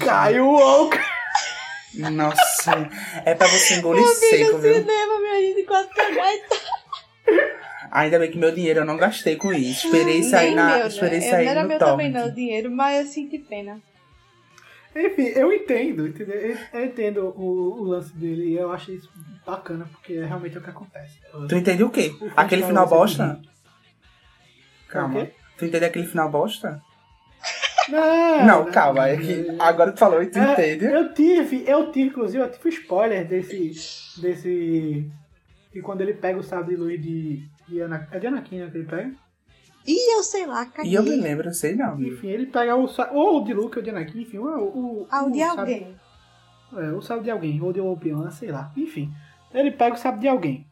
[0.00, 1.00] Caio Walker.
[1.94, 2.90] Nossa,
[3.24, 4.74] é pra você engolir seco, viu?
[4.74, 5.88] cinema, minha gente, quase
[7.92, 9.86] Ainda bem que meu dinheiro eu não gastei com isso.
[9.86, 10.78] Esperei sair Nem na.
[10.78, 11.30] meu, Esperei né?
[11.30, 12.24] sair Não era no meu também torrent.
[12.26, 13.80] não, o dinheiro, mas eu senti pena.
[14.96, 16.36] Enfim, eu entendo, entendeu?
[16.36, 19.10] Eu, eu entendo o, o lance dele e eu acho isso
[19.44, 21.18] bacana, porque é realmente o que acontece.
[21.48, 22.14] Tu entendeu o quê?
[22.20, 23.40] O Aquele final bosta?
[24.88, 25.26] Calma.
[25.58, 26.80] Tu entendeu aquele final bosta?
[27.88, 29.08] Não, Não, calma.
[29.08, 30.84] É que agora tu falou e tu É, entende.
[30.86, 33.72] Eu tive, eu tive, inclusive, eu tive spoiler desse.
[34.20, 35.10] desse.
[35.72, 38.70] Que quando ele pega o sabre de luz de, De Ana- É de Anakin, né,
[38.70, 39.12] que ele pega?
[39.86, 40.92] E eu sei lá, caguei.
[40.92, 42.00] E eu me lembro, eu sei não.
[42.00, 45.06] Enfim, ele pega o sa- ou o de Luke ou de Anakin, enfim, o, o,
[45.10, 45.96] Ah, o de sabre- alguém.
[46.76, 48.72] É, o sábio de alguém, ou de Obi-Wan, sei lá.
[48.76, 49.12] Enfim,
[49.52, 50.66] ele pega o sábio de alguém.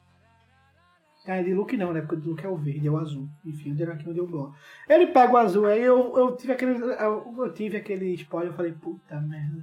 [1.27, 2.01] Ah, de Luke não, né?
[2.01, 3.29] Porque o de Luke é o verde, é o azul.
[3.45, 4.53] Enfim, o de Anakin é o de Obi-Wan.
[4.89, 6.73] Ele pega o azul, aí eu, eu tive aquele.
[6.83, 9.63] Eu, eu tive aquele spoiler, eu falei, puta merda.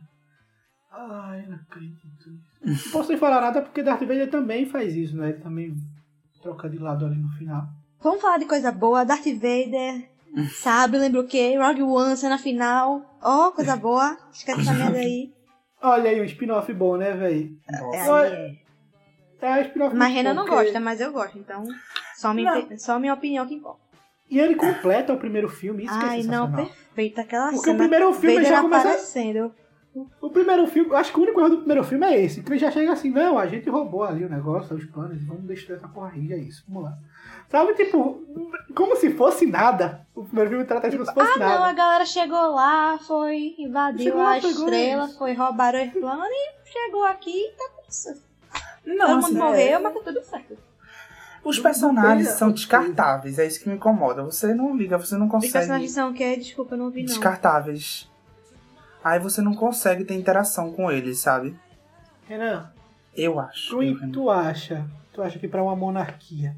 [0.92, 2.40] Ai, não acredito nisso.
[2.86, 5.30] Não posso nem falar nada porque Darth Vader também faz isso, né?
[5.30, 5.76] Ele também
[6.42, 7.68] troca de lado ali no final.
[8.02, 9.04] Vamos falar de coisa boa.
[9.06, 10.10] Darth Vader,
[10.62, 11.58] sabe, lembra o quê?
[11.58, 13.02] Rogue One, cena final.
[13.22, 14.18] Ó, coisa boa.
[14.32, 15.32] Esquece essa merda aí.
[15.82, 17.58] Olha aí, um spin-off bom, né, velho?
[17.94, 18.56] É, é.
[19.42, 21.64] É um spin-off Mas Renan não porque- gosta, mas eu gosto, então
[22.18, 22.78] só, me, Não.
[22.78, 23.80] só minha opinião que importa.
[24.30, 27.20] E ele completa o primeiro filme, isso que é Ai, não, perfeito.
[27.22, 27.78] Aquela Porque o cena.
[27.78, 29.56] primeiro filme Vader já começa- aparecendo.
[30.22, 32.60] O primeiro filme, acho que o único erro do primeiro filme é esse, que ele
[32.60, 35.88] já chega assim, não, a gente roubou ali o negócio, os planos, vamos destruir essa
[35.88, 36.98] porra aí, é isso, vamos lá.
[37.50, 38.24] Sabe, tipo,
[38.76, 40.06] como se fosse nada.
[40.14, 41.74] O primeiro filme trata isso como se fosse Ah, não, a nada.
[41.74, 45.18] galera chegou lá, foi, invadiu Chegou a estrela, eles.
[45.18, 48.22] foi roubar o plano e chegou aqui e tá tudo certo.
[48.86, 50.58] Todo Não, mundo assim, morreu, mas tá tudo certo.
[51.44, 54.24] os personagens Não são descartáveis, é isso que me incomoda.
[54.24, 55.54] Você não liga, você não Os consegue.
[55.54, 56.36] personagens são o quê?
[56.38, 57.08] Desculpa, eu não vi não.
[57.08, 58.08] Descartáveis.
[59.04, 61.58] Aí você não consegue ter interação com eles, sabe?
[62.28, 62.72] Renan,
[63.16, 63.70] Eu acho.
[63.72, 64.12] tu, eu, Renan.
[64.12, 66.56] tu acha, tu acha que pra uma monarquia,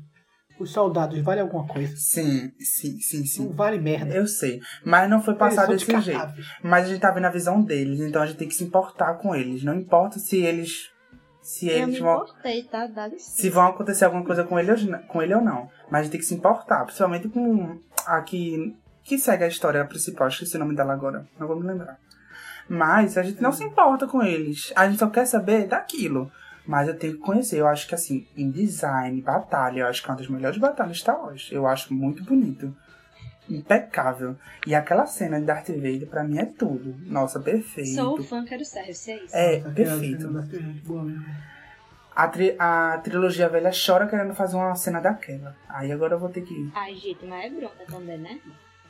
[0.60, 1.95] os soldados valem alguma coisa?
[1.95, 3.52] Sim, sim, sim, Não sim.
[3.52, 4.14] vale merda.
[4.14, 4.60] Eu sei.
[4.86, 6.34] Mas não foi passado desse jeito.
[6.64, 9.16] Mas a gente tá vendo a visão deles, então a gente tem que se importar
[9.16, 9.64] com eles.
[9.64, 10.90] Não importa se eles.
[11.42, 12.22] Se Eu eles me vão.
[12.24, 12.86] importei, tá?
[12.86, 13.42] Dá licença.
[13.42, 14.72] Se vão acontecer alguma coisa com ele,
[15.08, 15.68] com ele ou não.
[15.90, 19.84] Mas a gente tem que se importar, principalmente com a que, que segue a história
[19.86, 20.28] principal.
[20.28, 21.98] Esqueci o nome dela agora, não vou me lembrar.
[22.77, 24.72] Mas a gente não se importa com eles.
[24.75, 26.32] A gente só quer saber daquilo.
[26.66, 27.58] Mas eu tenho que conhecer.
[27.59, 30.93] Eu acho que assim, em design, batalha, eu acho que é uma das melhores batalhas
[30.98, 31.50] de Star Wars.
[31.51, 32.74] Eu acho muito bonito.
[33.50, 34.38] Impecável.
[34.66, 36.95] E aquela cena de Darth Vader, pra mim, é tudo.
[37.08, 37.95] Nossa, perfeito.
[37.95, 39.35] Sou fã, quero service, é isso.
[39.35, 40.30] É, perfeito.
[42.16, 45.56] A, tri- a trilogia velha chora querendo fazer uma cena daquela.
[45.67, 46.72] Aí agora eu vou ter que.
[46.75, 48.40] Ai, gente, mas é bronca também, né?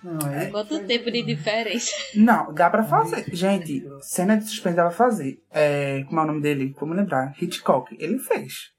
[0.03, 0.47] Não, é.
[0.47, 1.91] Quanto tempo de diferença?
[2.15, 3.25] Não, dá pra fazer.
[3.31, 5.39] Gente, cena de suspense dá pra fazer.
[5.51, 6.73] É, como é o nome dele?
[6.73, 7.33] Como lembrar?
[7.39, 7.95] Hitchcock.
[7.99, 8.71] Ele fez.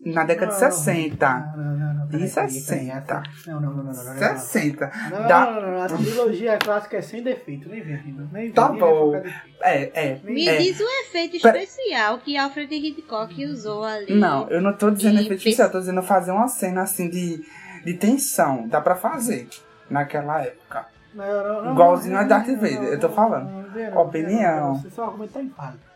[0.00, 1.28] Na década de Não, 60.
[1.28, 2.06] Não, não, não, não.
[2.06, 3.04] De peraí, peraí, 60.
[3.04, 3.22] peraí.
[3.46, 4.04] Não, não, não, não, não.
[4.04, 4.38] não, não.
[4.38, 4.92] 60.
[5.10, 9.16] Não, a trilogia clássica é sem defeito, nem vem Tá bom.
[9.60, 10.20] É, é.
[10.22, 10.56] Me é.
[10.58, 14.14] diz um efeito especial que Alfred Hitchcock usou ali.
[14.14, 17.42] Não, eu não tô dizendo efeito especial, eu tô dizendo fazer uma cena assim de,
[17.84, 18.68] de tensão.
[18.68, 19.48] Dá pra fazer
[19.90, 20.86] naquela época.
[21.14, 23.66] Não, Igualzinho não, a Darth Vader, eu tô falando.
[23.98, 24.76] Opinião.
[24.76, 25.88] Você só argumento tá empálido.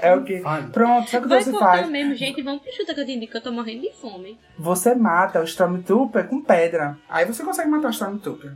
[0.00, 0.42] É o que?
[0.72, 1.88] Pronto, sabe o que Vai você faz?
[1.88, 2.42] mesmo, gente.
[2.42, 4.38] Vamos pro chuta que eu te indico, que eu tô morrendo de fome.
[4.58, 6.96] Você mata o Stormtrooper com pedra.
[7.08, 8.52] Aí você consegue matar o Stormtrooper.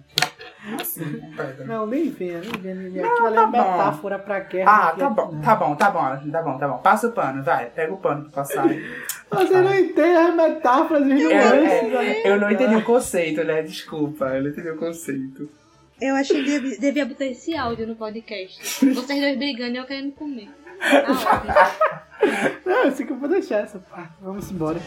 [0.81, 1.23] Assim.
[1.67, 3.07] Não, nem venha, nem venha, nem venha.
[3.07, 3.51] Aquilo tá é bom.
[3.53, 4.71] metáfora pra guerra.
[4.89, 5.41] Ah, tá é- bom, não.
[5.41, 6.79] tá bom, tá bom, tá bom, tá bom, tá bom.
[6.79, 8.67] Passa o pano, vai, pega o pano pra passar.
[9.31, 11.95] Você não entende as metáforas e Eu, nuances.
[11.95, 13.63] é, eu não entendi o conceito, né?
[13.63, 15.49] Desculpa, eu não entendi o conceito.
[16.01, 18.85] Eu achei que devia, devia botar esse áudio no podcast.
[18.95, 20.51] Vocês dois brigando e eu querendo comer.
[20.81, 22.57] Ah, ótimo.
[22.67, 24.13] Não, eu sei que eu vou deixar essa parte.
[24.21, 24.79] Vamos embora.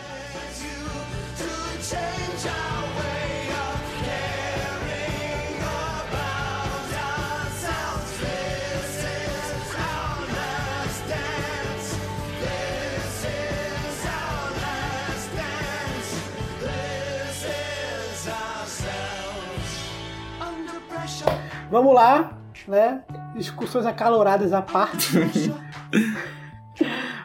[21.69, 22.35] Vamos lá,
[22.67, 23.03] né?
[23.35, 25.11] Discussões acaloradas à parte.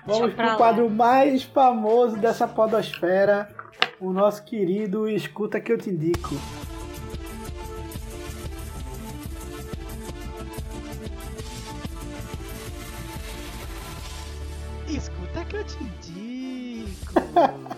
[0.04, 0.56] Vamos pro lá.
[0.56, 3.48] quadro mais famoso dessa podosfera,
[3.98, 6.34] o nosso querido Escuta que eu te indico.
[14.86, 17.14] Escuta que eu te indico.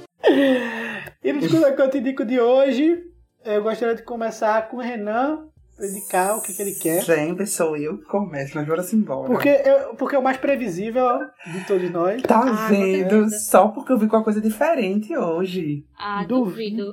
[1.23, 3.01] E no Escuta que eu te indico de hoje,
[3.45, 5.47] eu gostaria de começar com o Renan,
[5.77, 7.03] pra indicar o que, que ele quer.
[7.03, 9.27] Sempre sou eu que começo, mas bora se embora.
[9.29, 11.07] Porque, eu, porque é o mais previsível
[11.53, 12.23] de todos nós.
[12.23, 13.29] Tá Ah, vendo?
[13.31, 15.85] Só porque eu vim com uma coisa diferente hoje.
[15.99, 16.85] Ah, Duvido.
[16.87, 16.93] duvido.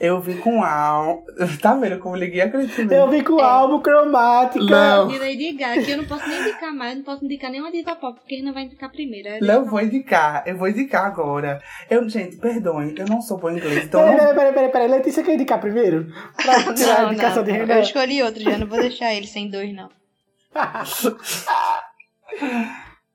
[0.00, 1.24] Eu vim com álbum.
[1.60, 2.94] Tá vendo como eu liguei aquele filme?
[2.94, 4.64] Eu vim com o álbum cromática.
[4.64, 5.08] Não.
[5.08, 7.94] De Lady Gaga, que eu não posso nem indicar mais, não posso indicar nenhuma diva
[7.96, 9.28] pop, porque ele não vai indicar primeiro.
[9.28, 11.60] É Não, eu vou indicar, eu vou indicar agora.
[11.88, 14.70] Eu, gente, perdoem, eu não sou bom em inglês, então Peraí, não peraí, peraí, peraí,
[14.70, 14.88] peraí.
[14.88, 16.06] Letícia quer indicar primeiro?
[16.36, 17.74] Pra tirar a indicação de Renan.
[17.74, 19.88] Eu escolhi outro já, não vou deixar ele sem dois, não.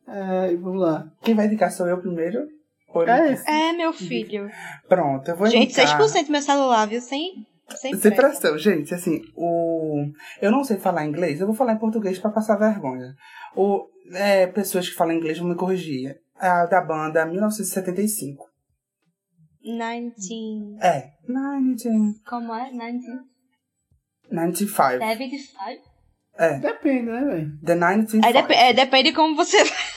[0.07, 1.07] Ai, vamos lá.
[1.21, 2.58] Quem vai indicar sou eu primeiro?
[2.95, 3.69] É.
[3.69, 4.49] É, meu filho.
[4.87, 5.99] Pronto, eu vou Gente, indicar...
[5.99, 7.01] 6% do meu celular, viu?
[7.01, 7.45] Sem,
[7.75, 10.05] sem, Sem pressão, gente, assim, o...
[10.41, 13.13] eu não sei falar inglês, eu vou falar em português pra passar vergonha.
[13.55, 13.87] O...
[14.13, 16.19] É, pessoas que falam inglês vão me corrigir.
[16.35, 18.49] A da banda 1975.
[19.61, 20.77] 19...
[20.81, 22.19] É, 19...
[22.25, 22.71] Como é?
[22.71, 23.29] 19...
[24.31, 24.99] 95.
[24.99, 25.89] 75?
[26.37, 27.59] É, Depende, né, velho?
[27.65, 28.25] The 1975.
[28.25, 29.57] Aí dep é, depende como você...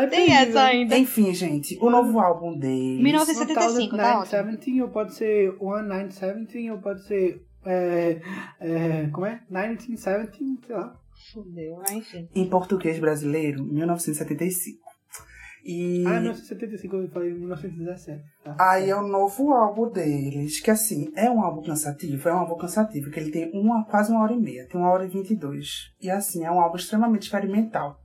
[0.00, 0.98] Depende, Tem essa ainda.
[0.98, 3.02] Enfim, gente, o novo álbum deles...
[3.02, 4.42] 1975, tá ótimo.
[4.44, 7.42] 1917, ou pode ser 1917, ou pode ser.
[7.64, 8.20] É,
[8.60, 9.40] é, como é?
[9.48, 10.96] 1917, sei lá.
[11.32, 12.28] Fudeu, enfim.
[12.34, 14.82] Em português brasileiro, 1975.
[15.64, 18.20] E Ah, 1975, eu falei 1917.
[18.42, 18.56] Tá.
[18.58, 22.56] aí é o novo álbum deles, que assim, é um álbum cansativo, é um álbum
[22.56, 25.30] cansativo, que ele tem uma, quase uma hora e meia, tem uma hora e vinte
[25.30, 25.92] e dois.
[26.00, 28.01] E assim, é um álbum extremamente experimental.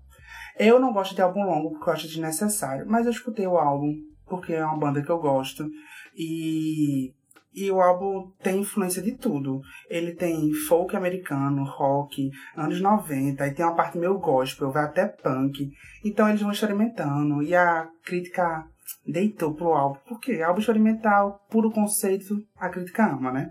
[0.60, 3.94] Eu não gosto de álbum longo porque eu acho desnecessário, mas eu escutei o álbum
[4.26, 5.70] porque é uma banda que eu gosto.
[6.16, 7.14] E,
[7.54, 9.62] e o álbum tem influência de tudo.
[9.90, 15.06] Ele tem folk americano, rock, anos 90, e tem uma parte meio gospel, vai até
[15.06, 15.70] punk.
[16.04, 17.42] Então eles vão experimentando.
[17.42, 18.66] E a crítica
[19.06, 20.00] deitou pro álbum.
[20.08, 23.50] Porque álbum experimental, puro conceito, a crítica ama, né?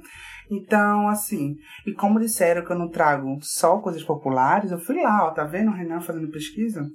[0.51, 1.57] Então, assim,
[1.87, 5.45] e como disseram que eu não trago só coisas populares, eu fui lá, ó, tá
[5.45, 6.89] vendo o Renan fazendo pesquisa?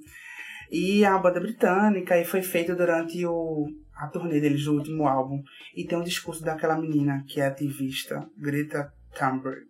[0.70, 5.42] E uma banda britânica e foi feita durante o, a turnê deles do último álbum.
[5.76, 9.66] E tem um discurso daquela menina que é ativista, Greta Thunberg.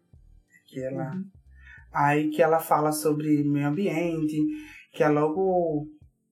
[0.69, 1.13] Que ela.
[1.93, 4.39] Aí que ela fala sobre meio ambiente,
[4.93, 5.89] que é logo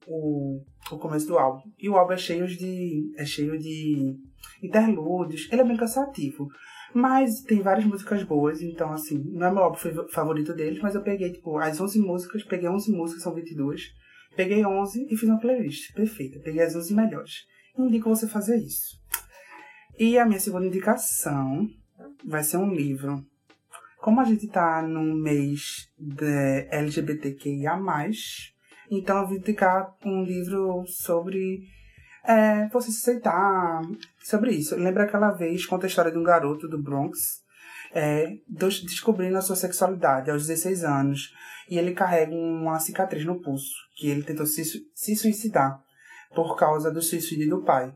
[0.07, 0.62] o,
[0.97, 1.70] o começo do álbum.
[1.78, 3.12] E o álbum é cheio de.
[3.17, 4.17] é cheio de
[4.62, 5.49] interlúdios.
[5.51, 6.49] Ele é bem cansativo.
[6.93, 10.97] Mas tem várias músicas boas, então assim, não é meu álbum fa- favorito deles, mas
[10.97, 13.93] eu peguei, tipo, as 11 músicas, peguei 11 músicas, são 22.
[14.35, 16.41] Peguei 11 e fiz uma playlist perfeita.
[16.41, 17.33] Peguei as 11 melhores.
[17.78, 18.99] Indico você fazer isso.
[19.99, 21.69] E a minha segunda indicação
[22.25, 23.25] vai ser um livro.
[23.99, 27.78] Como a gente tá num mês de LGBTQIA+,
[28.91, 31.60] então eu vou indicar um livro sobre
[32.25, 33.83] é, você se aceitar,
[34.23, 34.75] sobre isso.
[34.77, 37.43] Lembra aquela vez, conta a história de um garoto do Bronx,
[37.94, 41.33] é, descobrindo a sua sexualidade aos 16 anos.
[41.69, 45.81] E ele carrega uma cicatriz no pulso, que ele tentou se, se suicidar
[46.35, 47.93] por causa do suicídio do pai.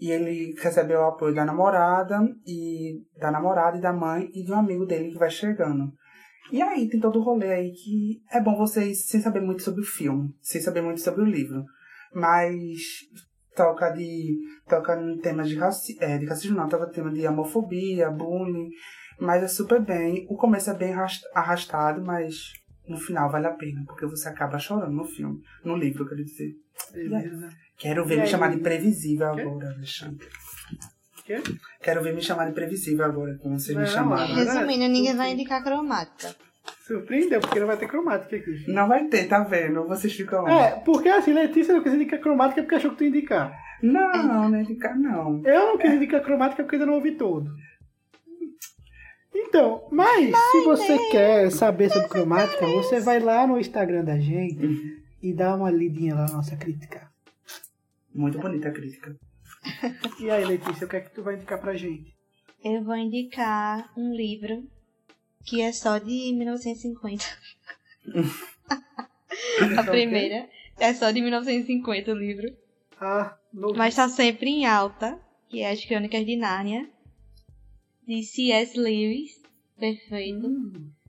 [0.00, 4.50] E ele recebeu o apoio da namorada e da namorada e da mãe e de
[4.50, 5.92] um amigo dele que vai chegando.
[6.52, 9.80] E aí tem todo o rolê aí que é bom vocês, sem saber muito sobre
[9.82, 11.64] o filme, sem saber muito sobre o livro,
[12.14, 12.78] mas
[13.54, 14.36] toca de
[14.68, 18.68] toca em temas de, raci é, de racismo, não, toca em tema de homofobia, bullying,
[19.20, 20.26] mas é super bem.
[20.28, 22.34] O começo é bem arras- arrastado, mas
[22.88, 26.52] no final vale a pena, porque você acaba chorando no filme, no livro, quero dizer.
[26.92, 27.48] Beleza.
[27.78, 28.28] Quero ver E me aí?
[28.28, 30.26] chamar de previsível agora, Alexandre.
[31.30, 31.40] Quê?
[31.80, 34.34] Quero ver me chamar de previsível agora, como vocês me Não, chamaram.
[34.34, 36.34] mas- Resumindo, ninguém vai indicar cromática.
[36.86, 38.64] Surpreendeu, porque não vai ter cromática aqui.
[38.66, 39.86] Não vai ter, tá vendo?
[39.86, 40.48] Vocês ficam.
[40.48, 43.56] É, porque assim, Letícia não quis indicar cromática porque achou que tu ia indicar.
[43.80, 45.40] Não, não é indicar, não.
[45.44, 47.48] Eu não quis indicar cromática porque ainda não ouvi todo.
[49.32, 54.68] Então, mas se você quer saber sobre cromática, você vai lá no Instagram da gente
[55.22, 57.08] e dá uma lidinha lá na nossa crítica.
[58.12, 59.14] Muito bonita a crítica.
[60.18, 62.14] E aí, Letícia, o que é que tu vai indicar pra gente?
[62.62, 64.68] Eu vou indicar um livro
[65.44, 67.24] que é só de 1950.
[69.78, 70.48] A primeira
[70.78, 72.54] é só de 1950 o livro.
[73.00, 73.36] Ah.
[73.76, 76.88] Mas tá sempre em alta, que é As Crônicas de Nárnia,
[78.06, 78.78] de C.S.
[78.78, 79.40] Lewis.
[79.78, 80.50] Perfeito.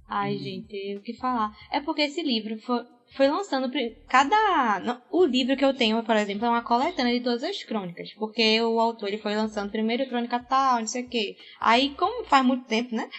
[0.08, 1.56] Ai, gente, o que falar?
[1.72, 3.72] É porque esse livro foi, foi lançando.
[4.08, 4.80] Cada.
[4.80, 8.14] não, O livro que eu tenho, por exemplo, é uma coletânea de todas as crônicas.
[8.14, 11.36] Porque o autor ele foi lançando primeiro crônica tal, não sei o quê.
[11.60, 13.10] Aí, como faz muito tempo, né?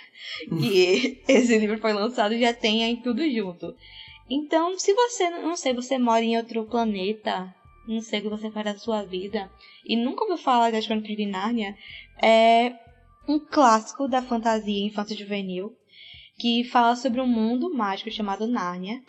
[0.48, 3.74] Que esse livro foi lançado, já tem aí tudo junto.
[4.30, 7.54] Então, se você, não sei, você mora em outro planeta,
[7.86, 9.50] não sei o que você faz da sua vida,
[9.84, 11.76] e nunca ouviu falar das Crônicas de Nárnia,
[12.22, 12.72] é
[13.28, 15.76] um clássico da fantasia infância juvenil
[16.38, 19.02] que fala sobre um mundo mágico chamado Nárnia,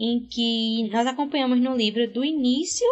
[0.00, 2.86] em que nós acompanhamos no livro do início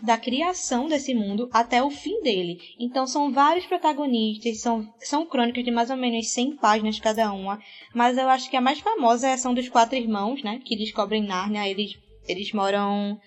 [0.00, 2.58] da criação desse mundo até o fim dele.
[2.78, 7.60] Então são vários protagonistas, são, são crônicas de mais ou menos 100 páginas cada uma,
[7.94, 11.22] mas eu acho que a mais famosa é são dos quatro irmãos, né, que descobrem
[11.22, 13.20] Nárnia, eles, eles moram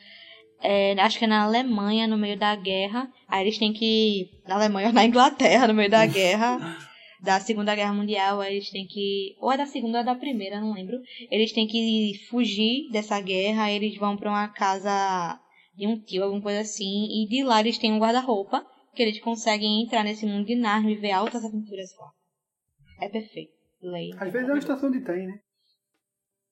[0.61, 3.07] é, acho que é na Alemanha, no meio da guerra.
[3.27, 4.31] Aí eles têm que.
[4.47, 6.77] Na Alemanha ou na Inglaterra, no meio da guerra.
[7.25, 9.35] Da Segunda Guerra Mundial, eles têm que.
[9.39, 10.97] Ou é da Segunda ou da Primeira, não lembro.
[11.31, 13.71] Eles têm que fugir dessa guerra.
[13.71, 15.39] Eles vão pra uma casa
[15.75, 19.19] de um tio, alguma coisa assim, e de lá eles têm um guarda-roupa que eles
[19.19, 22.11] conseguem entrar nesse mundo de Narnia e ver altas aventuras lá.
[23.01, 23.51] É perfeito.
[23.81, 24.15] Leia.
[24.19, 25.39] Às vezes é uma estação de trem, né?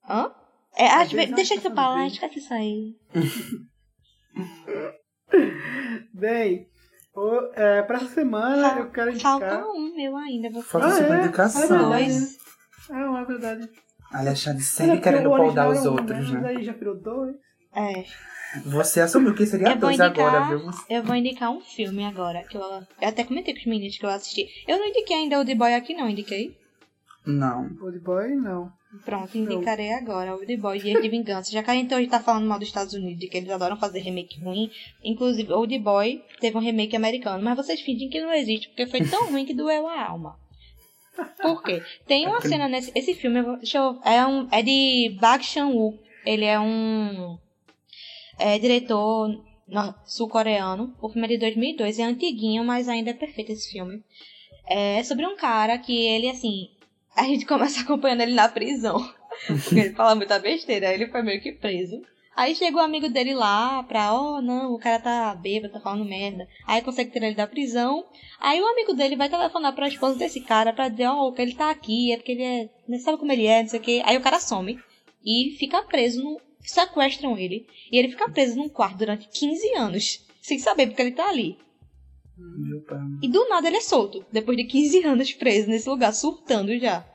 [0.09, 0.31] Hã?
[0.75, 2.95] É, às Às vezes, vezes é deixa uma isso pra lá, esquece isso aí.
[6.13, 6.67] Bem,
[7.15, 9.39] o, é, pra essa semana eu quero indicar...
[9.39, 10.49] Falta um meu ainda.
[10.49, 11.19] Vou Falta Ah, é?
[11.23, 11.61] indicação.
[11.63, 12.07] É verdade.
[12.09, 12.37] Dois.
[12.91, 13.69] Ah, é verdade.
[14.11, 16.47] Alexandre É, sempre querendo o original os outros, né?
[16.49, 17.35] aí já virou dois.
[17.75, 18.03] É.
[18.65, 20.69] Você assumiu que seria Eu dois indicar- agora, viu?
[20.87, 24.05] Eu vou indicar um filme agora, que eu, eu até comentei com os meninos que
[24.05, 24.45] eu assisti.
[24.67, 26.55] Eu não indiquei ainda o The Boy aqui não, indiquei?
[27.25, 27.69] Não.
[27.81, 28.71] Old Boy, não.
[29.03, 31.51] Pronto, indicarei agora o The Boy Dias de Vingança.
[31.51, 33.75] Já que a gente hoje tá falando mal dos Estados Unidos, de que eles adoram
[33.77, 34.69] fazer remake ruim.
[35.03, 37.43] Inclusive, o The Boy teve um remake americano.
[37.43, 40.37] Mas vocês fingem que não existe, porque foi tão ruim que doeu a alma.
[41.41, 41.81] Por quê?
[42.07, 42.91] Tem uma cena nesse...
[42.95, 43.99] Esse filme, eu vou- deixa eu...
[44.03, 45.99] É, um, é de Bak Chan-wook.
[46.25, 47.37] Ele é um...
[48.39, 49.29] É diretor
[49.67, 50.95] no- sul-coreano.
[51.01, 51.99] O filme é de 2002.
[51.99, 54.03] É antiguinho, mas ainda é perfeito esse filme.
[54.67, 56.69] É sobre um cara que ele, assim...
[57.15, 58.97] A gente começa acompanhando ele na prisão.
[59.47, 60.89] Porque ele fala muita besteira.
[60.89, 62.01] Aí ele foi meio que preso.
[62.35, 66.03] Aí chega o amigo dele lá pra, oh não, o cara tá bêbado, tá falando
[66.03, 66.47] merda.
[66.65, 68.03] Aí consegue tirar ele da prisão.
[68.39, 71.53] Aí o amigo dele vai telefonar pra esposa desse cara pra dizer, ó, que ele
[71.53, 72.69] tá aqui, é porque ele é.
[72.87, 74.01] Não sabe como ele é, não sei o quê.
[74.03, 74.79] Aí o cara some
[75.23, 76.41] e fica preso no.
[76.61, 77.67] Sequestram ele.
[77.91, 80.25] E ele fica preso num quarto durante 15 anos.
[80.41, 81.57] Sem saber porque ele tá ali.
[83.21, 84.25] E do nada ele é solto.
[84.31, 87.05] Depois de 15 anos preso nesse lugar, surtando já.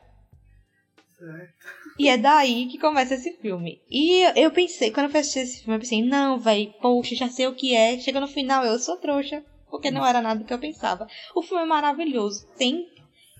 [1.17, 1.53] Certo.
[1.99, 3.81] E é daí que começa esse filme.
[3.89, 7.27] E eu- pensei, quando eu fui assistir esse filme, eu pensei, não, véi, poxa, já
[7.27, 7.99] sei o que é.
[7.99, 9.43] Chega no final, eu sou trouxa.
[9.69, 11.05] Porque não era nada do que eu pensava.
[11.35, 12.47] O filme é maravilhoso.
[12.57, 12.87] Tem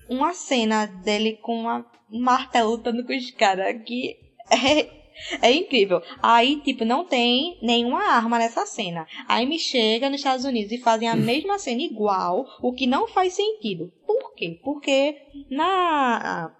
[0.08, 4.16] uma cena dele com uma um martelo lutando com os caras que
[4.50, 4.99] é,
[5.42, 6.02] é incrível.
[6.22, 9.06] Aí, tipo, não tem nenhuma arma nessa cena.
[9.28, 13.08] Aí me chega nos Estados Unidos e fazem a mesma cena igual, o que não
[13.08, 13.92] faz sentido.
[14.06, 14.58] Por quê?
[14.62, 15.16] Porque
[15.50, 16.52] na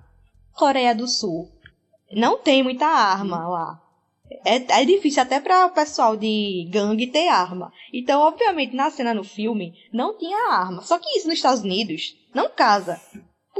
[0.54, 1.50] Coreia do Sul
[2.12, 3.82] não tem muita arma lá.
[4.44, 7.72] É, é difícil até para o pessoal de gangue ter arma.
[7.92, 10.82] Então, obviamente, na cena no filme, não tinha arma.
[10.82, 13.00] Só que isso nos Estados Unidos não casa.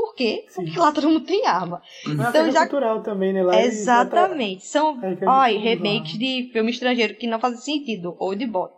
[0.00, 0.46] Por quê?
[0.54, 1.82] Porque lá todo mundo tem arma.
[2.06, 3.42] Mas Então é já- cultural também, né?
[3.42, 4.64] Lá Exatamente.
[4.66, 8.16] São, É, é olha, remakes de filme estrangeiro que não fazem sentido.
[8.18, 8.72] Ou de bot.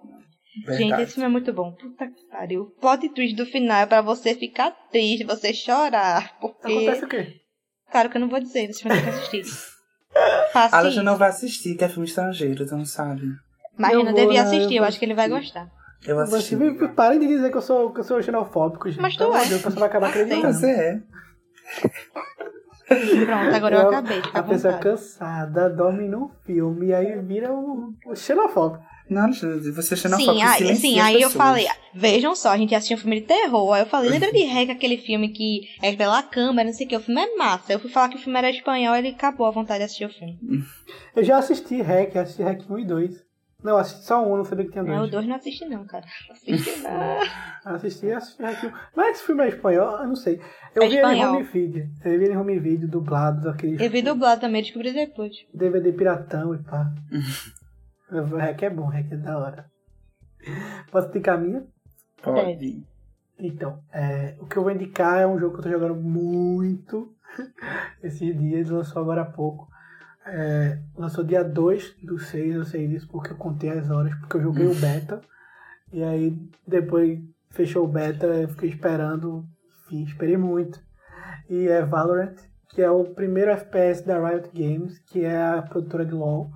[0.66, 1.02] Gente, Verdade.
[1.04, 1.72] esse filme é muito bom.
[1.72, 2.62] Puta que pariu.
[2.62, 6.36] O plot twist do final é pra você ficar triste, você chorar.
[6.40, 6.72] Porque.
[6.72, 7.36] Acontece o quê?
[7.90, 9.44] Claro que eu não vou dizer, vocês vão ter que assistir.
[10.52, 11.02] Faça Ela já isso.
[11.04, 13.22] não vai assistir, que é filme estrangeiro, tu não sabe.
[13.78, 15.70] Mas Eu devia né, assistir, eu eu acho que ele vai gostar.
[16.06, 16.56] Eu assisti.
[16.56, 19.00] Você, parem de dizer que eu sou, que eu sou xenofóbico, gente.
[19.00, 19.42] Mas tu Pelo é.
[19.44, 20.52] de Deus, O pessoal vai acabar acreditando.
[20.52, 21.00] Você é.
[23.24, 24.18] Pronto, agora eu, Eu- acabei.
[24.34, 24.82] A pessoa vontade.
[24.82, 28.84] cansada dorme num filme e aí vira o, o xenofóbico.
[29.08, 32.96] Não, você é xenofóbico Sim, aí, sim, aí eu falei, vejam só, a gente assistiu
[32.96, 36.22] um filme de terror, aí eu falei, lembra de Rec, aquele filme que é pela
[36.22, 37.72] câmera, não sei o que, o filme é massa.
[37.74, 40.08] Eu fui falar que o filme era espanhol, ele acabou a vontade de assistir o
[40.08, 40.38] filme.
[41.14, 43.24] Eu já assisti Hack, assisti Hack 1 e 2.
[43.62, 45.10] Não, assisti só um, não sabia que tinha É, o dois.
[45.10, 46.04] dois não assisti não, cara.
[46.28, 47.74] Não assisti não.
[47.74, 48.72] Assisti, assisti 1.
[48.96, 49.98] Mas esse filme é espanhol?
[49.98, 50.40] Eu não sei.
[50.74, 51.34] Eu É vi ele em espanhol.
[51.36, 51.88] home video.
[52.04, 55.32] Eu vi ele em home video, dublado, daquele Eu vi dublado também, descobri depois.
[55.54, 56.92] DVD piratão e pá.
[58.10, 59.70] O Hack é bom, Hack é da hora.
[60.90, 61.64] Posso indicar a minha?
[62.22, 62.84] Pode.
[63.38, 67.14] Então, é, o que eu vou indicar é um jogo que eu tô jogando muito
[68.02, 69.66] esses dias, lançou agora há pouco.
[70.24, 74.36] É, lançou dia 2 do 6, eu sei disso porque eu contei as horas, porque
[74.36, 75.20] eu joguei o beta.
[75.92, 77.20] E aí depois
[77.50, 79.44] fechou o beta, eu fiquei esperando,
[79.86, 80.80] enfim, esperei muito.
[81.50, 82.36] E é Valorant,
[82.68, 86.50] que é o primeiro FPS da Riot Games, que é a produtora de LoL.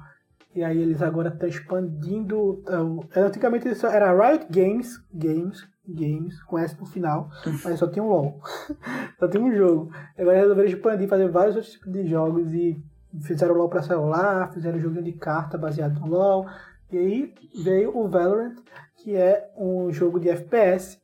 [0.55, 2.61] E aí eles agora estão expandindo.
[2.63, 7.29] então, antigamente isso era Riot Games, Games, Games, com S no final,
[7.63, 8.41] mas só tem um LoL.
[9.19, 9.93] só tem um jogo.
[10.19, 12.83] Agora resolveram expandir, fazer vários outros tipos de jogos e
[13.23, 16.47] fizeram LoL para celular, fizeram joguinho de carta baseado no LoL.
[16.91, 18.57] E aí veio o Valorant,
[18.97, 21.01] que é um jogo de FPS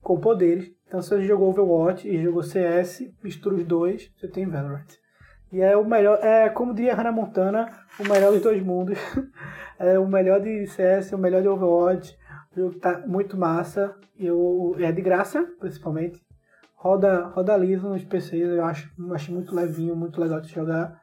[0.00, 0.70] com poderes.
[0.86, 4.86] Então se você jogou Overwatch e jogou CS, mistura os dois, você tem Valorant.
[5.52, 7.68] E é o melhor, é como diria Hannah Montana,
[7.98, 8.98] o melhor dos dois mundos.
[9.78, 12.16] é o melhor de CS, o melhor de Overwatch.
[12.52, 13.94] O jogo tá muito massa.
[14.18, 16.20] Eu, é de graça, principalmente.
[16.74, 21.00] Roda, roda liso nos PCs, eu acho, eu acho muito levinho, muito legal de jogar.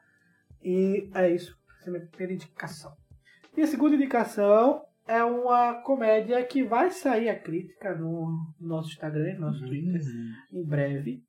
[0.64, 1.56] E é isso.
[1.80, 2.96] Essa é a minha primeira indicação.
[3.56, 9.34] E a segunda indicação é uma comédia que vai sair a crítica no nosso Instagram,
[9.34, 10.00] no nosso Twitter,
[10.50, 11.22] em breve.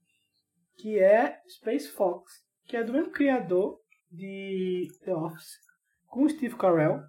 [0.78, 2.32] Que é Space Fox,
[2.66, 3.80] que é do mesmo criador
[4.12, 5.60] de The Office,
[6.08, 7.02] com o Steve Carell,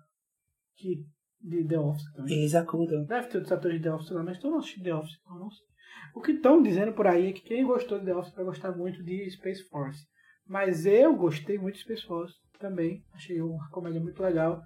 [0.77, 1.07] que
[1.41, 2.49] de The Office também.
[2.67, 3.05] Kudo.
[3.07, 5.35] Deve ter outros atores de The Office lá, mas eu não assisti The Office, eu
[5.37, 5.67] não sei.
[6.15, 8.73] O que estão dizendo por aí é que quem gostou de The Office vai gostar
[8.73, 10.07] muito de Space Force.
[10.47, 13.05] Mas eu gostei muito de Space Force também.
[13.15, 14.63] Achei uma comédia muito legal.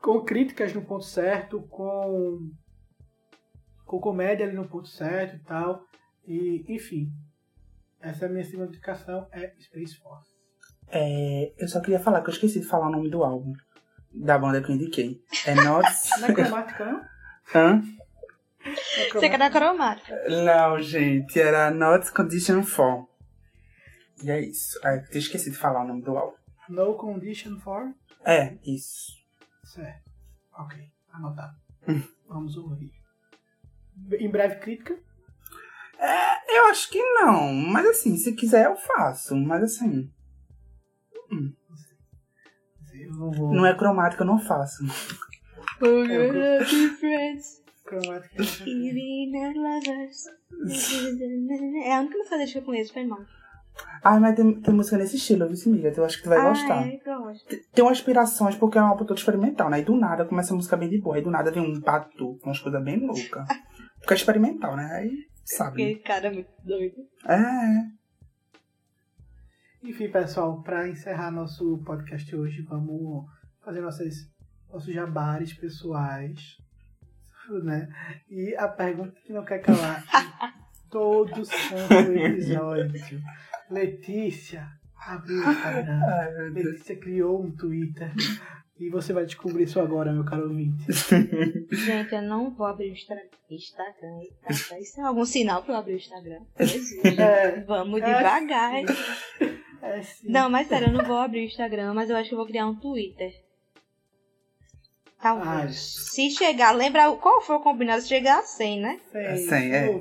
[0.00, 2.50] Com críticas no ponto certo, com,
[3.84, 5.84] com comédia ali no ponto certo e tal.
[6.26, 7.08] E, enfim.
[8.00, 10.28] Essa é a minha segunda indicação, é Space Force.
[10.88, 13.52] É, eu só queria falar que eu esqueci de falar o nome do álbum.
[14.12, 15.22] Da banda que eu indiquei.
[15.46, 15.86] É Not...
[16.20, 17.00] Não é cromática, não?
[17.54, 17.74] Hã?
[17.76, 19.20] Não é Você cromática.
[19.30, 20.24] quer dar cromática.
[20.28, 21.40] Não, gente.
[21.40, 23.08] Era Not Condition 4.
[24.22, 24.78] E é isso.
[24.84, 26.36] Ah, eu esqueci de falar o nome do álbum.
[26.68, 27.94] No Condition for?
[28.24, 29.12] É, isso.
[29.64, 30.10] Certo.
[30.58, 30.78] Ok.
[31.12, 31.56] Anotado.
[32.28, 32.92] Vamos ouvir.
[34.18, 34.98] Em breve crítica.
[35.98, 37.52] É, eu acho que não.
[37.52, 39.36] Mas assim, se quiser eu faço.
[39.36, 40.10] Mas assim,
[43.10, 43.54] não vou.
[43.54, 44.84] não é cromática, eu não faço.
[45.80, 46.64] We're
[46.98, 48.42] friends, cromática.
[48.42, 50.24] as lovers.
[51.84, 53.20] É a única música que eu conheço, foi mal.
[54.02, 55.92] Ah, mas tem, tem música nesse estilo, viu, amiga?
[55.96, 56.88] Eu acho que tu vai ah, gostar.
[56.88, 57.56] é, eu gosto.
[57.72, 59.80] Tem umas aspirações porque é um álbum todo experimental, né?
[59.80, 61.14] E do nada começa a música bem de boa.
[61.14, 63.46] Aí do nada vem um batu com umas coisas bem loucas.
[64.00, 64.90] Porque é experimental, né?
[64.92, 65.12] Aí,
[65.44, 65.82] sabe.
[65.82, 66.96] Aquele cara é muito doido.
[67.28, 68.02] É.
[69.84, 73.24] Enfim, pessoal, para encerrar nosso podcast hoje, vamos
[73.64, 74.14] fazer nossas,
[74.68, 76.56] nossos jabares pessoais.
[77.62, 77.88] Né?
[78.28, 80.04] E a pergunta que não quer calar.
[80.90, 83.22] Todo santo episódio.
[83.72, 86.00] Letícia abriu o Instagram.
[86.04, 86.50] Ai.
[86.50, 88.12] Letícia criou um Twitter.
[88.78, 90.84] E você vai descobrir isso agora, meu caro ouvinte.
[91.72, 93.22] Gente, eu não vou abrir o Instagram.
[93.26, 94.78] Tá?
[94.80, 96.40] Isso é algum sinal pra eu abrir o Instagram?
[96.58, 97.04] Jesus.
[97.18, 98.06] É, Vamos É.
[98.16, 98.72] devagar.
[99.82, 100.28] é sim.
[100.30, 102.46] Não, mas sério, eu não vou abrir o Instagram, mas eu acho que eu vou
[102.46, 103.30] criar um Twitter.
[105.22, 105.96] Talvez.
[105.98, 108.02] Ah, Se chegar, lembra qual foi o combinado?
[108.02, 109.00] Se chegar a 100, né?
[109.12, 110.00] Sei, Sim, é.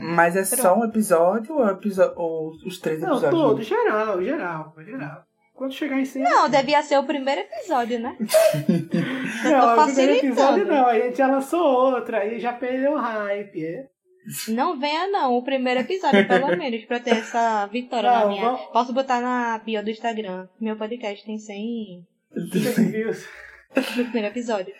[0.00, 1.76] Mas é só um episódio ou, é
[2.16, 3.30] ou os três Não, episódios?
[3.42, 5.24] todo, geral, geral, geral.
[5.54, 6.22] Quando chegar em 100...
[6.22, 8.16] Não, devia ser o primeiro episódio, né?
[9.44, 12.98] Não, o primeiro episódio não, aí a gente já lançou outra, aí já perdeu o
[12.98, 13.86] hype, é?
[14.48, 15.34] Não venha, não.
[15.34, 18.42] O primeiro episódio, pelo menos, pra ter essa vitória na Não, minha.
[18.42, 20.48] vamos- Posso botar na bio do Instagram.
[20.58, 22.06] Meu podcast tem 100
[22.74, 23.24] 100 views.
[23.76, 24.72] No primeiro episódio.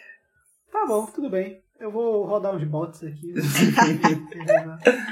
[0.70, 1.62] Tá bom, tudo bem.
[1.78, 3.34] Eu vou rodar uns bots aqui.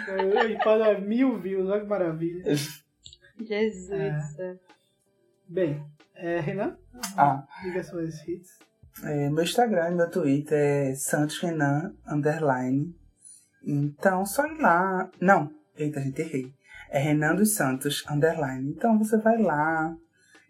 [0.08, 2.44] Eu para mil views, olha que maravilha.
[3.40, 3.90] Jesus.
[4.38, 4.56] É.
[5.48, 6.76] Bem, é, Renan,
[7.16, 8.58] Ah, diga suas hits.
[9.04, 12.94] é, meu Instagram e meu Twitter é santosrenan, underline.
[13.64, 15.10] Então, só ir lá.
[15.20, 16.52] Não, eita, gente, errei.
[16.90, 18.70] É Renan dos Santos, underline.
[18.70, 19.94] Então, você vai lá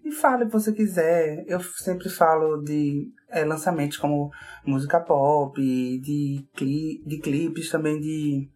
[0.04, 1.44] e fala o que você quiser.
[1.46, 4.30] Eu sempre falo de é, lançamentos como
[4.64, 8.48] música pop, de, cli de clipes, também de,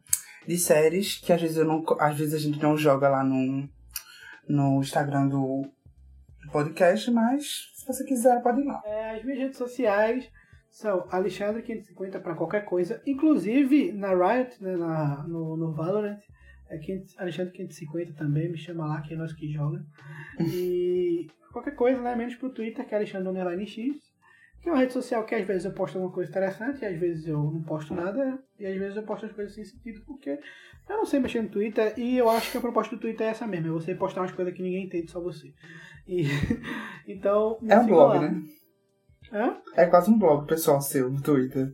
[0.46, 3.68] de séries, que às vezes, eu não, às vezes a gente não joga lá no,
[4.48, 5.62] no Instagram do
[6.52, 8.82] podcast, mas se você quiser, pode ir lá.
[8.84, 10.30] É, as minhas redes sociais
[10.70, 16.20] são Alexandre550 para qualquer coisa, inclusive na Riot, né, na, no, no Valorant,
[16.68, 19.82] é 500 Alexandre550 também, me chama lá, que é nós que joga.
[20.40, 23.96] E qualquer coisa, né, menos pro Twitter, que é Alexandre X,
[24.69, 27.27] é uma rede social que às vezes eu posto alguma coisa interessante, e às vezes
[27.27, 30.31] eu não posto nada, e às vezes eu posto as coisas sem sentido, porque
[30.89, 33.31] eu não sei mexer no Twitter, e eu acho que a proposta do Twitter é
[33.31, 35.53] essa mesmo, é você postar umas coisas que ninguém entende, só você.
[36.07, 36.25] E,
[37.07, 38.20] então, É um blog, lá.
[38.31, 38.43] né?
[39.33, 39.57] Hã?
[39.75, 41.73] É quase um blog pessoal seu no Twitter.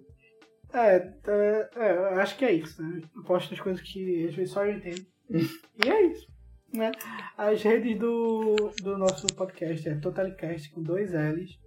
[0.72, 0.96] É,
[1.26, 3.02] é, é, eu acho que é isso, né?
[3.14, 5.04] Eu posto as coisas que às vezes só eu entendo.
[5.84, 6.26] e é isso.
[6.72, 6.90] Né?
[7.36, 11.58] As redes do, do nosso podcast é Totalicast com dois L's,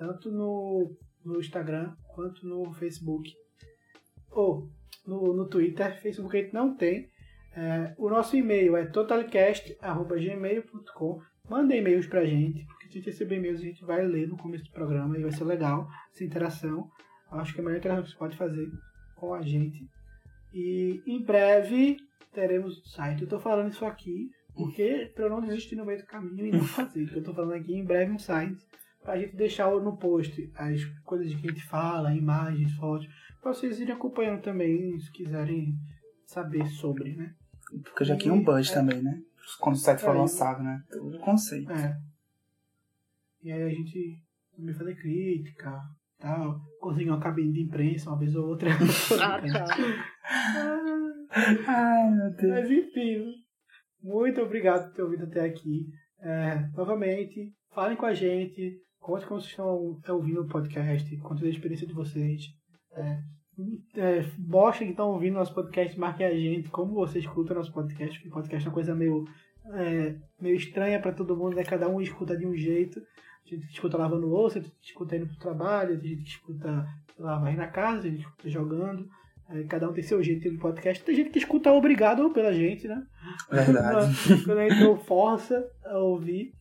[0.00, 3.30] tanto no, no Instagram quanto no Facebook.
[4.30, 4.66] Ou
[5.06, 7.10] no, no Twitter, Facebook a gente não tem.
[7.54, 11.20] É, o nosso e-mail é totalicast.gmail.com.
[11.50, 14.38] Manda e-mails pra gente, porque se a gente receber e-mails a gente vai ler no
[14.38, 16.88] começo do programa e vai ser legal essa interação.
[17.32, 18.70] Acho que é a melhor interação que você pode fazer
[19.16, 19.86] com a gente.
[20.54, 21.98] E em breve
[22.32, 23.20] teremos o site.
[23.22, 26.52] Eu tô falando isso aqui porque pra eu não desistir no meio do caminho e
[26.52, 27.06] não fazer.
[27.14, 28.56] Eu tô falando aqui em breve um site
[29.02, 33.08] pra gente deixar no post as coisas que a gente fala, imagens, fotos,
[33.40, 35.74] pra vocês irem acompanhando também, se quiserem
[36.26, 37.34] saber sobre, né?
[37.84, 38.74] Porque já tinha um buzz É.
[38.74, 39.20] também, né?
[39.60, 40.82] Quando o site foi É, lançado, né?
[40.90, 41.72] Todo o conceito.
[41.72, 41.98] É.
[43.42, 44.22] E aí a gente
[44.56, 45.80] também fazer crítica,
[46.18, 48.68] tal, conseguir uma cabine de imprensa uma vez ou outra.
[49.20, 49.76] Ah, tá.
[51.66, 52.50] Ai, meu Deus.
[52.52, 53.34] Mas enfim,
[54.02, 55.86] muito obrigado por ter ouvido até aqui.
[56.20, 61.48] É, novamente, falem com a gente, Conte como vocês estão ouvindo o podcast, conte a
[61.48, 62.42] experiência de vocês.
[62.92, 63.18] É,
[63.96, 68.32] é, que estão ouvindo nosso podcast, marquem a gente, como você escuta nosso podcast, porque
[68.32, 69.24] podcast é uma coisa meio,
[69.72, 71.64] é, meio estranha para todo mundo, né?
[71.64, 73.00] Cada um escuta de um jeito.
[73.46, 76.86] A gente escuta lavando louça, a gente escuta indo pro trabalho, a gente escuta
[77.18, 79.08] lá, varrendo na casa, a gente escuta jogando.
[79.48, 81.02] É, cada um tem seu jeito de podcast.
[81.02, 83.02] Tem gente que escuta obrigado pela gente, né?
[83.50, 84.14] Verdade.
[84.44, 86.52] Quando a gente força a ouvir.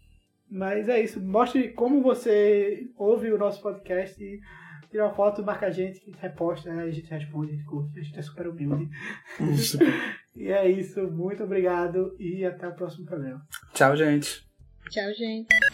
[0.50, 1.22] Mas é isso.
[1.22, 4.40] Mostre como você ouve o nosso podcast e
[4.90, 8.03] tira uma foto, marca a gente, que reposta, a gente responde, a gente curte, a
[8.03, 8.90] gente é super humilde.
[10.36, 11.02] e é isso.
[11.11, 13.45] Muito obrigado e até o próximo programa.
[13.74, 14.44] Tchau, gente.
[14.90, 15.69] Tchau, gente.